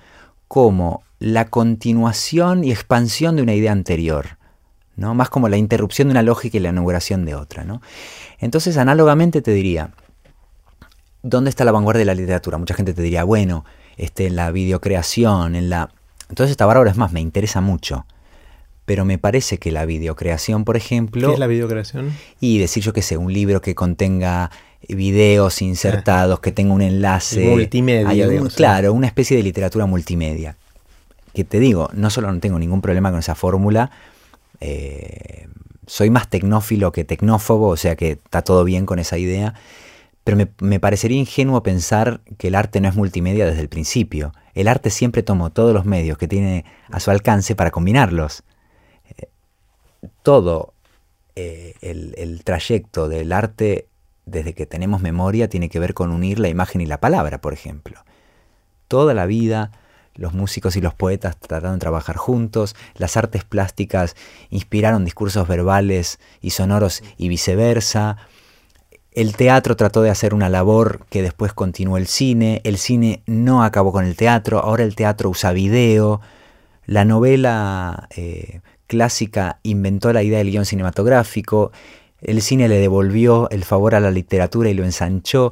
como 0.49 1.03
la 1.19 1.49
continuación 1.49 2.65
y 2.65 2.73
expansión 2.73 3.37
de 3.37 3.43
una 3.43 3.55
idea 3.55 3.73
anterior, 3.73 4.39
¿no? 5.01 5.15
más 5.15 5.31
como 5.31 5.49
la 5.49 5.57
interrupción 5.57 6.09
de 6.09 6.13
una 6.13 6.23
lógica 6.23 6.59
y 6.59 6.61
la 6.61 6.69
inauguración 6.69 7.25
de 7.25 7.35
otra. 7.35 7.65
¿no? 7.65 7.81
Entonces, 8.39 8.77
análogamente 8.77 9.41
te 9.41 9.53
diría, 9.53 9.91
¿dónde 11.23 11.51
está 11.51 11.65
la 11.65 11.73
vanguardia 11.73 12.01
de 12.01 12.05
la 12.05 12.15
literatura? 12.15 12.59
Mucha 12.59 12.75
gente 12.75 12.93
te 12.93 13.03
diría, 13.03 13.25
bueno, 13.25 13.65
este, 13.97 14.27
en 14.27 14.37
la 14.37 14.53
videocreación, 14.53 15.57
en 15.57 15.71
la... 15.71 15.91
Entonces 16.29 16.53
esta 16.53 16.65
ahora 16.65 16.89
es 16.91 16.97
más, 16.97 17.13
me 17.13 17.21
interesa 17.21 17.61
mucho. 17.61 18.07
Pero 18.85 19.05
me 19.05 19.19
parece 19.19 19.59
que 19.59 19.73
la 19.73 19.87
videocreación, 19.87 20.65
por 20.65 20.77
ejemplo... 20.77 21.29
¿Qué 21.29 21.35
es 21.35 21.41
la 21.41 21.47
videocreación? 21.47 22.13
Y 22.39 22.59
decir, 22.59 22.83
yo 22.83 22.93
qué 22.93 23.03
sé, 23.03 23.17
un 23.17 23.33
libro 23.33 23.63
que 23.63 23.75
contenga 23.75 24.51
videos 24.87 25.63
insertados, 25.63 26.41
que 26.41 26.53
tenga 26.53 26.75
un 26.75 26.83
enlace. 26.83 27.49
Multimedia. 27.49 28.43
claro, 28.55 28.93
una 28.93 29.07
especie 29.07 29.37
de 29.37 29.43
literatura 29.43 29.87
multimedia. 29.87 30.57
Que 31.33 31.45
te 31.45 31.59
digo, 31.59 31.89
no 31.95 32.11
solo 32.11 32.31
no 32.33 32.39
tengo 32.41 32.59
ningún 32.59 32.83
problema 32.83 33.11
con 33.11 33.21
esa 33.21 33.35
fórmula, 33.35 33.91
eh, 34.61 35.49
soy 35.87 36.11
más 36.11 36.29
tecnófilo 36.29 36.93
que 36.93 37.05
tecnófobo, 37.05 37.69
o 37.69 37.77
sea 37.77 37.97
que 37.97 38.13
está 38.13 38.43
todo 38.43 38.65
bien 38.65 38.87
con 38.87 38.99
esa 38.99 39.19
idea, 39.19 39.55
pero 40.23 40.37
me, 40.61 40.81
parecería 40.81 41.19
ingenuo 41.19 41.63
pensar 41.63 42.21
que 42.39 42.49
el 42.49 42.55
arte 42.55 42.81
no 42.81 42.89
es 42.89 42.95
multimedia 42.95 43.47
desde 43.47 43.63
el 43.63 43.69
principio. 43.69 44.33
El 44.55 44.69
arte 44.69 44.91
siempre 44.91 45.23
tomó 45.23 45.51
todos 45.51 45.75
los 45.75 45.87
medios 45.87 46.19
que 46.19 46.29
tiene 46.29 46.65
a 46.91 47.01
su 47.01 47.11
alcance 47.11 47.57
para 47.57 47.71
combinarlos. 47.71 48.45
Eh, 49.17 49.29
todo 50.23 50.75
eh, 51.35 51.75
el 51.81 52.45
trayecto 52.45 53.09
del 53.09 53.33
arte 53.33 53.89
desde 54.27 54.55
que 54.55 54.67
tenemos 54.67 55.01
memoria 55.01 55.49
tiene 55.49 55.69
que 55.69 55.81
ver 55.81 55.95
con 55.95 56.13
unir 56.13 56.39
la 56.39 56.49
imagen 56.49 56.81
y 56.81 56.87
la 56.87 57.01
palabra, 57.01 57.41
por 57.41 57.53
ejemplo. 57.53 58.05
Toda 58.89 59.15
la 59.15 59.27
vida 59.27 59.73
los 60.21 60.35
músicos 60.35 60.77
y 60.77 60.83
los 60.83 60.93
poetas 60.93 61.39
trataron 61.39 61.77
de 61.77 61.81
trabajar 61.81 62.17
juntos, 62.17 62.77
las 62.95 63.17
artes 63.17 63.43
plásticas 63.43 64.15
inspiraron 64.51 65.07
discursos 65.07 65.49
verbales 65.49 66.21
y 66.43 66.51
sonoros 66.51 67.03
y 67.17 67.29
viceversa. 67.29 68.19
El 69.13 69.35
teatro 69.35 69.77
trató 69.77 70.03
de 70.03 70.11
hacer 70.11 70.35
una 70.35 70.51
labor 70.51 71.07
que 71.09 71.23
después 71.23 71.55
continuó 71.55 71.97
el 71.97 72.07
cine, 72.07 72.61
el 72.65 72.77
cine 72.77 73.23
no 73.25 73.65
acabó 73.65 73.93
con 73.93 74.05
el 74.05 74.15
teatro, 74.15 74.61
ahora 74.61 74.85
el 74.85 74.95
teatro 74.95 75.31
usa 75.31 75.53
video, 75.53 76.21
la 76.85 77.07
novela 77.07 78.07
eh, 78.15 78.61
clásica 78.87 79.59
inventó 79.63 80.13
la 80.13 80.23
idea 80.23 80.39
del 80.39 80.51
guion 80.51 80.67
cinematográfico, 80.67 81.73
el 82.21 82.43
cine 82.43 82.69
le 82.69 82.77
devolvió 82.77 83.49
el 83.49 83.65
favor 83.65 83.95
a 83.95 84.01
la 84.01 84.11
literatura 84.11 84.69
y 84.69 84.75
lo 84.75 84.85
ensanchó. 84.85 85.51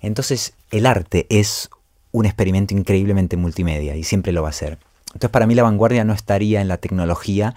Entonces 0.00 0.54
el 0.70 0.86
arte 0.86 1.26
es 1.28 1.68
un 2.16 2.24
experimento 2.24 2.72
increíblemente 2.72 3.36
multimedia 3.36 3.94
y 3.94 4.02
siempre 4.02 4.32
lo 4.32 4.42
va 4.42 4.48
a 4.48 4.52
ser. 4.52 4.78
Entonces 5.08 5.28
para 5.28 5.46
mí 5.46 5.54
la 5.54 5.64
vanguardia 5.64 6.02
no 6.02 6.14
estaría 6.14 6.62
en 6.62 6.68
la 6.68 6.78
tecnología 6.78 7.54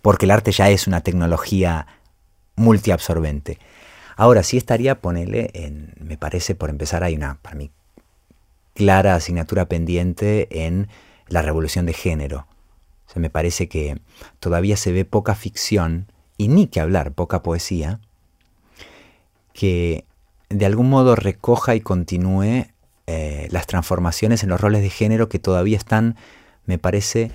porque 0.00 0.26
el 0.26 0.30
arte 0.30 0.52
ya 0.52 0.70
es 0.70 0.86
una 0.86 1.00
tecnología 1.00 1.88
multiabsorbente. 2.54 3.58
Ahora 4.16 4.44
sí 4.44 4.56
estaría, 4.56 5.00
ponerle 5.00 5.50
en, 5.54 5.94
me 5.98 6.16
parece, 6.16 6.54
por 6.54 6.70
empezar, 6.70 7.02
hay 7.02 7.16
una, 7.16 7.40
para 7.42 7.56
mí, 7.56 7.72
clara 8.74 9.16
asignatura 9.16 9.66
pendiente 9.66 10.46
en 10.64 10.88
la 11.26 11.42
revolución 11.42 11.84
de 11.84 11.92
género. 11.92 12.46
O 13.08 13.12
sea, 13.12 13.20
me 13.20 13.30
parece 13.30 13.68
que 13.68 14.00
todavía 14.38 14.76
se 14.76 14.92
ve 14.92 15.04
poca 15.04 15.34
ficción 15.34 16.12
y 16.36 16.46
ni 16.46 16.68
que 16.68 16.78
hablar, 16.78 17.10
poca 17.10 17.42
poesía, 17.42 17.98
que 19.52 20.04
de 20.48 20.64
algún 20.64 20.88
modo 20.90 21.16
recoja 21.16 21.74
y 21.74 21.80
continúe 21.80 22.66
eh, 23.12 23.48
las 23.50 23.66
transformaciones 23.66 24.44
en 24.44 24.50
los 24.50 24.60
roles 24.60 24.82
de 24.82 24.88
género 24.88 25.28
que 25.28 25.40
todavía 25.40 25.76
están, 25.76 26.14
me 26.64 26.78
parece, 26.78 27.32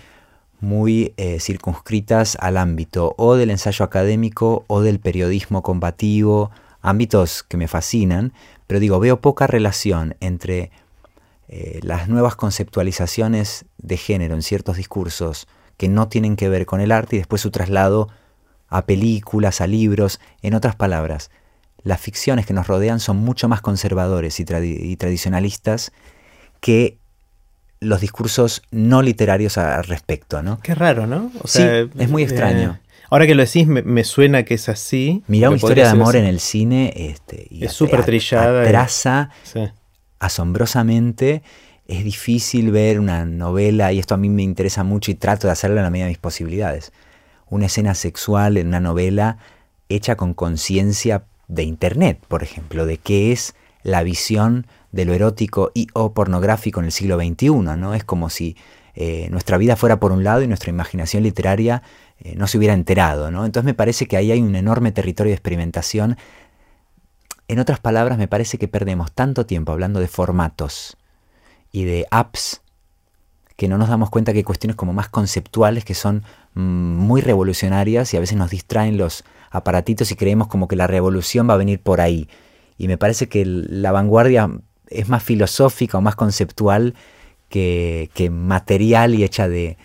muy 0.61 1.13
eh, 1.17 1.41
circunscritas 1.41 2.37
al 2.39 2.55
ámbito 2.55 3.13
o 3.17 3.35
del 3.35 3.49
ensayo 3.49 3.83
académico 3.83 4.63
o 4.67 4.79
del 4.79 4.99
periodismo 4.99 5.63
combativo, 5.63 6.49
ámbitos 6.81 7.43
que 7.43 7.57
me 7.57 7.67
fascinan, 7.67 8.31
pero 8.67 8.79
digo, 8.79 9.01
veo 9.01 9.19
poca 9.19 9.47
relación 9.47 10.15
entre 10.21 10.71
eh, 11.49 11.81
las 11.83 12.07
nuevas 12.07 12.37
conceptualizaciones 12.37 13.65
de 13.77 13.97
género 13.97 14.35
en 14.35 14.43
ciertos 14.43 14.77
discursos 14.77 15.45
que 15.75 15.89
no 15.89 16.07
tienen 16.07 16.37
que 16.37 16.47
ver 16.47 16.65
con 16.65 16.79
el 16.79 16.93
arte 16.93 17.17
y 17.17 17.19
después 17.19 17.41
su 17.41 17.51
traslado 17.51 18.07
a 18.69 18.85
películas, 18.85 19.59
a 19.59 19.67
libros. 19.67 20.21
En 20.41 20.53
otras 20.53 20.77
palabras, 20.77 21.31
las 21.85 22.01
ficciones 22.01 22.47
que 22.47 22.53
nos 22.53 22.67
rodean 22.67 22.99
son 22.99 23.17
mucho 23.17 23.47
más 23.47 23.61
conservadores 23.61 24.39
y, 24.39 24.95
tradicionalistas 24.97 25.91
que 26.59 26.97
los 27.79 28.01
discursos 28.01 28.63
no 28.71 29.03
literarios 29.03 29.59
al 29.59 29.83
respecto, 29.83 30.41
¿no? 30.41 30.59
Qué 30.61 30.73
raro, 30.73 31.05
¿no? 31.05 31.31
sí, 31.45 31.61
es 31.61 32.09
muy 32.09 32.23
extraño. 32.23 32.79
Eh, 32.81 32.89
ahora 33.11 33.27
que 33.27 33.35
lo 33.35 33.45
decís, 33.45 33.67
me, 33.67 34.03
suena 34.03 34.43
que 34.43 34.55
es 34.55 34.67
así. 34.67 35.23
Mira 35.27 35.49
una 35.49 35.57
historia 35.57 35.83
de 35.83 35.89
amor 35.91 36.15
en 36.15 36.25
el 36.25 36.39
cine. 36.39 36.91
Este, 36.95 37.47
es 37.51 37.71
súper 37.71 38.03
trillada. 38.03 38.67
Traza 38.67 39.29
asombrosamente. 40.17 41.43
Es 41.87 42.03
difícil 42.03 42.71
ver 42.71 42.99
una 42.99 43.25
novela, 43.25 43.93
y 43.93 43.99
esto 43.99 44.15
a 44.15 44.17
mí 44.17 44.27
me 44.27 44.41
interesa 44.41 44.83
mucho 44.83 45.11
y 45.11 45.15
trato 45.15 45.45
de 45.45 45.53
hacerlo 45.53 45.77
en 45.77 45.83
la 45.83 45.91
medida 45.91 46.05
de 46.05 46.11
mis 46.11 46.17
posibilidades. 46.17 46.91
Una 47.47 47.67
escena 47.67 47.93
sexual 47.93 48.57
en 48.57 48.69
una 48.69 48.79
novela 48.79 49.37
hecha 49.87 50.15
con 50.15 50.33
conciencia 50.33 51.25
de 51.47 51.63
Internet, 51.63 52.19
por 52.27 52.43
ejemplo, 52.43 52.85
de 52.85 52.97
qué 52.97 53.31
es 53.31 53.55
la 53.83 54.03
visión 54.03 54.67
de 54.91 55.05
lo 55.05 55.13
erótico 55.13 55.71
y 55.73 55.87
o 55.93 56.13
pornográfico 56.13 56.79
en 56.79 56.87
el 56.87 56.91
siglo 56.91 57.17
XXI, 57.17 57.49
¿no? 57.49 57.93
Es 57.93 58.03
como 58.03 58.29
si 58.29 58.57
eh, 58.95 59.27
nuestra 59.29 59.57
vida 59.57 59.75
fuera 59.75 59.99
por 59.99 60.11
un 60.11 60.23
lado 60.23 60.41
y 60.41 60.47
nuestra 60.47 60.69
imaginación 60.69 61.23
literaria 61.23 61.83
eh, 62.19 62.35
no 62.37 62.47
se 62.47 62.57
hubiera 62.57 62.73
enterado, 62.73 63.29
¿no? 63.29 63.45
Entonces 63.45 63.65
me 63.65 63.73
parece 63.73 64.07
que 64.07 64.17
ahí 64.17 64.31
hay 64.31 64.41
un 64.41 64.55
enorme 64.55 64.91
territorio 64.91 65.31
de 65.31 65.35
experimentación. 65.35 66.17
En 67.47 67.59
otras 67.59 67.79
palabras, 67.79 68.17
me 68.17 68.27
parece 68.27 68.57
que 68.57 68.67
perdemos 68.67 69.11
tanto 69.11 69.45
tiempo 69.45 69.71
hablando 69.71 69.99
de 69.99 70.07
formatos 70.07 70.97
y 71.71 71.83
de 71.83 72.07
apps 72.09 72.61
que 73.57 73.67
no 73.67 73.77
nos 73.77 73.89
damos 73.89 74.09
cuenta 74.09 74.31
que 74.31 74.39
hay 74.39 74.43
cuestiones 74.43 74.75
como 74.75 74.93
más 74.93 75.09
conceptuales 75.09 75.85
que 75.85 75.93
son 75.93 76.23
muy 76.55 77.21
revolucionarias 77.21 78.13
y 78.13 78.17
a 78.17 78.21
veces 78.21 78.37
nos 78.37 78.49
distraen 78.49 78.97
los 78.97 79.23
aparatitos 79.51 80.11
y 80.11 80.15
creemos 80.15 80.47
como 80.47 80.67
que 80.67 80.75
la 80.75 80.87
revolución 80.87 81.49
va 81.49 81.53
a 81.53 81.57
venir 81.57 81.79
por 81.79 82.01
ahí. 82.01 82.27
Y 82.77 82.87
me 82.87 82.97
parece 82.97 83.27
que 83.27 83.45
la 83.45 83.91
vanguardia 83.91 84.49
es 84.87 85.09
más 85.09 85.23
filosófica 85.23 85.97
o 85.97 86.01
más 86.01 86.15
conceptual 86.15 86.95
que, 87.49 88.29
material 88.31 89.15
y 89.15 89.23
hecha 89.23 89.47
de, 89.47 89.77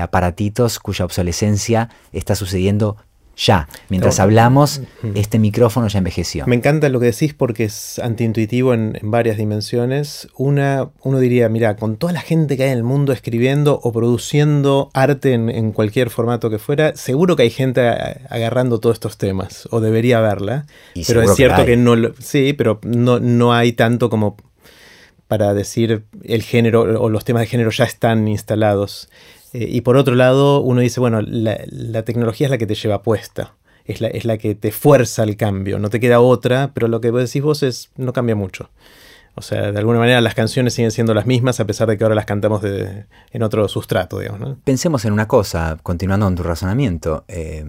aparatitos 0.00 0.78
cuya 0.78 1.04
obsolescencia 1.04 1.90
está 2.12 2.34
sucediendo 2.34 2.96
ya. 3.36 3.68
Mientras 3.88 4.20
hablamos, 4.20 4.80
este 5.14 5.38
micrófono 5.38 5.88
ya 5.88 5.98
envejeció. 5.98 6.46
Me 6.46 6.56
encanta 6.56 6.88
lo 6.88 7.00
que 7.00 7.06
decís 7.06 7.34
porque 7.34 7.64
es 7.64 7.98
antiintuitivo 7.98 8.74
en, 8.74 8.98
en, 9.00 9.10
varias 9.10 9.36
dimensiones. 9.36 10.28
Una, 10.36 10.90
uno 11.02 11.18
diría, 11.18 11.48
mira, 11.48 11.76
con 11.76 11.96
toda 11.96 12.12
la 12.12 12.20
gente 12.20 12.56
que 12.56 12.64
hay 12.64 12.70
en 12.70 12.78
el 12.78 12.84
mundo 12.84 13.12
escribiendo 13.12 13.80
o 13.82 13.92
produciendo 13.92 14.90
arte 14.94 15.34
en, 15.34 15.72
cualquier 15.72 16.10
formato 16.10 16.50
que 16.50 16.58
fuera, 16.58 16.94
seguro 16.96 17.36
que 17.36 17.42
hay 17.44 17.50
gente 17.50 17.88
agarrando 18.28 18.80
todos 18.80 18.94
estos 18.94 19.18
temas, 19.18 19.68
o 19.70 19.80
debería 19.80 20.18
haberla. 20.18 20.66
pero 21.06 21.22
es 21.22 21.34
cierto 21.34 21.64
que, 21.64 21.76
no 21.76 21.96
lo, 21.96 22.14
sí, 22.18 22.52
pero 22.52 22.80
no, 22.82 23.18
no 23.20 23.52
hay 23.52 23.72
tanto 23.72 24.10
como 24.10 24.36
para 25.26 25.54
decir 25.54 26.04
el 26.22 26.42
género 26.42 26.82
o 27.02 27.08
los 27.08 27.24
temas 27.24 27.40
de 27.40 27.46
género 27.46 27.70
ya 27.70 27.84
están 27.84 28.28
instalados. 28.28 29.08
Eh, 29.54 29.68
y 29.70 29.80
por 29.80 29.96
otro 29.96 30.14
lado, 30.16 30.60
uno 30.60 30.80
dice, 30.80 31.00
bueno, 31.00 31.22
la, 31.22 32.02
tecnología 32.02 32.48
es 32.48 32.50
la 32.50 32.58
que 32.58 32.66
te 32.66 32.74
lleva 32.74 33.02
puesta, 33.02 33.54
es 33.84 34.00
la, 34.00 34.08
es 34.08 34.24
la 34.24 34.36
que 34.36 34.54
te 34.54 34.72
fuerza 34.72 35.22
al 35.22 35.36
cambio, 35.36 35.78
no 35.78 35.88
te 35.88 36.00
queda 36.00 36.20
otra, 36.20 36.72
pero 36.74 36.88
lo 36.88 37.00
que 37.00 37.12
decís 37.12 37.40
vos 37.40 37.62
es, 37.62 37.90
no 37.96 38.12
cambia 38.12 38.34
mucho. 38.34 38.68
O 39.36 39.42
sea, 39.42 39.72
de 39.72 39.78
alguna 39.78 39.98
manera 39.98 40.20
las 40.20 40.34
canciones 40.34 40.74
siguen 40.74 40.90
siendo 40.90 41.14
las 41.14 41.26
mismas 41.26 41.58
a 41.58 41.66
pesar 41.66 41.88
de 41.88 41.96
que 41.96 42.04
ahora 42.04 42.14
las 42.14 42.26
cantamos 42.26 42.62
en 42.64 43.42
otro 43.42 43.66
sustrato, 43.68 44.20
digamos. 44.20 44.58
Pensemos 44.64 45.04
en 45.04 45.12
una 45.12 45.26
cosa, 45.26 45.76
continuando 45.82 46.26
con 46.26 46.36
tu 46.36 46.42
razonamiento. 46.44 47.24
Eh, 47.26 47.64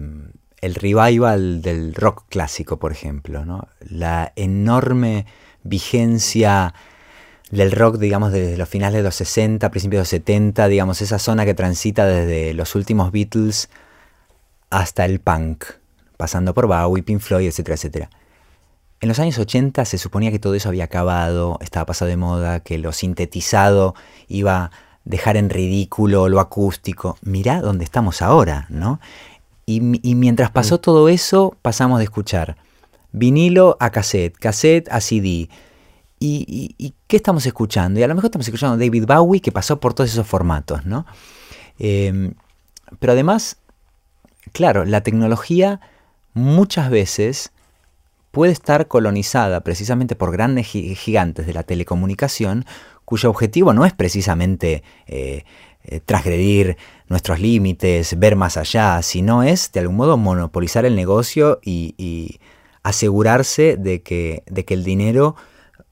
el 0.60 0.74
revival 0.74 1.62
del 1.62 1.94
rock 1.94 2.24
clásico, 2.28 2.78
por 2.78 2.92
ejemplo, 2.92 3.44
¿no? 3.44 3.68
la 3.80 4.32
enorme 4.36 5.26
vigencia 5.62 6.74
del 7.50 7.72
rock, 7.72 7.98
digamos, 7.98 8.32
desde 8.32 8.56
los 8.56 8.68
finales 8.68 8.98
de 8.98 9.02
los 9.04 9.14
60, 9.14 9.70
principios 9.70 9.98
de 9.98 10.02
los 10.02 10.08
70, 10.08 10.68
digamos, 10.68 11.00
esa 11.02 11.18
zona 11.18 11.44
que 11.44 11.54
transita 11.54 12.06
desde 12.06 12.54
los 12.54 12.74
últimos 12.74 13.12
Beatles 13.12 13.68
hasta 14.70 15.04
el 15.04 15.20
punk, 15.20 15.64
pasando 16.16 16.54
por 16.54 16.66
Bowie, 16.66 17.02
Pink 17.02 17.20
Floyd, 17.20 17.46
etcétera, 17.46 17.74
etcétera. 17.76 18.10
En 19.00 19.08
los 19.08 19.18
años 19.18 19.38
80 19.38 19.84
se 19.84 19.98
suponía 19.98 20.30
que 20.30 20.38
todo 20.38 20.54
eso 20.54 20.68
había 20.68 20.84
acabado, 20.84 21.58
estaba 21.60 21.86
pasado 21.86 22.08
de 22.08 22.16
moda, 22.16 22.60
que 22.60 22.78
lo 22.78 22.92
sintetizado 22.92 23.94
iba 24.26 24.64
a 24.64 24.70
dejar 25.04 25.36
en 25.36 25.50
ridículo 25.50 26.28
lo 26.28 26.40
acústico. 26.40 27.18
Mirá 27.20 27.60
dónde 27.60 27.84
estamos 27.84 28.22
ahora, 28.22 28.66
¿no? 28.70 29.00
Y, 29.66 29.80
mientras 29.80 30.50
pasó 30.50 30.76
mm. 30.76 30.80
todo 30.80 31.08
eso, 31.08 31.56
pasamos 31.60 31.98
de 31.98 32.04
escuchar 32.04 32.56
vinilo 33.12 33.76
a 33.80 33.90
cassette, 33.90 34.36
cassette 34.36 34.88
a 34.90 35.00
CD, 35.00 35.48
¿Y, 36.18 36.94
qué 37.06 37.16
estamos 37.16 37.44
escuchando? 37.46 38.00
Y 38.00 38.02
a 38.02 38.08
lo 38.08 38.14
mejor 38.14 38.28
estamos 38.28 38.48
escuchando 38.48 38.74
a 38.74 38.78
David 38.78 39.04
Bowie 39.06 39.40
que 39.40 39.52
pasó 39.52 39.78
por 39.78 39.94
todos 39.94 40.10
esos 40.10 40.26
formatos, 40.26 40.86
¿no? 40.86 41.06
Em, 41.78 42.34
pero 42.98 43.12
además, 43.12 43.58
claro, 44.52 44.84
la 44.84 45.02
tecnología 45.02 45.80
muchas 46.32 46.90
veces 46.90 47.52
puede 48.30 48.52
estar 48.52 48.88
colonizada 48.88 49.60
precisamente 49.60 50.16
por 50.16 50.32
grandes 50.32 50.66
gigantes 50.66 51.46
de 51.46 51.54
la 51.54 51.62
telecomunicación 51.62 52.66
cuyo 53.06 53.30
objetivo 53.30 53.72
no 53.72 53.86
es 53.86 53.94
precisamente 53.94 54.82
eh, 55.06 55.44
eh, 55.84 56.00
transgredir 56.04 56.76
nuestros 57.08 57.40
límites, 57.40 58.18
ver 58.18 58.36
más 58.36 58.56
allá, 58.56 59.00
sino 59.00 59.44
es 59.44 59.70
de 59.72 59.80
algún 59.80 59.96
modo 59.96 60.16
monopolizar 60.18 60.84
el 60.84 60.96
negocio 60.96 61.60
y, 61.64 62.38
asegurarse 62.82 63.76
de 63.76 64.02
que, 64.02 64.44
de 64.46 64.64
que 64.64 64.74
el 64.74 64.84
dinero 64.84 65.34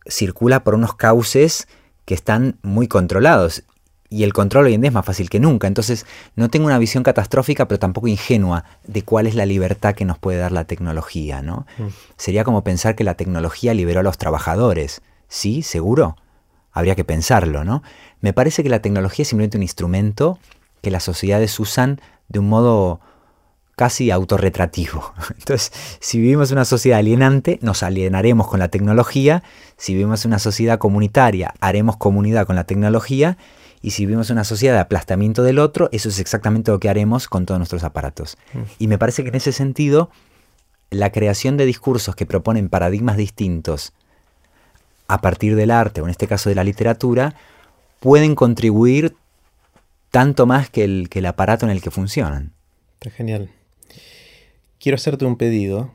circula 0.07 0.65
por 0.65 0.75
unos 0.75 0.95
cauces 0.95 1.69
que 2.05 2.15
están 2.15 2.59
muy 2.63 2.89
controlados. 2.89 3.65
Y 4.11 4.23
el 4.23 4.33
control 4.33 4.67
hoy 4.67 4.75
en 4.75 4.81
día 4.81 4.89
es 4.89 4.95
más 4.95 5.05
fácil 5.05 5.29
que 5.29 5.41
nunca. 5.41 5.67
Entonces 5.67 6.07
no 6.37 6.49
tengo 6.49 6.67
una 6.67 6.79
visión 6.79 7.03
catastrófica, 7.03 7.67
pero 7.67 7.79
tampoco 7.79 8.07
ingenua 8.07 8.65
de 8.87 9.03
cuál 9.03 9.27
es 9.27 9.35
la 9.35 9.47
libertad 9.47 9.95
que 9.95 10.05
nos 10.05 10.19
puede 10.19 10.39
dar 10.39 10.53
la 10.53 10.65
tecnología. 10.65 11.43
¿no? 11.43 11.67
Mm. 11.79 11.89
Sería 12.17 12.45
como 12.45 12.63
pensar 12.63 12.95
que 12.95 13.05
la 13.05 13.15
tecnología 13.15 13.75
liberó 13.75 14.01
a 14.01 14.05
los 14.05 14.19
trabajadores. 14.19 15.03
¿Sí? 15.29 15.63
¿Seguro? 15.63 16.17
Habría 16.71 16.95
que 16.95 17.05
pensarlo, 17.05 17.65
¿no? 17.65 17.83
Me 18.21 18.33
parece 18.33 18.63
que 18.63 18.69
la 18.69 18.83
tecnología 18.83 19.23
es 19.23 19.29
simplemente 19.29 19.57
un 19.57 19.63
instrumento 19.63 20.39
que 20.83 20.91
las 20.91 21.03
sociedades 21.03 21.59
usan 21.59 22.01
de 22.29 22.41
un 22.41 22.49
modo 22.49 23.01
casi 23.77 24.11
autorretrativo. 24.11 25.15
Entonces, 25.39 25.73
si 26.01 26.21
vivimos 26.21 26.51
una 26.51 26.65
sociedad 26.65 26.99
alienante, 26.99 27.59
nos 27.63 27.83
alienaremos 27.83 28.49
con 28.49 28.61
la 28.61 28.69
tecnología. 28.69 29.43
Si 29.77 29.95
vivimos 29.95 30.25
una 30.25 30.39
sociedad 30.39 30.79
comunitaria, 30.79 31.55
haremos 31.61 31.97
comunidad 31.97 32.47
con 32.47 32.57
la 32.57 32.65
tecnología. 32.65 33.37
Y 33.83 33.91
si 33.91 34.07
vivimos 34.07 34.31
una 34.31 34.45
sociedad 34.45 34.75
de 34.75 34.81
aplastamiento 34.81 35.43
del 35.43 35.59
otro, 35.59 35.89
eso 35.93 36.09
es 36.09 36.19
exactamente 36.19 36.71
lo 36.71 36.81
que 36.81 36.89
haremos 36.89 37.29
con 37.29 37.45
todos 37.45 37.59
nuestros 37.59 37.85
aparatos. 37.85 38.39
Mm. 38.53 38.59
Y 38.79 38.89
me 38.89 38.99
parece 38.99 39.23
que 39.23 39.29
en 39.29 39.35
ese 39.35 39.53
sentido, 39.53 40.11
la 40.91 41.13
creación 41.13 41.57
de 41.57 41.67
discursos 41.67 42.17
que 42.17 42.25
proponen 42.25 42.71
paradigmas 42.71 43.17
distintos 43.17 43.93
a 45.07 45.21
partir 45.21 45.55
del 45.55 45.71
arte, 45.71 46.01
o 46.01 46.05
en 46.05 46.11
este 46.11 46.27
caso 46.27 46.49
de 46.49 46.55
la 46.55 46.65
literatura, 46.65 47.35
pueden 48.01 48.35
contribuir 48.35 49.17
tanto 50.11 50.47
más 50.47 50.71
que 50.71 50.85
el, 50.85 51.09
que 51.11 51.19
el 51.19 51.27
aparato 51.27 51.67
en 51.67 51.73
el 51.73 51.83
que 51.83 51.91
funcionan. 51.91 52.53
Está 52.95 53.11
genial 53.11 53.51
quiero 54.85 54.97
hacerte 54.97 55.25
un 55.25 55.37
pedido. 55.37 55.91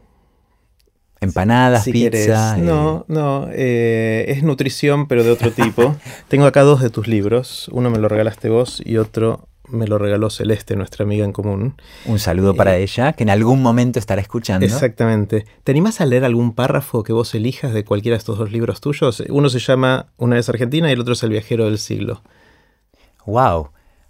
Empanadas, 1.22 1.84
pizza. 1.86 2.57
No, 2.57 3.06
no, 3.07 3.48
eh, 3.52 4.26
es 4.30 4.41
nutrición, 4.41 5.07
pero 5.07 5.24
de 5.24 5.30
otro 5.30 5.52
tipo. 5.52 5.95
Tengo 6.28 6.45
acá 6.48 6.61
dos 6.61 6.82
de 6.82 6.90
tus 6.90 7.07
libros. 7.07 7.70
Uno 7.72 7.91
me 7.91 7.99
lo 7.99 8.10
regalaste 8.10 8.49
vos 8.49 8.82
y 8.84 8.98
otro 8.98 9.48
me 9.68 9.86
lo 9.86 9.99
regaló 9.99 10.32
Celeste, 10.32 10.76
nuestra 10.76 11.03
amiga 11.06 11.24
en 11.24 11.34
común. 11.34 11.76
Un 12.06 12.18
saludo 12.18 12.56
para 12.56 12.78
eh, 12.78 12.84
ella, 12.84 13.14
que 13.14 13.22
en 13.22 13.30
algún 13.30 13.61
momento 13.61 13.99
estará 13.99 14.22
escuchando. 14.22 14.66
Exactamente. 14.66 15.45
¿Te 15.64 15.72
animás 15.72 16.02
a 16.02 16.07
leer 16.07 16.26
algún 16.26 16.56
párrafo 16.56 17.03
que 17.03 17.14
vos 17.14 17.36
elijas 17.36 17.74
de 17.76 17.86
cualquiera 17.86 18.16
de 18.16 18.20
estos 18.20 18.40
dos 18.40 18.52
libros 18.52 18.82
tuyos? 18.82 19.22
Uno 19.30 19.49
se 19.49 19.60
llama 19.60 20.07
Una 20.18 20.38
vez 20.38 20.49
Argentina 20.49 20.90
y 20.90 20.94
el 20.94 20.99
otro 20.99 21.14
es 21.14 21.22
El 21.22 21.30
viajero 21.30 21.66
del 21.66 21.78
siglo. 21.78 22.24
Wow. 23.28 23.70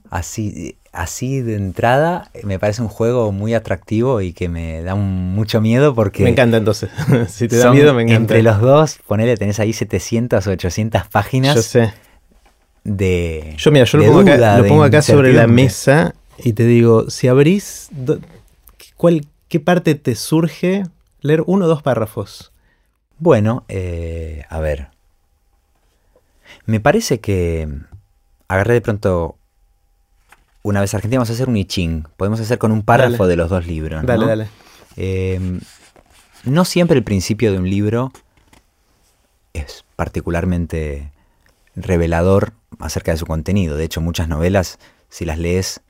Así, 0.09 0.77
así 0.91 1.41
de 1.41 1.55
entrada 1.55 2.31
me 2.43 2.59
parece 2.59 2.81
un 2.81 2.87
juego 2.87 3.31
muy 3.31 3.53
atractivo 3.53 4.21
y 4.21 4.33
que 4.33 4.49
me 4.49 4.81
da 4.81 4.95
mucho 4.95 5.61
miedo 5.61 5.93
porque... 5.93 6.23
Me 6.23 6.29
encanta 6.29 6.57
entonces. 6.57 6.89
si 7.29 7.47
te 7.47 7.57
da 7.57 7.71
miedo, 7.71 7.93
me 7.93 8.03
encanta. 8.03 8.21
Entre 8.21 8.43
los 8.43 8.59
dos, 8.61 8.99
ponele, 9.07 9.37
tenés 9.37 9.59
ahí 9.59 9.73
700 9.73 10.45
o 10.45 10.51
800 10.51 11.07
páginas. 11.07 11.55
Yo 11.55 11.61
sé. 11.61 11.93
De. 12.83 13.55
Yo, 13.57 13.71
mira, 13.71 13.85
yo 13.85 13.97
lo 13.97 14.05
pongo 14.05 14.19
acá, 14.21 14.57
lo 14.57 14.67
pongo 14.67 14.83
acá 14.83 15.01
sobre 15.01 15.33
la 15.33 15.47
mesa 15.47 16.15
y 16.37 16.53
te 16.53 16.63
digo: 16.63 17.09
si 17.09 17.27
abrís, 17.27 17.89
¿cuál, 18.95 19.25
¿qué 19.49 19.59
parte 19.59 19.95
te 19.95 20.15
surge 20.15 20.83
leer 21.21 21.43
uno 21.45 21.65
o 21.65 21.67
dos 21.67 21.83
párrafos? 21.83 22.53
Bueno, 23.17 23.65
eh, 23.67 24.43
a 24.49 24.59
ver. 24.59 24.87
Me 26.65 26.79
parece 26.79 27.19
que 27.19 27.67
agarré 28.47 28.75
de 28.75 28.81
pronto 28.81 29.38
una 30.61 30.81
vez 30.81 30.93
Argentina, 30.93 31.19
vamos 31.19 31.29
a 31.29 31.33
hacer 31.33 31.49
un 31.49 31.57
I 31.57 31.65
Ching. 31.65 32.03
Podemos 32.17 32.39
hacer 32.39 32.57
con 32.57 32.71
un 32.71 32.83
párrafo 32.83 33.27
de 33.27 33.35
los 33.35 33.49
dos 33.49 33.65
libros. 33.65 34.05
Dale, 34.05 34.25
dale. 34.25 34.47
Em, 34.95 35.61
no 36.43 36.65
siempre 36.65 36.97
el 36.97 37.03
principio 37.03 37.51
de 37.51 37.57
un 37.57 37.69
libro 37.69 38.11
es 39.53 39.85
particularmente 39.95 41.11
revelador 41.75 42.53
acerca 42.79 43.11
de 43.11 43.17
su 43.17 43.25
contenido. 43.25 43.77
De 43.77 43.85
hecho, 43.85 44.01
muchas 44.01 44.27
novelas, 44.27 44.79
si 45.09 45.25
las 45.25 45.37
lees 45.37 45.81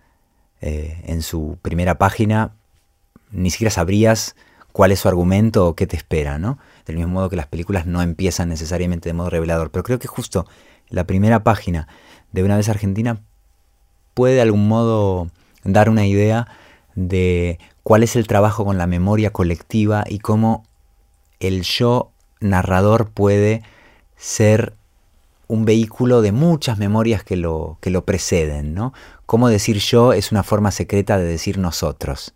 eh, 0.61 1.01
en 1.05 1.21
su 1.21 1.57
primera 1.61 1.97
página, 1.97 2.51
ni 3.31 3.49
siquiera 3.49 3.71
sabrías 3.71 4.35
cuál 4.71 4.91
es 4.91 4.99
su 4.99 5.07
argumento 5.07 5.67
o 5.67 5.75
qué 5.75 5.87
te 5.87 5.97
espera, 5.97 6.37
¿no? 6.37 6.59
Del 6.85 6.97
mismo 6.97 7.13
modo 7.13 7.29
que 7.29 7.35
las 7.35 7.47
películas 7.47 7.85
no 7.85 8.01
empiezan 8.01 8.49
necesariamente 8.49 9.09
de 9.09 9.13
modo 9.13 9.29
revelador. 9.29 9.71
Pero 9.71 9.83
creo 9.83 9.99
que 9.99 10.07
justo 10.07 10.45
la 10.89 11.05
primera 11.05 11.43
página 11.43 11.87
de 12.31 12.43
Una 12.43 12.57
vez 12.57 12.69
Argentina 12.69 13.23
puede 14.19 14.35
de 14.35 14.41
algún 14.41 14.67
modo 14.67 15.29
dar 15.63 15.89
una 15.89 16.05
idea 16.05 16.45
de 16.93 17.57
cuál 17.83 18.03
es 18.03 18.17
el 18.17 18.27
trabajo 18.27 18.65
con 18.65 18.77
la 18.77 18.85
memoria 18.85 19.31
colectiva 19.31 20.03
y 20.05 20.19
cómo 20.19 20.65
el 21.39 21.61
yo 21.61 22.11
narrador 22.41 23.11
puede 23.11 23.63
ser 24.17 24.73
un 25.47 25.63
vehículo 25.63 26.21
de 26.21 26.33
muchas 26.33 26.77
memorias 26.77 27.23
que 27.23 27.37
lo, 27.37 27.77
que 27.79 27.91
lo 27.91 28.03
preceden, 28.03 28.73
¿no? 28.73 28.91
Cómo 29.25 29.47
decir 29.47 29.77
yo 29.77 30.11
es 30.11 30.33
una 30.33 30.43
forma 30.43 30.71
secreta 30.71 31.17
de 31.17 31.23
decir 31.23 31.57
nosotros. 31.57 32.33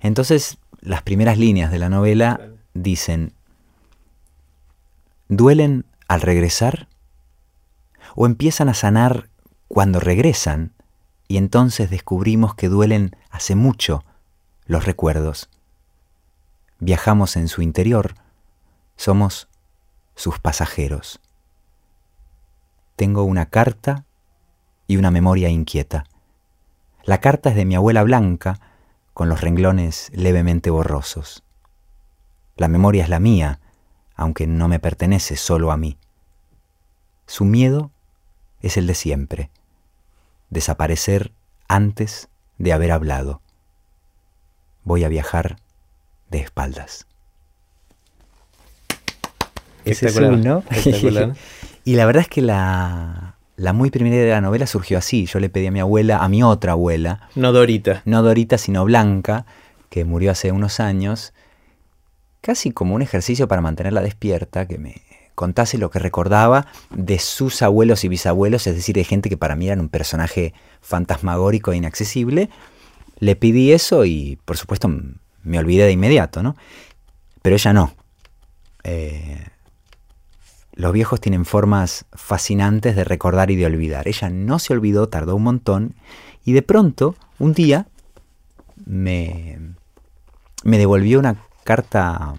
Entonces, 0.00 0.56
las 0.80 1.02
primeras 1.02 1.36
líneas 1.36 1.70
de 1.70 1.80
la 1.80 1.90
novela 1.90 2.40
dicen, 2.72 3.34
¿duelen 5.28 5.84
al 6.08 6.22
regresar? 6.22 6.88
¿O 8.14 8.24
empiezan 8.24 8.70
a 8.70 8.74
sanar 8.74 9.28
cuando 9.68 10.00
regresan? 10.00 10.72
Y 11.28 11.36
entonces 11.36 11.90
descubrimos 11.90 12.54
que 12.54 12.68
duelen 12.68 13.14
hace 13.30 13.54
mucho 13.54 14.02
los 14.64 14.86
recuerdos. 14.86 15.50
Viajamos 16.80 17.36
en 17.36 17.48
su 17.48 17.62
interior, 17.62 18.14
somos 18.96 19.48
sus 20.14 20.38
pasajeros. 20.38 21.20
Tengo 22.96 23.22
una 23.22 23.46
carta 23.46 24.04
y 24.86 24.96
una 24.96 25.10
memoria 25.10 25.50
inquieta. 25.50 26.04
La 27.04 27.20
carta 27.20 27.50
es 27.50 27.56
de 27.56 27.64
mi 27.64 27.76
abuela 27.76 28.02
Blanca, 28.02 28.60
con 29.14 29.28
los 29.28 29.40
renglones 29.40 30.10
levemente 30.14 30.70
borrosos. 30.70 31.42
La 32.56 32.68
memoria 32.68 33.04
es 33.04 33.08
la 33.08 33.20
mía, 33.20 33.60
aunque 34.14 34.46
no 34.46 34.68
me 34.68 34.80
pertenece 34.80 35.36
solo 35.36 35.70
a 35.70 35.76
mí. 35.76 35.98
Su 37.26 37.44
miedo 37.44 37.90
es 38.60 38.76
el 38.76 38.86
de 38.86 38.94
siempre, 38.94 39.50
desaparecer 40.50 41.32
antes 41.68 42.28
de 42.58 42.72
haber 42.72 42.92
hablado. 42.92 43.40
Voy 44.84 45.04
a 45.04 45.08
viajar 45.08 45.56
de 46.30 46.38
espaldas. 46.38 47.06
Ese 49.84 50.06
es 50.06 50.20
¿no? 50.20 50.62
y 51.84 51.96
la 51.96 52.06
verdad 52.06 52.22
es 52.22 52.28
que 52.28 52.42
la, 52.42 53.36
la 53.56 53.72
muy 53.72 53.90
primera 53.90 54.16
idea 54.16 54.26
de 54.26 54.32
la 54.32 54.40
novela 54.40 54.66
surgió 54.66 54.98
así. 54.98 55.26
Yo 55.26 55.40
le 55.40 55.48
pedí 55.48 55.66
a 55.66 55.70
mi 55.70 55.80
abuela, 55.80 56.18
a 56.18 56.28
mi 56.28 56.42
otra 56.42 56.72
abuela. 56.72 57.28
No 57.34 57.52
Dorita. 57.52 58.02
No 58.04 58.22
Dorita, 58.22 58.58
sino 58.58 58.84
Blanca, 58.84 59.46
que 59.88 60.04
murió 60.04 60.30
hace 60.30 60.52
unos 60.52 60.80
años, 60.80 61.32
casi 62.40 62.70
como 62.70 62.94
un 62.94 63.02
ejercicio 63.02 63.48
para 63.48 63.62
mantenerla 63.62 64.00
despierta, 64.00 64.66
que 64.66 64.78
me 64.78 65.02
contase 65.38 65.78
lo 65.78 65.88
que 65.88 66.00
recordaba 66.00 66.66
de 66.90 67.20
sus 67.20 67.62
abuelos 67.62 68.02
y 68.02 68.08
bisabuelos, 68.08 68.66
es 68.66 68.74
decir, 68.74 68.96
de 68.96 69.04
gente 69.04 69.28
que 69.28 69.36
para 69.36 69.54
mí 69.54 69.68
era 69.68 69.80
un 69.80 69.88
personaje 69.88 70.52
fantasmagórico 70.80 71.70
e 71.70 71.76
inaccesible. 71.76 72.50
Le 73.20 73.36
pedí 73.36 73.70
eso 73.70 74.04
y, 74.04 74.40
por 74.44 74.56
supuesto, 74.56 74.90
me 75.44 75.58
olvidé 75.60 75.84
de 75.84 75.92
inmediato, 75.92 76.42
¿no? 76.42 76.56
Pero 77.40 77.54
ella 77.54 77.72
no. 77.72 77.94
Eh, 78.82 79.46
los 80.72 80.92
viejos 80.92 81.20
tienen 81.20 81.44
formas 81.44 82.04
fascinantes 82.12 82.96
de 82.96 83.04
recordar 83.04 83.52
y 83.52 83.56
de 83.56 83.66
olvidar. 83.66 84.08
Ella 84.08 84.30
no 84.30 84.58
se 84.58 84.72
olvidó, 84.72 85.08
tardó 85.08 85.36
un 85.36 85.44
montón, 85.44 85.94
y 86.44 86.52
de 86.52 86.62
pronto, 86.62 87.14
un 87.38 87.52
día, 87.52 87.86
me, 88.86 89.60
me 90.64 90.78
devolvió 90.78 91.20
una 91.20 91.36
carta 91.62 92.34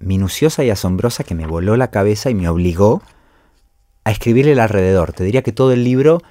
minuciosa 0.00 0.64
y 0.64 0.70
asombrosa 0.70 1.24
que 1.24 1.34
me 1.34 1.46
voló 1.46 1.76
la 1.76 1.90
cabeza 1.90 2.30
y 2.30 2.34
me 2.34 2.48
obligó 2.48 3.02
a 4.04 4.10
escribirle 4.10 4.52
el 4.52 4.60
alrededor. 4.60 5.12
Te 5.12 5.24
diría 5.24 5.42
que 5.42 5.52
todo 5.52 5.72
el 5.72 5.84
libro 5.84 6.22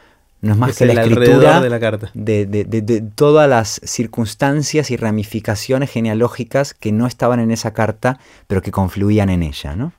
no 0.41 0.54
es 0.54 0.58
más 0.58 0.78
que 0.78 0.86
la 0.86 1.04
escritura 1.04 1.60
de, 1.60 1.70
la 1.70 1.80
carta. 1.80 2.12
de, 2.14 3.04
todas 3.16 3.50
las 3.50 3.82
circunstancias 3.84 4.90
y 4.90 4.98
ramificaciones 4.98 5.91
genealógicas 5.91 6.74
que 6.74 6.91
no 6.91 7.08
estaban 7.08 7.40
en 7.40 7.52
esa 7.52 7.74
carta, 7.74 8.20
pero 8.48 8.62
que 8.62 8.72
confluían 8.72 9.30
en 9.30 9.44
ella, 9.44 9.76
¿no? 9.76 9.91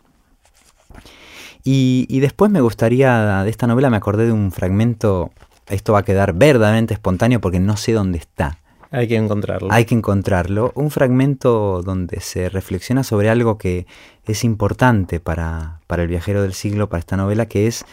Y, 1.62 2.20
después 2.20 2.50
me 2.50 2.62
gustaría, 2.62 3.42
de 3.44 3.50
esta 3.50 3.66
novela 3.66 3.90
me 3.90 3.98
acordé 3.98 4.24
de 4.24 4.32
un 4.32 4.50
fragmento, 4.50 5.30
esto 5.68 5.92
va 5.92 6.00
a 6.00 6.04
quedar 6.04 6.32
verdaderamente 6.32 6.94
espontáneo 6.94 7.40
porque 7.42 7.60
no 7.60 7.76
sé 7.76 7.92
dónde 7.92 8.16
está. 8.16 8.58
Hay 8.92 9.06
que 9.06 9.16
encontrarlo. 9.16 9.68
Hay 9.70 9.84
que 9.84 9.94
encontrarlo. 9.94 10.72
Un 10.74 10.90
fragmento 10.90 11.82
donde 11.82 12.20
se 12.20 12.48
reflexiona 12.48 13.04
sobre 13.04 13.30
algo 13.30 13.56
que 13.56 13.86
es 14.24 14.42
importante 14.42 15.20
para, 15.20 15.80
para 15.86 16.02
el 16.02 16.08
viajero 16.08 16.42
del 16.42 16.54
siglo, 16.54 16.88
para 16.88 16.98
esta 16.98 17.16
novela, 17.16 17.46
que 17.46 17.68
es 17.68 17.84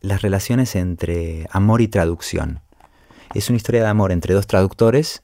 las 0.00 0.20
relaciones 0.22 0.74
entre 0.74 1.46
amor 1.50 1.80
y 1.80 1.88
traducción. 1.88 2.60
Es 3.34 3.48
una 3.48 3.56
historia 3.56 3.82
de 3.82 3.88
amor 3.88 4.10
entre 4.10 4.34
dos 4.34 4.46
traductores, 4.48 5.22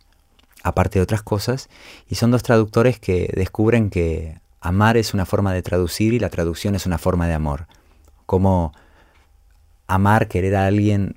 aparte 0.62 0.98
de 0.98 1.02
otras 1.02 1.22
cosas, 1.22 1.68
y 2.08 2.14
son 2.14 2.30
dos 2.30 2.42
traductores 2.42 3.00
que 3.00 3.32
descubren 3.34 3.90
que 3.90 4.40
amar 4.60 4.96
es 4.96 5.14
una 5.14 5.26
forma 5.26 5.52
de 5.52 5.62
traducir 5.62 6.14
y 6.14 6.18
la 6.18 6.28
traducción 6.28 6.74
es 6.74 6.86
una 6.86 6.98
forma 6.98 7.26
de 7.26 7.34
amor. 7.34 7.66
Como 8.26 8.72
amar, 9.88 10.28
querer 10.28 10.54
a 10.54 10.66
alguien, 10.66 11.16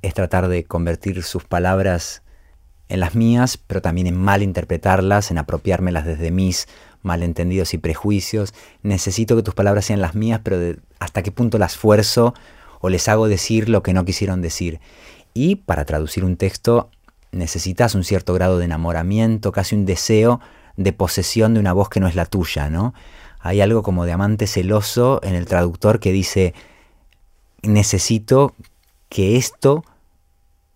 es 0.00 0.14
tratar 0.14 0.48
de 0.48 0.64
convertir 0.64 1.22
sus 1.22 1.44
palabras 1.44 2.22
en 2.88 3.00
las 3.00 3.14
mías, 3.14 3.58
pero 3.58 3.82
también 3.82 4.06
en 4.06 4.16
malinterpretarlas, 4.16 5.30
en 5.30 5.38
apropiármelas 5.38 6.06
desde 6.06 6.30
mis 6.30 6.68
malentendidos 7.02 7.74
y 7.74 7.78
prejuicios. 7.78 8.54
Necesito 8.82 9.36
que 9.36 9.42
tus 9.42 9.54
palabras 9.54 9.84
sean 9.84 10.00
las 10.00 10.14
mías, 10.14 10.40
pero 10.42 10.76
hasta 10.98 11.22
qué 11.22 11.30
punto 11.30 11.58
las 11.58 11.72
esfuerzo 11.72 12.34
o 12.80 12.88
les 12.88 13.08
hago 13.08 13.28
decir 13.28 13.68
lo 13.68 13.82
que 13.82 13.92
no 13.92 14.04
quisieron 14.04 14.42
decir. 14.42 14.80
Y 15.34 15.56
para 15.56 15.84
traducir 15.84 16.24
un 16.24 16.36
texto 16.36 16.90
necesitas 17.30 17.94
un 17.94 18.04
cierto 18.04 18.34
grado 18.34 18.58
de 18.58 18.64
enamoramiento, 18.64 19.52
casi 19.52 19.74
un 19.74 19.84
deseo 19.84 20.40
de 20.76 20.92
posesión 20.92 21.54
de 21.54 21.60
una 21.60 21.72
voz 21.72 21.88
que 21.88 22.00
no 22.00 22.08
es 22.08 22.14
la 22.14 22.24
tuya, 22.24 22.70
¿no? 22.70 22.94
Hay 23.40 23.60
algo 23.60 23.82
como 23.82 24.04
de 24.04 24.12
amante 24.12 24.46
celoso 24.46 25.20
en 25.22 25.34
el 25.34 25.46
traductor 25.46 26.00
que 26.00 26.12
dice, 26.12 26.54
necesito 27.62 28.54
que 29.08 29.36
esto 29.36 29.84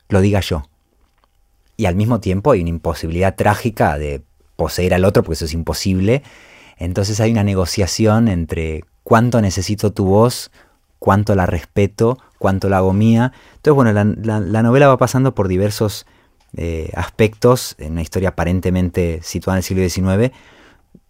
lo 0.09 0.20
diga 0.20 0.40
yo. 0.40 0.64
Y 1.82 1.86
al 1.86 1.96
mismo 1.96 2.20
tiempo 2.20 2.52
hay 2.52 2.60
una 2.60 2.70
imposibilidad 2.70 3.34
trágica 3.34 3.98
de 3.98 4.22
poseer 4.54 4.94
al 4.94 5.04
otro, 5.04 5.24
porque 5.24 5.34
eso 5.34 5.46
es 5.46 5.52
imposible. 5.52 6.22
Entonces 6.78 7.18
hay 7.18 7.32
una 7.32 7.42
negociación 7.42 8.28
entre 8.28 8.84
cuánto 9.02 9.40
necesito 9.40 9.92
tu 9.92 10.04
voz, 10.04 10.52
cuánto 11.00 11.34
la 11.34 11.44
respeto, 11.44 12.18
cuánto 12.38 12.68
la 12.68 12.76
hago 12.76 12.92
mía. 12.92 13.32
Entonces, 13.56 13.74
bueno, 13.74 13.92
la 13.92 14.62
novela 14.62 14.86
va 14.86 14.96
pasando 14.96 15.34
por 15.34 15.48
diversos 15.48 16.06
eh, 16.56 16.92
aspectos 16.94 17.74
en 17.78 17.94
una 17.94 18.02
historia 18.02 18.28
aparentemente 18.28 19.18
situada 19.24 19.56
en 19.56 19.59
el 19.59 19.64
siglo 19.64 19.88
XIX, 19.88 20.32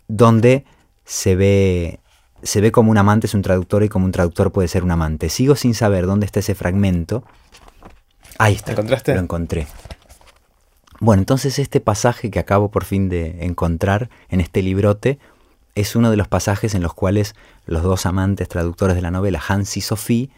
donde 0.08 0.64
se 1.04 1.36
ve, 1.36 2.00
se 2.42 2.62
ve 2.62 2.72
como 2.72 2.90
un 2.90 2.96
amante 2.96 3.26
es 3.26 3.34
un 3.34 3.42
traductor 3.42 3.82
y 3.82 3.90
como 3.90 4.06
un 4.06 4.12
traductor 4.12 4.52
puede 4.52 4.68
ser 4.68 4.84
un 4.84 4.90
amante. 4.90 5.28
Sigo 5.28 5.54
sin 5.54 5.74
saber 5.74 6.06
dónde 6.06 6.24
está 6.24 6.40
ese 6.40 6.54
fragmento. 6.54 7.24
Ahí 8.38 8.54
está. 8.54 8.72
encontraste? 8.72 9.12
Lo 9.12 9.20
encontré. 9.20 9.66
Bueno, 11.02 11.22
entonces 11.22 11.58
este 11.58 11.80
pasaje 11.80 12.30
que 12.30 12.38
acabo 12.38 12.70
por 12.70 12.84
fin 12.84 13.08
de 13.08 13.44
encontrar 13.44 14.08
en 14.28 14.40
este 14.40 14.62
librote 14.62 15.18
es 15.74 15.96
uno 15.96 16.12
de 16.12 16.16
los 16.16 16.28
pasajes 16.28 16.76
en 16.76 16.82
los 16.84 16.94
cuales 16.94 17.34
los 17.66 17.82
dos 17.82 18.06
amantes 18.06 18.48
traductores 18.48 18.94
de 18.94 19.02
la 19.02 19.10
novela, 19.10 19.42
Hans 19.48 19.76
y 19.76 19.80
Sophie, 19.80 20.30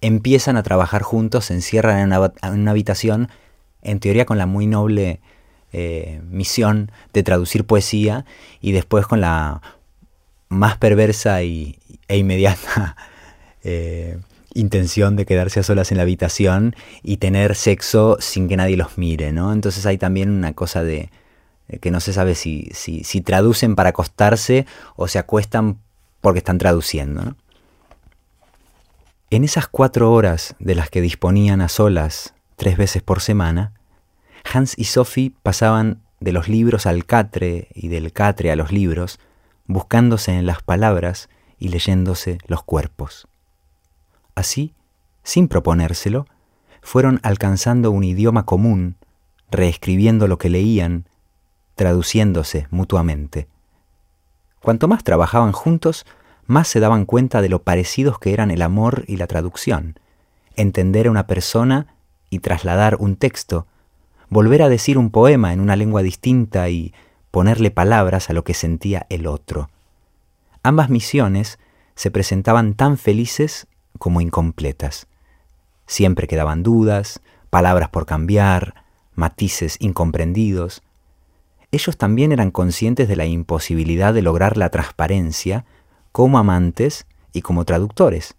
empiezan 0.00 0.56
a 0.56 0.62
trabajar 0.62 1.02
juntos, 1.02 1.46
se 1.46 1.54
encierran 1.54 1.98
en 1.98 2.16
una, 2.16 2.32
en 2.40 2.52
una 2.52 2.70
habitación 2.70 3.30
en 3.82 3.98
teoría 3.98 4.24
con 4.24 4.38
la 4.38 4.46
muy 4.46 4.68
noble 4.68 5.20
eh, 5.72 6.20
misión 6.30 6.92
de 7.12 7.24
traducir 7.24 7.64
poesía 7.64 8.24
y 8.60 8.70
después 8.70 9.08
con 9.08 9.20
la 9.20 9.60
más 10.48 10.76
perversa 10.76 11.42
y, 11.42 11.80
e 12.06 12.16
inmediata 12.18 12.94
eh, 13.64 14.20
intención 14.54 15.16
de 15.16 15.26
quedarse 15.26 15.60
a 15.60 15.62
solas 15.62 15.90
en 15.90 15.98
la 15.98 16.02
habitación 16.02 16.74
y 17.02 17.18
tener 17.18 17.54
sexo 17.54 18.16
sin 18.20 18.48
que 18.48 18.56
nadie 18.56 18.76
los 18.76 18.98
mire, 18.98 19.32
¿no? 19.32 19.52
Entonces 19.52 19.86
hay 19.86 19.98
también 19.98 20.30
una 20.30 20.52
cosa 20.52 20.82
de 20.82 21.10
que 21.80 21.90
no 21.90 22.00
se 22.00 22.12
sabe 22.12 22.34
si, 22.34 22.70
si, 22.74 23.20
traducen 23.20 23.76
para 23.76 23.90
acostarse 23.90 24.66
o 24.96 25.08
se 25.08 25.18
acuestan 25.18 25.78
porque 26.20 26.38
están 26.38 26.58
traduciendo. 26.58 27.36
En 29.30 29.44
esas 29.44 29.68
cuatro 29.68 30.12
horas 30.12 30.54
de 30.58 30.74
las 30.74 30.90
que 30.90 31.00
disponían 31.00 31.62
a 31.62 31.68
solas 31.68 32.34
tres 32.56 32.76
veces 32.76 33.02
por 33.02 33.20
semana, 33.20 33.72
Hans 34.52 34.74
y 34.76 34.84
Sophie 34.84 35.32
pasaban 35.42 36.02
de 36.20 36.32
los 36.32 36.48
libros 36.48 36.86
al 36.86 37.06
catre 37.06 37.68
y 37.74 37.88
del 37.88 38.12
catre 38.12 38.52
a 38.52 38.56
los 38.56 38.70
libros, 38.70 39.18
buscándose 39.66 40.32
en 40.32 40.46
las 40.46 40.62
palabras 40.62 41.28
y 41.58 41.68
leyéndose 41.68 42.38
los 42.46 42.62
cuerpos. 42.62 43.28
Así, 44.34 44.74
sin 45.22 45.48
proponérselo, 45.48 46.26
fueron 46.82 47.20
alcanzando 47.22 47.90
un 47.90 48.04
idioma 48.04 48.44
común, 48.44 48.96
reescribiendo 49.50 50.26
lo 50.26 50.38
que 50.38 50.50
leían, 50.50 51.06
traduciéndose 51.74 52.66
mutuamente. 52.70 53.46
Cuanto 54.60 54.88
más 54.88 55.04
trabajaban 55.04 55.52
juntos, 55.52 56.06
más 56.46 56.68
se 56.68 56.80
daban 56.80 57.04
cuenta 57.04 57.40
de 57.40 57.48
lo 57.48 57.62
parecidos 57.62 58.18
que 58.18 58.32
eran 58.32 58.50
el 58.50 58.62
amor 58.62 59.04
y 59.06 59.16
la 59.16 59.26
traducción, 59.26 59.98
entender 60.56 61.06
a 61.06 61.10
una 61.10 61.26
persona 61.26 61.94
y 62.30 62.40
trasladar 62.40 62.96
un 62.98 63.16
texto, 63.16 63.66
volver 64.28 64.62
a 64.62 64.68
decir 64.68 64.98
un 64.98 65.10
poema 65.10 65.52
en 65.52 65.60
una 65.60 65.76
lengua 65.76 66.02
distinta 66.02 66.68
y 66.68 66.94
ponerle 67.30 67.70
palabras 67.70 68.30
a 68.30 68.32
lo 68.32 68.44
que 68.44 68.54
sentía 68.54 69.06
el 69.08 69.26
otro. 69.26 69.70
Ambas 70.62 70.90
misiones 70.90 71.58
se 71.94 72.10
presentaban 72.10 72.74
tan 72.74 72.98
felices 72.98 73.66
como 73.98 74.20
incompletas. 74.20 75.06
Siempre 75.86 76.26
quedaban 76.26 76.62
dudas, 76.62 77.20
palabras 77.50 77.88
por 77.90 78.06
cambiar, 78.06 78.84
matices 79.14 79.76
incomprendidos. 79.80 80.82
Ellos 81.70 81.96
también 81.96 82.32
eran 82.32 82.50
conscientes 82.50 83.08
de 83.08 83.16
la 83.16 83.26
imposibilidad 83.26 84.14
de 84.14 84.22
lograr 84.22 84.56
la 84.56 84.70
transparencia 84.70 85.64
como 86.12 86.38
amantes 86.38 87.06
y 87.32 87.42
como 87.42 87.64
traductores. 87.64 88.36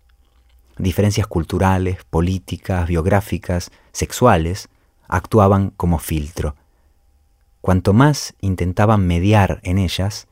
Diferencias 0.78 1.28
culturales, 1.28 2.04
políticas, 2.10 2.88
biográficas, 2.88 3.72
sexuales, 3.92 4.70
actuaban 5.08 5.70
como 5.72 6.00
filtro. 6.00 6.56
Cuanto 7.62 7.94
más 7.94 8.34
intentaban 8.42 9.06
mediar 9.06 9.60
en 9.64 9.78
ellas, 9.78 10.28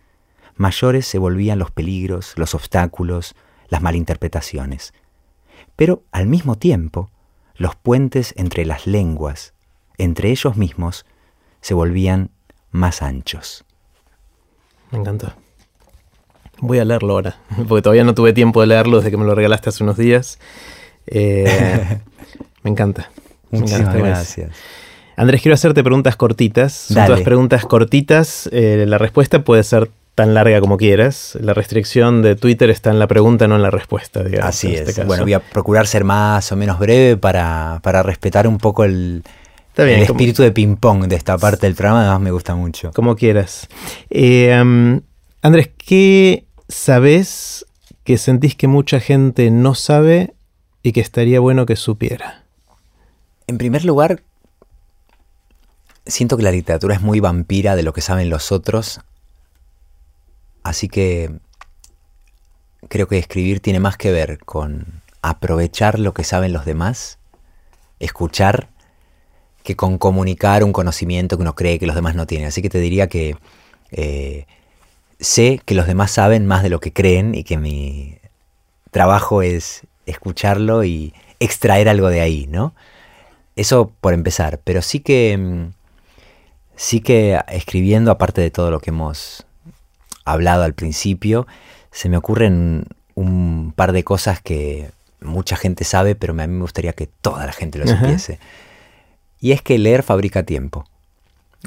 mayores 0.56 1.06
se 1.06 1.18
volvían 1.18 1.60
los 1.60 1.72
peligros, 1.72 2.34
los 2.36 2.56
obstáculos, 2.56 3.36
las 3.70 3.82
malinterpretaciones. 3.82 4.94
Pero 5.82 6.04
al 6.12 6.28
mismo 6.28 6.60
tiempo, 6.60 7.10
los 7.56 7.76
puentes 7.76 8.36
entre 8.38 8.66
las 8.66 8.86
lenguas, 8.86 9.56
entre 9.98 10.30
ellos 10.30 10.56
mismos, 10.56 11.08
se 11.60 11.74
volvían 11.74 12.30
más 12.70 13.02
anchos. 13.02 13.66
Me 14.92 15.00
encantó. 15.00 15.34
Voy 16.60 16.78
a 16.78 16.86
leerlo 16.86 17.14
ahora, 17.14 17.40
porque 17.68 17.82
todavía 17.82 18.04
no 18.04 18.14
tuve 18.14 18.32
tiempo 18.32 18.62
de 18.62 18.68
leerlo 18.68 18.98
desde 18.98 19.10
que 19.10 19.18
me 19.18 19.26
lo 19.26 19.34
regalaste 19.34 19.70
hace 19.70 19.84
unos 19.84 19.98
días. 19.98 20.38
Eh, 21.08 21.98
me 22.62 22.70
encanta. 22.70 23.10
Muchísimas 23.50 23.96
gracias. 23.96 24.52
Andrés, 25.18 25.42
quiero 25.42 25.56
hacerte 25.56 25.84
preguntas 25.84 26.16
cortitas. 26.16 26.74
Son 26.74 27.08
todas 27.08 27.22
preguntas 27.22 27.66
cortitas. 27.66 28.48
Eh, 28.52 28.86
la 28.88 29.00
respuesta 29.00 29.44
puede 29.44 29.64
ser 29.64 29.90
tan 30.22 30.36
larga 30.36 30.62
como 30.62 30.78
quieras. 30.78 31.36
La 31.42 31.56
restricción 31.56 32.22
de 32.22 32.36
Twitter 32.36 32.70
está 32.70 32.92
en 32.92 33.00
la 33.00 33.08
pregunta, 33.08 33.48
no 33.48 33.56
en 33.56 33.64
la 33.64 33.72
respuesta, 33.72 34.24
digamos. 34.24 34.50
Así 34.50 34.76
este 34.76 34.92
es. 34.92 35.08
Bueno, 35.08 35.24
voy 35.24 35.34
a 35.34 35.40
procurar 35.40 35.88
ser 35.88 36.04
más 36.04 36.52
o 36.52 36.56
menos 36.56 36.78
breve 36.78 37.18
para, 37.18 37.80
respetar 38.04 38.48
un 38.48 38.60
poco 38.60 38.84
el, 38.84 39.24
espíritu 39.76 40.44
de 40.44 40.52
ping-pong 40.52 41.08
de 41.08 41.16
esta 41.16 41.40
parte 41.40 41.66
del 41.66 41.76
programa. 41.76 42.02
Además, 42.02 42.22
me 42.22 42.30
gusta 42.30 42.54
mucho. 42.54 42.92
Como 42.94 43.16
quieras. 43.16 43.68
Eh, 44.12 44.54
Andrés, 45.42 45.72
¿qué 45.76 46.46
sabes 46.68 47.66
que 48.04 48.20
sentís 48.20 48.54
que 48.54 48.68
mucha 48.68 49.00
gente 49.00 49.50
no 49.50 49.74
sabe 49.74 50.36
y 50.84 50.92
que 50.92 51.02
estaría 51.02 51.40
bueno 51.40 51.66
que 51.66 51.76
supiera? 51.76 52.44
En 53.48 53.58
primer 53.58 53.86
lugar, 53.86 54.22
siento 56.06 56.38
que 56.38 56.44
la 56.44 56.52
literatura 56.52 56.94
es 56.94 57.02
muy 57.02 57.20
vampira 57.20 57.76
de 57.76 57.82
lo 57.82 57.92
que 57.92 58.02
saben 58.02 58.30
los 58.30 58.52
otros 58.52 59.02
Así 60.64 60.88
que 60.88 61.40
creo 62.88 63.08
que 63.08 63.18
escribir 63.18 63.60
tiene 63.60 63.80
más 63.80 63.98
que 63.98 64.12
ver 64.12 64.40
con 64.40 65.02
aprovechar 65.22 66.00
lo 66.00 66.14
que 66.14 66.24
saben 66.24 66.54
los 66.54 66.66
demás, 66.66 67.20
escuchar, 68.00 68.70
que 69.64 69.76
con 69.76 69.98
comunicar 69.98 70.64
un 70.64 70.74
conocimiento 70.74 71.38
que 71.38 71.44
uno 71.44 71.56
cree 71.56 71.80
que 71.80 71.88
los 71.88 71.96
demás 71.96 72.16
no 72.16 72.26
tienen. 72.26 72.48
Así 72.48 72.62
que 72.62 72.70
te 72.70 72.80
diría 72.80 73.08
que 73.08 73.38
eh, 73.92 74.46
sé 75.20 75.62
que 75.64 75.76
los 75.76 75.88
demás 75.88 76.12
saben 76.12 76.48
más 76.48 76.64
de 76.64 76.70
lo 76.70 76.80
que 76.80 76.94
creen 76.94 77.36
y 77.36 77.44
que 77.44 77.58
mi 77.58 78.18
trabajo 78.90 79.42
es 79.42 79.82
escucharlo 80.06 80.84
y 80.84 81.14
extraer 81.40 81.90
algo 81.90 82.10
de 82.10 82.22
ahí, 82.22 82.48
¿no? 82.48 82.74
Eso 83.56 83.92
por 84.02 84.14
empezar, 84.14 84.60
pero 84.64 84.82
sí 84.82 85.00
que 85.00 85.38
mm, 85.38 85.72
sí 86.76 87.02
que 87.02 87.40
escribiendo 87.50 88.12
aparte 88.12 88.42
de 88.42 88.52
todo 88.52 88.72
lo 88.72 88.80
que 88.80 88.90
hemos 88.90 89.46
hablado 90.26 90.64
al 90.64 90.74
principio, 90.74 91.48
se 91.92 92.10
me 92.10 92.18
ocurren 92.18 92.86
un 93.16 93.74
par 93.76 93.92
de 93.92 94.04
cosas 94.04 94.42
que 94.42 94.92
mucha 95.22 95.56
gente 95.56 95.84
sabe, 95.84 96.16
pero 96.16 96.34
a 96.34 96.48
mí 96.48 96.54
me 96.54 96.62
gustaría 96.62 96.94
que 96.94 97.08
toda 97.08 97.46
la 97.46 97.54
gente 97.54 97.80
lo 97.80 97.88
supiese. 97.88 98.40
Y 99.40 99.52
es 99.52 99.62
que 99.62 99.78
leer 99.78 100.04
fabrica 100.04 100.44
tiempo. 100.44 100.86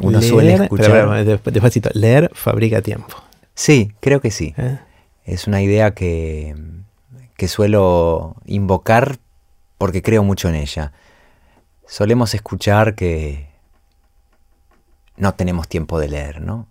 Uno 0.00 0.20
suele 0.20 0.54
escuchar. 0.54 1.24
despacito, 1.24 1.90
leer 1.92 2.30
fabrica 2.34 2.82
tiempo. 2.82 3.16
Sí, 3.54 3.92
creo 4.00 4.20
que 4.20 4.30
sí. 4.30 4.54
¿Eh? 4.56 4.78
Es 5.24 5.46
una 5.46 5.62
idea 5.62 5.92
que, 5.92 6.56
que 7.36 7.48
suelo 7.48 8.36
invocar 8.46 9.18
porque 9.78 10.02
creo 10.02 10.24
mucho 10.24 10.48
en 10.48 10.56
ella. 10.56 10.92
Solemos 11.86 12.34
escuchar 12.34 12.94
que 12.94 13.48
no 15.16 15.34
tenemos 15.34 15.68
tiempo 15.68 15.98
de 15.98 16.08
leer, 16.08 16.40
¿no? 16.40 16.66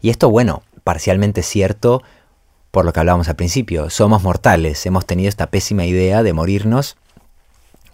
Y 0.00 0.10
esto, 0.10 0.30
bueno, 0.30 0.62
parcialmente 0.82 1.42
cierto 1.42 2.02
por 2.70 2.84
lo 2.84 2.92
que 2.92 3.00
hablábamos 3.00 3.28
al 3.28 3.36
principio. 3.36 3.90
Somos 3.90 4.22
mortales, 4.22 4.84
hemos 4.86 5.06
tenido 5.06 5.28
esta 5.28 5.48
pésima 5.48 5.84
idea 5.84 6.22
de 6.22 6.32
morirnos, 6.32 6.96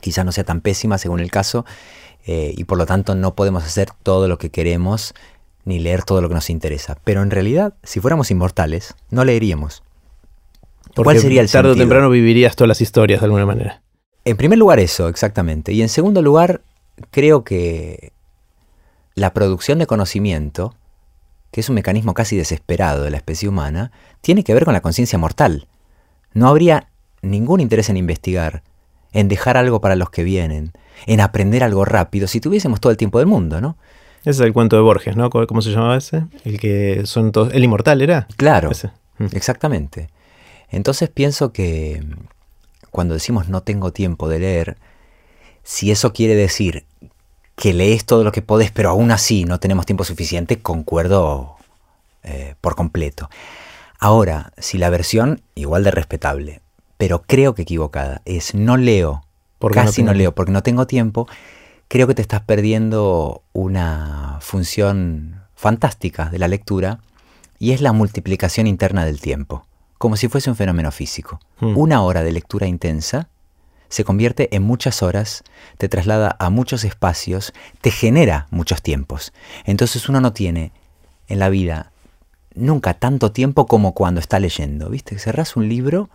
quizás 0.01 0.25
no 0.25 0.33
sea 0.33 0.45
tan 0.45 0.61
pésima 0.61 0.99
según 0.99 1.21
el 1.21 1.31
caso, 1.31 1.65
eh, 2.27 2.53
y 2.57 2.65
por 2.65 2.79
lo 2.79 2.87
tanto 2.87 3.15
no 3.15 3.35
podemos 3.35 3.65
hacer 3.65 3.89
todo 4.03 4.29
lo 4.29 4.39
que 4.39 4.51
queremos 4.51 5.15
ni 5.65 5.81
leer 5.81 6.05
todo 6.05 6.21
lo 6.21 6.29
que 6.29 6.35
nos 6.35 6.51
interesa. 6.51 6.97
Pero 7.05 7.23
en 7.23 7.31
realidad, 7.31 7.75
si 7.83 8.01
fuéramos 8.01 8.31
inmortales, 8.31 8.95
no 9.11 9.25
leeríamos. 9.25 9.83
¿Cuál 10.95 11.19
sería 11.19 11.43
el 11.43 11.51
tarde 11.51 11.73
o 11.73 11.77
temprano 11.77 12.09
vivirías 12.09 12.57
todas 12.57 12.69
las 12.69 12.81
historias 12.81 13.21
de 13.21 13.27
alguna 13.27 13.45
manera. 13.45 13.83
En 14.25 14.37
primer 14.37 14.59
lugar 14.59 14.79
eso, 14.81 15.09
exactamente. 15.09 15.73
Y 15.73 15.83
en 15.83 15.89
segundo 15.89 16.23
lugar, 16.23 16.63
creo 17.11 17.45
que 17.45 18.13
la 19.15 19.33
producción 19.33 19.79
de 19.79 19.87
conocimiento 19.87 20.75
que 21.51 21.60
es 21.60 21.68
un 21.68 21.74
mecanismo 21.74 22.14
casi 22.14 22.36
desesperado 22.36 23.02
de 23.02 23.10
la 23.10 23.16
especie 23.16 23.48
humana, 23.48 23.93
tiene 24.20 24.44
que 24.44 24.55
ver 24.55 24.64
con 24.64 24.74
la 24.74 24.82
conciencia 24.82 25.18
mortal. 25.18 25.68
No 26.32 26.48
habría 26.48 26.89
ningún 27.23 27.60
interés 27.60 27.89
en 27.89 27.97
investigar, 27.97 28.62
en 29.12 29.28
dejar 29.28 29.56
algo 29.56 29.81
para 29.81 29.97
los 29.97 30.10
que 30.10 30.24
vienen, 30.24 30.73
en 31.06 31.20
aprender 31.20 31.64
algo 31.64 31.85
rápido, 31.85 32.27
si 32.27 32.40
tuviésemos 32.40 32.81
todo 32.81 32.90
el 32.90 32.97
tiempo 32.97 33.18
del 33.18 33.27
mundo, 33.27 33.60
¿no? 33.60 33.77
Ese 34.20 34.31
es 34.31 34.40
el 34.40 34.52
cuento 34.52 34.74
de 34.77 34.82
Borges, 34.82 35.16
¿no? 35.16 35.31
¿Cómo 35.31 35.62
se 35.62 35.70
llamaba 35.70 35.97
ese? 35.97 36.24
El 36.44 36.59
que 36.59 37.02
son 37.06 37.31
todos. 37.31 37.55
El 37.55 37.62
inmortal 37.62 38.02
era. 38.02 38.27
Claro. 38.36 38.70
Mm. 39.18 39.27
Exactamente. 39.32 40.09
Entonces 40.68 41.09
pienso 41.09 41.52
que 41.52 42.05
cuando 42.90 43.14
decimos 43.14 43.48
no 43.48 43.62
tengo 43.62 43.93
tiempo 43.93 44.28
de 44.28 44.40
leer, 44.40 44.77
si 45.62 45.93
eso 45.93 46.12
quiere 46.12 46.35
decir 46.35 46.86
que 47.57 47.73
lees 47.73 48.05
todo 48.05 48.23
lo 48.23 48.33
que 48.33 48.43
podés, 48.43 48.70
pero 48.70 48.91
aún 48.91 49.11
así 49.11 49.45
no 49.45 49.59
tenemos 49.59 49.87
tiempo 49.87 50.05
suficiente, 50.05 50.61
concuerdo 50.61 51.57
eh, 52.23 52.55
por 52.61 52.77
completo. 52.77 53.28
Ahora, 53.99 54.53
si 54.59 54.78
la 54.78 54.91
versión, 54.91 55.41
igual 55.55 55.83
de 55.83 55.91
respetable, 55.91 56.61
pero 56.99 57.23
creo 57.23 57.55
que 57.55 57.62
equivocada, 57.62 58.20
es 58.27 58.55
no 58.55 58.77
leo, 58.77 59.24
casi 59.73 60.03
no, 60.03 60.12
no 60.12 60.19
leo 60.19 60.35
porque 60.35 60.53
no 60.53 60.62
tengo 60.62 60.87
tiempo, 60.87 61.27
creo 61.89 62.07
que 62.07 62.15
te 62.15 62.23
estás 62.23 62.43
perdiendo 62.43 63.43
una 63.55 64.39
función 64.43 65.43
fantástica 65.55 66.28
de 66.28 66.39
la 66.39 66.49
lectura 66.49 67.01
y 67.59 67.73
es 67.73 67.81
la 67.81 67.93
multiplicación 67.93 68.66
interna 68.66 69.07
del 69.07 69.20
tiempo, 69.20 69.65
como 69.97 70.16
si 70.16 70.28
fuese 70.28 70.51
un 70.51 70.57
fenómeno 70.57 70.93
físico. 70.93 71.41
Hmm. 71.59 71.77
Una 71.77 72.03
hora 72.03 72.23
de 72.23 72.33
lectura 72.33 72.66
intensa 72.66 73.28
se 73.89 74.05
convierte 74.05 74.55
en 74.55 74.63
muchas 74.63 75.03
horas, 75.03 75.45
te 75.79 75.89
traslada 75.89 76.37
a 76.39 76.51
muchos 76.51 76.85
espacios, 76.85 77.53
te 77.81 77.91
genera 77.91 78.47
muchos 78.51 78.83
tiempos. 78.83 79.33
Entonces 79.65 80.09
uno 80.09 80.21
no 80.21 80.33
tiene 80.33 80.73
en 81.29 81.39
la 81.39 81.49
vida 81.49 81.93
nunca 82.55 82.95
tanto 82.95 83.33
tiempo 83.33 83.67
como 83.67 83.93
cuando 83.93 84.21
está 84.21 84.41
leyendo. 84.41 84.89
¿Viste? 84.89 85.19
Cerrás 85.19 85.57
un 85.57 85.69
libro 85.69 86.11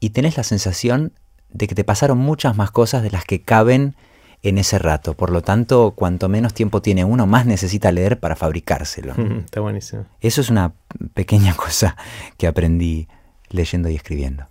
y 0.00 0.10
tenés 0.10 0.36
la 0.36 0.44
sensación 0.44 1.12
de 1.50 1.66
que 1.66 1.74
te 1.74 1.84
pasaron 1.84 2.18
muchas 2.18 2.56
más 2.56 2.70
cosas 2.70 3.02
de 3.02 3.10
las 3.10 3.24
que 3.24 3.42
caben 3.42 3.96
en 4.42 4.58
ese 4.58 4.78
rato. 4.78 5.14
Por 5.14 5.30
lo 5.30 5.42
tanto, 5.42 5.92
cuanto 5.96 6.28
menos 6.28 6.54
tiempo 6.54 6.82
tiene 6.82 7.04
uno, 7.04 7.26
más 7.26 7.46
necesita 7.46 7.90
leer 7.90 8.20
para 8.20 8.36
fabricárselo. 8.36 9.14
Está 9.44 9.60
buenísimo. 9.60 10.04
Eso 10.20 10.40
es 10.40 10.50
una 10.50 10.74
pequeña 11.14 11.54
cosa 11.54 11.96
que 12.36 12.46
aprendí 12.46 13.08
leyendo 13.48 13.88
y 13.88 13.96
escribiendo. 13.96 14.46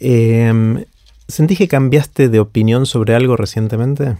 Eh, 0.00 0.86
¿Sentís 1.28 1.58
que 1.58 1.68
cambiaste 1.68 2.28
de 2.28 2.40
opinión 2.40 2.86
sobre 2.86 3.14
algo 3.14 3.36
recientemente? 3.36 4.16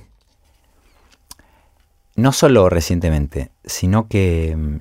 no 2.17 2.33
solo 2.33 2.69
recientemente, 2.69 3.51
sino 3.65 4.09
que 4.09 4.55
mm, 4.57 4.77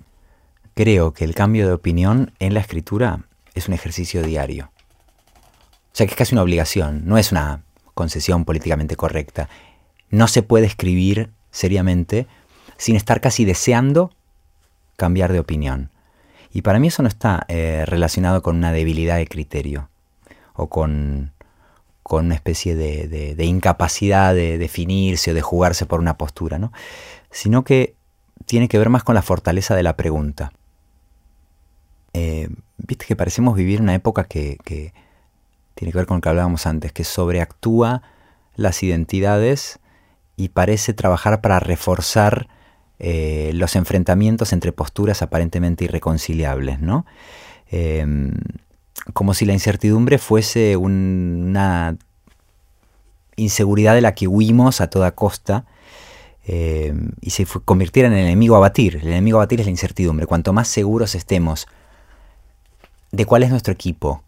creo 0.75 1.13
que 1.13 1.23
el 1.23 1.35
cambio 1.35 1.67
de 1.67 1.73
opinión 1.73 2.31
en 2.39 2.53
la 2.53 2.59
escritura 2.59 3.25
es 3.55 3.67
un 3.67 3.73
ejercicio 3.73 4.23
diario. 4.23 4.71
O 5.91 5.95
sea 5.95 6.05
que 6.05 6.11
es 6.11 6.17
casi 6.17 6.35
una 6.35 6.43
obligación, 6.43 7.03
no 7.05 7.17
es 7.17 7.31
una 7.31 7.61
concesión 7.93 8.45
políticamente 8.45 8.95
correcta. 8.95 9.49
No 10.09 10.27
se 10.27 10.41
puede 10.43 10.65
escribir 10.65 11.29
seriamente 11.51 12.27
sin 12.77 12.95
estar 12.95 13.21
casi 13.21 13.45
deseando 13.45 14.11
cambiar 14.95 15.31
de 15.31 15.39
opinión. 15.39 15.89
Y 16.51 16.61
para 16.61 16.79
mí 16.79 16.87
eso 16.87 17.01
no 17.01 17.09
está 17.09 17.45
eh, 17.47 17.83
relacionado 17.87 18.41
con 18.41 18.55
una 18.55 18.71
debilidad 18.71 19.17
de 19.17 19.27
criterio 19.27 19.89
o 20.53 20.67
con, 20.67 21.32
una 22.21 22.35
especie 22.35 22.75
de, 22.75 23.35
incapacidad 23.45 24.33
de 24.33 24.57
definirse 24.57 25.31
o 25.31 25.33
de 25.33 25.41
jugarse 25.41 25.85
por 25.85 25.99
una 25.99 26.17
postura, 26.17 26.59
¿no? 26.59 26.71
sino 27.31 27.63
que 27.63 27.95
tiene 28.45 28.67
que 28.67 28.77
ver 28.77 28.89
más 28.89 29.03
con 29.03 29.15
la 29.15 29.21
fortaleza 29.21 29.75
de 29.75 29.83
la 29.83 29.95
pregunta. 29.95 30.51
Eh, 32.13 32.47
viste 32.77 33.05
que 33.05 33.15
parecemos 33.15 33.55
vivir 33.55 33.81
una 33.81 33.95
época 33.95 34.25
que, 34.25 34.57
tiene 35.75 35.91
que 35.91 35.97
ver 35.97 36.05
con 36.05 36.17
lo 36.17 36.21
que 36.21 36.29
hablábamos 36.29 36.65
antes, 36.67 36.91
que 36.91 37.03
sobreactúa 37.03 38.03
las 38.55 38.83
identidades 38.83 39.79
y 40.35 40.49
parece 40.49 40.93
trabajar 40.93 41.41
para 41.41 41.59
reforzar 41.59 42.47
eh, 42.99 43.51
los 43.53 43.75
enfrentamientos 43.75 44.53
entre 44.53 44.71
posturas 44.71 45.21
aparentemente 45.21 45.85
irreconciliables, 45.85 46.79
¿no? 46.79 47.05
Em, 47.67 48.31
como 49.13 49.33
si 49.33 49.45
la 49.45 49.53
incertidumbre 49.53 50.17
fuese 50.17 50.77
una 50.77 51.97
inseguridad 53.35 53.95
de 53.95 54.01
la 54.01 54.13
que 54.13 54.27
huimos 54.27 54.81
a 54.81 54.89
toda 54.89 55.15
costa 55.15 55.65
em, 56.45 57.11
y 57.21 57.31
se 57.31 57.45
convirtiera 57.45 58.07
en 58.07 58.13
el 58.13 58.25
enemigo 58.25 58.55
a 58.55 58.59
batir. 58.59 58.97
El 58.97 59.07
enemigo 59.07 59.37
a 59.37 59.43
batir 59.43 59.59
es 59.59 59.65
la 59.65 59.71
incertidumbre. 59.71 60.27
Cuanto 60.27 60.53
más 60.53 60.67
seguros 60.67 61.15
estemos 61.15 61.67
de 63.11 63.25
cuál 63.25 63.43
es 63.43 63.49
nuestro 63.49 63.73
equipo, 63.73 64.23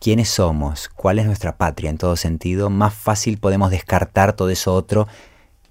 quiénes 0.00 0.28
somos, 0.28 0.88
cuál 0.88 1.18
es 1.18 1.26
nuestra 1.26 1.56
patria 1.56 1.90
en 1.90 1.98
todo 1.98 2.16
sentido, 2.16 2.70
más 2.70 2.94
fácil 2.94 3.38
podemos 3.38 3.70
descartar 3.70 4.34
todo 4.34 4.50
eso 4.50 4.74
otro 4.74 5.08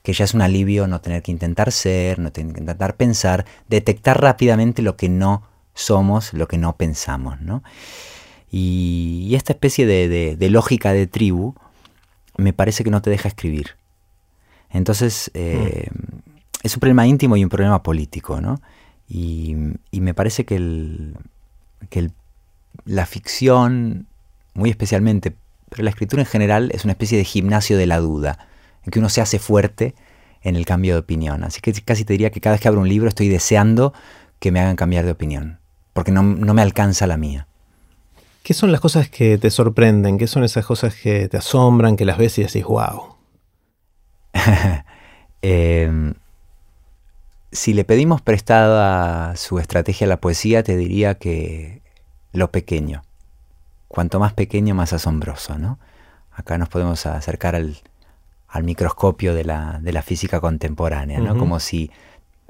que 0.03 0.13
ya 0.13 0.23
es 0.23 0.33
un 0.33 0.41
alivio 0.41 0.87
no 0.87 1.01
tener 1.01 1.21
que 1.21 1.31
intentar 1.31 1.71
ser, 1.73 2.17
no 2.19 2.31
tener 2.31 2.53
que 2.53 2.61
intentar 2.61 2.95
pensar, 2.95 3.45
detectar 3.67 4.21
rápidamente 4.21 4.81
lo 4.81 4.95
que 4.95 5.09
no 5.09 5.43
somos, 5.77 6.33
lo 6.33 6.47
que 6.47 6.57
no 6.57 6.75
pensamos. 6.75 7.39
¿no? 7.41 7.63
Y, 8.51 9.33
esta 9.35 9.53
especie 9.53 9.85
de, 9.85 10.49
lógica 10.49 10.91
de 10.93 11.07
tribu 11.07 11.55
me 12.37 12.53
parece 12.53 12.83
que 12.83 12.91
no 12.91 13.01
te 13.01 13.09
deja 13.09 13.29
escribir. 13.29 13.75
Entonces, 14.69 15.31
eh, 15.33 15.89
es 16.63 16.75
un 16.75 16.79
problema 16.79 17.07
íntimo 17.07 17.37
y 17.37 17.43
un 17.43 17.49
problema 17.49 17.81
político, 17.83 18.41
¿no? 18.41 18.59
Y, 19.07 19.55
me 19.91 20.13
parece 20.13 20.45
que, 20.45 21.13
que 21.89 22.09
la 22.85 23.05
ficción, 23.05 24.07
muy 24.53 24.69
especialmente, 24.69 25.33
pero 25.69 25.83
la 25.83 25.89
escritura 25.89 26.21
en 26.21 26.27
general, 26.27 26.71
es 26.73 26.83
una 26.83 26.93
especie 26.93 27.17
de 27.17 27.23
gimnasio 27.23 27.77
de 27.77 27.85
la 27.85 27.99
duda 27.99 28.47
en 28.83 28.91
que 28.91 28.99
uno 28.99 29.09
se 29.09 29.21
hace 29.21 29.39
fuerte 29.39 29.95
en 30.41 30.55
el 30.55 30.65
cambio 30.65 30.93
de 30.93 30.99
opinión. 30.99 31.43
Así 31.43 31.61
que 31.61 31.73
casi 31.73 32.05
te 32.05 32.13
diría 32.13 32.31
que 32.31 32.41
cada 32.41 32.53
vez 32.53 32.61
que 32.61 32.67
abro 32.67 32.81
un 32.81 32.89
libro 32.89 33.09
estoy 33.09 33.27
deseando 33.27 33.93
que 34.39 34.51
me 34.51 34.59
hagan 34.59 34.75
cambiar 34.75 35.05
de 35.05 35.11
opinión, 35.11 35.59
porque 35.97 36.11
no, 36.11 36.21
me 36.21 36.61
alcanza 36.61 37.07
la 37.07 37.17
mía. 37.17 37.47
¿Qué 38.43 38.53
son 38.53 38.71
las 38.71 38.81
cosas 38.81 39.09
que 39.09 39.39
te 39.39 39.49
sorprenden? 39.49 40.19
¿Qué 40.19 40.27
son 40.27 40.43
esas 40.43 40.63
cosas 40.63 40.93
que 40.93 41.27
te 41.27 41.37
asombran, 41.37 41.95
que 41.95 42.05
las 42.05 42.19
ves 42.19 42.37
y 42.37 42.43
decís, 42.43 42.65
wow? 42.65 43.15
Em, 45.41 46.13
si 47.51 47.73
le 47.73 47.83
pedimos 47.83 48.21
prestada 48.21 49.35
su 49.37 49.57
estrategia 49.57 50.05
a 50.05 50.07
la 50.09 50.21
poesía, 50.21 50.61
te 50.61 50.77
diría 50.77 51.15
que 51.15 51.81
lo 52.31 52.51
pequeño. 52.51 53.01
Cuanto 53.87 54.19
más 54.19 54.33
pequeño, 54.33 54.75
más 54.75 54.93
asombroso, 54.93 55.57
¿no? 55.57 55.79
Acá 56.31 56.59
nos 56.59 56.69
podemos 56.69 57.07
acercar 57.07 57.55
al, 57.55 57.77
al 58.47 58.63
microscopio 58.63 59.33
de 59.33 59.45
la, 59.45 59.79
de 59.81 59.93
la 59.93 60.03
física 60.03 60.39
contemporánea, 60.41 61.19
¿no? 61.19 61.35
Como 61.39 61.59
si 61.59 61.89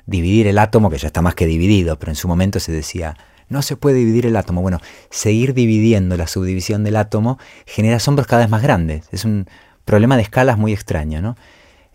dividir 0.06 0.48
el 0.48 0.58
átomo, 0.58 0.90
que 0.90 0.98
ya 0.98 1.08
está 1.08 1.22
más 1.22 1.36
que 1.36 1.46
dividido, 1.46 1.98
pero 1.98 2.12
en 2.12 2.18
su 2.18 2.28
momento 2.28 2.60
se 2.60 2.74
decía, 2.74 3.16
no 3.50 3.62
se 3.62 3.76
puede 3.76 3.98
dividir 3.98 4.26
el 4.26 4.36
átomo. 4.36 4.62
Bueno, 4.62 4.80
seguir 5.10 5.54
dividiendo 5.54 6.18
la 6.18 6.28
subdivisión 6.28 6.84
del 6.84 6.96
átomo 6.96 7.40
genera 7.66 7.98
asombros 7.98 8.28
cada 8.28 8.44
vez 8.44 8.50
más 8.50 8.62
grandes. 8.62 9.08
Es 9.12 9.26
un 9.26 9.48
problema 9.86 10.16
de 10.16 10.24
escalas 10.24 10.58
muy 10.58 10.74
extraño, 10.74 11.22
¿no? 11.22 11.36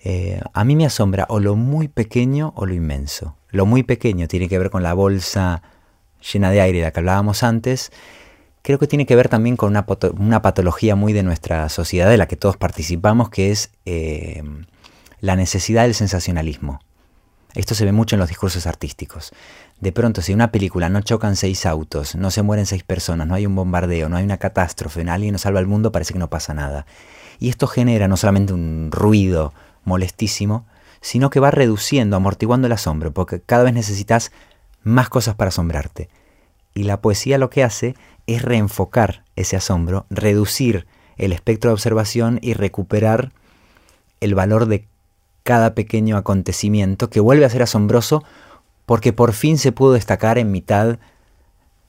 Eh, 0.04 0.40
a 0.52 0.64
mí 0.64 0.74
me 0.74 0.86
asombra 0.86 1.26
o 1.28 1.38
lo 1.38 1.54
muy 1.54 1.88
pequeño 1.88 2.52
o 2.56 2.66
lo 2.66 2.74
inmenso. 2.74 3.36
Lo 3.50 3.66
muy 3.66 3.82
pequeño 3.82 4.26
tiene 4.26 4.48
que 4.48 4.58
ver 4.58 4.70
con 4.70 4.82
la 4.82 4.94
bolsa 4.94 5.62
llena 6.32 6.50
de 6.50 6.60
aire 6.60 6.78
de 6.78 6.84
la 6.84 6.90
que 6.90 7.00
hablábamos 7.00 7.42
antes, 7.42 7.92
creo 8.62 8.78
que 8.78 8.86
tiene 8.86 9.06
que 9.06 9.16
ver 9.16 9.28
también 9.28 9.56
con 9.56 9.70
una, 9.70 10.42
patología 10.42 10.94
muy 10.96 11.12
de 11.12 11.22
nuestra 11.22 11.68
sociedad, 11.68 12.08
de 12.08 12.16
la 12.16 12.28
que 12.28 12.36
todos 12.36 12.56
participamos, 12.56 13.28
que 13.28 13.50
es 13.50 13.70
eh, 13.84 14.42
la 15.20 15.36
necesidad 15.36 15.82
del 15.82 15.94
sensacionalismo. 15.94 16.80
Esto 17.54 17.74
se 17.74 17.84
ve 17.84 17.92
mucho 17.92 18.16
en 18.16 18.20
los 18.20 18.28
discursos 18.28 18.66
artísticos. 18.66 19.32
De 19.82 19.90
pronto, 19.90 20.22
si 20.22 20.30
en 20.30 20.36
una 20.36 20.52
película 20.52 20.88
no 20.88 21.00
chocan 21.00 21.34
seis 21.34 21.66
autos, 21.66 22.14
no 22.14 22.30
se 22.30 22.42
mueren 22.42 22.66
seis 22.66 22.84
personas, 22.84 23.26
no 23.26 23.34
hay 23.34 23.46
un 23.46 23.56
bombardeo, 23.56 24.08
no 24.08 24.16
hay 24.16 24.22
una 24.22 24.36
catástrofe, 24.36 25.02
alguien 25.10 25.32
no 25.32 25.38
salva 25.38 25.58
al 25.58 25.66
mundo, 25.66 25.90
parece 25.90 26.12
que 26.12 26.20
no 26.20 26.30
pasa 26.30 26.54
nada. 26.54 26.86
Y 27.40 27.48
esto 27.48 27.66
genera 27.66 28.06
no 28.06 28.16
solamente 28.16 28.52
un 28.52 28.90
ruido 28.92 29.52
molestísimo, 29.84 30.66
sino 31.00 31.30
que 31.30 31.40
va 31.40 31.50
reduciendo, 31.50 32.14
amortiguando 32.14 32.68
el 32.68 32.72
asombro, 32.72 33.10
porque 33.10 33.40
cada 33.40 33.64
vez 33.64 33.74
necesitas 33.74 34.30
más 34.84 35.08
cosas 35.08 35.34
para 35.34 35.48
asombrarte. 35.48 36.08
Y 36.74 36.84
la 36.84 37.00
poesía 37.00 37.36
lo 37.36 37.50
que 37.50 37.64
hace 37.64 37.96
es 38.28 38.42
reenfocar 38.42 39.24
ese 39.34 39.56
asombro, 39.56 40.06
reducir 40.10 40.86
el 41.16 41.32
espectro 41.32 41.70
de 41.70 41.74
observación 41.74 42.38
y 42.40 42.54
recuperar 42.54 43.32
el 44.20 44.36
valor 44.36 44.66
de 44.66 44.86
cada 45.42 45.74
pequeño 45.74 46.16
acontecimiento 46.16 47.10
que 47.10 47.18
vuelve 47.18 47.44
a 47.46 47.50
ser 47.50 47.62
asombroso 47.62 48.22
porque 48.86 49.12
por 49.12 49.32
fin 49.32 49.58
se 49.58 49.72
pudo 49.72 49.92
destacar 49.92 50.38
en 50.38 50.50
mitad 50.50 50.98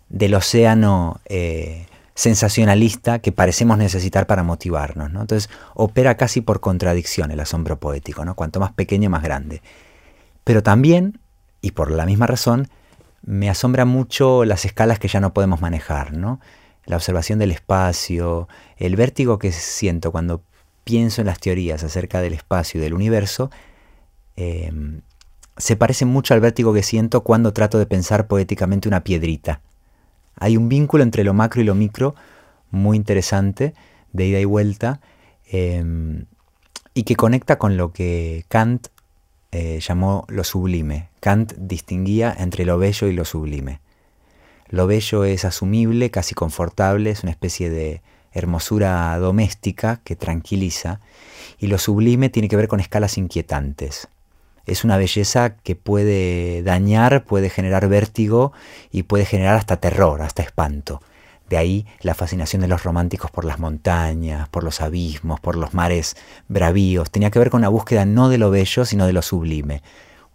del 0.10 0.36
océano 0.36 1.20
eh, 1.26 1.88
sensacionalista 2.16 3.20
que 3.20 3.32
parecemos 3.32 3.78
necesitar 3.78 4.28
para 4.28 4.44
motivarnos. 4.44 5.10
Entonces 5.10 5.50
opera 5.74 6.16
casi 6.18 6.42
por 6.42 6.60
contradicción 6.60 7.32
el 7.32 7.40
asombro 7.40 7.80
poético, 7.80 8.24
¿no? 8.26 8.36
cuanto 8.36 8.60
más 8.60 8.72
pequeño 8.72 9.10
más 9.10 9.24
grande. 9.24 9.62
Pero 10.44 10.62
también, 10.62 11.20
y 11.62 11.72
por 11.72 11.92
la 11.92 12.06
misma 12.06 12.28
razón, 12.28 12.68
me 13.24 13.50
asombra 13.50 13.86
mucho 13.86 14.46
las 14.46 14.66
escalas 14.66 15.00
que 15.00 15.08
ya 15.08 15.20
no 15.20 15.34
podemos 15.34 15.62
manejar, 15.62 16.14
¿no? 16.14 16.42
La 16.86 16.98
observación 16.98 17.40
del 17.40 17.52
espacio, 17.52 18.50
el 18.78 18.98
vértigo 18.98 19.40
que 19.40 19.54
siento 19.54 20.12
cuando 20.12 20.44
pienso 20.84 21.22
en 21.22 21.28
las 21.28 21.40
teorías 21.40 21.84
acerca 21.84 22.20
del 22.20 22.34
espacio 22.34 22.80
y 22.80 22.84
del 22.84 22.94
universo, 22.94 23.50
em, 24.36 25.02
se 25.58 25.76
parece 25.76 26.06
mucho 26.06 26.34
al 26.34 26.40
vértigo 26.40 26.74
que 26.74 26.84
siento 26.84 27.22
cuando 27.22 27.54
trato 27.54 27.78
de 27.78 27.86
pensar 27.86 28.28
poéticamente 28.28 28.88
una 28.88 29.04
piedrita. 29.04 29.62
Hay 30.36 30.58
un 30.58 30.70
vínculo 30.70 31.04
entre 31.04 31.24
lo 31.24 31.34
macro 31.34 31.62
y 31.62 31.66
lo 31.66 31.76
micro 31.76 32.16
muy 32.72 32.98
interesante, 32.98 33.74
de 34.14 34.28
ida 34.28 34.40
y 34.40 34.46
vuelta, 34.46 35.00
em, 35.48 36.26
y 36.94 37.04
que 37.04 37.16
conecta 37.16 37.58
con 37.58 37.78
lo 37.78 37.94
que 37.94 38.46
Kant 38.48 38.88
eh, 39.52 39.80
llamó 39.80 40.26
lo 40.30 40.44
sublime. 40.44 41.10
Kant 41.20 41.54
distinguía 41.58 42.36
entre 42.38 42.66
lo 42.66 42.80
bello 42.80 43.08
y 43.08 43.14
lo 43.14 43.24
sublime. 43.24 43.80
Lo 44.70 44.88
bello 44.88 45.24
es 45.24 45.46
asumible, 45.46 46.10
casi 46.10 46.34
confortable, 46.34 47.12
es 47.12 47.22
una 47.22 47.32
especie 47.32 47.70
de 47.70 48.02
hermosura 48.32 49.16
doméstica 49.20 50.02
que 50.04 50.16
tranquiliza, 50.16 51.00
y 51.60 51.68
lo 51.68 51.78
sublime 51.78 52.30
tiene 52.30 52.50
que 52.50 52.56
ver 52.56 52.68
con 52.68 52.80
escalas 52.80 53.20
inquietantes. 53.20 54.08
Es 54.66 54.84
una 54.84 54.98
belleza 54.98 55.56
que 55.58 55.76
puede 55.76 56.64
dañar, 56.64 57.26
puede 57.26 57.50
generar 57.50 57.88
vértigo 57.88 58.54
y 58.92 59.04
puede 59.04 59.26
generar 59.26 59.56
hasta 59.56 59.78
terror, 59.78 60.22
hasta 60.22 60.42
espanto. 60.42 61.02
De 61.50 61.58
ahí 61.58 61.86
la 62.02 62.16
fascinación 62.16 62.62
de 62.62 62.68
los 62.68 62.84
románticos 62.84 63.30
por 63.30 63.46
las 63.46 63.60
montañas, 63.60 64.48
por 64.50 64.64
los 64.64 64.82
abismos, 64.82 65.40
por 65.40 65.56
los 65.56 65.74
mares 65.74 66.16
bravíos. 66.48 67.12
Tenía 67.12 67.30
que 67.30 67.40
ver 67.40 67.50
con 67.50 67.62
la 67.62 67.70
búsqueda 67.70 68.06
no 68.06 68.30
de 68.30 68.38
lo 68.38 68.50
bello, 68.50 68.86
sino 68.86 69.06
de 69.06 69.14
lo 69.14 69.22
sublime. 69.22 69.82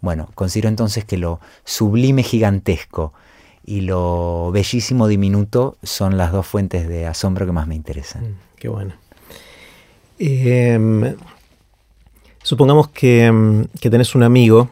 Bueno, 0.01 0.29
considero 0.35 0.69
entonces 0.69 1.05
que 1.05 1.17
lo 1.17 1.39
sublime 1.65 2.23
gigantesco 2.23 3.13
y 3.65 3.81
lo 3.81 4.51
bellísimo 4.51 5.07
diminuto 5.07 5.77
son 5.83 6.17
las 6.17 6.31
dos 6.31 6.47
fuentes 6.47 6.87
de 6.87 7.05
asombro 7.05 7.45
que 7.45 7.51
más 7.51 7.67
me 7.67 7.75
interesan. 7.75 8.23
Mm, 8.23 8.35
qué 8.55 8.69
bueno. 8.69 8.93
Em, 10.17 11.15
supongamos 12.43 12.89
que, 12.89 13.25
em, 13.25 13.65
que 13.79 13.89
tenés 13.89 14.15
un 14.15 14.23
amigo 14.23 14.69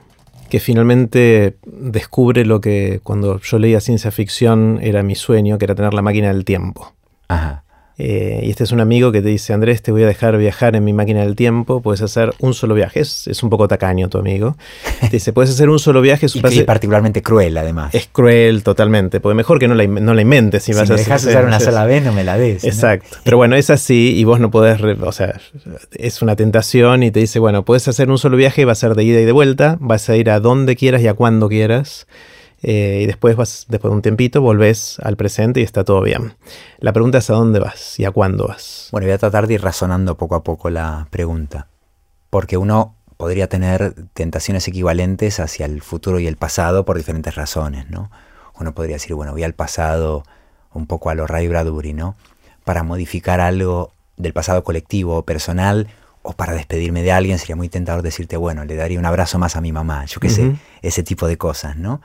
que 0.49 0.60
finalmente 0.60 1.57
descubre 1.65 2.45
lo 2.45 2.61
que 2.61 3.02
cuando 3.03 3.39
yo 3.41 3.60
leía 3.60 3.81
ciencia 3.81 4.11
ficción 4.11 4.80
era 4.81 5.03
mi 5.03 5.15
sueño, 5.15 5.57
que 5.57 5.65
era 5.65 5.76
tener 5.76 5.94
la 5.94 6.02
máquina 6.02 6.30
del 6.30 6.45
tiempo. 6.45 6.94
Eh, 7.99 8.41
y 8.44 8.49
este 8.52 8.64
es 8.64 8.72
un 8.72 8.80
amigo 8.80 9.11
que 9.11 9.22
te 9.22 9.30
dice, 9.30 9.53
Andrés, 9.53 9.82
te 9.82 9.91
voy 9.91 10.03
a 10.03 10.07
dejar 10.07 10.38
viajar 10.38 10.76
en 10.76 10.84
mi 10.84 10.94
máquina 10.94 11.22
del 11.22 11.36
tiempo, 11.36 11.82
puedes 11.82 12.03
hacer 12.03 12.32
un 12.40 12.53
solo 12.53 12.76
viaje. 12.76 12.99
Es, 12.99 13.41
un 13.41 13.49
poco 13.49 13.68
tacaño 13.68 14.07
tu 14.07 14.19
amigo. 14.19 14.56
Te 15.02 15.10
dice, 15.10 15.34
puedes 15.34 15.49
hacer 15.49 15.69
un 15.69 15.80
solo 15.80 16.02
viaje. 16.02 16.28
y 16.34 16.57
es 16.60 16.64
particularmente 16.64 17.24
cruel, 17.24 17.57
además. 17.57 17.95
Es 17.95 18.07
cruel 18.11 18.61
totalmente, 18.61 19.19
porque 19.19 19.36
mejor 19.36 19.57
que 19.57 19.68
no 19.68 19.74
la, 19.74 19.88
no 19.88 20.14
la 20.14 20.22
inventes. 20.22 20.64
Si, 20.64 20.74
vas 20.74 20.90
me 20.90 20.95
a 20.95 20.98
dejas 20.98 21.26
usar 21.26 21.45
una 21.45 21.60
sola 21.60 21.86
vez, 21.86 22.03
no 22.03 22.14
me 22.14 22.24
la 22.24 22.38
des. 22.38 22.64
Exacto. 22.64 23.18
Pero 23.24 23.38
bueno, 23.38 23.56
es 23.56 23.69
así 23.69 24.14
y 24.15 24.24
vos 24.24 24.40
no 24.40 24.52
podés, 24.52 24.80
o 24.82 25.11
sea, 25.11 25.40
es 25.91 26.22
una 26.22 26.36
tentación 26.36 27.02
y 27.03 27.10
te 27.11 27.19
dice, 27.19 27.40
bueno, 27.40 27.65
puedes 27.65 27.88
hacer 27.88 28.10
un 28.11 28.18
solo 28.18 28.38
viaje, 28.38 28.65
va 28.65 28.74
a 28.74 28.76
ser 28.76 28.94
de 28.94 29.03
ida 29.03 29.22
y 29.22 29.26
de 29.26 29.32
vuelta, 29.32 29.78
vas 29.80 30.10
a 30.10 30.15
ir 30.15 30.30
a 30.30 30.40
donde 30.40 30.76
quieras 30.76 31.02
y 31.02 31.07
a 31.07 31.14
cuando 31.15 31.49
quieras. 31.49 32.07
Eh, 32.69 32.99
y 33.03 33.06
después 33.06 33.38
vas, 33.38 33.65
después 33.69 33.89
de 33.89 33.95
un 33.95 34.02
tiempito, 34.02 34.41
volvés 34.41 34.99
al 35.02 35.15
presente 35.15 35.61
y 35.61 35.64
está 35.64 35.85
todo 35.85 36.02
bien. 36.02 36.34
La 36.80 36.91
pregunta 36.91 37.19
es 37.19 37.30
a 37.30 37.34
dónde 37.34 37.60
vas 37.60 37.98
y 37.98 38.03
a 38.03 38.11
cuándo 38.11 38.45
vas. 38.45 38.89
Bueno, 38.91 39.07
voy 39.07 39.14
a 39.14 39.18
tratar 39.18 39.48
de 39.48 39.53
ir 39.53 39.61
razonando 39.61 40.18
poco 40.18 40.35
a 40.35 40.44
poco 40.44 40.69
la 40.69 41.07
pregunta. 41.10 41.68
Porque 42.30 42.57
uno 42.57 42.94
podría 43.15 43.48
tener 43.48 43.95
tentaciones 44.14 44.68
equivalentes 44.68 45.39
hacia 45.39 45.65
el 45.65 45.81
futuro 45.81 46.19
y 46.19 46.27
el 46.27 46.35
pasado 46.35 46.84
por 46.84 46.98
diferentes 46.98 47.35
razones, 47.35 47.89
¿no? 47.89 48.11
Uno 48.60 48.76
podría 48.76 48.98
decir, 48.98 49.15
bueno, 49.15 49.31
voy 49.31 49.44
al 49.44 49.53
pasado 49.53 50.26
un 50.73 50.88
poco 50.88 51.10
a 51.10 51.15
lo 51.15 51.26
Ray 51.26 51.48
Bradbury, 51.48 51.94
¿no? 51.94 52.18
Para 52.65 52.84
modificar 52.84 53.39
algo 53.39 53.94
del 54.18 54.34
pasado 54.34 54.65
colectivo 54.65 55.15
o 55.15 55.23
personal 55.23 55.88
o 56.22 56.34
para 56.34 56.53
despedirme 56.53 57.02
de 57.02 57.14
alguien 57.14 57.39
sería 57.39 57.56
muy 57.56 57.69
tentador 57.69 58.02
decirte, 58.02 58.35
bueno, 58.35 58.65
le 58.65 58.76
daría 58.76 58.99
un 58.99 59.06
abrazo 59.06 59.39
más 59.39 59.56
a 59.56 59.61
mi 59.61 59.72
mamá, 59.72 60.03
yo 60.03 60.19
qué 60.19 60.30
sé, 60.30 60.57
ese 60.81 61.02
tipo 61.02 61.27
de 61.27 61.38
cosas, 61.38 61.77
¿no? 61.77 62.02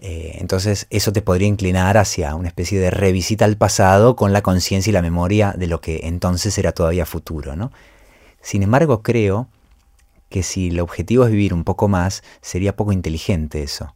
Eh, 0.00 0.36
entonces 0.40 0.86
eso 0.90 1.12
te 1.12 1.22
podría 1.22 1.48
inclinar 1.48 1.96
hacia 1.96 2.34
una 2.34 2.48
especie 2.48 2.78
de 2.78 2.90
revisita 2.90 3.44
al 3.44 3.56
pasado 3.56 4.14
con 4.14 4.32
la 4.32 4.42
conciencia 4.42 4.90
y 4.90 4.92
la 4.92 5.02
memoria 5.02 5.54
de 5.56 5.66
lo 5.66 5.80
que 5.80 6.00
entonces 6.04 6.58
era 6.58 6.72
todavía 6.72 7.06
futuro. 7.06 7.56
¿no? 7.56 7.72
Sin 8.40 8.62
embargo, 8.62 9.02
creo 9.02 9.48
que 10.28 10.42
si 10.42 10.68
el 10.68 10.80
objetivo 10.80 11.24
es 11.24 11.30
vivir 11.30 11.54
un 11.54 11.64
poco 11.64 11.88
más, 11.88 12.22
sería 12.42 12.76
poco 12.76 12.92
inteligente 12.92 13.62
eso, 13.62 13.94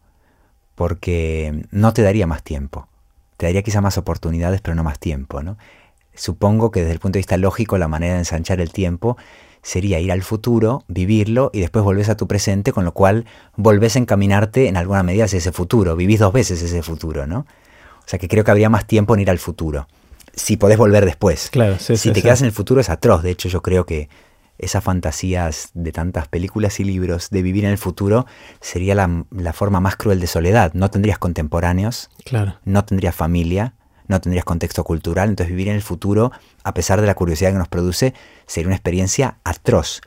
porque 0.75 1.67
no 1.71 1.93
te 1.93 2.03
daría 2.03 2.27
más 2.27 2.43
tiempo. 2.43 2.89
Te 3.37 3.47
daría 3.47 3.63
quizá 3.63 3.81
más 3.81 3.99
oportunidades, 3.99 4.61
pero 4.61 4.75
no 4.75 4.85
más 4.85 4.99
tiempo. 4.99 5.43
¿no? 5.43 5.59
Supongo 6.15 6.71
que 6.71 6.81
desde 6.81 6.93
el 6.93 7.01
punto 7.01 7.15
de 7.15 7.21
vista 7.21 7.37
lógico 7.37 7.79
la 7.79 7.89
manera 7.89 8.15
de 8.15 8.21
ensanchar 8.21 8.61
el 8.61 8.73
tiempo 8.73 9.17
sería 9.63 10.01
ir 10.01 10.13
al 10.13 10.23
futuro, 10.23 10.85
vivirlo 10.89 11.51
y 11.53 11.61
después 11.61 11.85
volvés 11.85 12.09
a 12.09 12.17
tu 12.17 12.27
presente, 12.27 12.73
con 12.73 12.85
lo 12.85 12.93
cual 12.93 13.27
volvés 13.57 13.97
a 13.97 13.99
encaminarte 13.99 14.69
en 14.69 14.77
alguna 14.77 15.03
medida 15.03 15.25
hacia 15.25 15.39
ese 15.39 15.53
futuro, 15.53 15.97
vivís 15.97 16.21
dos 16.21 16.33
veces 16.33 16.63
ese 16.63 16.83
futuro, 16.83 17.27
¿no? 17.27 17.41
O 17.99 18.09
sea 18.11 18.19
que 18.19 18.29
creo 18.29 18.45
que 18.45 18.51
habría 18.51 18.71
más 18.71 18.87
tiempo 18.87 19.15
en 19.15 19.21
ir 19.21 19.31
al 19.31 19.39
futuro, 19.39 19.87
si 20.35 20.57
podés 20.57 20.79
volver 20.79 21.05
después. 21.05 21.51
Claro, 21.51 21.79
si 21.79 22.13
te 22.13 22.23
quedas 22.23 22.41
en 22.41 22.47
el 22.47 22.53
futuro 22.53 22.81
es 22.81 22.91
atroz, 22.91 23.23
de 23.23 23.31
hecho 23.31 23.49
yo 23.49 23.63
creo 23.63 23.87
que 23.87 24.09
esas 24.59 24.85
fantasías 24.85 25.71
de 25.73 25.91
tantas 25.91 26.29
películas 26.29 26.81
y 26.81 26.85
libros 26.85 27.31
de 27.31 27.43
vivir 27.43 27.65
en 27.65 27.71
el 27.71 27.79
futuro 27.79 28.27
sería 28.61 28.95
la, 28.95 29.25
la 29.31 29.53
forma 29.55 29.81
más 29.81 29.97
cruel 29.97 30.21
de 30.21 30.27
soledad. 30.27 30.75
No 30.75 30.91
tendrías 30.91 31.19
contemporáneos, 31.19 32.11
claro. 32.25 32.57
no 32.65 32.85
tendrías 32.85 33.15
familia, 33.15 33.75
no 34.11 34.21
tendrías 34.21 34.45
contexto 34.45 34.85
cultural, 34.85 35.31
entonces 35.31 35.51
vivir 35.51 35.69
en 35.69 35.77
el 35.77 35.83
futuro, 35.83 36.33
a 36.65 36.75
pesar 36.75 37.01
de 37.01 37.07
la 37.07 37.15
curiosidad 37.15 37.53
que 37.53 37.59
nos 37.59 37.69
produce, 37.69 38.13
sería 38.47 38.69
una 38.69 38.77
experiencia 38.77 39.37
atroz. 39.45 40.01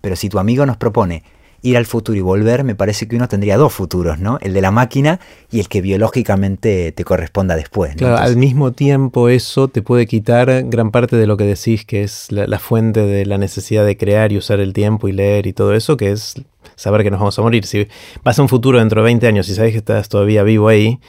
Pero 0.00 0.16
si 0.16 0.28
tu 0.28 0.38
amigo 0.38 0.64
nos 0.64 0.76
propone 0.76 1.24
ir 1.60 1.76
al 1.76 1.86
futuro 1.86 2.16
y 2.16 2.20
volver, 2.20 2.62
me 2.62 2.74
parece 2.74 3.08
que 3.08 3.16
uno 3.16 3.26
tendría 3.28 3.56
dos 3.56 3.72
futuros, 3.72 4.20
¿no? 4.20 4.38
El 4.40 4.54
de 4.54 4.60
la 4.60 4.70
máquina 4.70 5.18
y 5.50 5.58
el 5.58 5.68
que 5.68 5.80
biológicamente 5.80 6.92
te 6.92 7.04
corresponda 7.04 7.56
después. 7.56 7.96
Claro, 7.96 8.16
al 8.16 8.36
mismo 8.36 8.72
tiempo 8.72 9.28
eso 9.28 9.66
te 9.66 9.82
puede 9.82 10.06
quitar 10.06 10.64
gran 10.66 10.92
parte 10.92 11.16
de 11.16 11.26
lo 11.26 11.36
que 11.36 11.44
decís, 11.44 11.84
que 11.84 12.04
es 12.04 12.30
la, 12.30 12.58
fuente 12.60 13.00
de 13.00 13.26
la 13.26 13.38
necesidad 13.38 13.84
de 13.84 13.96
crear 13.96 14.30
y 14.32 14.38
usar 14.38 14.60
el 14.60 14.72
tiempo 14.72 15.08
y 15.08 15.12
leer 15.12 15.46
y 15.46 15.52
todo 15.52 15.74
eso, 15.74 15.96
que 15.96 16.12
es 16.12 16.34
saber 16.76 17.02
que 17.02 17.10
nos 17.10 17.18
vamos 17.18 17.38
a 17.38 17.42
morir. 17.42 17.66
Si 17.66 17.88
vas 18.22 18.38
a 18.38 18.42
un 18.42 18.48
futuro 18.48 18.78
dentro 18.78 19.02
de 19.02 19.06
20 19.06 19.26
años 19.26 19.48
y 19.48 19.54
sabes 19.54 19.72
que 19.72 19.78
estás 19.78 20.08
todavía 20.08 20.44
vivo 20.44 20.68
ahí, 20.68 21.00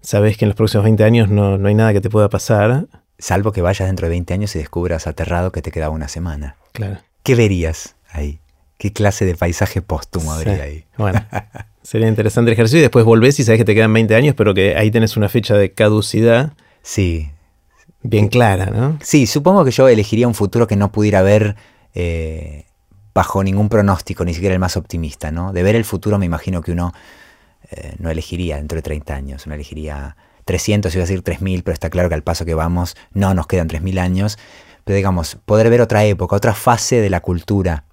sabes 0.00 0.36
que 0.36 0.44
en 0.44 0.50
los 0.50 0.56
próximos 0.56 0.84
20 0.84 1.04
años 1.04 1.28
no, 1.28 1.54
hay 1.66 1.74
nada 1.74 1.92
que 1.92 2.00
te 2.00 2.10
pueda 2.10 2.28
pasar. 2.28 2.86
Salvo 3.18 3.52
que 3.52 3.62
vayas 3.62 3.88
dentro 3.88 4.06
de 4.06 4.10
20 4.10 4.34
años 4.34 4.56
y 4.56 4.58
descubras 4.58 5.06
aterrado 5.06 5.52
que 5.52 5.62
te 5.62 5.70
quedaba 5.70 5.94
una 5.94 6.08
semana. 6.08 6.56
Claro. 6.72 6.98
¿Qué 7.22 7.34
verías 7.34 7.96
ahí? 8.10 8.40
¿Qué 8.78 8.92
clase 8.92 9.26
de 9.26 9.34
paisaje 9.34 9.82
póstumo 9.82 10.32
habría 10.32 10.62
ahí? 10.62 10.84
Bueno, 10.96 11.22
sería 11.82 12.08
interesante 12.08 12.50
el 12.50 12.54
ejercicio 12.54 12.78
y 12.78 12.82
después 12.82 13.04
volvés 13.04 13.38
y 13.38 13.44
sabes 13.44 13.58
que 13.58 13.64
te 13.66 13.74
quedan 13.74 13.92
20 13.92 14.14
años, 14.14 14.34
pero 14.34 14.54
que 14.54 14.74
ahí 14.76 14.90
tenés 14.90 15.18
una 15.18 15.28
fecha 15.28 15.54
de 15.54 15.72
caducidad. 15.72 16.54
Sí. 16.82 17.30
Bien 18.02 18.28
clara, 18.28 18.66
¿no? 18.66 18.98
Sí, 19.02 19.26
supongo 19.26 19.66
que 19.66 19.70
yo 19.70 19.86
elegiría 19.86 20.26
un 20.26 20.34
futuro 20.34 20.66
que 20.66 20.76
no 20.76 20.90
pudiera 20.90 21.20
ver 21.20 21.56
eh, 21.94 22.64
bajo 23.12 23.44
ningún 23.44 23.68
pronóstico, 23.68 24.24
ni 24.24 24.32
siquiera 24.32 24.54
el 24.54 24.60
más 24.60 24.78
optimista, 24.78 25.30
¿no? 25.30 25.52
De 25.52 25.62
ver 25.62 25.76
el 25.76 25.84
futuro 25.84 26.18
me 26.18 26.24
imagino 26.24 26.62
que 26.62 26.72
uno 26.72 26.94
eh, 27.70 27.94
no 27.98 28.10
elegiría 28.10 28.56
dentro 28.56 28.76
de 28.76 28.82
30 28.82 29.14
años, 29.14 29.46
no 29.46 29.54
elegiría 29.54 30.16
300, 30.44 30.94
iba 30.94 31.02
a 31.02 31.06
decir 31.06 31.22
3000, 31.22 31.62
pero 31.62 31.72
está 31.72 31.90
claro 31.90 32.08
que 32.08 32.14
al 32.14 32.22
paso 32.22 32.44
que 32.44 32.54
vamos 32.54 32.96
no 33.12 33.34
nos 33.34 33.46
quedan 33.46 33.68
3000 33.68 33.98
años. 33.98 34.38
Pero 34.84 34.96
digamos, 34.96 35.36
poder 35.44 35.70
ver 35.70 35.80
otra 35.80 36.04
época, 36.04 36.36
otra 36.36 36.54
fase 36.54 37.00
de 37.00 37.10
la 37.10 37.20
cultura 37.20 37.84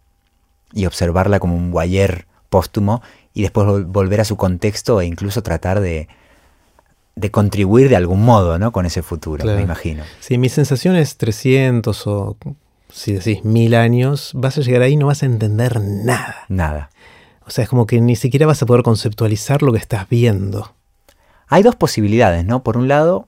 y 0.73 0.85
observarla 0.85 1.39
como 1.39 1.55
un 1.55 1.71
guayer 1.71 2.25
póstumo 2.49 3.01
y 3.33 3.43
después 3.43 3.85
volver 3.85 4.21
a 4.21 4.25
su 4.25 4.37
contexto 4.37 4.99
e 5.01 5.05
incluso 5.05 5.43
tratar 5.43 5.79
de, 5.79 6.07
de 7.15 7.31
contribuir 7.31 7.89
de 7.89 7.95
algún 7.95 8.23
modo 8.23 8.57
¿no? 8.57 8.71
con 8.71 8.85
ese 8.85 9.03
futuro, 9.03 9.45
me 9.45 9.61
imagino. 9.61 10.03
Sí, 10.19 10.37
mi 10.37 10.49
sensación 10.49 10.95
es 10.95 11.17
300 11.17 12.07
o 12.07 12.37
si 12.91 13.13
decís 13.13 13.43
mil 13.43 13.75
años, 13.75 14.31
vas 14.33 14.57
a 14.57 14.61
llegar 14.61 14.81
ahí 14.81 14.93
y 14.93 14.97
no 14.97 15.07
vas 15.07 15.23
a 15.23 15.25
entender 15.25 15.81
nada. 15.81 16.45
Nada. 16.47 16.89
O 17.47 17.49
sea, 17.49 17.63
es 17.63 17.69
como 17.69 17.87
que 17.87 18.01
ni 18.01 18.17
siquiera 18.17 18.45
vas 18.45 18.61
a 18.61 18.65
poder 18.65 18.83
conceptualizar 18.83 19.63
lo 19.63 19.71
que 19.71 19.77
estás 19.77 20.09
viendo. 20.09 20.73
Hay 21.47 21.63
dos 21.63 21.77
posibilidades, 21.77 22.43
¿no? 22.43 22.61
Por 22.61 22.75
un 22.75 22.89
lado, 22.89 23.25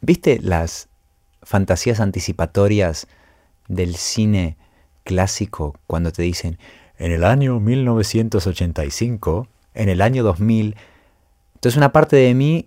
¿viste 0.00 0.40
las 0.40 0.88
fantasías 1.42 2.00
anticipatorias 2.00 3.06
del 3.68 3.96
cine 3.96 4.56
clásico 5.04 5.76
cuando 5.86 6.10
te 6.10 6.22
dicen, 6.22 6.58
en 6.98 7.12
el 7.12 7.24
año 7.24 7.60
1985, 7.60 9.46
en 9.74 9.90
el 9.90 10.00
año 10.00 10.22
2000? 10.24 10.74
Entonces 11.56 11.76
una 11.76 11.92
parte 11.92 12.16
de 12.16 12.32
mí 12.32 12.64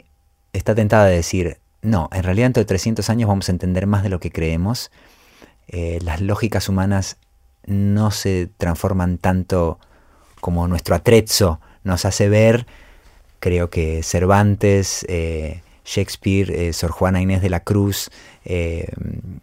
está 0.53 0.75
tentada 0.75 1.05
de 1.05 1.15
decir, 1.15 1.57
no, 1.81 2.07
en 2.11 2.21
realidad 2.21 2.45
dentro 2.45 2.61
de 2.61 2.65
300 2.65 3.09
años 3.09 3.27
vamos 3.27 3.49
a 3.49 3.51
entender 3.51 3.87
más 3.87 4.03
de 4.03 4.09
lo 4.09 4.19
que 4.19 4.31
creemos. 4.31 4.91
Eh, 5.67 5.97
las 6.03 6.21
lógicas 6.21 6.69
humanas 6.69 7.17
no 7.65 8.11
se 8.11 8.47
transforman 8.59 9.17
tanto 9.17 9.79
como 10.43 10.67
nuestro 10.67 10.93
atrezzo 10.93 11.61
nos 11.85 12.03
hace 12.03 12.27
ver, 12.27 12.67
creo 13.39 13.69
que 13.69 14.03
Cervantes, 14.03 15.05
eh, 15.07 15.61
Shakespeare, 15.85 16.51
eh, 16.51 16.73
Sor 16.73 16.91
Juana 16.91 17.21
Inés 17.21 17.41
de 17.41 17.49
la 17.49 17.61
Cruz, 17.61 18.11
eh, 18.43 18.91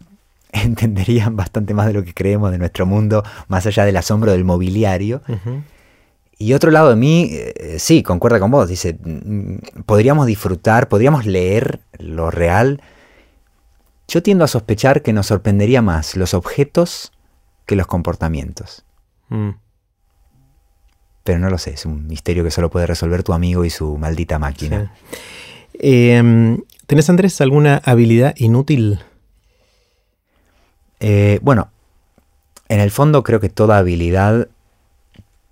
entenderían 0.53 1.37
bastante 1.37 1.73
más 1.73 1.87
de 1.87 1.95
lo 1.95 2.05
que 2.05 2.13
creemos 2.13 2.53
de 2.53 2.59
nuestro 2.59 2.85
mundo, 2.85 3.25
más 3.49 3.65
allá 3.65 3.87
del 3.87 3.97
asombro 3.97 4.33
del 4.33 4.45
mobiliario. 4.45 5.23
Y 6.37 6.53
otro 6.53 6.71
lado 6.71 6.91
de 6.91 6.97
mí, 6.97 7.35
sí, 7.79 8.03
concuerda 8.03 8.39
con 8.39 8.51
vos, 8.51 8.69
dice, 8.69 8.99
mm, 9.03 9.83
podríamos 9.87 10.27
disfrutar, 10.27 10.89
podríamos 10.89 11.25
leer 11.25 11.81
lo 11.99 12.31
real. 12.31 12.83
Yo 14.07 14.23
tiendo 14.23 14.45
a 14.45 14.49
sospechar 14.49 15.01
que 15.01 15.15
nos 15.15 15.29
sorprendería 15.29 15.81
más 15.81 16.15
los 16.15 16.35
objetos 16.35 17.13
que 17.65 17.75
los 17.75 17.87
comportamientos. 17.87 18.85
Mm 19.31 19.53
pero 21.31 21.39
no 21.39 21.49
lo 21.49 21.59
sé, 21.59 21.75
es 21.75 21.87
un 21.87 22.09
misterio 22.09 22.43
que 22.43 22.51
solo 22.51 22.71
puede 22.71 22.89
resolver 22.89 23.23
tu 23.23 23.33
amigo 23.33 23.65
y 23.65 23.71
su 23.71 23.97
maldita 23.97 24.41
máquina. 24.41 24.93
Em, 25.75 26.61
¿Tenés, 26.89 27.09
Andrés, 27.09 27.41
alguna 27.41 27.81
habilidad 27.85 28.35
inútil? 28.37 28.99
Eh, 30.99 31.39
bueno, 31.41 31.71
en 32.69 32.81
el 32.81 32.91
fondo 32.91 33.23
creo 33.23 33.39
que 33.39 33.49
toda 33.49 33.79
habilidad 33.79 34.49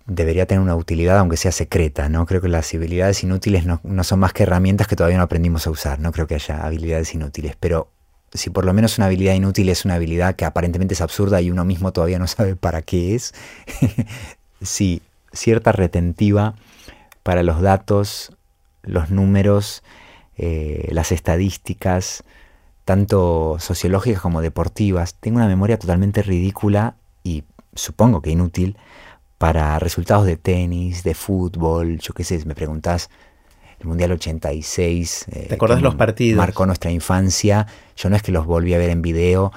debería 0.07 0.47
tener 0.47 0.63
una 0.63 0.75
utilidad, 0.75 1.17
aunque 1.17 1.37
sea 1.37 1.53
secreta, 1.53 2.09
¿no? 2.09 2.27
Creo 2.27 2.41
que 2.41 2.49
las 2.49 2.75
habilidades 2.75 3.23
inútiles 3.23 3.65
no, 3.65 3.81
no, 3.85 4.03
son 4.03 4.19
más 4.19 4.33
que 4.33 4.43
herramientas 4.43 4.89
que 4.89 4.97
todavía 4.97 5.19
no 5.19 5.23
aprendimos 5.23 5.69
a 5.69 5.71
usar, 5.71 6.01
no 6.01 6.11
creo 6.11 6.27
que 6.27 6.35
haya 6.35 6.67
habilidades 6.67 7.15
inútiles, 7.15 7.55
pero 7.61 7.87
si 8.33 8.51
por 8.51 8.65
lo 8.65 8.73
menos 8.73 8.99
una 8.99 9.07
habilidad 9.07 9.35
inútil 9.35 9.69
es 9.69 9.85
una 9.85 9.95
habilidad 9.95 10.35
que 10.35 10.45
aparentemente 10.45 10.95
es 10.95 11.03
absurda 11.03 11.41
y 11.41 11.53
uno 11.53 11.65
mismo 11.65 11.93
todavía 11.93 12.19
no 12.19 12.27
sabe 12.27 12.57
para 12.57 12.83
qué 12.83 13.15
es, 13.15 13.33
sí, 14.61 15.03
cierta 15.39 15.73
retentiva 15.73 16.55
para 17.23 17.43
los 17.43 17.61
datos, 17.61 18.33
los 18.83 19.11
números, 19.11 19.83
eh, 20.37 20.89
las 20.93 21.13
estadísticas, 21.13 22.25
tanto 22.85 23.57
sociológicas 23.59 24.21
como 24.21 24.41
deportivas. 24.41 25.15
Tengo 25.15 25.37
una 25.37 25.49
memoria 25.49 25.79
totalmente 25.79 26.23
ridícula 26.23 26.97
y 27.23 27.45
supongo 27.75 28.23
que 28.23 28.31
inútil 28.31 28.77
para 29.37 29.79
resultados 29.79 30.27
de 30.27 30.37
tenis, 30.37 31.05
de 31.05 31.15
fútbol, 31.15 31.99
yo 31.99 32.13
qué 32.13 32.25
sé, 32.25 32.45
me 32.45 32.55
preguntas 32.55 33.09
el 33.79 33.87
Mundial 33.87 34.13
86. 34.13 35.27
Eh, 35.31 35.47
¿Te 35.49 35.55
acordás 35.55 35.83
los 35.83 35.95
partidos? 35.95 36.39
Marcó 36.39 36.67
nuestra 36.67 36.91
infancia. 36.91 37.67
Yo 37.97 38.11
no 38.11 38.17
es 38.17 38.23
que 38.23 38.33
los 38.33 38.47
volví 38.47 38.75
a 38.75 38.79
ver 38.79 38.91
en 38.91 39.03
video, 39.03 39.53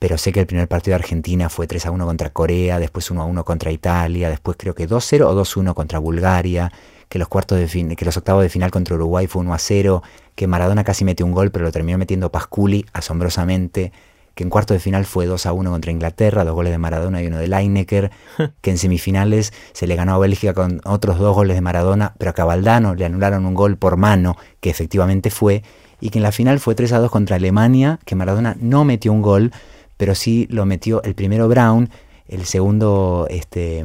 pero 0.00 0.18
sé 0.18 0.32
que 0.32 0.40
el 0.40 0.46
primer 0.46 0.66
partido 0.66 0.92
de 0.92 1.02
Argentina 1.04 1.50
fue 1.50 1.66
3 1.66 1.86
a 1.86 1.90
1 1.92 2.06
contra 2.06 2.30
Corea, 2.30 2.80
después 2.80 3.10
1 3.10 3.20
a 3.20 3.24
1 3.26 3.44
contra 3.44 3.70
Italia, 3.70 4.30
después 4.30 4.56
creo 4.58 4.74
que 4.74 4.86
2 4.88 5.04
0 5.06 5.28
o 5.28 5.34
2 5.34 5.56
1 5.58 5.74
contra 5.74 5.98
Bulgaria, 5.98 6.72
que 7.08 7.18
los 7.18 7.28
cuartos 7.28 7.58
de 7.58 7.68
fin, 7.68 7.94
que 7.94 8.04
los 8.06 8.16
octavos 8.16 8.42
de 8.42 8.48
final 8.48 8.70
contra 8.70 8.96
Uruguay 8.96 9.26
fue 9.26 9.42
1 9.42 9.52
a 9.52 9.58
0, 9.58 10.02
que 10.34 10.46
Maradona 10.46 10.84
casi 10.84 11.04
metió 11.04 11.26
un 11.26 11.32
gol, 11.32 11.50
pero 11.50 11.66
lo 11.66 11.70
terminó 11.70 11.98
metiendo 11.98 12.32
Pasculi 12.32 12.86
asombrosamente 12.94 13.92
que 14.34 14.44
en 14.44 14.48
cuarto 14.48 14.72
de 14.72 14.80
final 14.80 15.04
fue 15.04 15.26
2 15.26 15.44
a 15.44 15.52
1 15.52 15.70
contra 15.70 15.90
Inglaterra, 15.90 16.44
dos 16.44 16.54
goles 16.54 16.72
de 16.72 16.78
Maradona 16.78 17.22
y 17.22 17.26
uno 17.26 17.36
de 17.36 17.46
Lineker, 17.46 18.10
que 18.62 18.70
en 18.70 18.78
semifinales 18.78 19.52
se 19.72 19.86
le 19.86 19.96
ganó 19.96 20.14
a 20.14 20.18
Bélgica 20.18 20.54
con 20.54 20.80
otros 20.84 21.18
dos 21.18 21.34
goles 21.34 21.56
de 21.56 21.60
Maradona, 21.60 22.14
pero 22.16 22.30
a 22.30 22.34
Cabaldano 22.34 22.94
le 22.94 23.04
anularon 23.04 23.44
un 23.44 23.52
gol 23.52 23.76
por 23.76 23.98
mano, 23.98 24.38
que 24.60 24.70
efectivamente 24.70 25.30
fue, 25.30 25.62
y 26.00 26.08
que 26.08 26.20
en 26.20 26.22
la 26.22 26.32
final 26.32 26.60
fue 26.60 26.74
3 26.74 26.92
a 26.92 26.98
2 27.00 27.10
contra 27.10 27.36
Alemania, 27.36 27.98
que 28.06 28.14
Maradona 28.14 28.56
no 28.60 28.84
metió 28.86 29.12
un 29.12 29.20
gol, 29.20 29.52
pero 30.00 30.14
sí 30.14 30.46
lo 30.48 30.64
metió 30.64 31.02
el 31.02 31.14
primero 31.14 31.46
Brown, 31.46 31.90
el 32.26 32.46
segundo 32.46 33.26
este, 33.28 33.84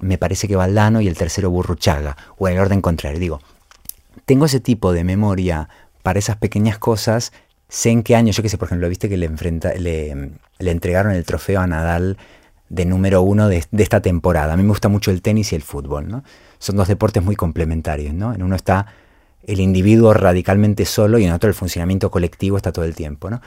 me 0.00 0.16
parece 0.16 0.46
que 0.46 0.54
Valdano 0.54 1.00
y 1.00 1.08
el 1.08 1.16
tercero 1.16 1.50
Burruchaga, 1.50 2.16
o 2.36 2.46
en 2.46 2.54
el 2.54 2.60
orden 2.60 2.80
contrario. 2.80 3.18
Digo, 3.18 3.40
tengo 4.24 4.44
ese 4.44 4.60
tipo 4.60 4.92
de 4.92 5.02
memoria 5.02 5.68
para 6.04 6.20
esas 6.20 6.36
pequeñas 6.36 6.78
cosas 6.78 7.32
sé 7.68 7.90
en 7.90 8.04
qué 8.04 8.14
año, 8.14 8.30
yo 8.30 8.40
qué 8.40 8.48
sé, 8.48 8.56
por 8.56 8.68
ejemplo, 8.68 8.88
viste 8.88 9.08
que 9.08 9.16
le, 9.16 9.26
entregaron 10.60 11.12
el 11.12 11.24
trofeo 11.24 11.60
a 11.60 11.66
Nadal 11.66 12.18
de 12.68 12.84
número 12.84 13.22
uno 13.22 13.48
de, 13.48 13.66
esta 13.78 14.00
temporada. 14.00 14.52
A 14.52 14.56
mí 14.56 14.62
me 14.62 14.68
gusta 14.68 14.88
mucho 14.88 15.10
el 15.10 15.22
tenis 15.22 15.52
y 15.52 15.56
el 15.56 15.62
fútbol, 15.62 16.06
¿no? 16.06 16.22
Son 16.60 16.76
dos 16.76 16.86
deportes 16.86 17.20
muy 17.24 17.34
complementarios, 17.34 18.14
¿no? 18.14 18.32
En 18.32 18.44
uno 18.44 18.54
está 18.54 18.86
el 19.44 19.58
individuo 19.58 20.14
radicalmente 20.14 20.84
solo 20.84 21.18
y 21.18 21.24
en 21.24 21.32
otro 21.32 21.48
el 21.48 21.54
funcionamiento 21.54 22.12
colectivo 22.12 22.56
está 22.56 22.70
todo 22.70 22.84
el 22.84 22.94
tiempo, 22.94 23.28
¿no? 23.28 23.40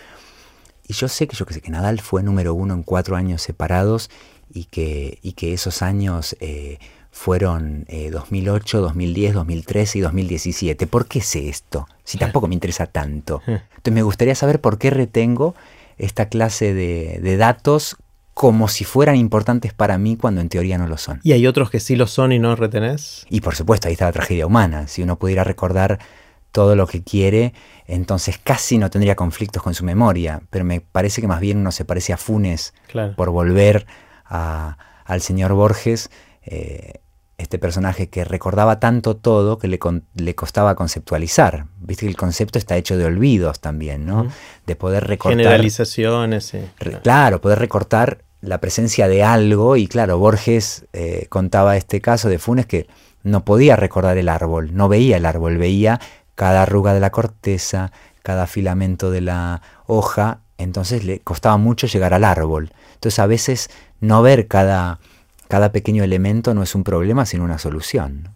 Y 0.92 0.94
yo 0.94 1.08
sé 1.08 1.26
que 1.26 1.38
yo 1.38 1.46
que 1.46 1.54
sé 1.54 1.62
que 1.62 1.72
Nadal 1.72 2.02
fue 2.02 2.22
número 2.22 2.54
uno 2.54 2.74
en 2.74 2.84
cuatro 2.84 3.16
años 3.16 3.42
separados 3.42 4.10
y 4.54 4.66
que, 4.66 5.20
y 5.22 5.32
que 5.32 5.54
esos 5.54 5.82
años 5.82 6.36
eh, 6.42 6.80
fueron 7.12 7.88
2008, 8.12 8.82
2010, 8.82 9.36
2013 9.36 10.00
y 10.00 10.02
2017. 10.02 10.88
¿Por 10.88 11.06
qué 11.06 11.22
sé 11.22 11.48
esto? 11.48 11.88
Si 12.04 12.18
tampoco 12.18 12.50
me 12.50 12.56
interesa 12.56 12.88
tanto. 12.88 13.42
Entonces 13.48 13.94
me 13.94 14.02
gustaría 14.02 14.36
saber 14.36 14.60
por 14.60 14.80
qué 14.80 14.90
retengo 14.90 15.56
esta 15.98 16.28
clase 16.28 16.74
de, 16.74 17.38
datos 17.38 17.96
como 18.34 18.68
si 18.68 18.84
fueran 18.84 19.16
importantes 19.16 19.74
para 19.74 19.98
mí 19.98 20.18
cuando 20.18 20.42
en 20.42 20.50
teoría 20.50 20.78
no 20.78 20.88
lo 20.88 20.98
son. 20.98 21.22
¿Y 21.24 21.32
hay 21.32 21.48
otros 21.48 21.70
que 21.70 21.80
sí 21.80 21.96
lo 21.96 22.08
son 22.08 22.34
y 22.34 22.40
no 22.40 22.58
retenés? 22.58 23.26
Y 23.30 23.40
por 23.40 23.56
supuesto, 23.56 23.88
ahí 23.88 23.94
está 23.94 24.08
la 24.08 24.12
tragedia 24.12 24.46
humana. 24.46 24.90
Si 24.90 25.02
uno 25.02 25.18
pudiera 25.18 25.46
recordar 25.46 26.00
todo 26.52 26.76
lo 26.76 26.88
que 26.88 27.04
quiere, 27.04 27.54
entonces 27.88 28.40
casi 28.42 28.78
no 28.78 28.90
tendría 28.90 29.16
conflictos 29.16 29.64
con 29.64 29.74
su 29.74 29.84
memoria. 29.84 30.42
Pero 30.50 30.66
me 30.66 30.82
parece 30.82 31.22
que 31.22 31.28
más 31.28 31.40
bien 31.40 31.58
uno 31.58 31.72
se 31.72 31.86
parece 31.86 32.14
a 32.14 32.18
Funes 32.18 32.74
por 33.16 33.30
volver 33.30 33.86
al 34.26 35.22
señor 35.22 35.54
Borges 35.54 36.10
eh, 36.44 37.02
este 37.38 37.58
personaje 37.58 38.08
que 38.08 38.24
recordaba 38.24 38.80
tanto 38.80 39.16
todo 39.16 39.58
que 39.58 39.68
le, 39.68 39.80
le, 40.16 40.36
costaba 40.36 40.76
conceptualizar. 40.76 41.66
Viste 41.80 42.06
que 42.06 42.12
el 42.12 42.18
concepto 42.18 42.60
está 42.60 42.78
hecho 42.78 42.98
de 42.98 43.06
olvidos 43.06 43.60
también, 43.60 44.06
¿no? 44.06 44.28
De 44.68 44.76
poder 44.76 45.08
recortar. 45.08 45.38
Generalizaciones, 45.40 46.54
claro. 47.02 47.42
poder 47.42 47.58
recortar 47.58 48.20
la 48.42 48.60
presencia 48.60 49.08
de 49.08 49.24
algo. 49.24 49.76
Y 49.76 49.88
claro, 49.88 50.20
Borges 50.20 50.86
eh, 50.94 51.26
contaba 51.30 51.78
este 51.78 52.00
caso 52.00 52.30
de 52.30 52.38
Funes 52.38 52.68
que 52.68 52.88
no 53.24 53.44
podía 53.46 53.76
recordar 53.76 54.18
el 54.18 54.30
árbol, 54.30 54.76
no 54.76 54.90
veía 54.90 55.18
el 55.18 55.26
árbol, 55.26 55.58
veía 55.58 56.00
cada 56.42 56.64
arruga 56.64 56.96
de 56.96 57.00
la 57.00 57.12
corteza, 57.12 57.92
cada 58.24 58.48
filamento 58.48 59.12
de 59.12 59.22
la 59.22 59.62
hoja, 59.86 60.40
entonces 60.58 61.06
le 61.06 61.20
costaba 61.20 61.58
mucho 61.58 61.86
llegar 61.86 62.16
al 62.16 62.24
árbol. 62.24 62.74
Entonces 62.96 63.20
a 63.20 63.28
veces 63.28 63.70
no 64.00 64.24
ver 64.24 64.48
cada 64.48 65.00
cada 65.48 65.72
pequeño 65.72 66.04
elemento 66.04 66.56
no 66.56 66.64
es 66.64 66.74
un 66.74 66.84
problema, 66.84 67.28
sino 67.28 67.44
una 67.44 67.60
solución. 67.60 68.30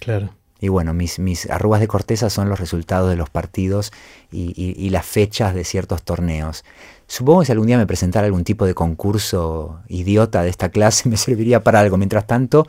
Claro. 0.00 0.30
Y 0.58 0.68
bueno, 0.68 0.94
mis, 0.94 1.18
mis 1.18 1.50
arrugas 1.50 1.82
de 1.82 1.86
corteza 1.86 2.30
son 2.30 2.48
los 2.48 2.58
resultados 2.58 3.10
de 3.10 3.16
los 3.16 3.28
partidos 3.28 3.92
y, 4.32 4.88
las 4.88 5.04
fechas 5.04 5.54
de 5.54 5.64
ciertos 5.64 6.02
torneos. 6.02 6.64
Supongo 7.06 7.40
que 7.40 7.46
si 7.46 7.52
algún 7.52 7.66
día 7.66 7.76
me 7.76 7.86
presentara 7.86 8.24
algún 8.24 8.44
tipo 8.44 8.64
de 8.64 8.72
concurso 8.72 9.80
idiota 9.86 10.42
de 10.42 10.48
esta 10.48 10.70
clase 10.70 11.08
me 11.10 11.18
serviría 11.18 11.62
para 11.62 11.80
algo. 11.80 11.98
Mientras 11.98 12.26
tanto, 12.26 12.66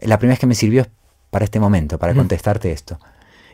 la 0.00 0.18
primera 0.18 0.32
vez 0.32 0.40
que 0.40 0.48
me 0.48 0.56
sirvió 0.56 0.82
es 0.82 0.88
para 1.30 1.44
este 1.44 1.60
momento, 1.60 2.00
para 2.00 2.14
contestarte 2.14 2.72
esto. 2.72 2.98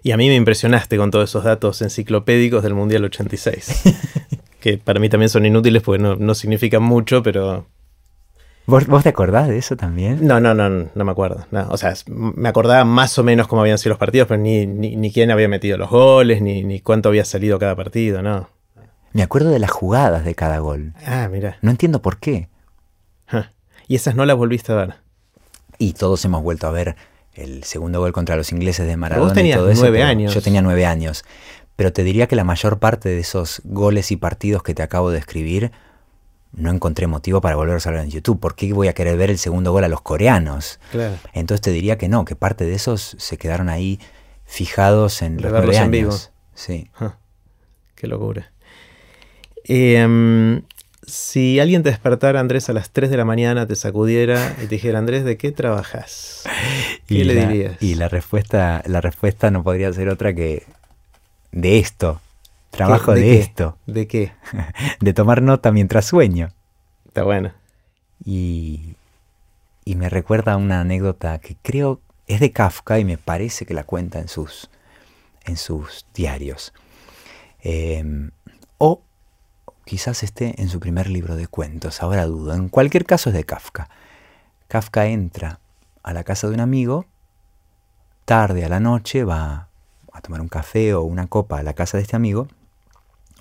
Y 0.05 0.13
a 0.13 0.19
mí 0.19 0.29
me 0.29 0.37
impresionaste 0.37 0.99
con 0.99 1.11
todos 1.11 1.31
esos 1.31 1.45
datos 1.45 1.81
enciclopédicos 1.81 2.63
del 2.63 2.75
Mundial 2.75 3.05
86, 3.05 3.83
que 4.61 4.77
para 4.77 5.01
mí 5.01 5.09
también 5.09 5.31
son 5.31 5.47
inútiles 5.47 5.83
porque 5.83 6.01
no, 6.01 6.15
no 6.17 6.35
significan 6.35 6.83
mucho, 6.83 7.23
pero, 7.23 7.67
¿Vos, 8.67 8.87
te 9.03 9.09
acordás 9.09 9.49
de 9.49 9.57
eso 9.57 9.77
también? 9.77 10.27
No, 10.27 10.41
no, 10.41 10.53
no, 10.53 10.69
no 10.95 11.05
me 11.05 11.11
acuerdo. 11.11 11.47
o 11.71 11.77
sea, 11.79 11.95
me 12.07 12.51
acordaba 12.51 12.85
más 12.85 13.19
o 13.19 13.25
menos 13.25 13.49
cómo 13.49 13.63
habían 13.63 13.79
sido 13.79 13.91
los 13.91 13.99
partidos, 13.99 14.29
pero 14.29 14.43
ni, 14.43 14.67
ni, 14.67 15.11
quién 15.11 15.31
había 15.31 15.49
metido 15.49 15.79
los 15.79 15.89
goles, 15.89 16.43
ni, 16.43 16.65
ni, 16.65 16.81
cuánto 16.81 17.09
había 17.09 17.25
salido 17.25 17.59
cada 17.59 17.75
partido, 17.75 18.21
no. 18.21 18.51
Me 19.15 19.23
acuerdo 19.23 19.49
de 19.49 19.59
las 19.59 19.71
jugadas 19.71 20.27
de 20.27 20.35
cada 20.35 20.59
gol. 20.59 20.93
Ah, 21.07 21.31
mira. 21.33 21.57
No 21.63 21.71
entiendo 21.71 22.03
por 22.03 22.19
qué. 22.19 22.49
Y 23.89 23.97
esas 23.97 24.17
no 24.17 24.27
las 24.27 24.37
volviste 24.37 24.73
a 24.73 24.77
ver. 24.77 24.95
Y 25.79 25.95
todos 25.95 26.23
hemos 26.27 26.43
vuelto 26.43 26.67
a 26.67 26.73
ver 26.73 26.97
el 27.35 27.65
segundo 27.65 28.01
gol 28.01 28.13
contra 28.13 28.37
los 28.37 28.53
ingleses 28.53 28.87
de 28.87 28.97
Maradona. 28.97 29.27
vos 29.27 29.35
tenías 29.35 29.61
nueve 29.77 30.03
años. 30.03 30.35
Yo 30.35 30.43
tenía 30.43 30.63
nueve 30.63 30.87
años. 30.87 31.25
Pero 31.77 31.93
te 31.93 32.05
diría 32.05 32.29
que 32.29 32.37
la 32.37 32.45
mayor 32.45 32.79
parte 32.79 33.09
de 33.09 33.19
esos 33.19 33.61
goles 33.65 34.13
y 34.13 34.17
partidos 34.17 34.63
que 34.63 34.75
te 34.75 34.83
acabo 34.83 35.11
de 35.11 35.19
escribir 35.19 35.73
no 36.53 36.71
encontré 36.71 37.07
motivo 37.07 37.41
para 37.41 37.57
volver 37.57 37.81
a 37.85 37.91
ver 37.91 38.01
en 38.01 38.11
YouTube. 38.11 38.39
¿Por 38.39 38.55
qué 38.55 38.73
voy 38.73 38.89
a 38.89 38.93
querer 38.93 39.17
ver 39.17 39.31
el 39.31 39.39
segundo 39.39 39.73
gol 39.73 39.85
a 39.85 39.89
los 39.89 40.01
coreanos? 40.01 40.79
Entonces 41.33 41.61
te 41.61 41.71
diría 41.71 41.99
que 41.99 42.09
no, 42.09 42.25
que 42.25 42.37
parte 42.37 42.65
de 42.65 42.75
esos 42.75 43.17
se 43.19 43.37
quedaron 43.37 43.69
ahí 43.69 43.99
fijados 44.45 45.23
en 45.23 45.43
los 45.43 45.51
nueve 45.51 45.79
años. 45.79 46.31
Sí. 46.55 46.91
Qué 47.97 48.07
locura. 48.07 48.53
Em, 49.65 50.63
si 51.07 51.61
alguien 51.61 51.83
te 51.83 51.91
despertara, 51.91 52.41
Andrés, 52.41 52.69
a 52.69 52.73
las 52.73 52.91
3 52.91 53.11
de 53.11 53.17
la 53.17 53.25
mañana, 53.25 53.67
te 53.67 53.77
sacudiera 53.77 54.55
y 54.59 54.63
te 54.63 54.77
dijera, 54.77 54.99
Andrés, 54.99 55.25
¿de 55.25 55.37
qué 55.37 55.53
trabajas? 55.53 56.45
¿Qué 57.07 57.25
le 57.25 57.35
dirías? 57.35 57.83
Y 57.83 57.95
la 57.95 58.09
respuesta, 58.09 58.83
la 58.87 59.01
respuesta 59.01 59.51
no 59.51 59.63
podría 59.63 59.93
ser 59.93 60.09
otra 60.09 60.35
que 60.35 60.65
de 61.53 61.79
esto. 61.79 62.21
Trabajo 62.71 63.15
de, 63.15 63.39
esto. 63.39 63.79
¿De 63.87 64.09
qué? 64.09 64.33
de 65.01 65.13
tomar 65.13 65.43
nota 65.43 65.71
mientras 65.71 66.07
sueño. 66.07 66.51
Está 67.07 67.23
bueno. 67.23 67.53
Y, 68.25 68.95
y 69.85 69.95
me 69.95 70.09
recuerda 70.09 70.57
una 70.57 70.81
anécdota 70.81 71.39
que 71.39 71.57
creo 71.63 72.01
es 72.27 72.41
de 72.41 72.51
Kafka 72.51 72.99
y 72.99 73.05
me 73.05 73.19
parece 73.19 73.67
que 73.67 73.75
la 73.75 73.85
cuenta 73.85 74.19
en 74.19 74.29
sus, 74.29 74.71
en 75.45 75.57
sus 75.57 76.07
diarios. 76.15 76.73
Em, 77.61 78.31
o 78.79 79.03
quizás 79.85 80.23
esté 80.23 80.61
en 80.61 80.69
su 80.69 80.81
primer 80.81 81.09
libro 81.09 81.37
de 81.37 81.47
cuentos, 81.47 82.03
ahora 82.03 82.27
dudo. 82.27 82.55
En 82.55 82.69
cualquier 82.69 83.05
caso 83.05 83.31
es 83.31 83.35
de 83.35 83.45
Kafka. 83.45 83.89
Kafka 84.69 85.07
entra 85.07 85.61
a 86.03 86.13
la 86.13 86.25
casa 86.25 86.49
de 86.49 86.55
un 86.55 86.61
amigo, 86.61 87.07
tarde 88.25 88.65
a 88.65 88.69
la 88.69 88.81
noche 88.81 89.25
va 89.25 89.69
a 90.13 90.21
tomar 90.21 90.41
un 90.41 90.49
café 90.49 90.95
o 90.95 91.03
una 91.03 91.27
copa 91.27 91.59
a 91.59 91.63
la 91.63 91.75
casa 91.75 91.97
de 91.97 92.03
este 92.03 92.17
amigo 92.17 92.49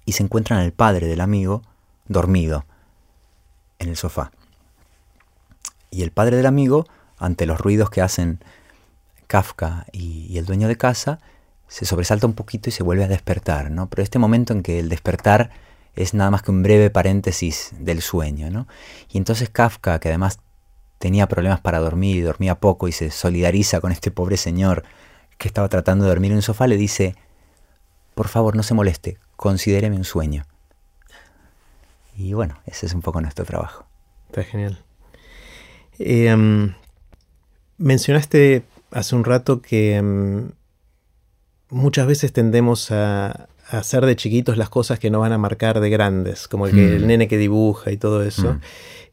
y 0.06 0.14
se 0.14 0.24
encuentran 0.24 0.60
al 0.60 0.74
padre 0.74 1.08
del 1.08 1.22
amigo 1.22 1.62
dormido 2.08 2.66
en 3.80 3.90
el 3.90 3.98
sofá. 3.98 4.32
Y 5.92 6.02
el 6.02 6.12
padre 6.12 6.38
del 6.38 6.48
amigo, 6.48 6.88
ante 7.18 7.46
los 7.46 7.60
ruidos 7.60 7.90
que 7.90 8.02
hacen 8.02 8.40
Kafka 9.28 9.86
y, 9.92 10.38
el 10.38 10.46
dueño 10.46 10.68
de 10.68 10.78
casa, 10.78 11.20
se 11.68 11.86
sobresalta 11.86 12.28
un 12.28 12.34
poquito 12.34 12.70
y 12.70 12.72
se 12.72 12.84
vuelve 12.84 13.04
a 13.04 13.08
despertar, 13.08 13.72
¿no? 13.72 13.90
Pero 13.90 14.04
este 14.04 14.20
momento 14.20 14.54
en 14.54 14.64
que 14.64 14.80
el 14.80 14.90
despertar 14.90 15.52
es 15.96 16.14
nada 16.14 16.32
más 16.32 16.42
que 16.42 16.52
un 16.52 16.64
breve 16.64 16.90
paréntesis 16.90 17.72
del 17.80 18.02
sueño, 18.02 18.50
¿no? 18.50 18.68
Y 19.12 19.18
entonces 19.18 19.50
Kafka, 19.50 20.00
que 20.00 20.10
además 20.10 20.40
tenía 20.98 21.28
problemas 21.28 21.60
para 21.60 21.80
dormir 21.80 22.18
y 22.18 22.22
dormía 22.22 22.56
poco 22.56 22.88
y 22.88 22.92
se 22.92 23.12
solidariza 23.12 23.82
con 23.82 23.92
este 23.92 24.10
pobre 24.10 24.38
señor 24.38 24.84
que 25.38 25.48
estaba 25.48 25.70
tratando 25.70 26.06
de 26.06 26.10
dormir 26.10 26.32
en 26.32 26.38
un 26.38 26.42
sofá, 26.42 26.68
le 26.68 26.78
dice, 26.78 27.16
por 28.16 28.28
favor, 28.28 28.56
no 28.56 28.64
se 28.64 28.74
moleste, 28.74 29.18
considéreme 29.36 29.98
un 29.98 30.06
sueño. 30.06 30.46
Y 32.16 32.34
bueno, 32.34 32.60
ese 32.66 32.86
es 32.86 32.94
un 32.94 33.02
poco 33.02 33.22
nuestro 33.22 33.44
trabajo. 33.46 33.86
Está 34.28 34.44
genial. 34.44 34.84
Em, 36.00 36.74
mencionaste 37.78 38.64
hace 38.92 39.16
un 39.16 39.24
rato 39.24 39.62
que 39.62 39.96
em, 39.96 40.52
muchas 41.70 42.08
veces 42.08 42.34
tendemos 42.34 42.92
a, 42.92 43.50
hacer 43.80 44.06
de 44.06 44.16
chiquitos 44.16 44.58
las 44.58 44.70
cosas 44.70 45.00
que 45.00 45.10
no 45.10 45.20
van 45.20 45.34
a 45.34 45.38
marcar 45.38 45.80
de 45.80 45.90
grandes, 45.90 46.48
como 46.48 46.68
el, 46.68 46.74
que, 46.74 46.96
el 46.96 47.04
mm. 47.04 47.08
nene 47.08 47.28
que 47.28 47.38
dibuja 47.38 47.92
y 47.92 47.98
todo 47.98 48.24
eso. 48.24 48.54
Mm. 48.54 48.62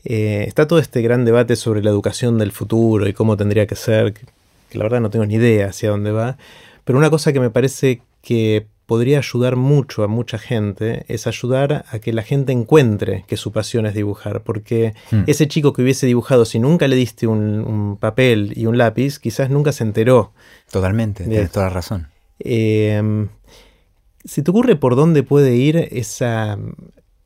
Eh, 0.05 0.45
está 0.47 0.67
todo 0.67 0.79
este 0.79 1.03
gran 1.03 1.25
debate 1.25 1.57
sobre 1.57 1.83
la 1.83 1.91
educación 1.91 2.39
del 2.39 2.53
futuro 2.53 3.07
y 3.07 3.13
cómo 3.13 3.37
tendría 3.37 3.67
que 3.67 3.77
ser, 3.77 4.15
que 4.15 4.79
la 4.79 4.85
verdad 4.85 5.01
no 5.01 5.11
tengo 5.11 5.27
ni 5.27 5.35
idea 5.35 5.69
hacia 5.69 5.91
dónde 5.91 6.13
va, 6.13 6.39
Pero 6.85 6.99
una 6.99 7.11
cosa 7.11 7.33
que 7.33 7.41
me 7.41 7.51
parece 7.51 8.03
que 8.23 8.67
podría 8.87 9.19
ayudar 9.19 9.55
mucho 9.55 10.03
a 10.03 10.09
mucha 10.09 10.37
gente 10.37 11.05
es 11.07 11.29
ayudar 11.29 11.85
a 11.91 12.01
que 12.01 12.13
la 12.13 12.23
gente 12.23 12.51
encuentre 12.51 13.25
que 13.29 13.37
su 13.37 13.53
pasión 13.53 13.87
es 13.87 13.95
dibujar, 13.95 14.43
porque 14.43 14.95
hmm. 15.13 15.23
ese 15.29 15.47
chico 15.47 15.73
que 15.73 15.83
hubiese 15.83 16.07
dibujado 16.07 16.45
si 16.45 16.59
nunca 16.59 16.89
le 16.89 16.97
diste 16.97 17.27
un, 17.29 17.97
papel 18.01 18.53
y 18.57 18.67
un 18.67 18.79
lápiz, 18.79 19.19
quizás 19.19 19.49
nunca 19.49 19.71
se 19.71 19.85
enteró. 19.85 20.33
Totalmente, 20.73 21.25
tienes 21.25 21.53
toda 21.53 21.67
la 21.67 21.73
razón. 21.73 22.09
Eh, 22.41 23.29
¿Se 24.25 24.43
te 24.43 24.51
ocurre 24.51 24.77
por 24.77 24.97
dónde 24.97 25.23
puede 25.23 25.57
ir 25.57 25.89
esa, 25.93 26.59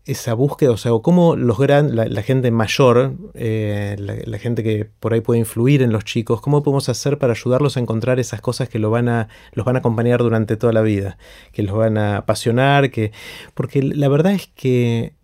esa 0.07 0.35
búsqueda, 0.35 0.71
o 0.71 0.77
sea, 0.77 0.93
o 0.93 1.01
cómo 1.01 1.35
los 1.35 1.59
gran, 1.59 1.97
la, 1.97 2.23
gente 2.23 2.51
mayor, 2.51 3.15
eh, 3.33 3.97
la, 3.99 4.39
gente 4.39 4.63
que 4.63 4.85
por 5.01 5.15
ahí 5.15 5.23
puede 5.23 5.41
influir 5.41 5.81
en 5.81 5.93
los 5.93 6.05
chicos, 6.05 6.43
cómo 6.43 6.63
podemos 6.63 6.89
hacer 6.91 7.19
para 7.19 7.33
ayudarlos 7.33 7.77
a 7.77 7.81
encontrar 7.81 8.21
esas 8.21 8.43
cosas 8.43 8.69
que 8.69 8.79
lo 8.79 8.91
van 8.91 9.09
a, 9.09 9.29
los 9.53 9.65
van 9.65 9.77
a 9.77 9.79
acompañar 9.79 10.21
durante 10.23 10.57
toda 10.57 10.75
la 10.75 10.83
vida, 10.83 11.17
que 11.53 11.63
los 11.63 11.75
van 11.75 11.97
a 11.97 12.19
apasionar, 12.19 12.91
que, 12.91 13.13
porque 13.55 13.83
la 13.83 14.09
verdad 14.09 14.33
es 14.33 14.49
que 14.49 15.15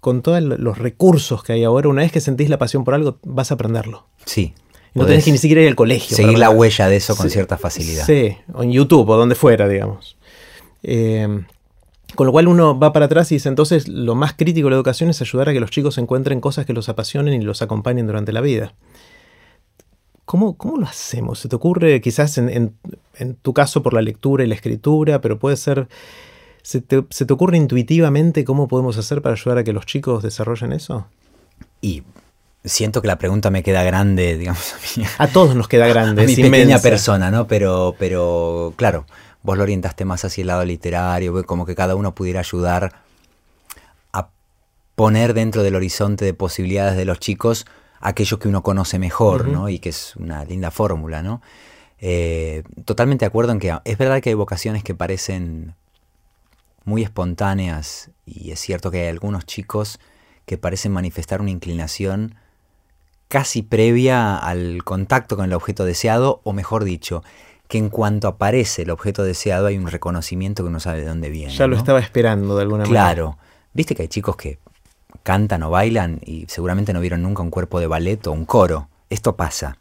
con 0.00 0.22
todos 0.22 0.42
los 0.42 0.78
recursos 0.78 1.42
que 1.44 1.52
hay 1.52 1.64
ahora, 1.64 1.88
una 1.88 2.02
vez 2.02 2.12
que 2.12 2.20
sentís 2.20 2.48
la 2.48 2.58
pasión 2.58 2.84
por 2.84 2.94
algo, 2.94 3.18
vas 3.24 3.50
a 3.50 3.54
aprenderlo. 3.54 4.06
Sí. 4.24 4.54
No 4.94 5.06
tenés 5.06 5.24
que 5.24 5.32
ni 5.32 5.38
siquiera 5.38 5.60
ir 5.60 5.68
al 5.68 5.74
colegio. 5.74 6.16
Seguir 6.16 6.38
la 6.38 6.50
huella 6.50 6.88
de 6.88 6.96
eso 6.96 7.16
con 7.16 7.28
cierta 7.28 7.58
facilidad. 7.58 8.06
Sí, 8.06 8.36
o 8.52 8.62
en 8.62 8.70
YouTube 8.70 9.08
o 9.08 9.16
donde 9.16 9.34
fuera, 9.34 9.66
digamos. 9.66 10.16
Eh, 10.84 11.44
con 12.14 12.26
lo 12.26 12.32
cual 12.32 12.48
uno 12.48 12.78
va 12.78 12.92
para 12.92 13.06
atrás 13.06 13.32
y 13.32 13.36
dice, 13.36 13.48
entonces 13.48 13.88
lo 13.88 14.14
más 14.14 14.34
crítico 14.34 14.66
de 14.66 14.70
la 14.70 14.76
educación 14.76 15.10
es 15.10 15.20
ayudar 15.20 15.48
a 15.48 15.52
que 15.52 15.60
los 15.60 15.70
chicos 15.70 15.98
encuentren 15.98 16.40
cosas 16.40 16.64
que 16.66 16.72
los 16.72 16.88
apasionen 16.88 17.40
y 17.40 17.44
los 17.44 17.62
acompañen 17.62 18.06
durante 18.06 18.32
la 18.32 18.40
vida. 18.40 18.74
¿Cómo, 20.24 20.56
cómo 20.56 20.78
lo 20.78 20.86
hacemos? 20.86 21.40
¿Se 21.40 21.48
te 21.48 21.56
ocurre 21.56 22.00
quizás 22.00 22.38
en, 22.38 22.76
tu 23.42 23.52
caso 23.52 23.82
por 23.82 23.94
la 23.94 24.02
lectura 24.02 24.44
y 24.44 24.46
la 24.46 24.54
escritura, 24.54 25.20
pero 25.20 25.38
puede 25.38 25.56
ser... 25.56 25.88
¿se 26.62 26.80
te, 26.80 27.04
¿Se 27.10 27.26
te 27.26 27.32
ocurre 27.32 27.58
intuitivamente 27.58 28.44
cómo 28.44 28.68
podemos 28.68 28.96
hacer 28.96 29.20
para 29.20 29.34
ayudar 29.34 29.58
a 29.58 29.64
que 29.64 29.72
los 29.72 29.84
chicos 29.84 30.22
desarrollen 30.22 30.72
eso? 30.72 31.06
Y 31.82 32.04
siento 32.64 33.02
que 33.02 33.08
la 33.08 33.18
pregunta 33.18 33.50
me 33.50 33.62
queda 33.62 33.82
grande, 33.82 34.38
digamos. 34.38 34.72
A, 34.72 35.00
mí. 35.00 35.06
a 35.18 35.26
todos 35.26 35.54
nos 35.54 35.68
queda 35.68 35.86
grande. 35.88 36.22
A 36.22 36.26
mi 36.26 36.36
pequeña 36.36 36.78
persona, 36.78 37.30
¿no? 37.30 37.46
Pero, 37.46 37.94
pero 37.98 38.72
claro, 38.76 39.04
vos 39.44 39.56
lo 39.56 39.62
orientaste 39.62 40.04
más 40.04 40.24
hacia 40.24 40.40
el 40.40 40.48
lado 40.48 40.64
literario, 40.64 41.44
como 41.44 41.66
que 41.66 41.76
cada 41.76 41.94
uno 41.94 42.14
pudiera 42.14 42.40
ayudar 42.40 42.94
a 44.12 44.30
poner 44.96 45.34
dentro 45.34 45.62
del 45.62 45.76
horizonte 45.76 46.24
de 46.24 46.34
posibilidades 46.34 46.96
de 46.96 47.04
los 47.04 47.20
chicos 47.20 47.66
aquello 48.00 48.38
que 48.38 48.48
uno 48.48 48.62
conoce 48.62 48.98
mejor, 48.98 49.48
¿no? 49.48 49.68
Y 49.68 49.78
que 49.78 49.90
es 49.90 50.16
una 50.16 50.44
linda 50.44 50.70
fórmula, 50.70 51.22
¿no? 51.22 51.42
Eh, 52.00 52.64
totalmente 52.84 53.24
de 53.24 53.28
acuerdo 53.28 53.52
en 53.52 53.60
que 53.60 53.78
es 53.84 53.98
verdad 53.98 54.20
que 54.20 54.30
hay 54.30 54.34
vocaciones 54.34 54.82
que 54.82 54.94
parecen 54.94 55.74
muy 56.84 57.02
espontáneas 57.02 58.10
y 58.26 58.50
es 58.50 58.60
cierto 58.60 58.90
que 58.90 59.02
hay 59.02 59.08
algunos 59.08 59.46
chicos 59.46 60.00
que 60.46 60.58
parecen 60.58 60.92
manifestar 60.92 61.40
una 61.40 61.50
inclinación 61.50 62.34
casi 63.28 63.62
previa 63.62 64.36
al 64.36 64.84
contacto 64.84 65.36
con 65.36 65.46
el 65.46 65.52
objeto 65.54 65.84
deseado, 65.84 66.40
o 66.44 66.52
mejor 66.52 66.84
dicho, 66.84 67.22
que 67.74 67.78
en 67.78 67.90
cuanto 67.90 68.28
aparece 68.28 68.82
el 68.82 68.90
objeto 68.90 69.24
deseado 69.24 69.66
hay 69.66 69.76
un 69.76 69.88
reconocimiento 69.88 70.62
que 70.62 70.68
uno 70.68 70.78
sabe 70.78 71.00
de 71.00 71.06
dónde 71.06 71.28
viene. 71.28 71.52
Ya 71.52 71.66
lo 71.66 71.76
estaba 71.76 71.98
esperando 71.98 72.54
de 72.54 72.62
alguna 72.62 72.84
manera. 72.84 73.06
Claro. 73.06 73.36
Viste 73.72 73.96
que 73.96 74.02
hay 74.02 74.08
chicos 74.08 74.36
que 74.36 74.60
cantan 75.24 75.64
o 75.64 75.70
bailan 75.70 76.20
y 76.24 76.44
seguramente 76.46 76.92
no 76.92 77.00
vieron 77.00 77.24
nunca 77.24 77.42
un 77.42 77.50
cuerpo 77.50 77.80
de 77.80 77.88
ballet 77.88 78.24
o 78.28 78.30
un 78.30 78.44
coro. 78.44 78.86
Esto 79.10 79.34
pasa. 79.34 79.76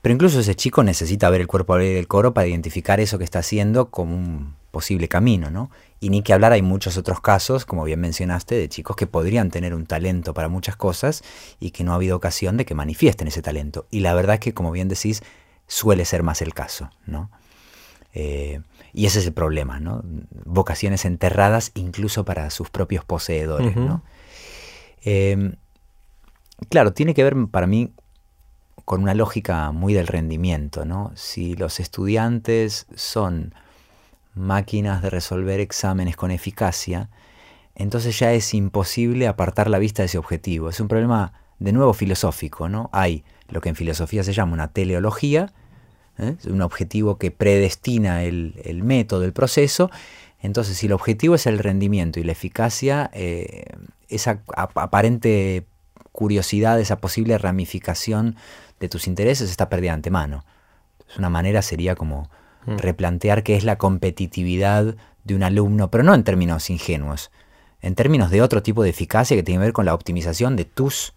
Pero 0.00 0.14
incluso 0.14 0.40
ese 0.40 0.54
chico 0.54 0.82
necesita 0.82 1.28
ver 1.28 1.42
el 1.42 1.46
cuerpo 1.46 1.76
del 1.76 2.08
coro 2.08 2.32
para 2.32 2.46
identificar 2.46 3.00
eso 3.00 3.18
que 3.18 3.24
está 3.24 3.40
haciendo 3.40 3.90
como 3.90 4.16
un 4.16 4.54
posible 4.70 5.06
camino, 5.06 5.50
¿no? 5.50 5.70
Y 6.00 6.08
ni 6.08 6.22
que 6.22 6.32
hablar, 6.32 6.52
hay 6.52 6.62
muchos 6.62 6.96
otros 6.96 7.20
casos, 7.20 7.66
como 7.66 7.84
bien 7.84 8.00
mencionaste, 8.00 8.54
de 8.54 8.70
chicos 8.70 8.96
que 8.96 9.06
podrían 9.06 9.50
tener 9.50 9.74
un 9.74 9.84
talento 9.84 10.32
para 10.32 10.48
muchas 10.48 10.76
cosas 10.76 11.22
y 11.58 11.72
que 11.72 11.84
no 11.84 11.92
ha 11.92 11.96
habido 11.96 12.16
ocasión 12.16 12.56
de 12.56 12.64
que 12.64 12.74
manifiesten 12.74 13.28
ese 13.28 13.42
talento. 13.42 13.86
Y 13.90 14.00
la 14.00 14.14
verdad 14.14 14.34
es 14.34 14.40
que, 14.40 14.54
como 14.54 14.72
bien 14.72 14.88
decís, 14.88 15.22
suele 15.70 16.04
ser 16.04 16.24
más 16.24 16.42
el 16.42 16.52
caso, 16.52 16.90
¿no? 17.06 17.30
Eh, 18.12 18.60
y 18.92 19.06
ese 19.06 19.20
es 19.20 19.26
el 19.26 19.32
problema, 19.32 19.78
¿no? 19.78 20.02
Vocaciones 20.44 21.04
enterradas 21.04 21.70
incluso 21.74 22.24
para 22.24 22.50
sus 22.50 22.70
propios 22.70 23.04
poseedores, 23.04 23.76
¿no? 23.76 24.02
Em, 25.02 25.54
claro, 26.68 26.92
tiene 26.92 27.14
que 27.14 27.22
ver 27.22 27.36
para 27.52 27.68
mí 27.68 27.92
con 28.84 29.00
una 29.02 29.14
lógica 29.14 29.70
muy 29.70 29.94
del 29.94 30.08
rendimiento, 30.08 30.84
¿no? 30.84 31.12
Si 31.14 31.54
los 31.54 31.78
estudiantes 31.78 32.88
son 32.96 33.54
máquinas 34.34 35.02
de 35.02 35.10
resolver 35.10 35.60
exámenes 35.60 36.16
con 36.16 36.32
eficacia, 36.32 37.10
entonces 37.76 38.18
ya 38.18 38.32
es 38.32 38.54
imposible 38.54 39.28
apartar 39.28 39.70
la 39.70 39.78
vista 39.78 40.02
de 40.02 40.06
ese 40.06 40.18
objetivo. 40.18 40.68
Es 40.68 40.80
un 40.80 40.88
problema 40.88 41.32
de 41.60 41.72
nuevo 41.72 41.92
filosófico, 41.92 42.68
¿no? 42.68 42.90
Hay 42.92 43.22
lo 43.48 43.60
que 43.60 43.68
en 43.68 43.76
filosofía 43.76 44.24
se 44.24 44.32
llama 44.32 44.54
una 44.54 44.72
teleología, 44.72 45.52
¿eh? 46.20 46.36
un 46.46 46.62
objetivo 46.62 47.18
que 47.18 47.30
predestina 47.30 48.22
el, 48.22 48.82
método, 48.84 49.24
el 49.24 49.32
proceso. 49.32 49.90
Entonces, 50.40 50.76
si 50.76 50.86
el 50.86 50.92
objetivo 50.92 51.34
es 51.34 51.46
el 51.46 51.58
rendimiento 51.58 52.20
y 52.20 52.24
la 52.24 52.32
eficacia, 52.32 53.10
eh, 53.12 53.64
esa 54.08 54.42
aparente 54.54 55.66
curiosidad, 56.12 56.80
esa 56.80 56.98
posible 56.98 57.38
ramificación 57.38 58.36
de 58.78 58.88
tus 58.88 59.06
intereses 59.06 59.50
está 59.50 59.68
perdida 59.68 59.90
de 59.90 59.94
antemano. 59.94 60.44
una 61.18 61.30
manera 61.30 61.62
sería 61.62 61.94
como 61.94 62.30
mm. 62.66 62.76
replantear 62.78 63.42
qué 63.42 63.56
es 63.56 63.64
la 63.64 63.76
competitividad 63.76 64.96
de 65.24 65.34
un 65.34 65.42
alumno, 65.42 65.90
pero 65.90 66.04
no 66.04 66.14
en 66.14 66.24
términos 66.24 66.70
ingenuos, 66.70 67.30
en 67.82 67.94
términos 67.94 68.30
de 68.30 68.42
otro 68.42 68.62
tipo 68.62 68.82
de 68.82 68.90
eficacia 68.90 69.36
que 69.36 69.42
tiene 69.42 69.60
que 69.60 69.66
ver 69.66 69.72
con 69.72 69.84
la 69.84 69.94
optimización 69.94 70.56
de 70.56 70.64
tus 70.64 71.14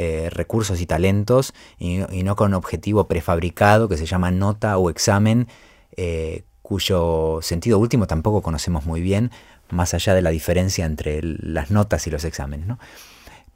eh, 0.00 0.30
recursos 0.30 0.80
y 0.80 0.86
talentos 0.86 1.52
y, 1.76 1.98
no 1.98 2.36
con 2.36 2.52
un 2.52 2.54
objetivo 2.54 3.08
prefabricado 3.08 3.88
que 3.88 3.96
se 3.96 4.06
llama 4.06 4.30
nota 4.30 4.78
o 4.78 4.90
examen, 4.90 5.48
eh, 5.96 6.44
cuyo 6.62 7.40
sentido 7.42 7.80
último 7.80 8.06
tampoco 8.06 8.40
conocemos 8.40 8.86
muy 8.86 9.00
bien, 9.00 9.32
más 9.70 9.94
allá 9.94 10.14
de 10.14 10.22
la 10.22 10.30
diferencia 10.30 10.86
entre 10.86 11.20
las 11.22 11.72
notas 11.72 12.06
y 12.06 12.10
los 12.10 12.24
exámenes. 12.24 12.68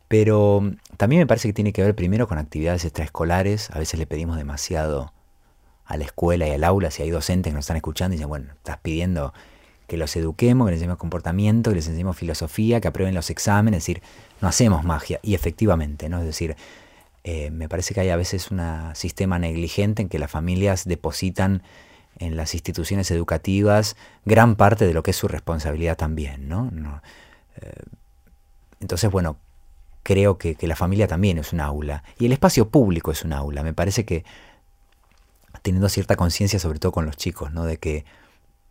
Pero 0.09 0.69
también 0.97 1.20
me 1.20 1.28
parece 1.28 1.47
que 1.47 1.55
tiene 1.55 1.73
que 1.73 1.85
ver 1.85 1.94
primero 1.94 2.27
con 2.27 2.39
actividades 2.39 2.85
extraescolares, 2.85 3.70
a 3.70 3.78
veces 3.78 4.01
le 4.01 4.09
pedimos 4.09 4.36
demasiado 4.36 5.12
a 5.85 5.97
la 5.97 6.05
escuela 6.05 6.48
y 6.48 6.51
al 6.51 6.64
aula, 6.64 6.90
si 6.90 7.05
hay 7.05 7.10
docentes 7.10 7.52
que 7.52 7.55
nos 7.55 7.66
están 7.66 7.77
escuchando 7.77 8.14
y 8.14 8.16
dicen, 8.16 8.28
bueno, 8.28 8.52
estás 8.55 8.78
pidiendo 8.78 9.32
que 9.87 9.97
los 9.97 10.15
eduquemos, 10.17 10.67
que 10.67 10.73
les 10.73 10.79
enseñemos 10.79 10.99
comportamiento, 10.99 11.71
que 11.71 11.77
les 11.77 11.87
enseñemos 11.87 12.17
filosofía, 12.17 12.81
que 12.81 12.89
aprueben 12.89 13.15
los 13.15 13.31
exámenes, 13.31 13.79
es 13.79 13.83
decir, 13.85 14.03
no 14.41 14.49
hacemos 14.49 14.85
magia. 14.85 15.21
Y 15.23 15.35
efectivamente, 15.35 16.09
¿no? 16.09 16.21
Es 16.21 16.25
decir, 16.25 16.57
eh, 17.25 17.51
me 17.51 17.69
parece 17.69 17.95
que 17.95 18.01
hay 18.01 18.11
a 18.11 18.17
veces 18.17 18.51
un 18.51 18.61
sistema 18.95 19.39
negligente 19.39 20.03
en 20.03 20.09
que 20.09 20.19
las 20.19 20.31
familias 20.31 20.85
depositan 20.85 21.63
en 22.19 22.37
las 22.37 22.55
instituciones 22.55 23.11
educativas 23.11 23.97
gran 24.25 24.57
parte 24.57 24.87
de 24.87 24.95
lo 24.95 25.03
que 25.03 25.13
es 25.13 25.17
su 25.17 25.29
responsabilidad 25.29 25.97
también, 25.97 26.49
¿no? 26.49 26.71
Eh, 27.61 27.73
entonces, 28.81 29.11
bueno, 29.11 29.37
creo 30.03 30.39
que, 30.39 30.57
que, 30.57 30.67
la 30.67 30.75
familia 30.75 31.07
también 31.07 31.39
es 31.39 31.53
un 31.53 31.61
aula 31.61 32.03
y 32.19 32.27
el 32.27 32.33
espacio 32.33 32.69
público 32.69 33.13
es 33.13 33.25
un 33.25 33.33
aula. 33.33 33.63
Me 33.63 33.73
parece 33.73 34.05
que 34.05 34.25
teniendo 35.63 35.89
cierta 35.89 36.17
conciencia, 36.17 36.59
sobre 36.59 36.79
todo 36.79 36.93
con 36.93 37.07
los 37.07 37.17
chicos, 37.17 37.53
¿no? 37.53 37.65
De 37.65 37.77
que 37.77 38.05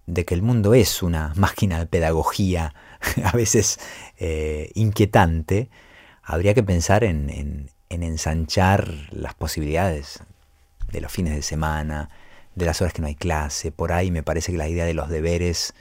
de 0.08 0.26
que 0.26 0.34
el 0.34 0.42
mundo 0.42 0.74
es 0.74 1.04
una 1.04 1.34
máquina 1.36 1.80
de 1.80 1.86
pedagogía 1.86 2.74
a 3.24 3.32
veces 3.32 3.80
eh, 4.18 4.72
inquietante, 4.76 5.70
habría 6.24 6.54
que 6.54 6.64
pensar 6.64 7.04
en, 7.04 7.70
ensanchar 7.90 8.94
las 9.12 9.34
posibilidades 9.34 10.24
de 10.92 11.02
los 11.02 11.12
fines 11.12 11.36
de 11.36 11.42
semana, 11.42 12.10
de 12.56 12.66
las 12.66 12.82
horas 12.82 12.94
que 12.94 13.02
no 13.02 13.08
hay 13.08 13.16
clase. 13.16 13.72
Por 13.72 13.92
ahí 13.92 14.12
me 14.12 14.24
parece 14.24 14.52
que 14.52 14.58
la 14.58 14.70
idea 14.70 14.86
de 14.86 14.94
los 14.94 15.10
deberes 15.10 15.74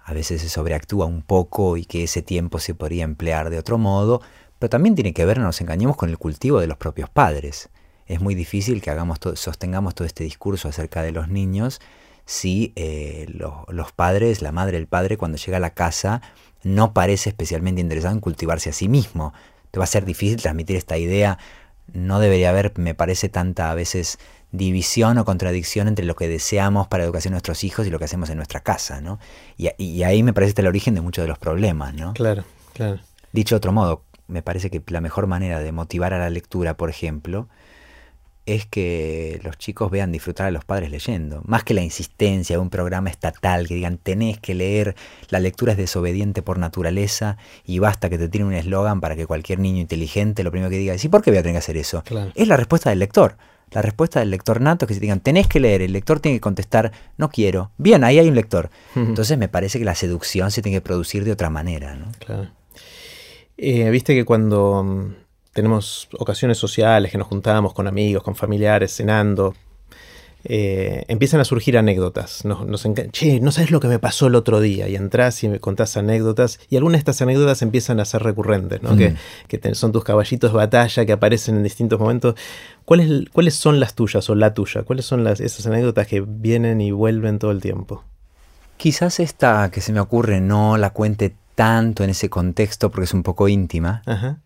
a 0.00 0.12
veces 0.12 0.42
se 0.42 0.48
sobreactúa 0.48 1.06
un 1.06 1.22
poco 1.22 1.76
y 1.76 1.84
que 1.84 2.04
ese 2.04 2.22
tiempo 2.22 2.58
se 2.58 2.74
podría 2.74 3.04
emplear 3.04 3.50
de 3.50 3.58
otro 3.58 3.78
modo, 3.78 4.20
pero 4.58 4.70
también 4.70 4.94
tiene 4.94 5.14
que 5.14 5.24
ver, 5.24 5.38
no 5.38 5.44
nos 5.44 5.60
engañemos, 5.60 5.96
con 5.96 6.10
el 6.10 6.18
cultivo 6.18 6.60
de 6.60 6.66
los 6.66 6.76
propios 6.76 7.08
padres. 7.08 7.70
Es 8.06 8.20
muy 8.20 8.34
difícil 8.34 8.82
que 8.82 8.90
hagamos 8.90 9.18
sostengamos 9.34 9.94
todo 9.94 10.06
este 10.06 10.24
discurso 10.24 10.68
acerca 10.68 11.02
de 11.02 11.12
los 11.12 11.28
niños 11.28 11.80
si 12.26 12.72
eh, 12.76 13.26
los 13.28 13.92
padres, 13.92 14.42
la 14.42 14.52
madre, 14.52 14.78
el 14.78 14.86
padre, 14.86 15.16
cuando 15.16 15.38
llega 15.38 15.58
a 15.58 15.60
la 15.60 15.74
casa, 15.74 16.22
no 16.62 16.94
parece 16.94 17.30
especialmente 17.30 17.80
interesado 17.80 18.14
en 18.14 18.20
cultivarse 18.20 18.70
a 18.70 18.72
sí 18.72 18.88
mismo. 18.88 19.32
Te 19.70 19.78
va 19.78 19.84
a 19.84 19.88
ser 19.88 20.04
difícil 20.04 20.40
transmitir 20.40 20.76
esta 20.76 20.96
idea. 20.96 21.38
No 21.92 22.20
debería 22.20 22.50
haber, 22.50 22.72
me 22.76 22.94
parece, 22.94 23.28
tanta 23.28 23.70
a 23.70 23.74
veces 23.74 24.18
división 24.52 25.18
o 25.18 25.24
contradicción 25.24 25.88
entre 25.88 26.04
lo 26.04 26.14
que 26.14 26.28
deseamos 26.28 26.86
para 26.86 27.02
la 27.02 27.06
educación 27.06 27.32
de 27.32 27.34
nuestros 27.34 27.64
hijos 27.64 27.86
y 27.86 27.90
lo 27.90 27.98
que 27.98 28.04
hacemos 28.04 28.30
en 28.30 28.36
nuestra 28.36 28.60
casa, 28.60 29.00
¿no? 29.00 29.18
Y, 29.56 30.02
ahí 30.04 30.22
me 30.22 30.32
parece 30.32 30.50
está 30.50 30.62
el 30.62 30.68
origen 30.68 30.94
de 30.94 31.00
muchos 31.00 31.24
de 31.24 31.28
los 31.28 31.38
problemas, 31.38 31.92
¿no? 31.92 32.14
Claro, 32.14 32.44
claro. 32.72 33.00
Dicho 33.32 33.56
de 33.56 33.58
otro 33.58 33.72
modo, 33.72 34.04
me 34.28 34.42
parece 34.42 34.70
que 34.70 34.80
la 34.86 35.00
mejor 35.00 35.26
manera 35.26 35.58
de 35.58 35.72
motivar 35.72 36.14
a 36.14 36.18
la 36.18 36.30
lectura, 36.30 36.76
por 36.76 36.88
ejemplo, 36.88 37.48
es 38.46 38.66
que 38.66 39.40
los 39.42 39.56
chicos 39.56 39.90
vean 39.90 40.12
disfrutar 40.12 40.46
a 40.46 40.50
los 40.50 40.64
padres 40.64 40.90
leyendo, 40.90 41.42
más 41.46 41.64
que 41.64 41.72
la 41.72 41.82
insistencia 41.82 42.56
de 42.56 42.60
un 42.60 42.70
programa 42.70 43.08
estatal 43.08 43.66
que 43.66 43.74
digan 43.74 43.98
tenés 43.98 44.38
que 44.38 44.54
leer, 44.54 44.94
la 45.30 45.40
lectura 45.40 45.72
es 45.72 45.78
desobediente 45.78 46.42
por 46.42 46.58
naturaleza 46.58 47.38
y 47.64 47.78
basta 47.78 48.10
que 48.10 48.18
te 48.18 48.28
tiren 48.28 48.48
un 48.48 48.54
eslogan 48.54 49.00
para 49.00 49.16
que 49.16 49.26
cualquier 49.26 49.58
niño 49.60 49.80
inteligente 49.80 50.44
lo 50.44 50.50
primero 50.50 50.70
que 50.70 50.78
diga 50.78 50.94
es 50.94 51.04
¿y 51.04 51.08
por 51.08 51.22
qué 51.22 51.30
voy 51.30 51.38
a 51.38 51.42
tener 51.42 51.54
que 51.54 51.58
hacer 51.58 51.76
eso? 51.76 52.02
Es 52.34 52.48
la 52.48 52.56
respuesta 52.56 52.90
del 52.90 52.98
lector. 52.98 53.36
La 53.70 53.82
respuesta 53.82 54.20
del 54.20 54.30
lector 54.30 54.60
nato 54.60 54.84
es 54.84 54.88
que 54.88 54.94
se 54.94 55.00
digan 55.00 55.20
tenés 55.20 55.48
que 55.48 55.58
leer, 55.58 55.80
el 55.80 55.92
lector 55.92 56.20
tiene 56.20 56.36
que 56.36 56.40
contestar 56.40 56.92
no 57.16 57.30
quiero. 57.30 57.70
Bien, 57.78 58.04
ahí 58.04 58.18
hay 58.18 58.28
un 58.28 58.34
lector. 58.34 58.70
Entonces 58.94 59.38
me 59.38 59.48
parece 59.48 59.78
que 59.78 59.84
la 59.84 59.94
seducción 59.94 60.50
se 60.50 60.60
tiene 60.60 60.76
que 60.76 60.82
producir 60.82 61.24
de 61.24 61.32
otra 61.32 61.48
manera. 61.48 61.94
¿no? 61.94 62.12
Claro. 62.18 62.50
Eh, 63.56 63.88
Viste 63.90 64.14
que 64.14 64.24
cuando 64.24 64.84
mm, 64.84 65.23
tenemos 65.54 66.08
ocasiones 66.18 66.58
sociales, 66.58 67.10
que 67.10 67.18
nos 67.18 67.28
juntamos 67.28 67.72
con 67.72 67.86
amigos, 67.86 68.22
con 68.22 68.34
familiares, 68.34 68.94
cenando, 68.94 69.54
eh, 70.46 71.04
empiezan 71.08 71.40
a 71.40 71.44
surgir 71.44 71.78
anécdotas. 71.78 72.44
Nos, 72.44 72.66
nos 72.66 72.86
che, 73.12 73.40
no 73.40 73.50
sabes 73.50 73.70
lo 73.70 73.80
que 73.80 73.88
me 73.88 73.98
pasó 73.98 74.26
el 74.26 74.34
otro 74.34 74.60
día. 74.60 74.88
Y 74.88 74.96
entras 74.96 75.42
y 75.42 75.48
me 75.48 75.58
contás 75.58 75.96
anécdotas. 75.96 76.60
Y 76.68 76.76
algunas 76.76 76.98
de 76.98 77.00
estas 77.00 77.22
anécdotas 77.22 77.62
empiezan 77.62 77.98
a 78.00 78.04
ser 78.04 78.22
recurrentes, 78.22 78.82
¿no? 78.82 78.96
que, 78.96 79.14
que 79.48 79.74
son 79.74 79.92
tus 79.92 80.04
caballitos 80.04 80.52
de 80.52 80.56
batalla 80.56 81.06
que 81.06 81.12
aparecen 81.12 81.56
en 81.56 81.62
distintos 81.62 81.98
momentos. 81.98 82.34
¿Cuáles, 82.84 83.30
¿Cuáles 83.32 83.54
son 83.54 83.80
las 83.80 83.94
tuyas 83.94 84.28
o 84.28 84.34
la 84.34 84.52
tuya? 84.52 84.82
¿Cuáles 84.82 85.06
son 85.06 85.24
las, 85.24 85.40
esas 85.40 85.66
anécdotas 85.66 86.06
que 86.06 86.20
vienen 86.20 86.80
y 86.80 86.90
vuelven 86.90 87.38
todo 87.38 87.50
el 87.50 87.62
tiempo? 87.62 88.04
Quizás 88.76 89.20
esta 89.20 89.70
que 89.70 89.80
se 89.80 89.92
me 89.92 90.00
ocurre 90.00 90.40
no 90.40 90.76
la 90.76 90.90
cuente 90.90 91.34
tanto 91.54 92.04
en 92.04 92.10
ese 92.10 92.28
contexto 92.28 92.90
porque 92.90 93.04
es 93.04 93.14
un 93.14 93.22
poco 93.22 93.48
íntima. 93.48 94.02
Ajá. 94.04 94.40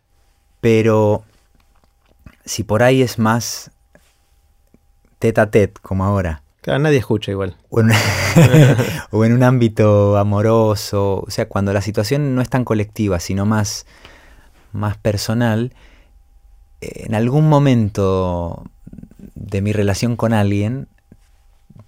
Pero 0.60 1.24
si 2.44 2.64
por 2.64 2.82
ahí 2.82 3.02
es 3.02 3.18
más 3.18 3.70
tete 5.18 5.40
a 5.40 5.50
tete, 5.50 5.80
como 5.82 6.04
ahora. 6.04 6.42
Claro, 6.62 6.80
nadie 6.80 6.98
escucha 6.98 7.30
igual. 7.30 7.56
O 9.10 9.24
en, 9.24 9.32
un 9.32 9.42
ámbito 9.42 10.16
amoroso, 10.16 11.24
o 11.26 11.30
sea, 11.30 11.48
cuando 11.48 11.72
la 11.72 11.82
situación 11.82 12.34
no 12.34 12.42
es 12.42 12.48
tan 12.48 12.64
colectiva, 12.64 13.20
sino 13.20 13.46
más, 13.46 13.86
más 14.72 14.96
personal, 14.96 15.72
en 16.80 17.14
algún 17.14 17.48
momento 17.48 18.64
de 19.34 19.62
mi 19.62 19.72
relación 19.72 20.16
con 20.16 20.32
alguien, 20.32 20.88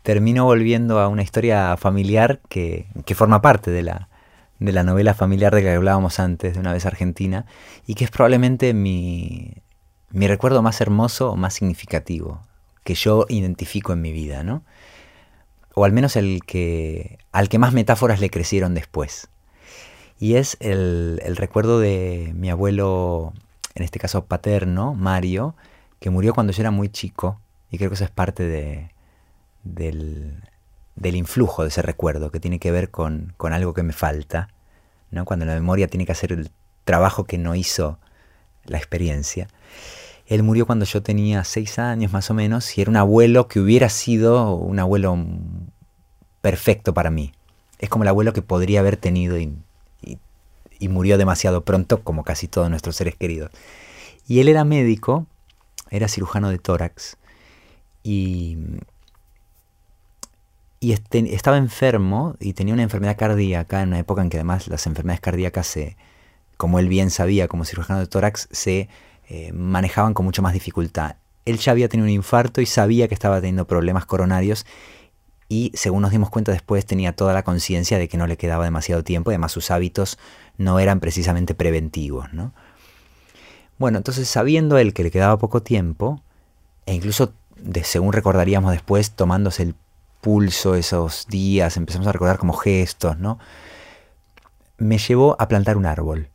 termino 0.03 0.45
volviendo 0.45 0.99
a 0.99 1.09
una 1.09 1.23
historia 1.23 1.77
familiar 1.77 2.41
que, 2.49 2.87
que 3.05 3.15
forma 3.15 3.43
parte 3.43 3.71
de 3.71 3.83
la, 3.83 4.10
de 4.61 4.73
la 4.73 4.85
novela 4.85 5.15
familiar 5.15 5.55
de 5.55 5.63
que 5.63 5.71
hablábamos 5.71 6.21
antes, 6.21 6.55
de 6.55 6.61
una 6.61 6.73
vez 6.73 6.87
argentina, 6.87 7.47
y 7.87 7.95
que 7.95 8.05
es 8.05 8.11
probablemente 8.11 8.75
mi, 8.75 9.55
mi 10.11 10.29
recuerdo 10.29 10.63
más 10.63 10.81
hermoso 10.81 11.33
o 11.33 11.37
más 11.37 11.55
significativo, 11.55 12.43
que 12.85 12.95
yo 12.95 13.27
identifico 13.29 13.93
en 13.93 14.03
mi 14.03 14.13
vida, 14.13 14.45
¿no? 14.45 14.63
O 15.75 15.85
al 15.85 15.93
menos 15.93 16.15
el 16.17 16.43
que, 16.45 17.19
al 17.33 17.49
que 17.49 17.59
más 17.59 17.73
metáforas 17.73 18.21
le 18.21 18.31
crecieron 18.31 18.75
después. 18.75 19.29
Y 20.19 20.35
es 20.35 20.59
el, 20.61 21.21
el 21.25 21.37
recuerdo 21.37 21.81
de 21.81 22.33
mi 22.37 22.51
abuelo, 22.51 23.33
en 23.75 23.83
este 23.83 23.99
caso 23.99 24.27
paterno, 24.27 24.95
Mario, 24.95 25.57
que 26.01 26.11
murió 26.11 26.35
cuando 26.35 26.53
yo 26.53 26.63
era 26.63 26.71
muy 26.71 26.91
chico, 26.91 27.41
y 27.71 27.79
creo 27.79 27.89
que 27.89 27.95
eso 27.95 28.05
es 28.05 28.11
parte 28.11 28.43
de, 28.43 28.91
del, 29.63 30.43
del 31.01 31.17
influjo 31.17 31.63
de 31.63 31.69
ese 31.69 31.83
recuerdo, 31.83 32.31
que 32.31 32.39
tiene 32.39 32.61
que 32.61 32.71
ver 32.71 32.91
con, 32.91 33.33
con 33.37 33.53
algo 33.53 33.75
que 33.75 33.83
me 33.83 33.93
falta, 33.93 34.51
¿no? 35.11 35.25
cuando 35.25 35.47
la 35.47 35.55
memoria 35.55 35.89
tiene 35.89 36.07
que 36.07 36.13
hacer 36.13 36.31
el 36.33 36.51
trabajo 36.85 37.25
que 37.25 37.39
no 37.39 37.57
hizo 37.57 37.99
la 38.67 38.79
experiencia. 38.79 39.49
Él 40.27 40.45
murió 40.45 40.67
cuando 40.67 40.85
yo 40.85 41.03
tenía 41.03 41.43
seis 41.43 41.79
años 41.79 42.13
más 42.13 42.31
o 42.31 42.35
menos 42.35 42.79
y 42.79 42.83
era 42.83 42.91
un 42.91 42.97
abuelo 42.97 43.49
que 43.49 43.59
hubiera 43.59 43.89
sido 43.89 44.55
un 44.55 44.79
abuelo 44.79 45.19
perfecto 46.41 46.95
para 46.95 47.11
mí. 47.11 47.33
Es 47.79 47.89
como 47.89 48.05
el 48.05 48.09
abuelo 48.09 48.33
que 48.33 48.43
podría 48.43 48.81
haber 48.81 48.97
tenido 48.97 49.39
y, 49.39 49.57
y 50.79 50.89
murió 50.89 51.19
demasiado 51.19 51.65
pronto, 51.65 52.03
como 52.05 52.25
casi 52.25 52.47
todos 52.47 52.71
nuestros 52.71 52.95
seres 52.95 53.17
queridos. 53.17 53.51
Y 54.29 54.41
él 54.41 54.49
era 54.49 54.65
médico, 54.65 55.27
era 55.91 56.09
cirujano 56.09 56.51
de 56.51 56.59
tórax 56.59 57.17
y 58.03 58.59
y 60.81 60.93
este, 60.93 61.35
estaba 61.35 61.59
enfermo 61.59 62.37
y 62.41 62.55
tenía 62.55 62.73
una 62.73 62.83
enfermedad 62.83 63.17
cardíaca 63.17 63.83
en 63.83 63.89
una 63.89 63.99
época 63.99 64.23
en 64.23 64.31
que 64.31 64.39
además 64.39 64.67
las 64.67 64.87
enfermedades 64.87 65.21
cardíacas 65.21 65.67
se, 65.67 65.99
como 66.57 66.79
él 66.79 66.89
bien 66.89 67.11
sabía 67.11 67.49
como 67.49 67.67
cirujano 67.67 68.01
de 68.01 68.07
tórax, 68.07 68.49
se 68.51 68.89
eh, 69.29 69.53
manejaban 69.53 70.15
con 70.15 70.25
mucha 70.25 70.41
más 70.41 70.55
dificultad. 70.55 71.17
Él 71.45 71.59
ya 71.59 71.73
había 71.73 71.89
tenido 71.89 72.07
un 72.07 72.15
infarto 72.15 72.63
y 72.63 72.67
sabía 72.67 73.09
que 73.09 73.15
estaba 73.15 73.41
teniendo 73.41 73.67
problemas 73.67 74.07
coronarios 74.07 74.65
y 75.51 75.71
según 75.75 76.01
nos 76.03 76.13
dimos 76.13 76.31
cuenta 76.31 76.53
después 76.53 76.87
tenía 76.87 77.13
toda 77.13 77.35
la 77.35 77.43
conciencia 77.43 77.99
de 77.99 78.09
que 78.09 78.17
no 78.17 78.27
le 78.27 78.39
quedaba 78.39 78.65
demasiado 78.65 79.05
tiempo 79.05 79.31
y 79.31 79.35
además 79.35 79.53
sus 79.53 79.71
hábitos 79.71 80.19
no 80.57 80.79
eran 80.79 81.01
precisamente 81.01 81.55
preventivos. 81.55 82.33
¿no? 82.33 82.55
Bueno, 83.79 83.99
entonces 83.99 84.29
sabiendo 84.29 84.79
él 84.79 84.95
que 84.95 85.03
le 85.03 85.11
quedaba 85.11 85.39
poco 85.39 85.63
tiempo, 85.63 86.23
e 86.87 86.95
incluso 86.95 87.35
según 87.83 88.15
recordaríamos 88.15 88.73
después, 88.73 89.11
tomándose 89.11 89.65
el 89.65 89.75
pulso 90.21 90.75
esos 90.75 91.27
días, 91.29 91.77
empezamos 91.77 92.07
a 92.09 92.13
recordar 92.13 92.39
como 92.39 92.53
gestos, 92.53 93.19
¿no? 93.19 93.39
Me 94.79 94.99
llevó 94.99 95.37
a 95.39 95.49
plantar 95.49 95.77
un 95.77 95.87
árbol. 95.87 96.29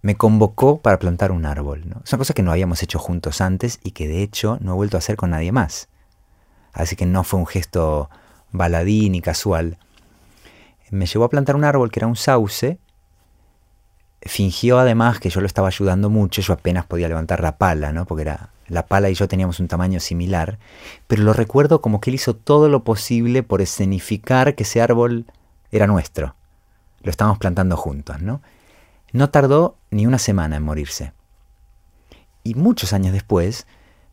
Me 0.00 0.16
convocó 0.16 0.80
para 0.80 0.98
plantar 0.98 1.32
un 1.32 1.44
árbol. 1.44 1.88
¿no? 1.88 2.02
Es 2.04 2.14
cosa 2.14 2.34
que 2.34 2.42
no 2.42 2.52
habíamos 2.52 2.82
hecho 2.82 2.98
juntos 2.98 3.40
antes 3.40 3.80
y 3.82 3.90
que 3.90 4.06
de 4.06 4.22
hecho 4.22 4.58
no 4.60 4.72
he 4.72 4.76
vuelto 4.76 4.96
a 4.96 4.98
hacer 4.98 5.16
con 5.16 5.30
nadie 5.30 5.50
más. 5.50 5.88
Así 6.72 6.94
que 6.94 7.06
no 7.06 7.24
fue 7.24 7.40
un 7.40 7.46
gesto 7.46 8.08
baladí 8.52 9.10
ni 9.10 9.20
casual. 9.20 9.76
Me 10.90 11.06
llevó 11.06 11.24
a 11.24 11.30
plantar 11.30 11.56
un 11.56 11.64
árbol 11.64 11.90
que 11.90 11.98
era 11.98 12.06
un 12.06 12.16
sauce. 12.16 12.78
Fingió 14.22 14.78
además 14.78 15.18
que 15.18 15.30
yo 15.30 15.40
lo 15.40 15.46
estaba 15.46 15.68
ayudando 15.68 16.10
mucho. 16.10 16.42
Yo 16.42 16.54
apenas 16.54 16.86
podía 16.86 17.08
levantar 17.08 17.40
la 17.42 17.58
pala, 17.58 17.92
¿no? 17.92 18.06
Porque 18.06 18.22
era 18.22 18.50
la 18.68 18.86
pala 18.86 19.10
y 19.10 19.14
yo 19.14 19.28
teníamos 19.28 19.60
un 19.60 19.68
tamaño 19.68 20.00
similar, 20.00 20.58
pero 21.06 21.22
lo 21.22 21.32
recuerdo 21.32 21.80
como 21.80 22.00
que 22.00 22.10
él 22.10 22.14
hizo 22.14 22.36
todo 22.36 22.68
lo 22.68 22.84
posible 22.84 23.42
por 23.42 23.60
escenificar 23.60 24.54
que 24.54 24.62
ese 24.62 24.80
árbol 24.80 25.26
era 25.70 25.86
nuestro. 25.86 26.34
Lo 27.02 27.10
estábamos 27.10 27.38
plantando 27.38 27.76
juntos, 27.76 28.20
¿no? 28.20 28.42
No 29.12 29.30
tardó 29.30 29.76
ni 29.90 30.06
una 30.06 30.18
semana 30.18 30.56
en 30.56 30.62
morirse. 30.62 31.12
Y 32.44 32.54
muchos 32.54 32.92
años 32.92 33.12
después 33.12 33.66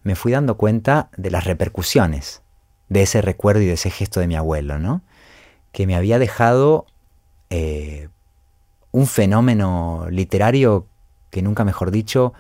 me 0.04 0.16
fui 0.16 0.32
dando 0.32 0.56
cuenta 0.56 1.10
de 1.18 1.32
las 1.32 1.44
repercusiones 1.46 2.42
de 2.90 3.02
ese 3.02 3.22
recuerdo 3.22 3.62
y 3.62 3.66
de 3.66 3.74
ese 3.74 3.90
gesto 3.90 4.20
de 4.20 4.28
mi 4.28 4.36
abuelo, 4.36 4.80
¿no? 4.80 5.02
Que 5.72 5.88
me 5.88 5.96
había 5.96 6.20
dejado 6.20 6.86
eh, 7.50 8.10
un 8.92 9.08
fenómeno 9.08 10.08
literario 10.10 10.88
que 11.32 11.42
nunca 11.42 11.66
mejor 11.66 11.92
dicho 11.92 12.34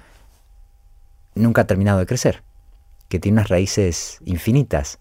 nunca 1.35 1.61
ha 1.61 1.67
terminado 1.67 1.99
de 1.99 2.05
crecer, 2.05 2.43
que 3.09 3.19
tiene 3.19 3.37
unas 3.37 3.49
raíces 3.49 4.19
infinitas. 4.25 4.99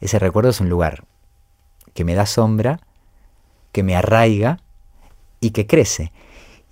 Ese 0.00 0.18
recuerdo 0.18 0.50
es 0.50 0.60
un 0.60 0.68
lugar 0.68 1.04
que 1.94 2.04
me 2.04 2.14
da 2.14 2.26
sombra, 2.26 2.80
que 3.72 3.82
me 3.82 3.96
arraiga 3.96 4.60
y 5.40 5.50
que 5.50 5.66
crece. 5.66 6.12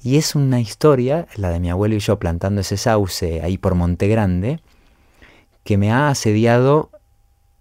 Y 0.03 0.19
es 0.19 0.35
una 0.35 0.61
historia, 0.61 1.27
la 1.37 1.51
de 1.51 1.61
mi 1.61 1.71
abuelo 1.71 1.95
y 1.95 2.01
yo 2.01 2.19
plantando 2.19 2.61
ese 2.61 2.77
sauce 2.77 3.41
ahí 3.43 3.57
por 3.57 3.75
Monte 3.75 4.07
Grande, 4.09 4.61
que 5.65 5.79
me 5.79 5.91
ha 5.91 6.09
asediado 6.09 6.91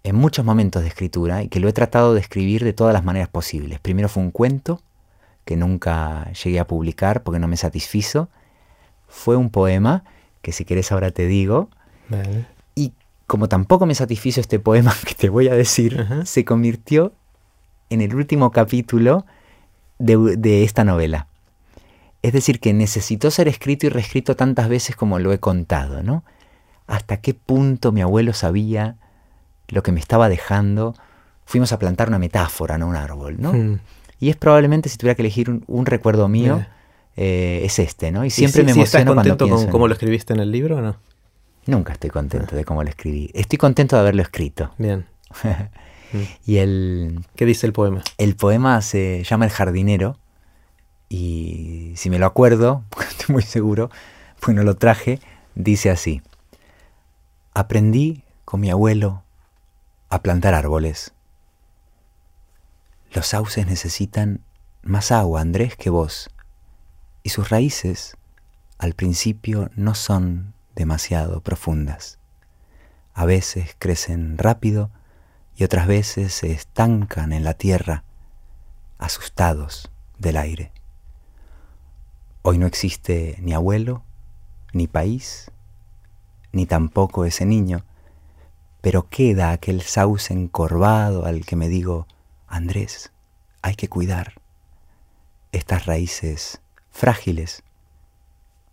en 0.02 0.16
muchos 0.16 0.44
momentos 0.44 0.82
de 0.82 0.88
escritura 0.88 1.42
y 1.42 1.48
que 1.48 1.60
lo 1.60 1.68
he 1.68 1.72
tratado 1.72 2.12
de 2.12 2.20
escribir 2.20 2.62
de 2.62 2.74
todas 2.74 2.92
las 2.92 3.04
maneras 3.04 3.28
posibles. 3.28 3.80
Primero 3.80 4.10
fue 4.10 4.22
un 4.22 4.30
cuento 4.30 4.82
que 5.46 5.56
nunca 5.56 6.30
llegué 6.32 6.60
a 6.60 6.66
publicar 6.66 7.22
porque 7.22 7.38
no 7.38 7.48
me 7.48 7.56
satisfizo. 7.56 8.28
Fue 9.08 9.36
un 9.36 9.48
poema 9.48 10.04
que 10.44 10.52
si 10.52 10.64
querés 10.64 10.92
ahora 10.92 11.10
te 11.10 11.26
digo. 11.26 11.70
Y 12.76 12.92
como 13.26 13.48
tampoco 13.48 13.86
me 13.86 13.94
satisfizo 13.96 14.40
este 14.40 14.60
poema 14.60 14.94
que 15.06 15.14
te 15.14 15.30
voy 15.30 15.48
a 15.48 15.54
decir, 15.54 16.06
se 16.24 16.44
convirtió 16.44 17.12
en 17.90 18.02
el 18.02 18.14
último 18.14 18.52
capítulo 18.52 19.24
de, 19.98 20.62
esta 20.62 20.84
novela. 20.84 21.26
Es 22.22 22.32
decir, 22.32 22.60
que 22.60 22.72
necesitó 22.72 23.30
ser 23.30 23.48
escrito 23.48 23.86
y 23.86 23.88
reescrito 23.88 24.36
tantas 24.36 24.68
veces 24.68 24.96
como 24.96 25.18
lo 25.18 25.32
he 25.32 25.40
contado, 25.40 26.02
¿no? 26.02 26.24
Hasta 26.86 27.16
qué 27.16 27.34
punto 27.34 27.90
mi 27.90 28.02
abuelo 28.02 28.34
sabía 28.34 28.96
lo 29.68 29.82
que 29.82 29.92
me 29.92 30.00
estaba 30.00 30.28
dejando. 30.28 30.94
Fuimos 31.46 31.72
a 31.72 31.78
plantar 31.78 32.08
una 32.08 32.18
metáfora, 32.18 32.76
no 32.76 32.86
un 32.86 32.96
árbol, 32.96 33.36
¿no? 33.38 33.52
Hmm. 33.52 33.80
Y 34.20 34.28
es 34.28 34.36
probablemente, 34.36 34.88
si 34.88 34.98
tuviera 34.98 35.14
que 35.14 35.22
elegir 35.22 35.62
un, 35.66 35.86
recuerdo 35.86 36.28
mío, 36.28 36.64
eh, 37.16 37.62
es 37.64 37.78
este, 37.78 38.10
¿no? 38.10 38.24
Y 38.24 38.30
siempre 38.30 38.64
me 38.64 38.72
emociono 38.72 39.12
¿estás 39.12 39.14
contento 39.14 39.48
con 39.48 39.66
cómo 39.68 39.88
lo 39.88 39.94
escribiste 39.94 40.32
en 40.32 40.40
el 40.40 40.50
libro 40.50 40.78
o 40.78 40.80
no? 40.80 40.96
Nunca 41.66 41.92
estoy 41.92 42.10
contento 42.10 42.56
de 42.56 42.64
cómo 42.64 42.82
lo 42.82 42.90
escribí. 42.90 43.30
Estoy 43.34 43.58
contento 43.58 43.96
de 43.96 44.00
haberlo 44.00 44.22
escrito. 44.22 44.72
Bien. 44.76 45.06
y 46.46 46.56
el... 46.58 47.24
¿Qué 47.36 47.46
dice 47.46 47.66
el 47.66 47.72
poema? 47.72 48.02
El 48.18 48.36
poema 48.36 48.80
se 48.82 49.24
llama 49.24 49.46
El 49.46 49.50
jardinero 49.50 50.18
y 51.08 51.92
si 51.96 52.10
me 52.10 52.18
lo 52.18 52.26
acuerdo, 52.26 52.82
porque 52.90 53.08
estoy 53.08 53.32
muy 53.32 53.42
seguro, 53.42 53.90
pues 54.40 54.56
no 54.56 54.62
lo 54.62 54.76
traje, 54.76 55.20
dice 55.54 55.90
así. 55.90 56.22
Aprendí 57.54 58.24
con 58.44 58.60
mi 58.60 58.70
abuelo 58.70 59.22
a 60.10 60.22
plantar 60.22 60.54
árboles. 60.54 61.12
Los 63.12 63.28
sauces 63.28 63.66
necesitan 63.66 64.40
más 64.82 65.12
agua, 65.12 65.40
Andrés, 65.40 65.76
que 65.76 65.88
vos, 65.88 66.30
y 67.24 67.30
sus 67.30 67.48
raíces 67.48 68.16
al 68.78 68.94
principio 68.94 69.70
no 69.74 69.94
son 69.94 70.54
demasiado 70.76 71.40
profundas. 71.40 72.18
A 73.14 73.24
veces 73.24 73.74
crecen 73.78 74.36
rápido 74.36 74.90
y 75.56 75.64
otras 75.64 75.86
veces 75.86 76.34
se 76.34 76.52
estancan 76.52 77.32
en 77.32 77.42
la 77.42 77.54
tierra, 77.54 78.04
asustados 78.98 79.90
del 80.18 80.36
aire. 80.36 80.72
Hoy 82.42 82.58
no 82.58 82.66
existe 82.66 83.36
ni 83.40 83.54
abuelo, 83.54 84.04
ni 84.74 84.86
país, 84.86 85.50
ni 86.52 86.66
tampoco 86.66 87.24
ese 87.24 87.46
niño, 87.46 87.86
pero 88.82 89.08
queda 89.08 89.50
aquel 89.50 89.80
sauce 89.80 90.34
encorvado 90.34 91.24
al 91.24 91.46
que 91.46 91.56
me 91.56 91.68
digo, 91.68 92.06
Andrés, 92.46 93.12
hay 93.62 93.76
que 93.76 93.88
cuidar 93.88 94.34
estas 95.52 95.86
raíces 95.86 96.60
frágiles, 96.94 97.62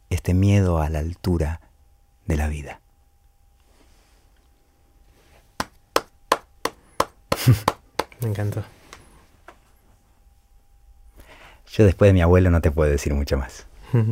este 0.09 0.33
miedo 0.33 0.79
a 0.79 0.89
la 0.89 0.99
altura 0.99 1.59
de 2.27 2.37
la 2.37 2.47
vida. 2.47 2.79
Me 8.21 8.29
encantó. 8.29 8.63
Yo 11.73 11.85
después 11.85 12.09
de 12.09 12.13
mi 12.13 12.21
abuelo 12.21 12.51
no 12.51 12.61
te 12.61 12.69
puedo 12.69 12.91
decir 12.91 13.13
mucho 13.13 13.37
más. 13.37 13.65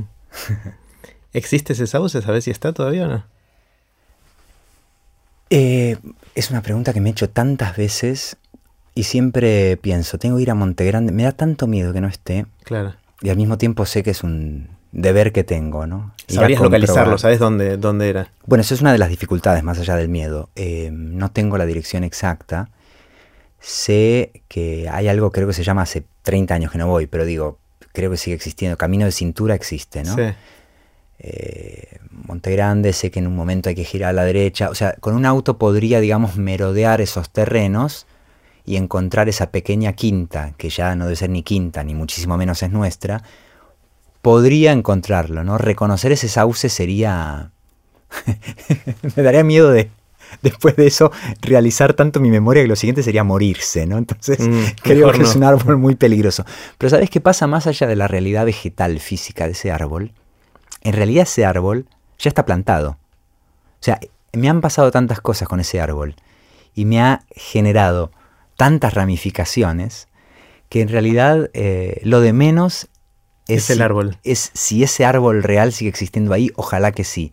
¿Existe 1.34 1.74
ese 1.74 1.86
sauce? 1.86 2.22
¿Sabes 2.22 2.46
si 2.46 2.52
está 2.52 2.74
todavía 2.74 3.06
o 3.06 3.10
no? 3.10 3.26
Eh, 5.52 5.98
es 6.34 6.50
una 6.50 6.62
pregunta 6.62 6.94
que 6.94 7.02
me 7.02 7.10
he 7.10 7.12
hecho 7.12 7.30
tantas 7.30 7.78
veces 7.78 8.38
y 8.96 9.04
siempre 9.04 9.78
pienso, 9.78 10.18
tengo 10.18 10.38
que 10.38 10.44
ir 10.44 10.52
a 10.52 10.56
Montegrande. 10.56 11.12
Me 11.12 11.24
da 11.24 11.32
tanto 11.32 11.68
miedo 11.68 11.94
que 11.94 12.02
no 12.02 12.08
esté. 12.08 12.48
Claro. 12.64 12.96
Y 13.22 13.30
al 13.30 13.38
mismo 13.38 13.58
tiempo 13.58 13.86
sé 13.86 14.04
que 14.04 14.12
es 14.12 14.24
un 14.24 14.70
deber 14.92 15.32
que 15.32 15.44
tengo, 15.44 15.86
¿no? 15.86 16.14
Sabrías 16.28 16.62
localizarlo, 16.62 17.18
¿sabes 17.18 17.40
dónde, 17.40 17.78
dónde 17.78 18.10
era? 18.10 18.32
Bueno, 18.46 18.62
eso 18.62 18.74
es 18.74 18.82
una 18.82 18.92
de 18.92 18.98
las 18.98 19.10
dificultades 19.10 19.64
más 19.64 19.80
allá 19.80 19.96
del 19.96 20.10
miedo. 20.10 20.50
Eh, 20.56 20.90
no 20.92 21.32
tengo 21.32 21.58
la 21.58 21.66
dirección 21.66 22.04
exacta. 22.04 22.70
Sé 23.60 24.44
que 24.48 24.88
hay 24.90 25.08
algo, 25.08 25.32
creo 25.32 25.48
que 25.48 25.54
se 25.54 25.64
llama 25.64 25.82
hace 25.82 26.06
30 26.24 26.54
años 26.54 26.72
que 26.72 26.78
no 26.78 26.88
voy, 26.88 27.08
pero 27.08 27.26
digo, 27.26 27.60
creo 27.92 28.10
que 28.10 28.18
sigue 28.18 28.36
existiendo. 28.36 28.78
Camino 28.78 29.06
de 29.06 29.12
cintura 29.12 29.56
existe, 29.56 30.04
¿no? 30.04 30.16
Sí. 30.16 30.22
Eh, 31.20 31.98
Montegrande, 32.12 32.94
sé 32.94 33.12
que 33.12 33.20
en 33.20 33.28
un 33.28 33.36
momento 33.36 33.70
hay 33.70 33.76
que 33.76 33.84
girar 33.84 34.12
a 34.12 34.14
la 34.14 34.24
derecha. 34.24 34.70
O 34.70 34.76
sea, 34.76 34.94
con 34.94 35.16
un 35.16 35.26
auto 35.26 35.58
podría, 35.58 36.00
digamos, 36.00 36.38
merodear 36.38 37.02
esos 37.02 37.30
terrenos 37.30 38.06
y 38.66 38.76
encontrar 38.76 39.30
esa 39.30 39.52
pequeña 39.52 39.94
quinta, 39.94 40.54
que 40.58 40.70
ya 40.70 40.96
no 40.96 41.06
debe 41.06 41.16
ser 41.16 41.30
ni 41.30 41.44
quinta, 41.44 41.84
ni 41.84 41.94
muchísimo 41.94 42.38
menos 42.38 42.62
es 42.64 42.72
nuestra, 42.72 43.24
podría 44.22 44.72
encontrarlo, 44.72 45.44
¿no? 45.44 45.58
Reconocer 45.58 46.12
ese 46.12 46.28
sauce 46.28 46.70
sería... 46.70 47.52
Me 49.16 49.24
daría 49.24 49.44
miedo 49.44 49.72
de, 49.72 49.90
después 50.42 50.76
de 50.76 50.88
eso, 50.88 51.12
realizar 51.42 51.94
tanto 51.94 52.20
mi 52.20 52.30
memoria 52.30 52.64
que 52.64 52.68
lo 52.68 52.76
siguiente 52.76 53.04
sería 53.04 53.24
morirse, 53.24 53.86
¿no? 53.86 53.98
Entonces, 53.98 54.40
Mm, 54.40 54.64
creo 54.84 55.12
que 55.12 55.24
es 55.24 55.36
un 55.36 55.44
árbol 55.44 55.78
muy 55.78 55.96
peligroso. 55.96 56.46
Pero 56.78 56.90
¿sabes 56.90 57.10
qué 57.10 57.22
pasa 57.22 57.48
más 57.48 57.68
allá 57.68 57.88
de 57.88 57.96
la 57.96 58.08
realidad 58.08 58.46
vegetal 58.46 59.00
física 59.00 59.46
de 59.46 59.52
ese 59.52 59.72
árbol? 59.72 60.12
En 60.82 60.94
realidad 60.94 61.24
ese 61.24 61.46
árbol 61.46 61.86
ya 62.18 62.30
está 62.30 62.46
plantado. 62.46 62.92
O 62.92 63.84
sea, 63.84 64.00
me 64.34 64.50
han 64.50 64.62
pasado 64.62 64.92
tantas 64.92 65.22
cosas 65.22 65.48
con 65.48 65.60
ese 65.60 65.82
árbol 65.82 66.16
y 66.76 66.86
me 66.86 67.02
ha 67.02 67.24
generado 67.36 68.12
tantas 68.60 68.94
ramificaciones 68.94 70.10
que 70.68 70.82
en 70.82 70.90
realidad 70.90 71.50
eh, 71.54 72.02
lo 72.04 72.20
de 72.20 72.34
menos 72.34 72.90
es, 73.48 73.64
Es 73.64 73.70
el 73.70 73.78
si- 73.78 73.82
árbol. 73.84 74.18
es 74.26 74.52
si 74.54 74.84
ese 74.84 75.06
árbol 75.06 75.44
real 75.44 75.72
sigue 75.72 75.90
existiendo 75.90 76.34
ahí, 76.34 76.52
ojalá 76.58 76.92
que 76.92 77.06
sí. 77.06 77.32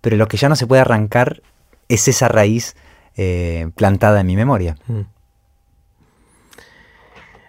Pero 0.00 0.16
lo 0.16 0.28
que 0.28 0.36
ya 0.36 0.48
no 0.48 0.54
se 0.54 0.68
puede 0.68 0.80
arrancar 0.82 1.42
es 1.88 2.06
esa 2.06 2.28
raíz 2.28 2.76
eh, 3.16 3.70
plantada 3.74 4.20
en 4.20 4.26
mi 4.28 4.36
memoria. 4.36 4.76
Mm. 4.86 5.00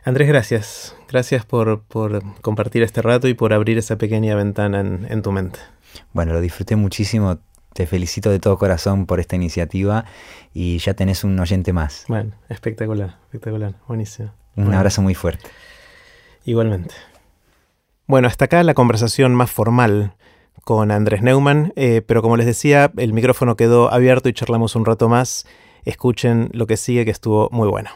Andrés, 0.05 0.27
gracias. 0.27 0.95
Gracias 1.07 1.45
por, 1.45 1.83
por 1.83 2.23
compartir 2.41 2.81
este 2.83 3.01
rato 3.03 3.27
y 3.27 3.35
por 3.35 3.53
abrir 3.53 3.77
esa 3.77 3.97
pequeña 3.97 4.35
ventana 4.35 4.79
en, 4.81 5.05
en 5.09 5.21
tu 5.21 5.31
mente. 5.31 5.59
Bueno, 6.11 6.33
lo 6.33 6.41
disfruté 6.41 6.75
muchísimo. 6.75 7.37
Te 7.73 7.87
felicito 7.87 8.29
de 8.29 8.39
todo 8.39 8.57
corazón 8.57 9.05
por 9.05 9.19
esta 9.19 9.35
iniciativa 9.35 10.05
y 10.53 10.77
ya 10.77 10.93
tenés 10.93 11.23
un 11.23 11.39
oyente 11.39 11.73
más. 11.73 12.05
Bueno, 12.07 12.33
espectacular, 12.49 13.17
espectacular, 13.25 13.73
buenísimo. 13.87 14.31
Un 14.55 14.65
Bueno, 14.65 14.77
abrazo 14.77 15.01
muy 15.01 15.15
fuerte. 15.15 15.49
Igualmente. 16.45 16.93
Bueno, 18.05 18.27
hasta 18.27 18.45
acá 18.45 18.61
la 18.63 18.73
conversación 18.73 19.33
más 19.33 19.49
formal 19.49 20.13
con 20.63 20.91
Andrés 20.91 21.21
Neumann, 21.21 21.73
eh, 21.75 22.01
pero 22.05 22.21
como 22.21 22.37
les 22.37 22.45
decía, 22.45 22.91
el 22.97 23.13
micrófono 23.13 23.55
quedó 23.55 23.91
abierto 23.91 24.29
y 24.29 24.33
charlamos 24.33 24.75
un 24.75 24.85
rato 24.85 25.09
más. 25.09 25.45
Escuchen 25.85 26.49
lo 26.53 26.67
que 26.67 26.77
sigue, 26.77 27.05
que 27.05 27.11
estuvo 27.11 27.49
muy 27.51 27.67
bueno. 27.67 27.89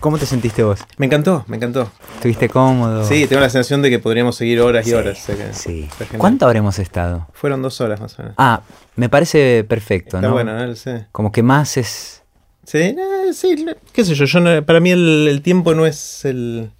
¿Cómo 0.00 0.18
te 0.18 0.24
sentiste 0.26 0.62
vos? 0.62 0.80
Me 0.96 1.06
encantó, 1.06 1.44
me 1.46 1.56
encantó. 1.58 1.90
¿Estuviste 2.14 2.48
cómodo? 2.48 3.04
Sí, 3.04 3.26
tengo 3.26 3.40
la 3.42 3.50
sensación 3.50 3.82
de 3.82 3.90
que 3.90 3.98
podríamos 3.98 4.34
seguir 4.34 4.60
horas 4.60 4.86
y 4.86 4.90
Sí, 4.90 4.96
horas. 4.96 5.18
o 5.18 5.22
sea 5.26 5.36
que 5.36 5.52
Sí. 5.52 5.88
¿Cuánto 6.16 6.46
habremos 6.46 6.78
estado? 6.78 7.28
Fueron 7.34 7.60
dos 7.60 7.80
horas 7.82 8.00
más 8.00 8.18
o 8.18 8.22
menos. 8.22 8.34
Ah, 8.38 8.62
me 8.96 9.08
parece 9.10 9.62
perfecto, 9.68 10.16
Está 10.16 10.26
¿no? 10.28 10.32
bueno, 10.32 10.54
¿no? 10.66 10.74
Sí. 10.74 10.90
Como 11.12 11.30
que 11.32 11.42
más 11.42 11.76
es... 11.76 12.22
Sí, 12.64 12.78
eh, 12.78 12.96
sí, 13.34 13.66
qué 13.92 14.04
sé 14.04 14.14
yo, 14.14 14.24
yo 14.24 14.40
no- 14.40 14.64
para 14.64 14.80
mí 14.80 14.90
el, 14.90 15.26
el 15.28 15.42
tiempo 15.42 15.74
no 15.74 15.84
es 15.86 16.24
el... 16.24 16.70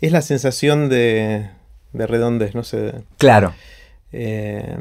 Es 0.00 0.10
la 0.10 0.22
sensación 0.22 0.88
de, 0.88 1.48
de 1.92 2.06
redondez, 2.06 2.54
no 2.54 2.64
sé. 2.64 2.92
Claro. 3.18 3.54
Eh, 4.12 4.76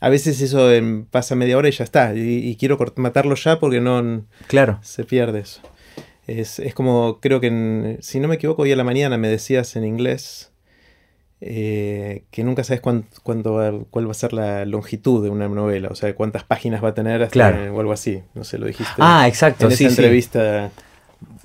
a 0.00 0.08
veces 0.08 0.40
eso 0.40 0.68
pasa 1.10 1.34
media 1.36 1.56
hora 1.56 1.68
y 1.68 1.72
ya 1.72 1.84
está. 1.84 2.14
Y, 2.14 2.48
y 2.48 2.56
quiero 2.56 2.76
matarlo 2.96 3.34
ya 3.36 3.58
porque 3.60 3.80
no 3.80 4.24
Claro. 4.48 4.78
se 4.82 5.04
pierde 5.04 5.40
eso. 5.40 5.60
Es, 6.40 6.58
es 6.58 6.74
como, 6.74 7.18
creo 7.20 7.40
que, 7.40 7.48
en- 7.48 7.98
si 8.00 8.20
no 8.20 8.28
me 8.28 8.36
equivoco, 8.36 8.62
hoy 8.62 8.72
a 8.72 8.76
la 8.76 8.84
mañana 8.84 9.18
me 9.18 9.28
decías 9.28 9.76
en 9.76 9.84
inglés 9.84 10.50
eh, 11.44 12.22
que 12.30 12.44
nunca 12.44 12.62
sabes 12.62 12.80
cuán- 12.80 13.04
cuánto 13.24 13.54
va- 13.54 13.72
cuál 13.90 14.06
va 14.06 14.12
a 14.12 14.14
ser 14.14 14.32
la 14.32 14.64
longitud 14.64 15.24
de 15.24 15.28
una 15.30 15.48
novela, 15.48 15.88
o 15.90 15.94
sea, 15.96 16.14
cuántas 16.14 16.44
páginas 16.44 16.82
va 16.84 16.90
a 16.90 16.94
tener 16.94 17.20
hasta 17.22 17.32
Claro. 17.32 17.74
o 17.74 17.80
algo 17.80 17.92
así. 17.92 18.22
No 18.34 18.44
sé, 18.44 18.58
lo 18.58 18.66
dijiste 18.66 18.92
Ah, 19.00 19.26
exacto, 19.26 19.64
en 19.66 19.72
sí, 19.72 19.84
esa 19.86 19.94
sí. 19.94 20.00
entrevista. 20.00 20.70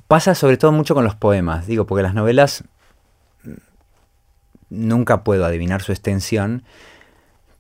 Pasa 0.08 0.36
sobre 0.36 0.58
todo 0.58 0.72
mucho 0.72 0.94
con 0.94 1.04
los 1.04 1.16
poemas, 1.16 1.66
digo, 1.68 1.86
porque 1.88 2.04
las 2.04 2.14
novelas 2.14 2.64
nunca 4.70 5.24
puedo 5.24 5.46
adivinar 5.46 5.82
su 5.82 5.92
extensión, 5.92 6.64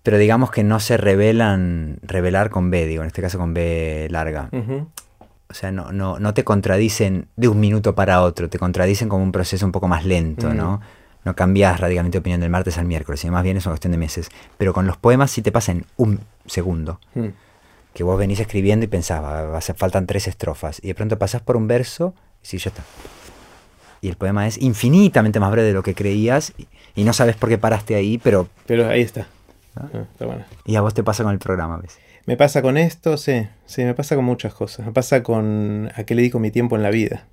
pero 0.04 0.18
digamos 0.18 0.52
que 0.52 0.64
no 0.64 0.80
se 0.80 0.98
revelan, 0.98 1.98
revelar 2.04 2.50
con 2.50 2.70
B, 2.70 2.86
digo, 2.86 3.02
en 3.04 3.08
este 3.08 3.22
caso 3.22 3.38
con 3.38 3.54
B 3.54 4.08
larga. 4.12 4.50
O 5.50 5.54
sea, 5.54 5.72
no, 5.72 5.92
no, 5.92 6.20
no 6.20 6.34
te 6.34 6.44
contradicen 6.44 7.28
de 7.38 7.48
un 7.48 7.60
minuto 7.60 7.96
para 7.96 8.22
otro, 8.22 8.50
te 8.50 8.60
contradicen 8.60 9.08
como 9.10 9.24
un 9.24 9.32
proceso 9.32 9.66
un 9.66 9.72
poco 9.72 9.88
más 9.88 10.04
lento, 10.06 10.50
Mm. 10.50 10.58
¿no? 10.58 10.82
No 11.24 11.36
cambias 11.36 11.80
radicalmente 11.80 12.16
de 12.18 12.20
opinión 12.20 12.40
del 12.42 12.50
martes 12.50 12.78
al 12.78 12.86
miércoles, 12.86 13.20
sino 13.20 13.34
más 13.34 13.44
bien 13.44 13.58
es 13.58 13.66
una 13.66 13.74
cuestión 13.74 13.92
de 13.92 13.98
meses. 13.98 14.30
Pero 14.58 14.74
con 14.74 14.88
los 14.88 14.96
poemas 14.98 15.30
sí 15.32 15.42
te 15.42 15.52
pasa 15.52 15.72
en 15.74 15.86
un 15.98 16.20
segundo. 16.46 17.00
Mm. 17.16 17.28
Que 17.94 18.04
vos 18.04 18.18
venís 18.18 18.40
escribiendo 18.40 18.84
y 18.86 18.88
pensabas, 18.88 19.74
faltan 19.76 20.06
tres 20.08 20.28
estrofas. 20.28 20.80
Y 20.84 20.88
de 20.88 20.96
pronto 20.96 21.18
pasás 21.18 21.42
por 21.42 21.58
un 21.58 21.68
verso 21.68 22.14
y 22.44 22.48
sí, 22.48 22.58
ya 22.60 22.70
está. 22.70 22.84
Y 24.02 24.10
el 24.10 24.16
poema 24.16 24.48
es 24.48 24.58
infinitamente 24.62 25.40
más 25.40 25.52
breve 25.52 25.68
de 25.70 25.74
lo 25.74 25.82
que 25.84 25.96
creías 25.96 26.54
y, 26.58 26.68
y 26.96 27.04
no 27.04 27.12
sabes 27.14 27.36
por 27.36 27.50
qué 27.50 27.58
paraste 27.58 27.96
ahí, 27.96 28.18
pero 28.20 28.48
Pero 28.66 28.88
ahí 28.88 29.02
está. 29.02 29.28
Ah. 29.76 29.88
Ah, 29.94 30.04
está 30.12 30.26
bueno. 30.26 30.46
y 30.66 30.76
a 30.76 30.82
vos 30.82 30.94
te 30.94 31.04
pasa 31.04 31.24
con 31.24 31.34
el 31.34 31.40
programa 31.40 31.76
a 31.76 31.78
veces. 31.80 32.00
Me 32.28 32.36
pasa 32.36 32.62
con 32.62 32.76
esto, 32.78 33.16
sí, 33.16 33.48
sí, 33.66 33.84
me 33.86 33.94
pasa 33.94 34.16
con 34.18 34.26
muchas 34.26 34.54
cosas. 34.54 34.86
Me 34.86 34.92
pasa 34.92 35.24
con 35.24 35.90
a 35.96 36.04
qué 36.04 36.14
le 36.14 36.22
dedico 36.22 36.40
mi 36.40 36.52
tiempo 36.52 36.76
en 36.76 36.84
la 36.84 36.90
vida. 36.92 37.26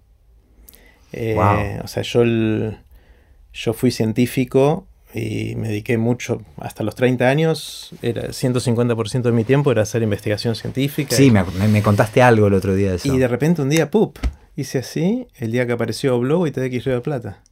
Eh, 1.12 1.34
Wow. 1.34 1.84
O 1.84 1.88
sea, 1.88 2.04
yo, 2.04 2.22
el- 2.22 2.78
yo 3.52 3.72
fui 3.72 3.90
científico 3.90 4.86
y 5.12 5.56
me 5.56 5.66
dediqué 5.68 5.98
mucho, 5.98 6.42
hasta 6.58 6.84
los 6.84 6.94
30 6.94 7.28
años, 7.28 7.92
era 8.02 8.32
150% 8.32 9.30
de 9.30 9.34
mi 9.34 9.42
tiempo 9.42 9.72
era 9.72 9.82
hacer 9.82 10.02
investigación 10.04 10.54
científica. 10.54 11.14
Sí, 11.16 11.26
y, 11.26 11.30
me, 11.32 11.82
contaste 11.82 12.22
algo 12.22 12.46
el 12.46 12.54
otro 12.54 12.74
día 12.76 12.90
de 12.90 12.96
eso. 12.96 13.12
y 13.12 13.18
de 13.18 13.26
repente 13.26 13.62
un 13.62 13.70
día, 13.70 13.90
¡pup! 13.90 14.18
Hice 14.54 14.78
así, 14.78 15.26
el 15.38 15.50
día 15.50 15.66
que 15.66 15.72
apareció 15.72 16.16
Blow 16.20 16.46
y 16.46 16.52
TDX 16.52 16.84
Río 16.84 16.94
de 16.94 17.00
Plata. 17.00 17.42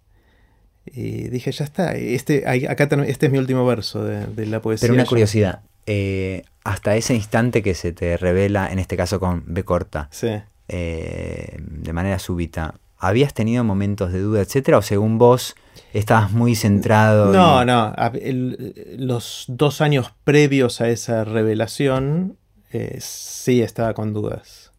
Y 0.87 1.29
dije, 1.29 1.51
ya 1.51 1.65
está, 1.65 1.95
este, 1.97 2.45
acá 2.69 2.89
este 3.07 3.27
es 3.27 3.33
mi 3.33 3.39
último 3.39 3.67
verso 3.67 4.05
de, 4.05 4.27
de 4.27 4.47
la 4.47 4.63
poesía. 4.63 4.87
Pero 4.87 4.95
una 4.95 5.07
curiosidad, 5.07 5.63
eh, 5.87 6.45
hasta 6.65 6.95
ese 6.97 7.15
instante 7.15 7.63
que 7.63 7.75
se 7.75 7.93
te 7.93 8.17
revela, 8.17 8.71
en 8.73 8.79
este 8.79 8.97
caso 8.97 9.19
con 9.21 9.43
B 9.47 9.65
corta, 9.65 10.09
Sí. 10.11 10.29
eh, 10.69 11.57
de 11.61 11.93
manera 11.93 12.19
súbita, 12.19 12.75
¿habías 12.99 13.35
tenido 13.35 13.65
momentos 13.65 14.13
de 14.13 14.21
duda, 14.21 14.41
etcétera? 14.43 14.79
¿O 14.79 14.83
según 14.83 15.19
vos 15.19 15.57
estabas 15.93 16.31
muy 16.31 16.55
centrado? 16.55 17.33
No, 17.33 17.63
y- 17.63 17.67
no. 17.67 17.95
el- 18.15 18.97
los 18.99 19.45
dos 19.49 19.81
años 19.81 20.13
previos 20.25 20.81
a 20.81 20.89
esa 20.89 21.25
revelación 21.25 22.37
Eh, 22.75 22.97
sí, 23.03 23.61
estaba 23.61 23.93
con 23.93 24.15
dudas. 24.15 24.73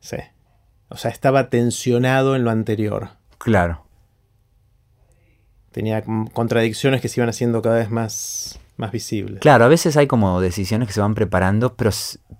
Sí. 0.00 0.16
O 0.90 0.96
sea, 0.96 1.10
estaba 1.10 1.50
tensionado 1.50 2.36
en 2.36 2.44
lo 2.44 2.50
anterior. 2.50 3.10
Claro. 3.38 3.84
Tenía 5.78 6.02
contradicciones 6.32 7.00
que 7.00 7.08
se 7.08 7.20
iban 7.20 7.28
haciendo 7.28 7.62
cada 7.62 7.76
vez 7.76 7.88
más, 7.88 8.58
más 8.78 8.90
visibles. 8.90 9.38
Claro, 9.38 9.64
a 9.64 9.68
veces 9.68 9.96
hay 9.96 10.08
como 10.08 10.40
decisiones 10.40 10.88
que 10.88 10.92
se 10.92 11.00
van 11.00 11.14
preparando, 11.14 11.74
pero, 11.76 11.92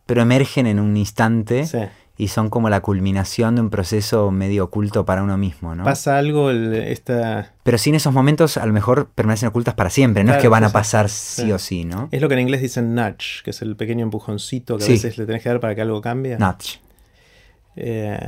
pero 0.06 0.22
emergen 0.22 0.66
en 0.66 0.80
un 0.80 0.96
instante 0.96 1.64
Sí. 1.64 1.78
y 2.16 2.26
son 2.26 2.50
como 2.50 2.68
la 2.68 2.80
culminación 2.80 3.54
de 3.54 3.60
un 3.60 3.70
proceso 3.70 4.32
medio 4.32 4.64
oculto 4.64 5.06
para 5.06 5.22
uno 5.22 5.38
mismo, 5.38 5.76
¿no? 5.76 5.84
Pasa 5.84 6.18
algo, 6.18 6.50
el- 6.50 6.74
esta... 6.74 7.52
Pero 7.62 7.78
sin 7.78 7.94
esos 7.94 8.12
momentos 8.12 8.56
a 8.56 8.66
lo 8.66 8.72
mejor 8.72 9.10
permanecen 9.14 9.50
ocultas 9.50 9.74
para 9.74 9.88
siempre, 9.90 10.24
no 10.24 10.32
es 10.34 10.38
que 10.42 10.48
van 10.48 10.64
a 10.64 10.70
pasar 10.70 11.08
Sí. 11.08 11.42
sí 11.42 11.52
o 11.52 11.60
sí, 11.60 11.84
¿no? 11.84 12.08
Es 12.10 12.20
lo 12.20 12.26
que 12.26 12.34
en 12.34 12.40
inglés 12.40 12.60
dicen 12.60 12.92
nudge, 12.96 13.44
que 13.44 13.50
es 13.50 13.62
el 13.62 13.76
pequeño 13.76 14.02
empujoncito 14.02 14.78
que 14.78 14.82
Sí. 14.82 14.90
a 14.90 14.94
veces 14.94 15.16
le 15.16 15.26
tenés 15.26 15.44
que 15.44 15.48
dar 15.48 15.60
para 15.60 15.76
que 15.76 15.82
algo 15.82 16.00
cambie. 16.00 16.36
Notch. 16.38 16.78
Eh, 17.76 18.18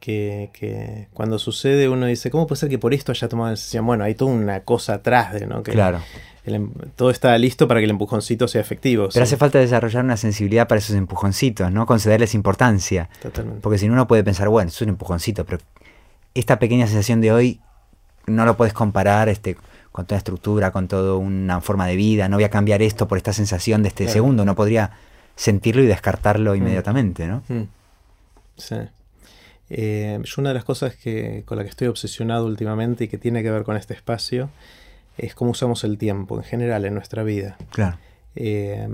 que, 0.00 0.50
que 0.52 1.08
cuando 1.12 1.38
sucede 1.38 1.88
uno 1.88 2.06
dice, 2.06 2.30
¿cómo 2.30 2.46
puede 2.46 2.58
ser 2.58 2.68
que 2.70 2.78
por 2.78 2.94
esto 2.94 3.12
haya 3.12 3.28
tomado 3.28 3.48
la 3.48 3.50
decisión? 3.52 3.86
Bueno, 3.86 4.02
hay 4.04 4.14
toda 4.14 4.32
una 4.32 4.60
cosa 4.60 4.94
atrás 4.94 5.32
de, 5.34 5.46
¿no? 5.46 5.62
Que 5.62 5.72
Claro. 5.72 6.00
el 6.44 6.54
em- 6.54 6.72
todo 6.96 7.10
está 7.10 7.36
listo 7.38 7.68
para 7.68 7.80
que 7.80 7.84
el 7.84 7.90
empujoncito 7.90 8.48
sea 8.48 8.60
efectivo. 8.62 9.04
Pero 9.12 9.12
sí, 9.12 9.20
hace 9.20 9.36
falta 9.36 9.58
desarrollar 9.58 10.02
una 10.04 10.16
sensibilidad 10.16 10.66
para 10.66 10.78
esos 10.78 10.96
empujoncitos, 10.96 11.70
¿no? 11.70 11.84
Concederles 11.86 12.34
importancia. 12.34 13.10
Totalmente. 13.22 13.60
Porque 13.60 13.78
si 13.78 13.86
no 13.88 13.92
uno 13.92 14.08
puede 14.08 14.24
pensar, 14.24 14.48
bueno, 14.48 14.68
es 14.70 14.80
un 14.82 14.88
empujoncito, 14.88 15.44
pero 15.44 15.58
esta 16.34 16.58
pequeña 16.58 16.86
sensación 16.86 17.20
de 17.20 17.32
hoy 17.32 17.60
no 18.26 18.44
lo 18.46 18.56
puedes 18.56 18.72
comparar 18.72 19.28
este, 19.28 19.56
con 19.92 20.06
toda 20.06 20.16
estructura, 20.16 20.70
con 20.70 20.88
toda 20.88 21.16
una 21.16 21.60
forma 21.60 21.86
de 21.86 21.96
vida. 21.96 22.28
No 22.28 22.36
voy 22.38 22.44
a 22.44 22.50
cambiar 22.50 22.80
esto 22.80 23.06
por 23.06 23.18
esta 23.18 23.32
sensación 23.34 23.82
de 23.82 23.88
este 23.88 24.04
Claro. 24.04 24.14
segundo. 24.14 24.44
No 24.46 24.54
podría 24.54 24.92
sentirlo 25.36 25.82
y 25.82 25.86
descartarlo 25.86 26.54
inmediatamente, 26.54 27.26
¿no? 27.26 27.42
Mm. 27.48 27.62
Sí. 28.56 28.76
Eh, 29.70 30.18
yo 30.24 30.34
una 30.38 30.50
de 30.50 30.54
las 30.54 30.64
cosas 30.64 30.96
que, 30.96 31.44
con 31.46 31.56
la 31.56 31.64
que 31.64 31.70
estoy 31.70 31.88
obsesionado 31.88 32.46
últimamente 32.46 33.04
y 33.04 33.08
que 33.08 33.18
tiene 33.18 33.42
que 33.42 33.50
ver 33.50 33.62
con 33.62 33.76
este 33.76 33.94
espacio 33.94 34.50
es 35.16 35.34
cómo 35.34 35.52
usamos 35.52 35.84
el 35.84 35.96
tiempo 35.96 36.36
en 36.36 36.42
general 36.42 36.84
en 36.84 36.94
nuestra 36.94 37.22
vida. 37.22 37.56
Claro. 37.70 37.98
Eh, 38.34 38.88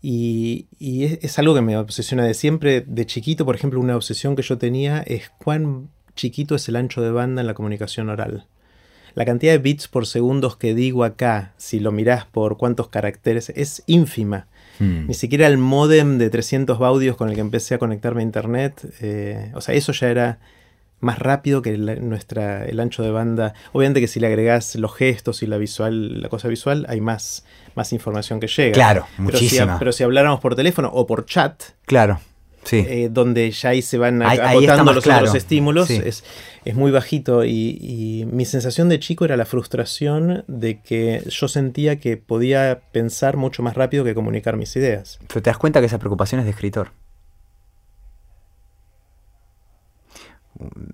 y 0.00 0.66
y 0.78 1.04
es, 1.04 1.18
es 1.22 1.38
algo 1.38 1.54
que 1.54 1.62
me 1.62 1.76
obsesiona 1.76 2.24
de 2.24 2.34
siempre. 2.34 2.82
De 2.86 3.06
chiquito, 3.06 3.44
por 3.44 3.54
ejemplo, 3.54 3.80
una 3.80 3.96
obsesión 3.96 4.36
que 4.36 4.42
yo 4.42 4.56
tenía 4.56 5.00
es 5.00 5.30
cuán 5.38 5.90
chiquito 6.14 6.54
es 6.54 6.68
el 6.68 6.76
ancho 6.76 7.02
de 7.02 7.10
banda 7.10 7.40
en 7.40 7.46
la 7.46 7.54
comunicación 7.54 8.08
oral. 8.08 8.46
La 9.14 9.24
cantidad 9.24 9.52
de 9.52 9.58
bits 9.58 9.88
por 9.88 10.06
segundos 10.06 10.56
que 10.56 10.74
digo 10.74 11.04
acá, 11.04 11.52
si 11.58 11.80
lo 11.80 11.92
mirás 11.92 12.24
por 12.24 12.56
cuántos 12.56 12.88
caracteres, 12.88 13.50
es 13.50 13.82
ínfima. 13.86 14.46
Mm. 14.82 15.06
Ni 15.08 15.14
siquiera 15.14 15.46
el 15.46 15.58
modem 15.58 16.18
de 16.18 16.30
300 16.30 16.78
baudios 16.78 17.16
con 17.16 17.28
el 17.28 17.34
que 17.34 17.40
empecé 17.40 17.74
a 17.74 17.78
conectarme 17.78 18.20
a 18.22 18.24
internet. 18.24 18.80
eh, 19.00 19.50
o 19.54 19.60
sea, 19.60 19.74
eso 19.74 19.92
ya 19.92 20.08
era 20.08 20.38
más 21.00 21.18
rápido 21.18 21.62
que 21.62 21.76
la- 21.76 21.96
nuestra, 21.96 22.64
el 22.64 22.78
ancho 22.78 23.02
de 23.02 23.10
banda. 23.10 23.54
Obviamente 23.72 24.00
que 24.00 24.06
si 24.06 24.20
le 24.20 24.28
agregás 24.28 24.76
los 24.76 24.94
gestos 24.94 25.42
y 25.42 25.46
la 25.46 25.56
visual, 25.58 26.20
la 26.20 26.28
cosa 26.28 26.46
visual, 26.48 26.86
hay 26.88 27.00
más, 27.00 27.44
más 27.74 27.92
información 27.92 28.38
que 28.40 28.46
llega. 28.46 28.72
Claro, 28.72 29.06
pero 29.16 29.36
si, 29.38 29.44
muchísima. 29.44 29.78
pero 29.78 29.90
si 29.92 30.04
habláramos 30.04 30.38
por 30.40 30.54
teléfono 30.54 30.90
o 30.92 31.06
por 31.06 31.26
chat, 31.26 31.60
Claro, 31.86 32.20
sí. 32.64 32.84
eh, 32.88 33.08
donde 33.10 33.50
ya 33.50 33.70
ahí 33.70 33.82
se 33.82 33.98
van 33.98 34.22
Ahí- 34.22 34.38
ahí 34.38 34.56
agotando 34.58 34.84
más 34.84 34.94
los 34.96 35.04
claro. 35.04 35.32
estímulos, 35.34 35.88
Sí. 35.88 36.00
es, 36.04 36.24
es 36.64 36.74
muy 36.74 36.90
bajito. 36.90 37.44
Y, 37.44 37.78
y 37.80 38.26
mi 38.30 38.44
sensación 38.44 38.88
de 38.88 38.98
chico 39.00 39.24
era 39.24 39.36
la 39.36 39.44
frustración 39.44 40.44
de 40.48 40.80
que 40.80 41.22
yo 41.28 41.48
sentía 41.48 41.98
que 42.00 42.16
podía 42.16 42.80
pensar 42.92 43.36
mucho 43.36 43.62
más 43.62 43.74
rápido 43.74 44.04
que 44.04 44.14
comunicar 44.14 44.56
mis 44.56 44.74
ideas. 44.76 45.18
Pero 45.28 45.42
te 45.42 45.50
das 45.50 45.58
cuenta 45.58 45.80
que 45.80 45.86
esa 45.86 45.98
preocupación 45.98 46.38
es 46.40 46.44
de 46.44 46.50
escritor. 46.52 46.90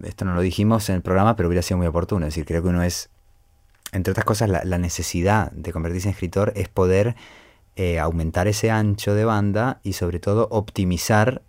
Esto 0.05 0.24
no 0.24 0.35
lo 0.35 0.40
dijimos 0.40 0.89
en 0.89 0.97
el 0.97 1.03
programa, 1.03 1.36
pero 1.36 1.49
hubiera 1.49 1.62
sido 1.62 1.78
muy 1.78 1.86
oportuno. 1.86 2.27
Es 2.27 2.35
decir, 2.35 2.47
creo 2.47 2.62
que 2.62 2.69
uno 2.69 2.82
es, 2.82 3.11
entre 3.93 4.12
otras 4.12 4.24
cosas, 4.24 4.49
la, 4.49 4.65
la 4.65 4.78
necesidad 4.78 5.51
de 5.53 5.73
convertirse 5.73 6.09
en 6.09 6.12
escritor 6.12 6.53
es 6.57 6.69
poder 6.69 7.16
eh, 7.77 7.99
aumentar 7.99 8.49
ese 8.49 8.70
ancho 8.70 9.15
de 9.15 9.24
banda 9.24 9.81
y 9.82 9.93
sobre 9.95 10.20
todo 10.20 10.49
optimizar 10.51 11.43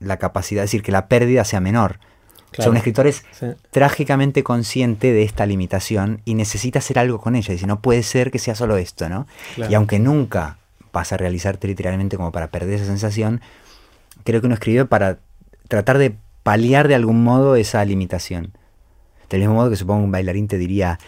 la 0.00 0.16
capacidad, 0.18 0.64
es 0.64 0.70
decir, 0.70 0.82
que 0.82 0.92
la 0.92 1.06
pérdida 1.08 1.44
sea 1.44 1.60
menor. 1.60 1.98
O 2.00 2.54
sea, 2.54 2.64
Claro. 2.64 2.70
un 2.72 2.76
escritor 2.78 3.06
es 3.06 3.24
Sí. 3.38 3.46
trágicamente 3.70 4.42
consciente 4.42 5.12
de 5.12 5.22
esta 5.22 5.46
limitación 5.46 6.20
y 6.24 6.34
necesita 6.34 6.80
hacer 6.80 6.98
algo 6.98 7.20
con 7.20 7.36
ella. 7.36 7.52
Dice, 7.52 7.66
no 7.68 7.80
puede 7.80 8.02
ser 8.02 8.30
que 8.32 8.38
sea 8.40 8.54
solo 8.56 8.76
esto, 8.76 9.08
¿no? 9.08 9.26
Claro. 9.54 9.70
Y 9.70 9.74
aunque 9.74 9.98
nunca 10.00 10.58
vas 10.92 11.12
a 11.12 11.16
realizarte 11.16 11.68
literalmente 11.68 12.16
como 12.16 12.32
para 12.32 12.48
perder 12.48 12.74
esa 12.74 12.86
sensación, 12.86 13.40
creo 14.24 14.40
que 14.40 14.46
uno 14.46 14.54
escribe 14.54 14.84
para 14.84 15.18
tratar 15.68 15.98
de 15.98 16.16
paliar 16.42 16.88
de 16.88 16.96
algún 16.96 17.22
modo 17.22 17.54
esa 17.54 17.84
limitación. 17.84 18.52
Del 19.28 19.40
mismo 19.40 19.54
modo 19.54 19.70
que 19.70 19.76
supongo 19.76 20.02
un 20.02 20.10
bailarín 20.10 20.48
te 20.48 20.58
diría, 20.58 20.98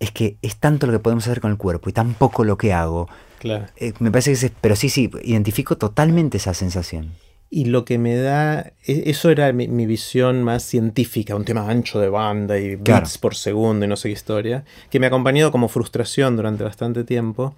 es 0.00 0.10
que 0.10 0.36
es 0.42 0.56
tanto 0.56 0.86
lo 0.88 0.92
que 0.92 0.98
podemos 0.98 1.24
hacer 1.28 1.40
con 1.40 1.52
el 1.52 1.56
cuerpo 1.58 1.88
y 1.90 1.92
tan 1.92 2.14
poco 2.14 2.42
lo 2.42 2.58
que 2.58 2.72
hago. 2.72 3.08
Claro. 3.38 3.66
Eh, 3.76 3.92
me 4.00 4.10
parece 4.10 4.32
que 4.34 4.46
es, 4.46 4.52
pero 4.60 4.74
sí, 4.74 4.88
sí, 4.88 5.08
identifico 5.22 5.76
totalmente 5.78 6.38
esa 6.38 6.54
sensación. 6.54 7.12
Y 7.54 7.66
lo 7.66 7.84
que 7.84 7.98
me 7.98 8.16
da, 8.16 8.72
e- 8.86 9.02
eso 9.10 9.28
era 9.28 9.52
mi, 9.52 9.68
mi 9.68 9.84
visión 9.84 10.42
más 10.42 10.62
científica, 10.62 11.36
un 11.36 11.44
tema 11.44 11.68
ancho 11.68 12.00
de 12.00 12.08
banda 12.08 12.58
y 12.58 12.70
bits 12.76 12.82
Claro. 12.84 13.06
por 13.20 13.34
segundo 13.34 13.84
y 13.84 13.88
no 13.88 13.96
sé 13.96 14.08
qué 14.08 14.14
historia, 14.14 14.64
que 14.88 14.98
me 14.98 15.04
ha 15.04 15.08
acompañado 15.08 15.52
como 15.52 15.68
frustración 15.68 16.34
durante 16.34 16.64
bastante 16.64 17.04
tiempo, 17.04 17.54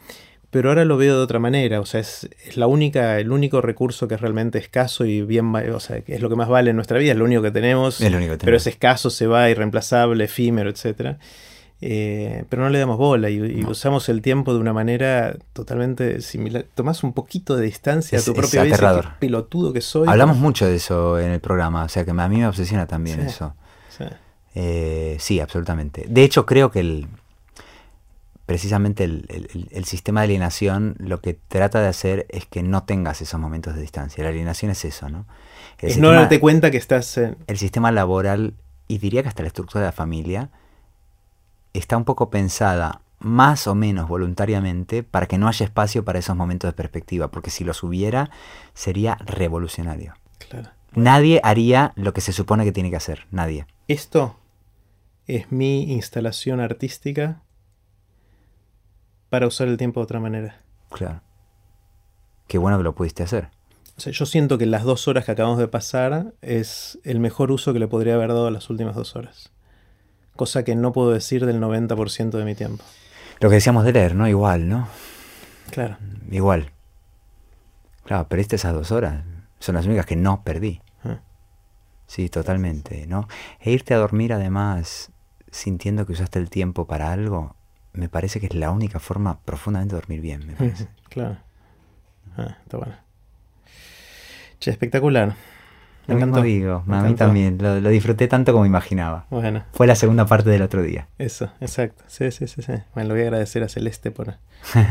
pero 0.50 0.70
ahora 0.70 0.84
lo 0.84 0.96
veo 0.96 1.16
de 1.16 1.22
otra 1.22 1.38
manera, 1.38 1.80
o 1.80 1.86
sea, 1.86 2.00
es, 2.00 2.28
es 2.44 2.56
la 2.56 2.66
única, 2.66 3.20
el 3.20 3.30
único 3.30 3.60
recurso 3.60 4.08
que 4.08 4.16
es 4.16 4.20
realmente 4.20 4.58
escaso 4.58 5.04
y 5.04 5.22
bien, 5.22 5.54
o 5.54 5.78
sea, 5.80 6.02
es 6.04 6.20
lo 6.20 6.28
que 6.28 6.34
más 6.36 6.48
vale 6.48 6.70
en 6.70 6.76
nuestra 6.76 6.98
vida, 6.98 7.12
es 7.12 7.18
lo 7.18 7.24
único 7.24 7.42
que 7.42 7.52
tenemos, 7.52 8.00
Es 8.00 8.10
lo 8.10 8.16
único 8.18 8.32
que 8.32 8.38
pero 8.38 8.46
tenemos. 8.46 8.66
es 8.66 8.72
escaso, 8.74 9.10
se 9.10 9.28
va, 9.28 9.48
irreemplazable, 9.48 10.24
efímero, 10.24 10.70
etcétera. 10.70 11.18
Eh, 11.86 12.44
pero 12.48 12.62
no 12.62 12.70
le 12.70 12.78
damos 12.78 12.96
bola 12.96 13.28
y, 13.28 13.34
y 13.36 13.60
No. 13.62 13.68
usamos 13.70 14.08
el 14.08 14.22
tiempo 14.22 14.54
de 14.54 14.58
una 14.58 14.72
manera 14.72 15.36
totalmente 15.52 16.22
similar. 16.22 16.64
Tomás 16.74 17.04
un 17.04 17.12
poquito 17.12 17.56
de 17.56 17.66
distancia 17.66 18.16
Es- 18.16 18.22
a 18.22 18.24
tu 18.24 18.30
es 18.32 18.38
propia 18.38 18.62
vida. 18.62 18.64
dices, 18.76 18.78
aterrador. 18.78 19.04
"Qué 19.04 19.26
pelotudo 19.26 19.72
que 19.74 19.82
soy. 19.82 20.08
Hablamos 20.08 20.38
mucho 20.38 20.64
de 20.66 20.76
eso 20.76 21.18
en 21.20 21.30
el 21.30 21.40
programa, 21.40 21.84
o 21.84 21.88
sea 21.90 22.06
que 22.06 22.12
a 22.12 22.28
mí 22.28 22.38
me 22.38 22.46
obsesiona 22.46 22.86
también 22.86 23.20
Sí. 23.20 23.26
eso. 23.26 23.54
Sí. 23.98 24.04
Eh, 24.54 25.16
sí, 25.20 25.40
absolutamente. 25.40 26.06
De 26.08 26.22
hecho, 26.24 26.46
creo 26.46 26.70
que 26.70 26.80
el, 26.80 27.06
precisamente 28.46 29.04
el, 29.04 29.68
el- 29.72 29.84
sistema 29.84 30.20
de 30.20 30.24
alienación 30.24 30.96
lo 30.98 31.20
que 31.20 31.34
trata 31.34 31.80
de 31.80 31.88
hacer 31.88 32.26
es 32.28 32.46
que 32.46 32.62
no 32.62 32.84
tengas 32.84 33.20
esos 33.22 33.38
momentos 33.40 33.74
de 33.74 33.80
distancia. 33.82 34.22
La 34.24 34.30
alienación 34.30 34.70
es 34.70 34.84
eso, 34.84 35.08
¿no? 35.08 35.26
El 35.78 35.90
Es 35.90 35.98
no 35.98 36.12
darte 36.12 36.40
cuenta 36.40 36.70
que 36.70 36.76
estás 36.78 37.16
en... 37.18 37.36
el 37.46 37.58
sistema 37.58 37.90
laboral, 37.92 38.54
y 38.88 38.98
diría 38.98 39.22
que 39.22 39.28
hasta 39.28 39.42
la 39.42 39.48
estructura 39.48 39.80
de 39.82 39.88
la 39.88 39.92
familia, 39.92 40.50
está 41.74 41.96
un 41.96 42.04
poco 42.04 42.30
pensada 42.30 43.02
más 43.18 43.66
o 43.66 43.74
menos 43.74 44.08
voluntariamente 44.08 45.02
para 45.02 45.26
que 45.26 45.38
no 45.38 45.48
haya 45.48 45.64
espacio 45.64 46.04
para 46.04 46.18
esos 46.18 46.36
momentos 46.36 46.68
de 46.68 46.72
perspectiva, 46.72 47.28
porque 47.30 47.50
si 47.50 47.64
los 47.64 47.82
hubiera 47.82 48.30
sería 48.74 49.16
revolucionario. 49.20 50.14
Claro. 50.48 50.70
Nadie 50.94 51.40
haría 51.42 51.92
lo 51.96 52.12
que 52.12 52.20
se 52.20 52.32
supone 52.32 52.64
que 52.64 52.72
tiene 52.72 52.90
que 52.90 52.96
hacer, 52.96 53.26
nadie. 53.30 53.66
Esto 53.88 54.36
es 55.26 55.50
mi 55.50 55.92
instalación 55.92 56.60
artística 56.60 57.42
para 59.28 59.46
usar 59.46 59.68
el 59.68 59.76
tiempo 59.76 60.00
de 60.00 60.04
otra 60.04 60.20
manera. 60.20 60.60
Claro. 60.90 61.22
Qué 62.46 62.58
bueno 62.58 62.76
que 62.76 62.84
lo 62.84 62.94
pudiste 62.94 63.22
hacer. 63.22 63.48
O 63.96 64.00
sea, 64.00 64.12
yo 64.12 64.26
siento 64.26 64.58
que 64.58 64.66
las 64.66 64.84
dos 64.84 65.08
horas 65.08 65.24
que 65.24 65.32
acabamos 65.32 65.58
de 65.58 65.68
pasar 65.68 66.34
es 66.42 66.98
el 67.04 67.20
mejor 67.20 67.50
uso 67.50 67.72
que 67.72 67.78
le 67.78 67.88
podría 67.88 68.14
haber 68.14 68.28
dado 68.28 68.48
a 68.48 68.50
las 68.50 68.68
últimas 68.70 68.94
dos 68.94 69.16
horas. 69.16 69.53
Cosa 70.36 70.64
que 70.64 70.74
no 70.74 70.92
puedo 70.92 71.10
decir 71.12 71.46
del 71.46 71.60
90% 71.60 72.30
de 72.30 72.44
mi 72.44 72.54
tiempo. 72.54 72.84
Lo 73.40 73.48
que 73.48 73.56
decíamos 73.56 73.84
de 73.84 73.92
leer, 73.92 74.14
¿no? 74.14 74.26
Igual, 74.28 74.68
¿no? 74.68 74.88
Claro. 75.70 75.96
Igual. 76.30 76.70
Claro, 78.04 78.28
perdiste 78.28 78.56
esas 78.56 78.74
dos 78.74 78.90
horas. 78.92 79.24
Son 79.58 79.74
las 79.74 79.86
únicas 79.86 80.06
que 80.06 80.16
no 80.16 80.42
perdí. 80.42 80.80
Ah. 81.04 81.20
Sí, 82.06 82.28
totalmente, 82.28 83.06
¿no? 83.06 83.28
E 83.60 83.70
irte 83.70 83.94
a 83.94 83.98
dormir 83.98 84.32
además 84.32 85.10
sintiendo 85.50 86.04
que 86.04 86.12
usaste 86.12 86.38
el 86.40 86.50
tiempo 86.50 86.86
para 86.86 87.12
algo, 87.12 87.54
me 87.92 88.08
parece 88.08 88.40
que 88.40 88.46
es 88.46 88.54
la 88.54 88.72
única 88.72 88.98
forma 88.98 89.40
profundamente 89.40 89.94
de 89.94 90.00
dormir 90.00 90.20
bien, 90.20 90.46
me 90.46 90.52
parece. 90.58 90.88
Claro. 91.08 91.38
Ah, 92.36 92.58
está 92.62 92.76
bueno. 92.76 92.96
Che, 94.58 94.70
espectacular. 94.70 95.36
Lo 96.06 96.16
mismo 96.16 96.40
digo, 96.42 96.82
a 96.88 97.00
mí 97.02 97.14
también, 97.14 97.58
lo, 97.60 97.80
lo 97.80 97.88
disfruté 97.88 98.28
tanto 98.28 98.52
como 98.52 98.66
imaginaba. 98.66 99.26
Bueno, 99.30 99.62
Fue 99.72 99.86
la 99.86 99.94
segunda 99.94 100.26
parte 100.26 100.50
del 100.50 100.62
otro 100.62 100.82
día. 100.82 101.08
eso, 101.18 101.50
exacto. 101.60 102.04
Sí, 102.08 102.30
sí, 102.30 102.46
sí, 102.46 102.62
sí. 102.62 102.72
Bueno, 102.94 103.08
le 103.08 103.14
voy 103.14 103.22
a 103.22 103.24
agradecer 103.26 103.62
a 103.62 103.68
Celeste 103.68 104.10
por, 104.10 104.34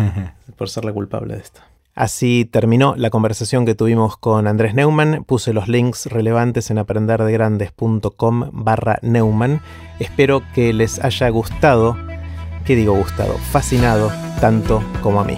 por 0.58 0.70
ser 0.70 0.86
la 0.86 0.94
culpable 0.94 1.36
de 1.36 1.42
esto. 1.42 1.62
Así 1.96 2.50
terminó 2.52 2.96
la 2.98 3.12
conversación 3.12 3.68
que 3.68 3.76
tuvimos 3.76 4.18
con 4.18 4.48
Andrés 4.48 4.74
Neumann. 4.74 5.24
Puse 5.26 5.54
los 5.54 5.68
links 5.68 6.08
relevantes 6.08 6.72
en 6.72 6.80
aprenderdegrandes.com 6.80 8.50
barra 8.52 8.98
Neumann. 9.04 9.62
Espero 10.00 10.42
que 10.56 10.74
les 10.74 11.04
haya 11.04 11.30
gustado, 11.30 11.96
¿qué 12.66 12.76
digo 12.76 12.96
gustado? 12.96 13.36
Fascinado 13.38 14.12
tanto 14.42 14.84
como 15.04 15.22
a 15.22 15.24
mí. 15.24 15.38